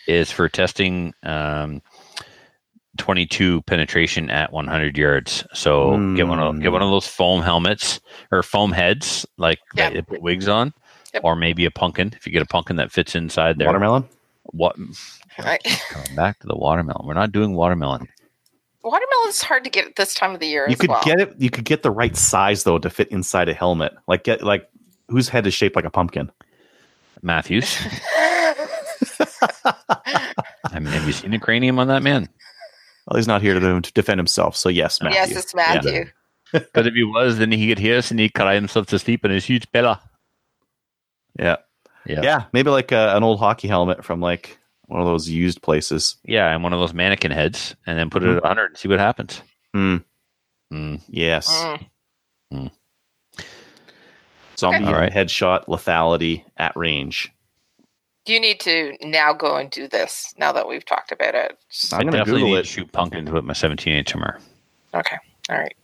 is 0.07 0.31
for 0.33 0.49
testing 0.49 1.15
um, 1.23 1.81
22 2.97 3.63
penetration 3.63 4.31
at 4.31 4.53
100 4.53 4.99
yards. 4.99 5.45
So 5.55 5.91
get 6.17 6.27
one 6.27 6.41
of 6.41 6.55
Mm. 6.57 6.63
get 6.63 6.73
one 6.73 6.83
of 6.83 6.91
those 6.91 7.07
foam 7.07 7.43
helmets 7.43 8.01
or 8.33 8.43
foam 8.43 8.73
heads, 8.73 9.25
like 9.37 9.61
Yeah. 9.75 9.91
that 9.91 9.97
you 9.97 10.03
put 10.03 10.23
wigs 10.23 10.49
on, 10.49 10.73
Yep. 11.15 11.23
or 11.25 11.37
maybe 11.37 11.65
a 11.65 11.71
pumpkin. 11.71 12.13
If 12.17 12.27
you 12.27 12.33
get 12.33 12.43
a 12.43 12.47
pumpkin 12.47 12.77
that 12.77 12.91
fits 12.91 13.15
inside 13.15 13.59
there, 13.59 13.69
Watermelon. 13.69 14.09
What? 14.45 14.77
I, 15.39 15.59
Coming 15.91 16.17
back 16.17 16.41
to 16.41 16.47
the 16.49 16.57
watermelon. 16.57 17.07
We're 17.07 17.15
not 17.15 17.31
doing 17.33 17.55
watermelon. 17.55 18.09
watermelon's 18.83 19.43
hard 19.43 19.63
to 19.65 19.71
get 19.71 19.87
at 19.87 19.97
this 19.97 20.15
time 20.15 20.33
of 20.35 20.41
the 20.41 20.47
year. 20.49 20.65
You 20.67 20.73
as 20.73 20.79
could 20.81 20.89
well. 20.91 21.03
get 21.05 21.21
it. 21.21 21.35
You 21.39 21.51
could 21.51 21.65
get 21.65 21.83
the 21.83 21.91
right 21.91 22.17
size 22.17 22.65
though 22.65 22.79
to 22.79 22.91
fit 22.91 23.09
inside 23.09 23.49
a 23.49 23.55
helmet. 23.55 23.93
Like 24.09 24.25
get 24.25 24.43
like 24.43 24.69
whose 25.09 25.29
head 25.29 25.47
is 25.47 25.55
shaped 25.55 25.77
like 25.77 25.85
a 25.85 25.91
pumpkin. 25.91 26.33
Matthews. 27.23 27.77
I 30.71 30.81
mean, 30.81 30.87
have 30.87 31.07
you 31.07 31.13
seen 31.13 31.31
the 31.31 31.39
cranium 31.39 31.79
on 31.79 31.89
that 31.89 32.03
man? 32.03 32.29
Well, 33.07 33.17
he's 33.17 33.27
not 33.27 33.43
here 33.43 33.59
to, 33.59 33.81
to 33.81 33.93
defend 33.93 34.19
himself. 34.19 34.57
So 34.57 34.69
yes, 34.69 35.01
Matthew. 35.01 35.19
yes, 35.19 35.31
it's 35.45 35.55
Matthew. 35.55 36.07
Because 36.53 36.87
if 36.87 36.95
he 36.95 37.05
was, 37.05 37.39
then 37.39 37.53
he 37.53 37.69
could 37.69 37.79
hear 37.79 37.99
us 37.99 38.11
and 38.11 38.19
he'd 38.21 38.35
cry 38.35 38.55
himself 38.55 38.87
to 38.89 38.99
sleep 38.99 39.25
in 39.25 39.31
his 39.31 39.45
huge 39.45 39.71
pillow. 39.73 39.99
Yeah. 41.39 41.57
Yeah. 42.07 42.21
Yeah. 42.23 42.45
Maybe 42.53 42.71
like 42.71 42.93
a, 42.93 43.17
an 43.17 43.23
old 43.23 43.39
hockey 43.39 43.69
helmet 43.69 44.05
from 44.05 44.21
like 44.21 44.59
one 44.87 45.01
of 45.01 45.07
those 45.07 45.29
used 45.29 45.63
places. 45.63 46.17
Yeah, 46.25 46.53
and 46.53 46.63
one 46.63 46.73
of 46.73 46.81
those 46.81 46.95
mannequin 46.95 47.31
heads, 47.33 47.77
and 47.87 47.99
then 47.99 48.09
put 48.11 48.23
it 48.23 48.31
at 48.31 48.43
100 48.43 48.65
and 48.67 48.77
see 48.79 48.89
what 48.89 48.99
happens. 48.99 49.43
Hmm. 49.75 49.97
Mm. 50.73 51.03
Yes. 51.09 51.49
Mm. 52.53 52.71
Zombie 54.59 54.85
All 54.87 54.93
right. 54.93 55.13
headshot 55.13 55.67
lethality 55.67 56.45
at 56.57 56.77
range. 56.77 57.33
Do 58.25 58.35
you 58.35 58.41
need 58.41 58.61
to 58.61 58.97
now 59.01 59.33
go 59.33 59.57
and 59.57 59.71
do 59.71 59.89
this 59.89 60.35
now 60.37 60.53
that 60.53 60.69
we've 60.69 60.85
talked 60.85 61.13
about 61.13 61.35
it? 61.35 61.57
I'm 61.93 62.01
gonna 62.01 62.13
definitely 62.13 62.41
Google 62.43 62.55
need 62.55 62.59
it. 62.59 62.63
to 62.63 62.69
shoot 62.69 62.93
pumpkins 62.93 63.31
with 63.31 63.45
my 63.45 63.55
17 63.55 64.05
HMR. 64.05 64.39
Okay. 64.95 65.17
All 65.49 65.59
right. 65.59 65.75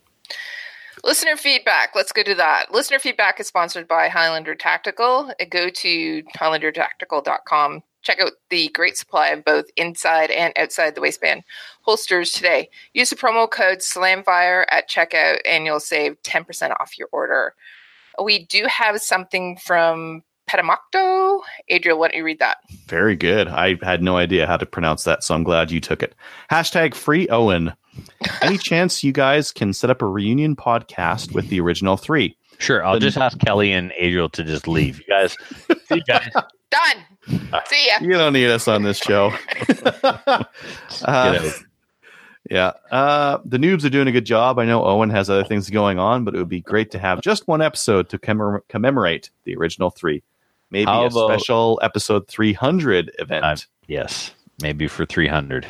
Listener 1.03 1.37
feedback. 1.37 1.95
Let's 1.95 2.11
go 2.11 2.23
to 2.23 2.35
that. 2.35 2.71
Listener 2.71 2.99
feedback 2.99 3.39
is 3.39 3.47
sponsored 3.47 3.87
by 3.87 4.09
Highlander 4.09 4.55
Tactical. 4.55 5.31
Uh, 5.39 5.45
Go 5.49 5.69
to 5.69 6.23
highlandertactical.com. 6.37 7.83
Check 8.01 8.19
out 8.19 8.31
the 8.49 8.69
great 8.69 8.97
supply 8.97 9.29
of 9.29 9.45
both 9.45 9.65
inside 9.77 10.29
and 10.31 10.53
outside 10.57 10.95
the 10.95 11.01
waistband 11.01 11.43
holsters 11.81 12.31
today. 12.31 12.69
Use 12.93 13.09
the 13.09 13.15
promo 13.15 13.49
code 13.49 13.79
SLAMFIRE 13.79 14.65
at 14.69 14.89
checkout 14.89 15.39
and 15.45 15.65
you'll 15.65 15.79
save 15.79 16.21
10% 16.23 16.71
off 16.79 16.97
your 16.97 17.09
order. 17.11 17.53
We 18.23 18.45
do 18.45 18.65
have 18.69 18.99
something 19.01 19.57
from 19.57 20.23
Petamocto. 20.49 21.41
Adriel, 21.69 21.97
why 21.99 22.07
don't 22.09 22.17
you 22.17 22.23
read 22.23 22.39
that? 22.39 22.57
Very 22.87 23.15
good. 23.15 23.47
I 23.47 23.77
had 23.81 24.01
no 24.03 24.17
idea 24.17 24.45
how 24.47 24.57
to 24.57 24.65
pronounce 24.65 25.03
that, 25.05 25.23
so 25.23 25.33
I'm 25.35 25.43
glad 25.43 25.71
you 25.71 25.79
took 25.79 26.03
it. 26.03 26.15
Hashtag 26.51 26.93
free 26.93 27.27
Owen. 27.29 27.73
Any 28.41 28.57
chance 28.57 29.03
you 29.03 29.11
guys 29.11 29.51
can 29.51 29.73
set 29.73 29.89
up 29.89 30.01
a 30.01 30.07
reunion 30.07 30.55
podcast 30.55 31.33
with 31.33 31.49
the 31.49 31.59
original 31.61 31.97
three? 31.97 32.37
Sure, 32.59 32.85
I'll 32.85 32.93
Then- 32.93 33.01
just 33.01 33.17
ask 33.17 33.37
Kelly 33.39 33.71
and 33.71 33.91
Adriel 33.97 34.29
to 34.29 34.43
just 34.43 34.67
leave. 34.67 34.99
You 34.99 35.05
guys, 35.09 35.35
see 35.87 35.95
you 35.95 36.03
guys. 36.03 36.29
Done. 36.71 37.41
See 37.67 37.87
ya. 37.87 37.93
You 38.01 38.09
don't 38.13 38.33
need 38.33 38.47
us 38.49 38.67
on 38.67 38.83
this 38.83 38.97
show. 38.97 39.31
Uh, 40.03 40.43
Get 40.99 41.07
out. 41.07 41.53
Yeah. 42.49 42.73
Uh, 42.91 43.39
the 43.45 43.57
noobs 43.57 43.83
are 43.85 43.89
doing 43.89 44.07
a 44.07 44.11
good 44.11 44.25
job. 44.25 44.59
I 44.59 44.65
know 44.65 44.83
Owen 44.85 45.09
has 45.09 45.29
other 45.29 45.43
things 45.43 45.69
going 45.69 45.99
on, 45.99 46.23
but 46.23 46.35
it 46.35 46.37
would 46.37 46.49
be 46.49 46.61
great 46.61 46.91
to 46.91 46.99
have 46.99 47.21
just 47.21 47.47
one 47.47 47.61
episode 47.61 48.09
to 48.09 48.17
commem- 48.19 48.61
commemorate 48.69 49.29
the 49.45 49.55
original 49.55 49.89
three. 49.89 50.23
Maybe 50.71 50.85
How 50.85 51.03
a 51.03 51.07
about- 51.07 51.27
special 51.29 51.79
episode 51.83 52.27
300 52.27 53.11
event. 53.19 53.45
Uh, 53.45 53.55
Yes, 53.87 54.31
maybe 54.63 54.87
for 54.87 55.05
300. 55.05 55.65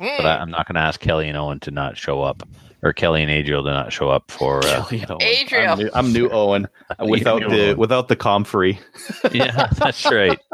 Hmm. 0.00 0.06
But 0.16 0.26
I, 0.26 0.36
I'm 0.38 0.50
not 0.52 0.66
going 0.68 0.74
to 0.76 0.80
ask 0.82 1.00
Kelly 1.00 1.28
and 1.28 1.36
Owen 1.36 1.58
to 1.60 1.70
not 1.72 1.96
show 1.96 2.22
up, 2.22 2.42
or 2.82 2.92
Kelly 2.92 3.22
and 3.22 3.30
Adriel 3.30 3.64
to 3.64 3.70
not 3.70 3.92
show 3.92 4.08
up 4.08 4.30
for. 4.30 4.58
Uh, 4.64 4.84
Kelly 4.84 5.00
and 5.02 5.10
Owen. 5.10 5.22
Adriel. 5.22 5.72
I'm 5.72 5.78
new, 5.78 5.90
I'm 5.94 6.12
new 6.12 6.28
Owen 6.30 6.68
without 7.08 7.42
New 7.42 7.48
the 7.48 7.68
Owen. 7.70 7.76
without 7.78 8.06
the 8.08 8.14
comfrey. 8.16 8.78
yeah, 9.32 9.66
that's 9.76 10.04
right. 10.06 10.38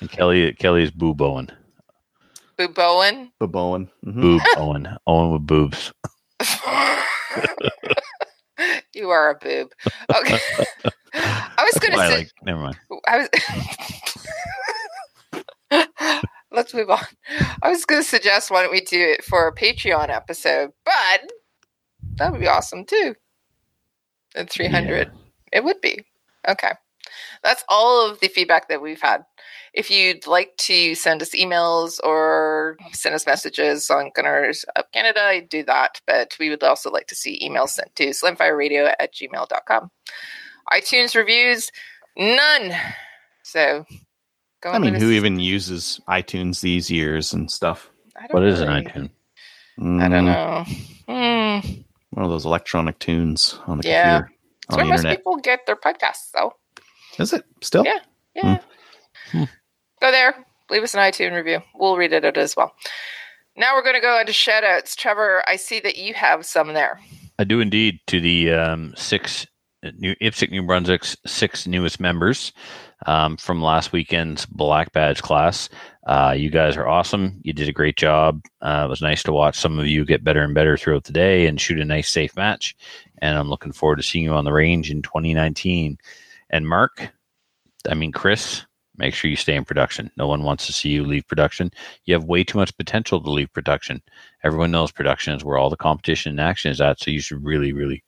And 0.00 0.10
Kelly, 0.10 0.52
Kelly's 0.54 0.90
boob 0.90 1.22
Owen, 1.22 1.48
Boo 2.62 2.68
Bowen. 2.72 3.32
The 3.40 3.48
Bowen. 3.48 3.90
Mhm. 4.06 4.20
boob 4.20 4.40
Owen, 4.56 4.96
Owen 5.06 5.32
with 5.32 5.46
boobs. 5.46 5.92
you 8.94 9.10
are 9.10 9.30
a 9.30 9.34
boob. 9.34 9.72
Okay. 10.14 10.38
I 11.14 11.68
was 11.72 11.78
going 11.80 11.92
to 11.92 11.98
say, 11.98 12.16
like, 12.18 12.30
never 12.44 12.60
mind. 12.60 12.76
I 13.08 13.18
was. 13.18 13.28
Let's 16.52 16.72
move 16.72 16.90
on. 16.90 17.04
I 17.62 17.68
was 17.68 17.84
going 17.84 18.00
to 18.02 18.08
suggest 18.08 18.48
why 18.50 18.62
don't 18.62 18.70
we 18.70 18.82
do 18.82 19.00
it 19.00 19.24
for 19.24 19.48
a 19.48 19.54
Patreon 19.54 20.08
episode, 20.10 20.70
but 20.84 21.22
that 22.16 22.30
would 22.30 22.40
be 22.40 22.46
awesome 22.46 22.84
too. 22.84 23.16
At 24.36 24.50
300, 24.50 25.10
it 25.52 25.64
would 25.64 25.80
be. 25.80 26.04
Okay. 26.48 26.70
That's 27.42 27.64
all 27.68 28.08
of 28.08 28.20
the 28.20 28.28
feedback 28.28 28.68
that 28.68 28.80
we've 28.80 29.02
had. 29.02 29.24
If 29.74 29.90
you'd 29.90 30.26
like 30.26 30.54
to 30.58 30.94
send 30.94 31.22
us 31.22 31.30
emails 31.30 31.98
or 32.04 32.76
send 32.92 33.14
us 33.14 33.26
messages 33.26 33.88
on 33.90 34.10
Gun 34.14 34.26
Owners 34.26 34.64
of 34.76 34.84
Canada, 34.92 35.22
I 35.22 35.40
do 35.40 35.62
that. 35.64 36.00
But 36.06 36.36
we 36.38 36.50
would 36.50 36.62
also 36.62 36.90
like 36.90 37.06
to 37.06 37.14
see 37.14 37.40
emails 37.42 37.70
sent 37.70 37.94
to 37.96 38.08
slamfireradio 38.10 38.94
at 39.00 39.14
gmail.com. 39.14 39.90
iTunes 40.72 41.14
reviews, 41.16 41.70
none. 42.18 42.72
So 43.42 43.86
go 44.60 44.70
I 44.72 44.78
mean, 44.78 44.94
who 44.94 45.06
us- 45.06 45.12
even 45.12 45.38
uses 45.40 46.00
iTunes 46.08 46.60
these 46.60 46.90
years 46.90 47.32
and 47.32 47.50
stuff? 47.50 47.88
I 48.16 48.26
don't 48.26 48.34
What 48.34 48.44
is 48.44 48.60
an 48.60 48.68
really- 48.68 48.84
iTunes? 48.84 49.10
I 49.78 50.08
don't 50.08 50.26
Mm, 50.26 50.26
know. 50.26 50.64
Hmm. 51.08 51.82
One 52.10 52.24
of 52.26 52.30
those 52.30 52.44
electronic 52.44 52.98
tunes 52.98 53.58
on 53.66 53.78
the 53.78 53.88
Yeah. 53.88 54.18
computer. 54.20 54.38
That's 54.68 54.74
On 54.74 54.76
where 54.76 54.84
the 54.84 54.90
most 54.90 54.98
internet. 55.00 55.16
people 55.18 55.36
get 55.36 55.66
their 55.66 55.76
podcasts, 55.76 56.30
though. 56.34 56.54
Is 57.18 57.32
it 57.32 57.44
still? 57.62 57.84
Yeah. 57.86 58.00
Yeah. 58.34 58.58
Hmm. 59.30 59.44
Go 60.02 60.10
there, 60.10 60.34
leave 60.68 60.82
us 60.82 60.94
an 60.94 61.00
iTunes 61.00 61.32
review. 61.32 61.60
We'll 61.76 61.96
read 61.96 62.12
it 62.12 62.36
as 62.36 62.56
well. 62.56 62.74
Now 63.56 63.76
we're 63.76 63.84
going 63.84 63.94
to 63.94 64.00
go 64.00 64.18
into 64.18 64.32
shout 64.32 64.64
outs. 64.64 64.96
Trevor, 64.96 65.44
I 65.46 65.54
see 65.54 65.78
that 65.78 65.96
you 65.96 66.12
have 66.14 66.44
some 66.44 66.72
there. 66.72 66.98
I 67.38 67.44
do 67.44 67.60
indeed 67.60 68.00
to 68.08 68.18
the 68.20 68.50
um, 68.50 68.94
six 68.96 69.46
new 69.98 70.16
IPSC 70.16 70.50
New 70.50 70.64
Brunswick's 70.64 71.16
six 71.24 71.68
newest 71.68 72.00
members 72.00 72.52
um, 73.06 73.36
from 73.36 73.62
last 73.62 73.92
weekend's 73.92 74.44
Black 74.44 74.92
Badge 74.92 75.22
class. 75.22 75.68
Uh, 76.04 76.34
you 76.36 76.50
guys 76.50 76.76
are 76.76 76.88
awesome. 76.88 77.38
You 77.42 77.52
did 77.52 77.68
a 77.68 77.72
great 77.72 77.96
job. 77.96 78.44
Uh, 78.60 78.82
it 78.86 78.90
was 78.90 79.02
nice 79.02 79.22
to 79.22 79.32
watch 79.32 79.56
some 79.56 79.78
of 79.78 79.86
you 79.86 80.04
get 80.04 80.24
better 80.24 80.42
and 80.42 80.52
better 80.52 80.76
throughout 80.76 81.04
the 81.04 81.12
day 81.12 81.46
and 81.46 81.60
shoot 81.60 81.78
a 81.78 81.84
nice, 81.84 82.08
safe 82.08 82.34
match. 82.34 82.74
And 83.18 83.38
I'm 83.38 83.48
looking 83.48 83.70
forward 83.70 83.96
to 83.96 84.02
seeing 84.02 84.24
you 84.24 84.32
on 84.32 84.44
the 84.44 84.52
range 84.52 84.90
in 84.90 85.00
2019. 85.00 85.96
And 86.50 86.68
Mark, 86.68 87.08
I 87.88 87.94
mean 87.94 88.10
Chris, 88.10 88.64
make 89.02 89.14
sure 89.14 89.28
you 89.28 89.36
stay 89.36 89.54
in 89.54 89.64
production. 89.64 90.10
No 90.16 90.26
one 90.26 90.44
wants 90.44 90.64
to 90.66 90.72
see 90.72 90.88
you 90.88 91.04
leave 91.04 91.26
production. 91.26 91.70
You 92.04 92.14
have 92.14 92.24
way 92.24 92.44
too 92.44 92.56
much 92.56 92.74
potential 92.76 93.20
to 93.20 93.30
leave 93.30 93.52
production. 93.52 94.00
Everyone 94.44 94.70
knows 94.70 94.90
production 94.92 95.34
is 95.34 95.44
where 95.44 95.58
all 95.58 95.68
the 95.68 95.76
competition 95.76 96.30
and 96.30 96.40
action 96.40 96.70
is 96.70 96.80
at. 96.80 97.00
So 97.00 97.10
you 97.10 97.20
should 97.20 97.44
really, 97.44 97.72
really, 97.72 98.02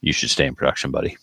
you 0.00 0.12
should 0.12 0.30
stay 0.30 0.46
in 0.46 0.54
production, 0.54 0.90
buddy. 0.90 1.16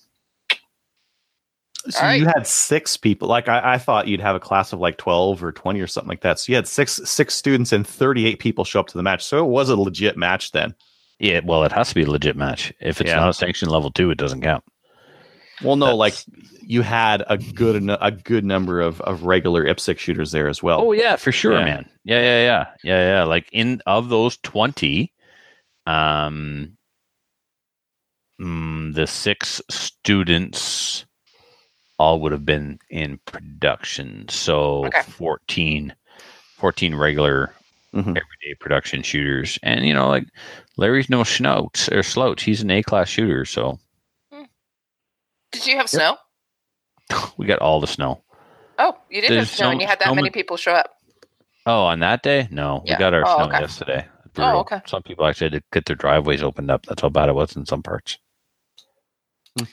So 1.90 2.00
All 2.00 2.06
right. 2.06 2.20
you 2.20 2.26
had 2.26 2.46
six 2.46 2.98
people. 2.98 3.28
Like 3.28 3.48
I, 3.48 3.74
I 3.74 3.78
thought 3.78 4.08
you'd 4.08 4.22
have 4.22 4.36
a 4.36 4.40
class 4.40 4.74
of 4.74 4.80
like 4.80 4.98
twelve 4.98 5.44
or 5.44 5.52
twenty 5.52 5.80
or 5.80 5.88
something 5.88 6.10
like 6.10 6.22
that. 6.22 6.38
So 6.38 6.52
you 6.52 6.56
had 6.56 6.68
six 6.68 7.00
six 7.06 7.34
students 7.34 7.72
and 7.72 7.88
thirty 7.88 8.26
eight 8.26 8.40
people 8.40 8.66
show 8.66 8.80
up 8.82 8.88
to 8.88 8.98
the 8.98 9.04
match. 9.04 9.24
So 9.24 9.44
it 9.44 9.50
was 9.50 9.70
a 9.70 9.76
legit 9.78 10.18
match 10.18 10.52
then. 10.52 10.76
Yeah, 11.20 11.40
well, 11.44 11.64
it 11.64 11.72
has 11.72 11.90
to 11.90 11.96
be 11.96 12.04
a 12.04 12.10
legit 12.10 12.36
match. 12.36 12.74
If 12.82 13.00
it's 13.02 13.10
Yeah. 13.10 13.16
not 13.16 13.30
a 13.30 13.34
sanction 13.34 13.70
level 13.70 13.90
two, 13.90 14.12
it 14.12 14.18
doesn't 14.18 14.42
count. 14.42 14.64
Well, 15.64 15.76
no, 15.76 15.96
like 15.96 16.14
you 16.62 16.82
had 16.84 17.24
a 17.28 17.38
good 17.38 17.78
eno- 17.78 17.98
a 18.00 18.12
good 18.12 18.46
number 18.46 18.80
of, 18.82 19.02
of 19.02 19.24
regular 19.24 19.66
IPSC 19.66 19.98
shooters 19.98 20.32
there 20.32 20.48
as 20.48 20.62
well. 20.62 20.82
Oh 20.82 20.92
yeah, 20.92 21.16
for 21.16 21.32
sure, 21.32 21.54
Yeah. 21.58 21.66
man. 21.66 21.90
Yeah, 22.04 22.22
yeah, 22.22 22.42
yeah, 22.44 22.66
yeah, 22.84 23.08
yeah. 23.18 23.24
Like 23.24 23.50
in 23.52 23.82
of 23.88 24.10
those 24.10 24.38
twenty, 24.38 25.14
um, 25.88 26.78
mm, 28.40 28.94
the 28.94 29.08
six 29.08 29.62
students 29.70 31.06
all 32.00 32.20
would 32.22 32.32
have 32.32 32.46
been 32.46 32.78
in 32.92 33.20
production. 33.26 34.28
So 34.30 34.86
Okay. 34.86 35.02
14, 35.02 35.96
14 36.58 36.94
regular 36.96 37.52
Mhm. 37.96 38.10
everyday 38.10 38.54
production 38.60 39.02
shooters, 39.02 39.58
and 39.64 39.86
you 39.88 39.94
know, 39.94 40.08
like 40.08 40.26
Larry's 40.78 41.10
no 41.10 41.22
schnouts 41.24 41.92
or 41.92 42.04
slouch. 42.04 42.44
He's 42.44 42.62
an 42.62 42.70
A 42.70 42.84
class 42.84 43.10
shooter, 43.10 43.46
so 43.46 43.80
Did 45.52 45.66
you 45.66 45.78
have 45.78 45.90
snow? 45.90 46.18
we 47.38 47.46
got 47.46 47.60
all 47.60 47.80
the 47.80 47.88
snow. 47.88 48.24
Oh, 48.80 48.98
you 49.10 49.22
did 49.22 49.32
have 49.32 49.38
There's 49.40 49.52
snow, 49.52 49.70
and 49.72 49.82
you 49.82 49.88
had 49.88 50.00
that 50.00 50.08
so 50.10 50.16
many 50.16 50.30
people 50.30 50.58
show 50.58 50.74
up. 50.74 50.92
Oh, 51.66 51.84
on 51.86 52.00
that 52.00 52.22
day? 52.24 52.48
No, 52.52 52.82
Yeah. 52.86 52.96
we 52.96 53.00
got 53.00 53.14
our 53.14 53.24
Oh, 53.26 53.36
snow 53.38 53.46
okay. 53.48 53.60
yesterday. 53.62 54.08
Oh, 54.38 54.60
okay. 54.60 54.82
Some 54.86 55.02
people 55.02 55.26
actually 55.26 55.46
had 55.52 55.54
to 55.62 55.64
get 55.74 55.86
their 55.86 55.96
driveways 55.96 56.44
opened 56.44 56.70
up. 56.70 56.86
That's 56.86 57.02
how 57.02 57.10
bad 57.10 57.28
it 57.30 57.34
was 57.34 57.56
in 57.56 57.66
some 57.66 57.82
parts. 57.82 58.20
Hmm. 59.58 59.66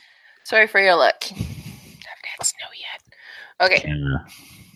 Sorry 0.45 0.67
for 0.67 0.81
your 0.81 0.95
luck. 0.97 1.17
I 1.31 1.35
haven't 1.35 2.27
had 2.39 2.45
snow 2.47 2.67
yet. 2.81 3.71
Okay. 3.71 3.87
Yeah, 3.89 4.19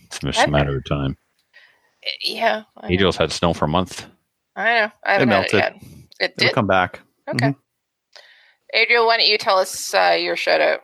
it's 0.05 0.19
just 0.19 0.39
I- 0.41 0.45
a 0.45 0.49
matter 0.51 0.77
of 0.77 0.85
time. 0.85 1.17
Eh, 2.05 2.09
yeah. 2.23 2.63
I 2.77 2.89
know. 2.89 2.93
Angel's 2.93 3.17
had 3.17 3.33
snow 3.33 3.55
for 3.55 3.65
a 3.65 3.69
month. 3.69 4.07
I 4.55 4.65
know. 4.81 4.91
I 5.05 5.13
haven't 5.15 5.29
had 5.31 5.47
it 5.47 5.53
melted. 5.55 5.55
yet. 5.55 5.73
It 6.21 6.35
It'll 6.37 6.47
did. 6.49 6.53
come 6.55 6.67
back. 6.67 7.01
Okay. 7.29 7.47
Mm-hmm. 7.47 7.61
Adriel, 8.75 9.07
why 9.07 9.17
don't 9.17 9.29
you 9.29 9.39
tell 9.39 9.59
us 9.59 9.95
uh, 9.95 10.17
your 10.19 10.37
shout 10.37 10.61
out? 10.61 10.81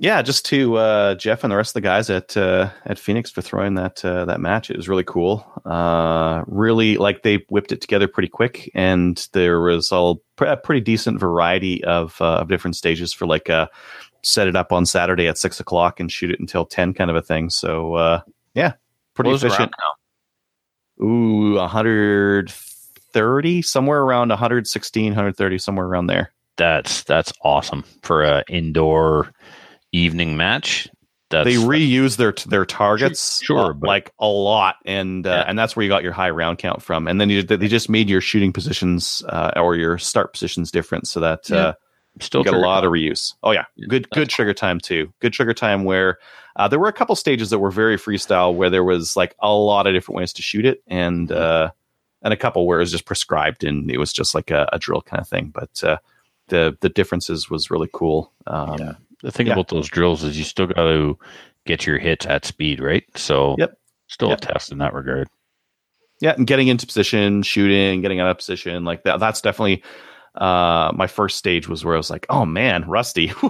Yeah, 0.00 0.22
just 0.22 0.44
to 0.46 0.76
uh, 0.76 1.16
Jeff 1.16 1.42
and 1.42 1.50
the 1.50 1.56
rest 1.56 1.70
of 1.70 1.74
the 1.74 1.80
guys 1.80 2.08
at 2.08 2.36
uh, 2.36 2.70
at 2.84 3.00
Phoenix 3.00 3.32
for 3.32 3.42
throwing 3.42 3.74
that 3.74 4.04
uh, 4.04 4.26
that 4.26 4.40
match. 4.40 4.70
It 4.70 4.76
was 4.76 4.88
really 4.88 5.02
cool. 5.02 5.44
Uh, 5.64 6.44
really, 6.46 6.98
like 6.98 7.24
they 7.24 7.44
whipped 7.50 7.72
it 7.72 7.80
together 7.80 8.06
pretty 8.06 8.28
quick, 8.28 8.70
and 8.74 9.26
there 9.32 9.60
was 9.60 9.90
all 9.90 10.22
pr- 10.36 10.44
a 10.44 10.56
pretty 10.56 10.82
decent 10.82 11.18
variety 11.18 11.82
of 11.82 12.16
uh, 12.20 12.36
of 12.36 12.46
different 12.48 12.76
stages 12.76 13.12
for 13.12 13.26
like 13.26 13.50
uh, 13.50 13.66
set 14.22 14.46
it 14.46 14.54
up 14.54 14.72
on 14.72 14.86
Saturday 14.86 15.26
at 15.26 15.36
six 15.36 15.58
o'clock 15.58 15.98
and 15.98 16.12
shoot 16.12 16.30
it 16.30 16.38
until 16.38 16.64
ten, 16.64 16.94
kind 16.94 17.10
of 17.10 17.16
a 17.16 17.22
thing. 17.22 17.50
So 17.50 17.94
uh, 17.94 18.20
yeah, 18.54 18.74
pretty 19.14 19.30
What 19.30 19.42
efficient. 19.42 19.72
round 19.80 19.94
Ooh, 21.00 21.54
130, 21.54 23.62
somewhere 23.62 24.00
around 24.00 24.30
116, 24.30 25.04
130, 25.12 25.58
somewhere 25.58 25.86
around 25.86 26.08
there. 26.08 26.32
That's 26.58 27.02
that's 27.04 27.32
awesome 27.42 27.84
for 28.02 28.24
a 28.24 28.44
indoor 28.48 29.32
evening 29.92 30.36
match. 30.36 30.88
That's 31.30 31.44
they 31.46 31.54
reuse 31.56 32.16
their 32.16 32.32
their 32.46 32.64
targets 32.64 33.42
Sure, 33.42 33.74
but- 33.74 33.86
like 33.86 34.12
a 34.18 34.26
lot 34.26 34.76
and 34.86 35.26
uh, 35.26 35.30
Yeah. 35.30 35.44
and 35.46 35.58
that's 35.58 35.76
where 35.76 35.82
you 35.84 35.88
got 35.90 36.02
your 36.02 36.12
high 36.12 36.30
round 36.30 36.58
count 36.58 36.82
from 36.82 37.06
and 37.06 37.20
then 37.20 37.28
you, 37.28 37.42
they 37.42 37.68
just 37.68 37.90
made 37.90 38.08
your 38.08 38.22
shooting 38.22 38.50
positions 38.52 39.22
uh, 39.28 39.50
or 39.56 39.76
your 39.76 39.98
start 39.98 40.32
positions 40.32 40.70
different 40.70 41.06
so 41.06 41.20
that 41.20 41.40
Yeah. 41.50 41.56
uh, 41.58 41.72
still 42.20 42.40
you 42.40 42.44
got 42.46 42.54
a 42.54 42.58
lot 42.58 42.82
of 42.84 42.92
reuse 42.92 43.34
oh 43.42 43.50
yeah 43.50 43.64
Yeah, 43.76 43.88
good 43.90 44.08
good 44.08 44.22
that's 44.24 44.34
trigger 44.34 44.54
time 44.54 44.80
too 44.80 45.12
good 45.20 45.34
trigger 45.34 45.52
time 45.52 45.84
where 45.84 46.16
uh, 46.56 46.66
there 46.66 46.78
were 46.78 46.88
a 46.88 46.94
couple 46.94 47.14
stages 47.14 47.50
that 47.50 47.58
were 47.58 47.70
very 47.70 47.98
freestyle 47.98 48.54
where 48.54 48.70
there 48.70 48.82
was 48.82 49.14
like 49.14 49.34
a 49.40 49.52
lot 49.52 49.86
of 49.86 49.92
different 49.92 50.16
ways 50.16 50.32
to 50.32 50.42
shoot 50.42 50.64
it 50.64 50.82
and 50.86 51.28
Mm-hmm. 51.28 51.66
uh, 51.66 51.68
and 52.22 52.32
a 52.32 52.38
couple 52.38 52.66
where 52.66 52.78
it 52.78 52.82
was 52.82 52.90
just 52.90 53.04
prescribed 53.04 53.62
and 53.64 53.90
it 53.90 53.98
was 53.98 54.12
just 54.14 54.34
like 54.34 54.50
a, 54.50 54.66
a 54.72 54.78
drill 54.78 55.02
kind 55.02 55.20
of 55.20 55.28
thing 55.28 55.52
but 55.54 55.84
uh, 55.84 55.98
the 56.48 56.76
the 56.80 56.88
differences 56.88 57.48
was 57.50 57.70
really 57.70 57.88
cool 57.92 58.32
um, 58.46 58.76
Yeah. 58.78 58.92
The 59.22 59.32
thing 59.32 59.46
Yeah. 59.48 59.54
about 59.54 59.68
those 59.68 59.88
drills 59.88 60.22
is 60.24 60.38
you 60.38 60.44
still 60.44 60.66
got 60.66 60.74
to 60.84 61.18
get 61.66 61.84
your 61.86 61.98
hits 61.98 62.24
at 62.26 62.44
speed, 62.44 62.78
right? 62.80 63.04
So 63.16 63.56
Yep. 63.58 63.76
still 64.08 64.28
Yep. 64.30 64.38
a 64.38 64.40
test 64.40 64.72
in 64.72 64.78
that 64.78 64.94
regard. 64.94 65.28
yeah 66.20 66.32
and 66.36 66.46
getting 66.46 66.68
into 66.68 66.86
position 66.86 67.42
shooting 67.42 68.00
getting 68.02 68.18
out 68.20 68.28
of 68.30 68.36
position 68.38 68.84
like 68.84 69.04
that 69.04 69.20
that's 69.20 69.40
definitely 69.40 69.82
uh 70.34 70.90
my 70.94 71.06
first 71.06 71.36
stage 71.36 71.68
was 71.68 71.84
where 71.84 71.94
i 71.94 71.96
was 71.96 72.10
like 72.10 72.26
oh 72.28 72.44
man 72.44 72.84
rusty 72.88 73.30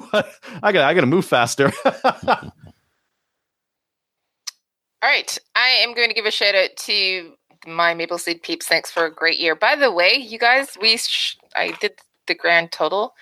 i 0.62 0.70
got 0.72 0.84
i 0.84 0.92
gotta 0.94 1.06
move 1.06 1.24
faster 1.24 1.70
All 5.02 5.08
right. 5.08 5.38
I 5.54 5.68
am 5.68 5.94
going 5.94 6.08
to 6.08 6.14
give 6.14 6.26
a 6.26 6.30
shout 6.30 6.54
out 6.54 6.70
to 6.86 7.32
my 7.66 7.94
Maple 7.94 8.18
Seed 8.18 8.42
peeps. 8.42 8.66
Thanks 8.66 8.90
for 8.90 9.04
a 9.06 9.14
great 9.14 9.38
year. 9.38 9.54
By 9.54 9.76
the 9.76 9.92
way, 9.92 10.14
you 10.14 10.38
guys, 10.38 10.76
we 10.80 10.96
sh- 10.96 11.36
I 11.54 11.72
did 11.80 11.92
the 12.28 12.34
grand 12.34 12.70
total 12.72 13.14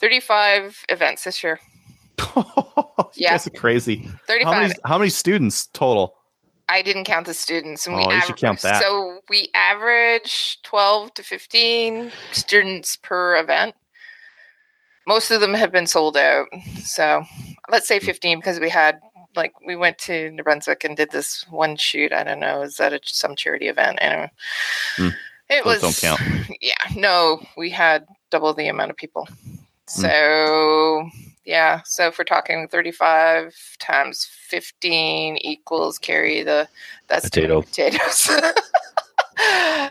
35 0.00 0.84
events 0.88 1.24
this 1.24 1.42
year. 1.42 1.60
Yeah. 3.16 3.34
are 3.34 3.50
crazy 3.50 4.08
35. 4.28 4.44
how 4.44 4.60
many 4.60 4.74
how 4.84 4.98
many 4.98 5.10
students 5.10 5.66
total 5.66 6.16
I 6.70 6.82
didn't 6.82 7.04
count 7.04 7.26
the 7.26 7.34
students. 7.34 7.86
And 7.86 7.96
Oh, 7.96 8.10
you 8.10 8.20
should 8.22 8.36
count 8.36 8.60
that. 8.62 8.80
So 8.80 9.18
we 9.28 9.48
average 9.54 10.58
12 10.62 11.12
to 11.14 11.22
15 11.24 12.12
students 12.30 12.94
per 12.94 13.36
event. 13.38 13.74
Most 15.06 15.32
of 15.32 15.40
them 15.40 15.52
have 15.52 15.72
been 15.72 15.88
sold 15.88 16.16
out. 16.16 16.46
So 16.84 17.24
let's 17.70 17.88
say 17.88 17.98
15 17.98 18.38
because 18.38 18.60
we 18.60 18.70
had, 18.70 19.00
like, 19.34 19.52
we 19.66 19.74
went 19.74 19.98
to 19.98 20.30
New 20.30 20.44
Brunswick 20.44 20.84
and 20.84 20.96
did 20.96 21.10
this 21.10 21.44
one 21.50 21.74
shoot. 21.74 22.12
I 22.12 22.22
don't 22.22 22.38
know. 22.38 22.62
Is 22.62 22.76
that 22.76 22.92
a, 22.92 23.00
some 23.02 23.34
charity 23.34 23.66
event? 23.66 23.98
Anyway. 24.00 24.30
Hmm. 24.96 25.08
It 25.48 25.64
Those 25.64 25.82
was, 25.82 26.00
don't 26.00 26.18
count. 26.18 26.56
yeah, 26.60 26.74
no, 26.94 27.44
we 27.56 27.68
had 27.70 28.06
double 28.30 28.54
the 28.54 28.68
amount 28.68 28.90
of 28.90 28.96
people. 28.96 29.26
Hmm. 29.26 29.56
So, 29.86 31.08
yeah, 31.44 31.80
so 31.84 32.08
if 32.08 32.18
we're 32.18 32.24
talking 32.24 32.68
35 32.68 33.76
times 33.78 34.24
15 34.24 35.36
equals 35.38 35.98
carry 35.98 36.42
the 36.42 36.68
that's 37.08 37.24
Potato. 37.28 37.62
potatoes. 37.62 38.30
yeah. 39.38 39.90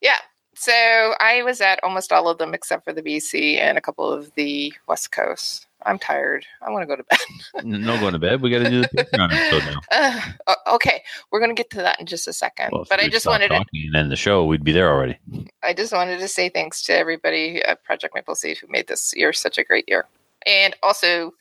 yeah. 0.00 0.16
So 0.54 0.72
I 1.18 1.42
was 1.42 1.60
at 1.60 1.82
almost 1.82 2.12
all 2.12 2.28
of 2.28 2.38
them 2.38 2.54
except 2.54 2.84
for 2.84 2.92
the 2.92 3.02
BC 3.02 3.58
and 3.58 3.76
a 3.76 3.80
couple 3.80 4.10
of 4.10 4.32
the 4.34 4.72
West 4.86 5.10
Coast. 5.10 5.66
I'm 5.84 5.98
tired. 5.98 6.46
I 6.60 6.70
want 6.70 6.82
to 6.82 6.86
go 6.86 6.96
to 6.96 7.04
bed. 7.04 7.64
No 7.64 7.98
going 7.98 8.12
to 8.12 8.18
bed. 8.18 8.40
We 8.40 8.50
got 8.50 8.60
to 8.60 8.70
do 8.70 8.82
the 8.82 8.88
Patreon 8.88 9.32
episode 9.32 9.72
now. 9.72 9.80
Uh, 10.46 10.54
okay, 10.74 11.02
we're 11.30 11.40
gonna 11.40 11.54
get 11.54 11.70
to 11.70 11.76
that 11.78 12.00
in 12.00 12.06
just 12.06 12.26
a 12.26 12.32
second. 12.32 12.70
Well, 12.72 12.84
but 12.88 12.98
I 12.98 13.08
just 13.08 13.26
wanted 13.26 13.48
to 13.48 13.64
and 13.72 13.96
end 13.96 14.10
the 14.10 14.16
show. 14.16 14.44
We'd 14.44 14.64
be 14.64 14.72
there 14.72 14.90
already. 14.90 15.18
I 15.62 15.72
just 15.72 15.92
wanted 15.92 16.18
to 16.18 16.28
say 16.28 16.48
thanks 16.48 16.82
to 16.84 16.94
everybody 16.94 17.62
at 17.62 17.84
Project 17.84 18.14
Maple 18.14 18.34
Seed 18.34 18.58
who 18.58 18.66
made 18.68 18.88
this 18.88 19.12
year 19.16 19.32
such 19.32 19.58
a 19.58 19.64
great 19.64 19.84
year. 19.88 20.06
And 20.46 20.74
also 20.82 21.32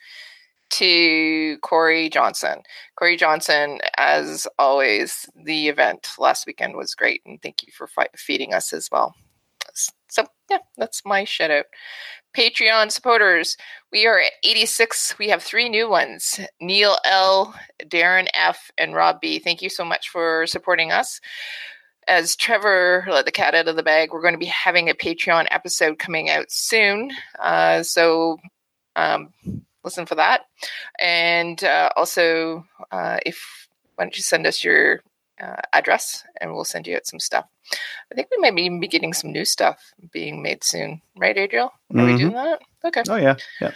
to 0.72 1.58
Corey 1.62 2.10
Johnson. 2.10 2.64
Corey 2.96 3.18
Johnson, 3.18 3.80
as 3.98 4.48
always, 4.58 5.30
the 5.36 5.68
event 5.68 6.08
last 6.18 6.48
weekend 6.48 6.76
was 6.76 6.96
great. 6.96 7.22
And 7.26 7.42
thank 7.42 7.64
you 7.64 7.72
for 7.74 7.88
fi- 7.88 8.08
feeding 8.16 8.54
us 8.54 8.74
as 8.74 8.90
well. 8.92 9.14
So, 10.08 10.26
yeah, 10.50 10.60
that's 10.78 11.06
my 11.06 11.24
shout 11.24 11.52
out. 11.52 11.66
Patreon 12.36 12.92
supporters, 12.92 13.58
we 13.92 14.06
are 14.08 14.20
at 14.20 14.32
86. 14.44 15.16
We 15.20 15.30
have 15.30 15.44
three 15.44 15.70
new 15.70 15.90
ones 15.90 16.40
Neil 16.60 16.98
L., 17.06 17.54
Darren 17.84 18.28
F., 18.34 18.72
and 18.78 18.96
Rob 18.96 19.20
B. 19.22 19.40
Thank 19.40 19.62
you 19.62 19.70
so 19.70 19.84
much 19.84 20.10
for 20.10 20.48
supporting 20.48 20.92
us 20.92 21.20
as 22.08 22.36
Trevor 22.36 23.06
let 23.10 23.26
the 23.26 23.32
cat 23.32 23.56
out 23.56 23.68
of 23.68 23.76
the 23.76 23.84
bag, 23.84 24.12
we're 24.12 24.22
going 24.22 24.34
to 24.34 24.40
be 24.40 24.46
having 24.46 24.90
a 24.90 24.94
Patreon 24.94 25.48
episode 25.52 26.00
coming 26.00 26.30
out 26.30 26.52
soon. 26.52 27.12
Uh, 27.40 27.84
so 27.84 28.38
um, 28.96 29.32
listen 29.84 30.06
for 30.06 30.16
that. 30.16 30.42
And 31.00 31.64
uh, 31.64 31.90
also, 31.96 32.66
uh, 32.92 33.20
if 33.26 33.68
why 33.96 34.06
don't 34.06 34.18
you 34.18 34.24
send 34.24 34.48
us 34.48 34.64
your 34.64 35.02
uh, 35.42 35.56
address, 35.74 36.24
and 36.40 36.54
we'll 36.54 36.64
send 36.66 36.88
you 36.88 36.96
out 36.96 37.06
some 37.08 37.20
stuff. 37.20 37.46
I 38.12 38.16
think 38.16 38.28
we 38.32 38.38
might 38.38 38.58
even 38.60 38.80
be 38.80 38.88
getting 38.88 39.14
some 39.14 39.32
new 39.32 39.46
stuff 39.46 39.94
being 40.12 40.42
made 40.42 40.64
soon, 40.64 41.02
right, 41.18 41.38
Adriel? 41.38 41.74
Are 41.96 42.06
we 42.06 42.14
Mhm. 42.14 42.18
doing 42.18 42.34
that? 42.34 42.62
Okay. 42.86 43.04
Oh 43.10 43.16
yeah, 43.16 43.36
yeah. 43.60 43.72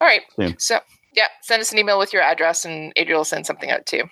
All 0.00 0.08
right. 0.08 0.22
Soon. 0.36 0.58
So, 0.58 0.80
yeah, 1.12 1.28
send 1.42 1.60
us 1.60 1.72
an 1.72 1.78
email 1.78 1.98
with 1.98 2.12
your 2.12 2.22
address, 2.22 2.64
and 2.64 2.92
Adriel 2.96 3.20
will 3.20 3.24
send 3.24 3.46
something 3.46 3.70
out 3.70 3.86
too. 3.86 4.02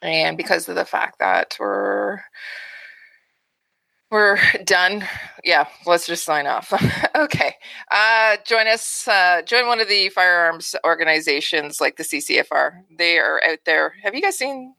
And 0.00 0.36
because 0.36 0.68
of 0.68 0.74
the 0.74 0.84
fact 0.84 1.18
that 1.20 1.56
we're 1.60 2.20
we're 4.10 4.38
done, 4.64 5.06
yeah, 5.42 5.66
let's 5.86 6.06
just 6.06 6.24
sign 6.24 6.46
off. 6.46 6.70
okay. 7.16 7.54
Uh, 7.90 8.36
join 8.44 8.66
us. 8.66 9.08
Uh, 9.08 9.40
join 9.42 9.66
one 9.66 9.80
of 9.80 9.88
the 9.88 10.10
firearms 10.10 10.74
organizations 10.84 11.80
like 11.80 11.96
the 11.96 12.02
CCFR. 12.04 12.82
They 12.98 13.18
are 13.18 13.40
out 13.48 13.60
there. 13.64 13.94
Have 14.02 14.14
you 14.14 14.20
guys 14.20 14.36
seen 14.36 14.74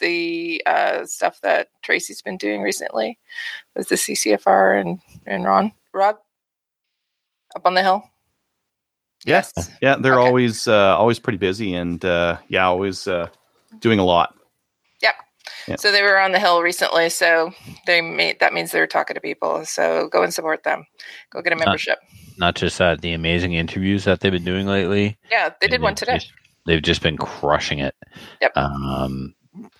the 0.00 0.62
uh, 0.66 1.04
stuff 1.06 1.40
that 1.42 1.68
Tracy's 1.82 2.22
been 2.22 2.36
doing 2.36 2.62
recently 2.62 3.18
with 3.76 3.88
the 3.88 3.96
CCFR 3.96 4.80
and 4.80 5.00
and 5.26 5.44
Ron 5.44 5.72
Rob 5.92 6.16
up 7.56 7.66
on 7.66 7.74
the 7.74 7.82
hill? 7.82 8.02
Yeah, 9.24 9.44
yeah. 9.80 9.96
They're 9.98 10.18
Okay. 10.20 10.26
always 10.26 10.68
uh, 10.68 10.96
always 10.98 11.18
pretty 11.18 11.38
busy, 11.38 11.74
and 11.74 12.04
uh, 12.04 12.38
yeah, 12.48 12.66
always 12.66 13.06
uh, 13.08 13.28
doing 13.80 13.98
a 13.98 14.04
lot. 14.04 14.34
Yeah. 15.66 15.76
So 15.76 15.90
they 15.92 16.02
were 16.02 16.18
on 16.18 16.32
the 16.32 16.38
hill 16.38 16.60
recently, 16.60 17.08
so 17.08 17.50
they 17.86 18.02
made 18.02 18.38
that 18.40 18.52
means 18.52 18.70
they're 18.70 18.86
talking 18.86 19.14
to 19.14 19.20
people. 19.20 19.64
So 19.64 20.08
go 20.12 20.22
and 20.22 20.32
support 20.32 20.62
them. 20.62 20.84
Go 21.30 21.40
get 21.40 21.54
a 21.54 21.56
membership. 21.56 21.98
Not 22.36 22.54
just 22.54 22.76
that, 22.78 23.00
the 23.00 23.12
amazing 23.14 23.54
interviews 23.54 24.04
that 24.04 24.20
they've 24.20 24.32
been 24.32 24.44
doing 24.44 24.66
lately. 24.66 25.16
yeah, 25.30 25.50
they 25.62 25.68
did 25.68 25.80
one 25.80 25.94
today. 25.94 26.14
just- 26.18 26.32
they've 26.66 26.82
just 26.82 27.00
been 27.02 27.16
crushing 27.16 27.78
it. 27.78 27.94
Yep. 28.42 28.56
Um, 28.56 29.34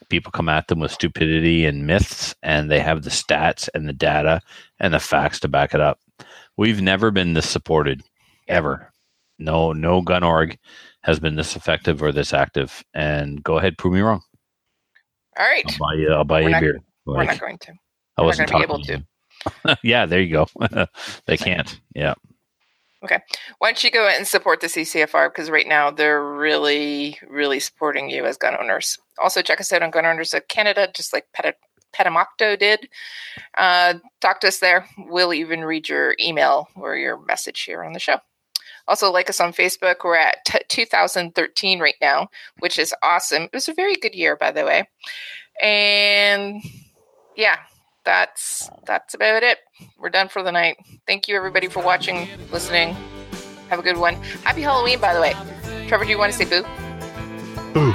people 0.09 0.30
come 0.32 0.48
at 0.48 0.68
them 0.68 0.80
with 0.80 0.92
stupidity 0.92 1.64
and 1.66 1.86
myths, 1.86 2.34
and 2.42 2.70
they 2.70 2.80
have 2.80 3.02
the 3.02 3.10
stats 3.10 3.68
and 3.74 3.88
the 3.88 3.92
data 3.92 4.40
and 4.80 4.94
the 4.94 5.01
facts 5.01 5.40
to 5.40 5.48
back 5.48 5.74
it 5.74 5.80
up. 5.80 5.98
We've 6.56 6.80
never 6.80 7.10
been 7.10 7.34
this 7.34 7.48
supported, 7.48 8.02
ever. 8.48 8.92
No, 9.38 9.72
no 9.72 10.01
gun 10.01 10.22
org 10.22 10.56
has 11.02 11.18
been 11.18 11.34
this 11.36 11.56
effective 11.56 12.02
or 12.02 12.12
this 12.12 12.32
active. 12.32 12.84
And 12.94 13.42
go 13.42 13.59
ahead, 13.59 13.76
prove 13.78 13.94
me 13.94 14.01
wrong. 14.01 14.22
All 15.38 15.46
right, 15.46 15.64
I'll 15.68 15.78
buy 15.78 15.94
you. 15.94 16.12
I'll 16.12 16.24
buy 16.24 16.42
We're 16.42 16.48
you 16.48 16.48
a 16.48 16.51
not- 16.52 16.60
beer. 16.60 16.80
we're 17.06 17.24
not 17.24 17.40
going 17.40 17.59
to. 17.59 17.72
I 18.16 18.22
we're 18.22 18.26
wasn't 18.26 18.48
talking 18.48 18.62
able 18.64 18.82
to. 18.84 19.05
yeah, 19.82 20.06
there 20.06 20.20
you 20.20 20.32
go. 20.32 20.46
they 21.26 21.36
can't. 21.36 21.80
Yeah. 21.94 22.14
Okay. 23.02 23.18
Why 23.59 23.68
don't 23.70 23.82
you 23.84 23.90
go 23.90 24.09
and 24.09 24.26
support 24.26 24.60
the 24.60 24.68
CCFR 24.68 25.28
because 25.30 25.51
right 25.51 25.66
now 25.66 25.90
they're 25.90 26.24
really, 26.24 27.18
really 27.28 27.60
supporting 27.60 28.09
you 28.09 28.24
as 28.24 28.38
gun 28.38 28.56
owners. 28.59 28.98
Also, 29.18 29.42
check 29.42 29.60
us 29.60 29.72
out 29.72 29.82
on 29.82 29.90
Gun 29.90 30.06
Owners 30.06 30.34
of 30.34 30.48
Canada, 30.48 30.88
just 30.94 31.12
like 31.12 31.26
Peta- 31.32 31.54
Petamocto 31.94 32.58
did. 32.58 32.88
Uh, 33.56 33.94
talk 34.20 34.40
to 34.40 34.48
us 34.48 34.58
there. 34.58 34.86
We'll 34.98 35.32
even 35.32 35.64
read 35.64 35.88
your 35.88 36.16
email 36.20 36.68
or 36.74 36.96
your 36.96 37.20
message 37.24 37.60
here 37.62 37.84
on 37.84 37.92
the 37.92 38.00
show. 38.00 38.18
Also, 38.86 39.10
like 39.10 39.30
us 39.30 39.40
on 39.40 39.52
Facebook. 39.52 39.96
We're 40.04 40.16
at 40.16 40.44
t- 40.44 40.58
2013 40.68 41.80
right 41.80 41.94
now, 42.00 42.28
which 42.58 42.78
is 42.78 42.94
awesome. 43.02 43.44
It 43.44 43.54
was 43.54 43.68
a 43.68 43.74
very 43.74 43.94
good 43.96 44.14
year, 44.14 44.36
by 44.36 44.50
the 44.50 44.64
way. 44.64 44.88
And 45.62 46.62
yeah, 47.36 47.58
that's 48.04 48.68
that's 48.86 49.14
about 49.14 49.42
it. 49.42 49.58
We're 49.98 50.10
done 50.10 50.28
for 50.28 50.42
the 50.42 50.52
night. 50.52 50.76
Thank 51.06 51.28
you, 51.28 51.36
everybody, 51.36 51.68
for 51.68 51.82
watching, 51.82 52.28
listening. 52.52 52.96
Have 53.70 53.78
a 53.78 53.82
good 53.82 53.96
one. 53.96 54.14
Happy 54.44 54.60
Halloween, 54.60 55.00
by 55.00 55.14
the 55.14 55.20
way. 55.20 55.34
Trevor, 55.88 56.04
do 56.04 56.10
you 56.10 56.18
want 56.18 56.32
to 56.32 56.38
say 56.38 56.44
boo? 56.44 57.94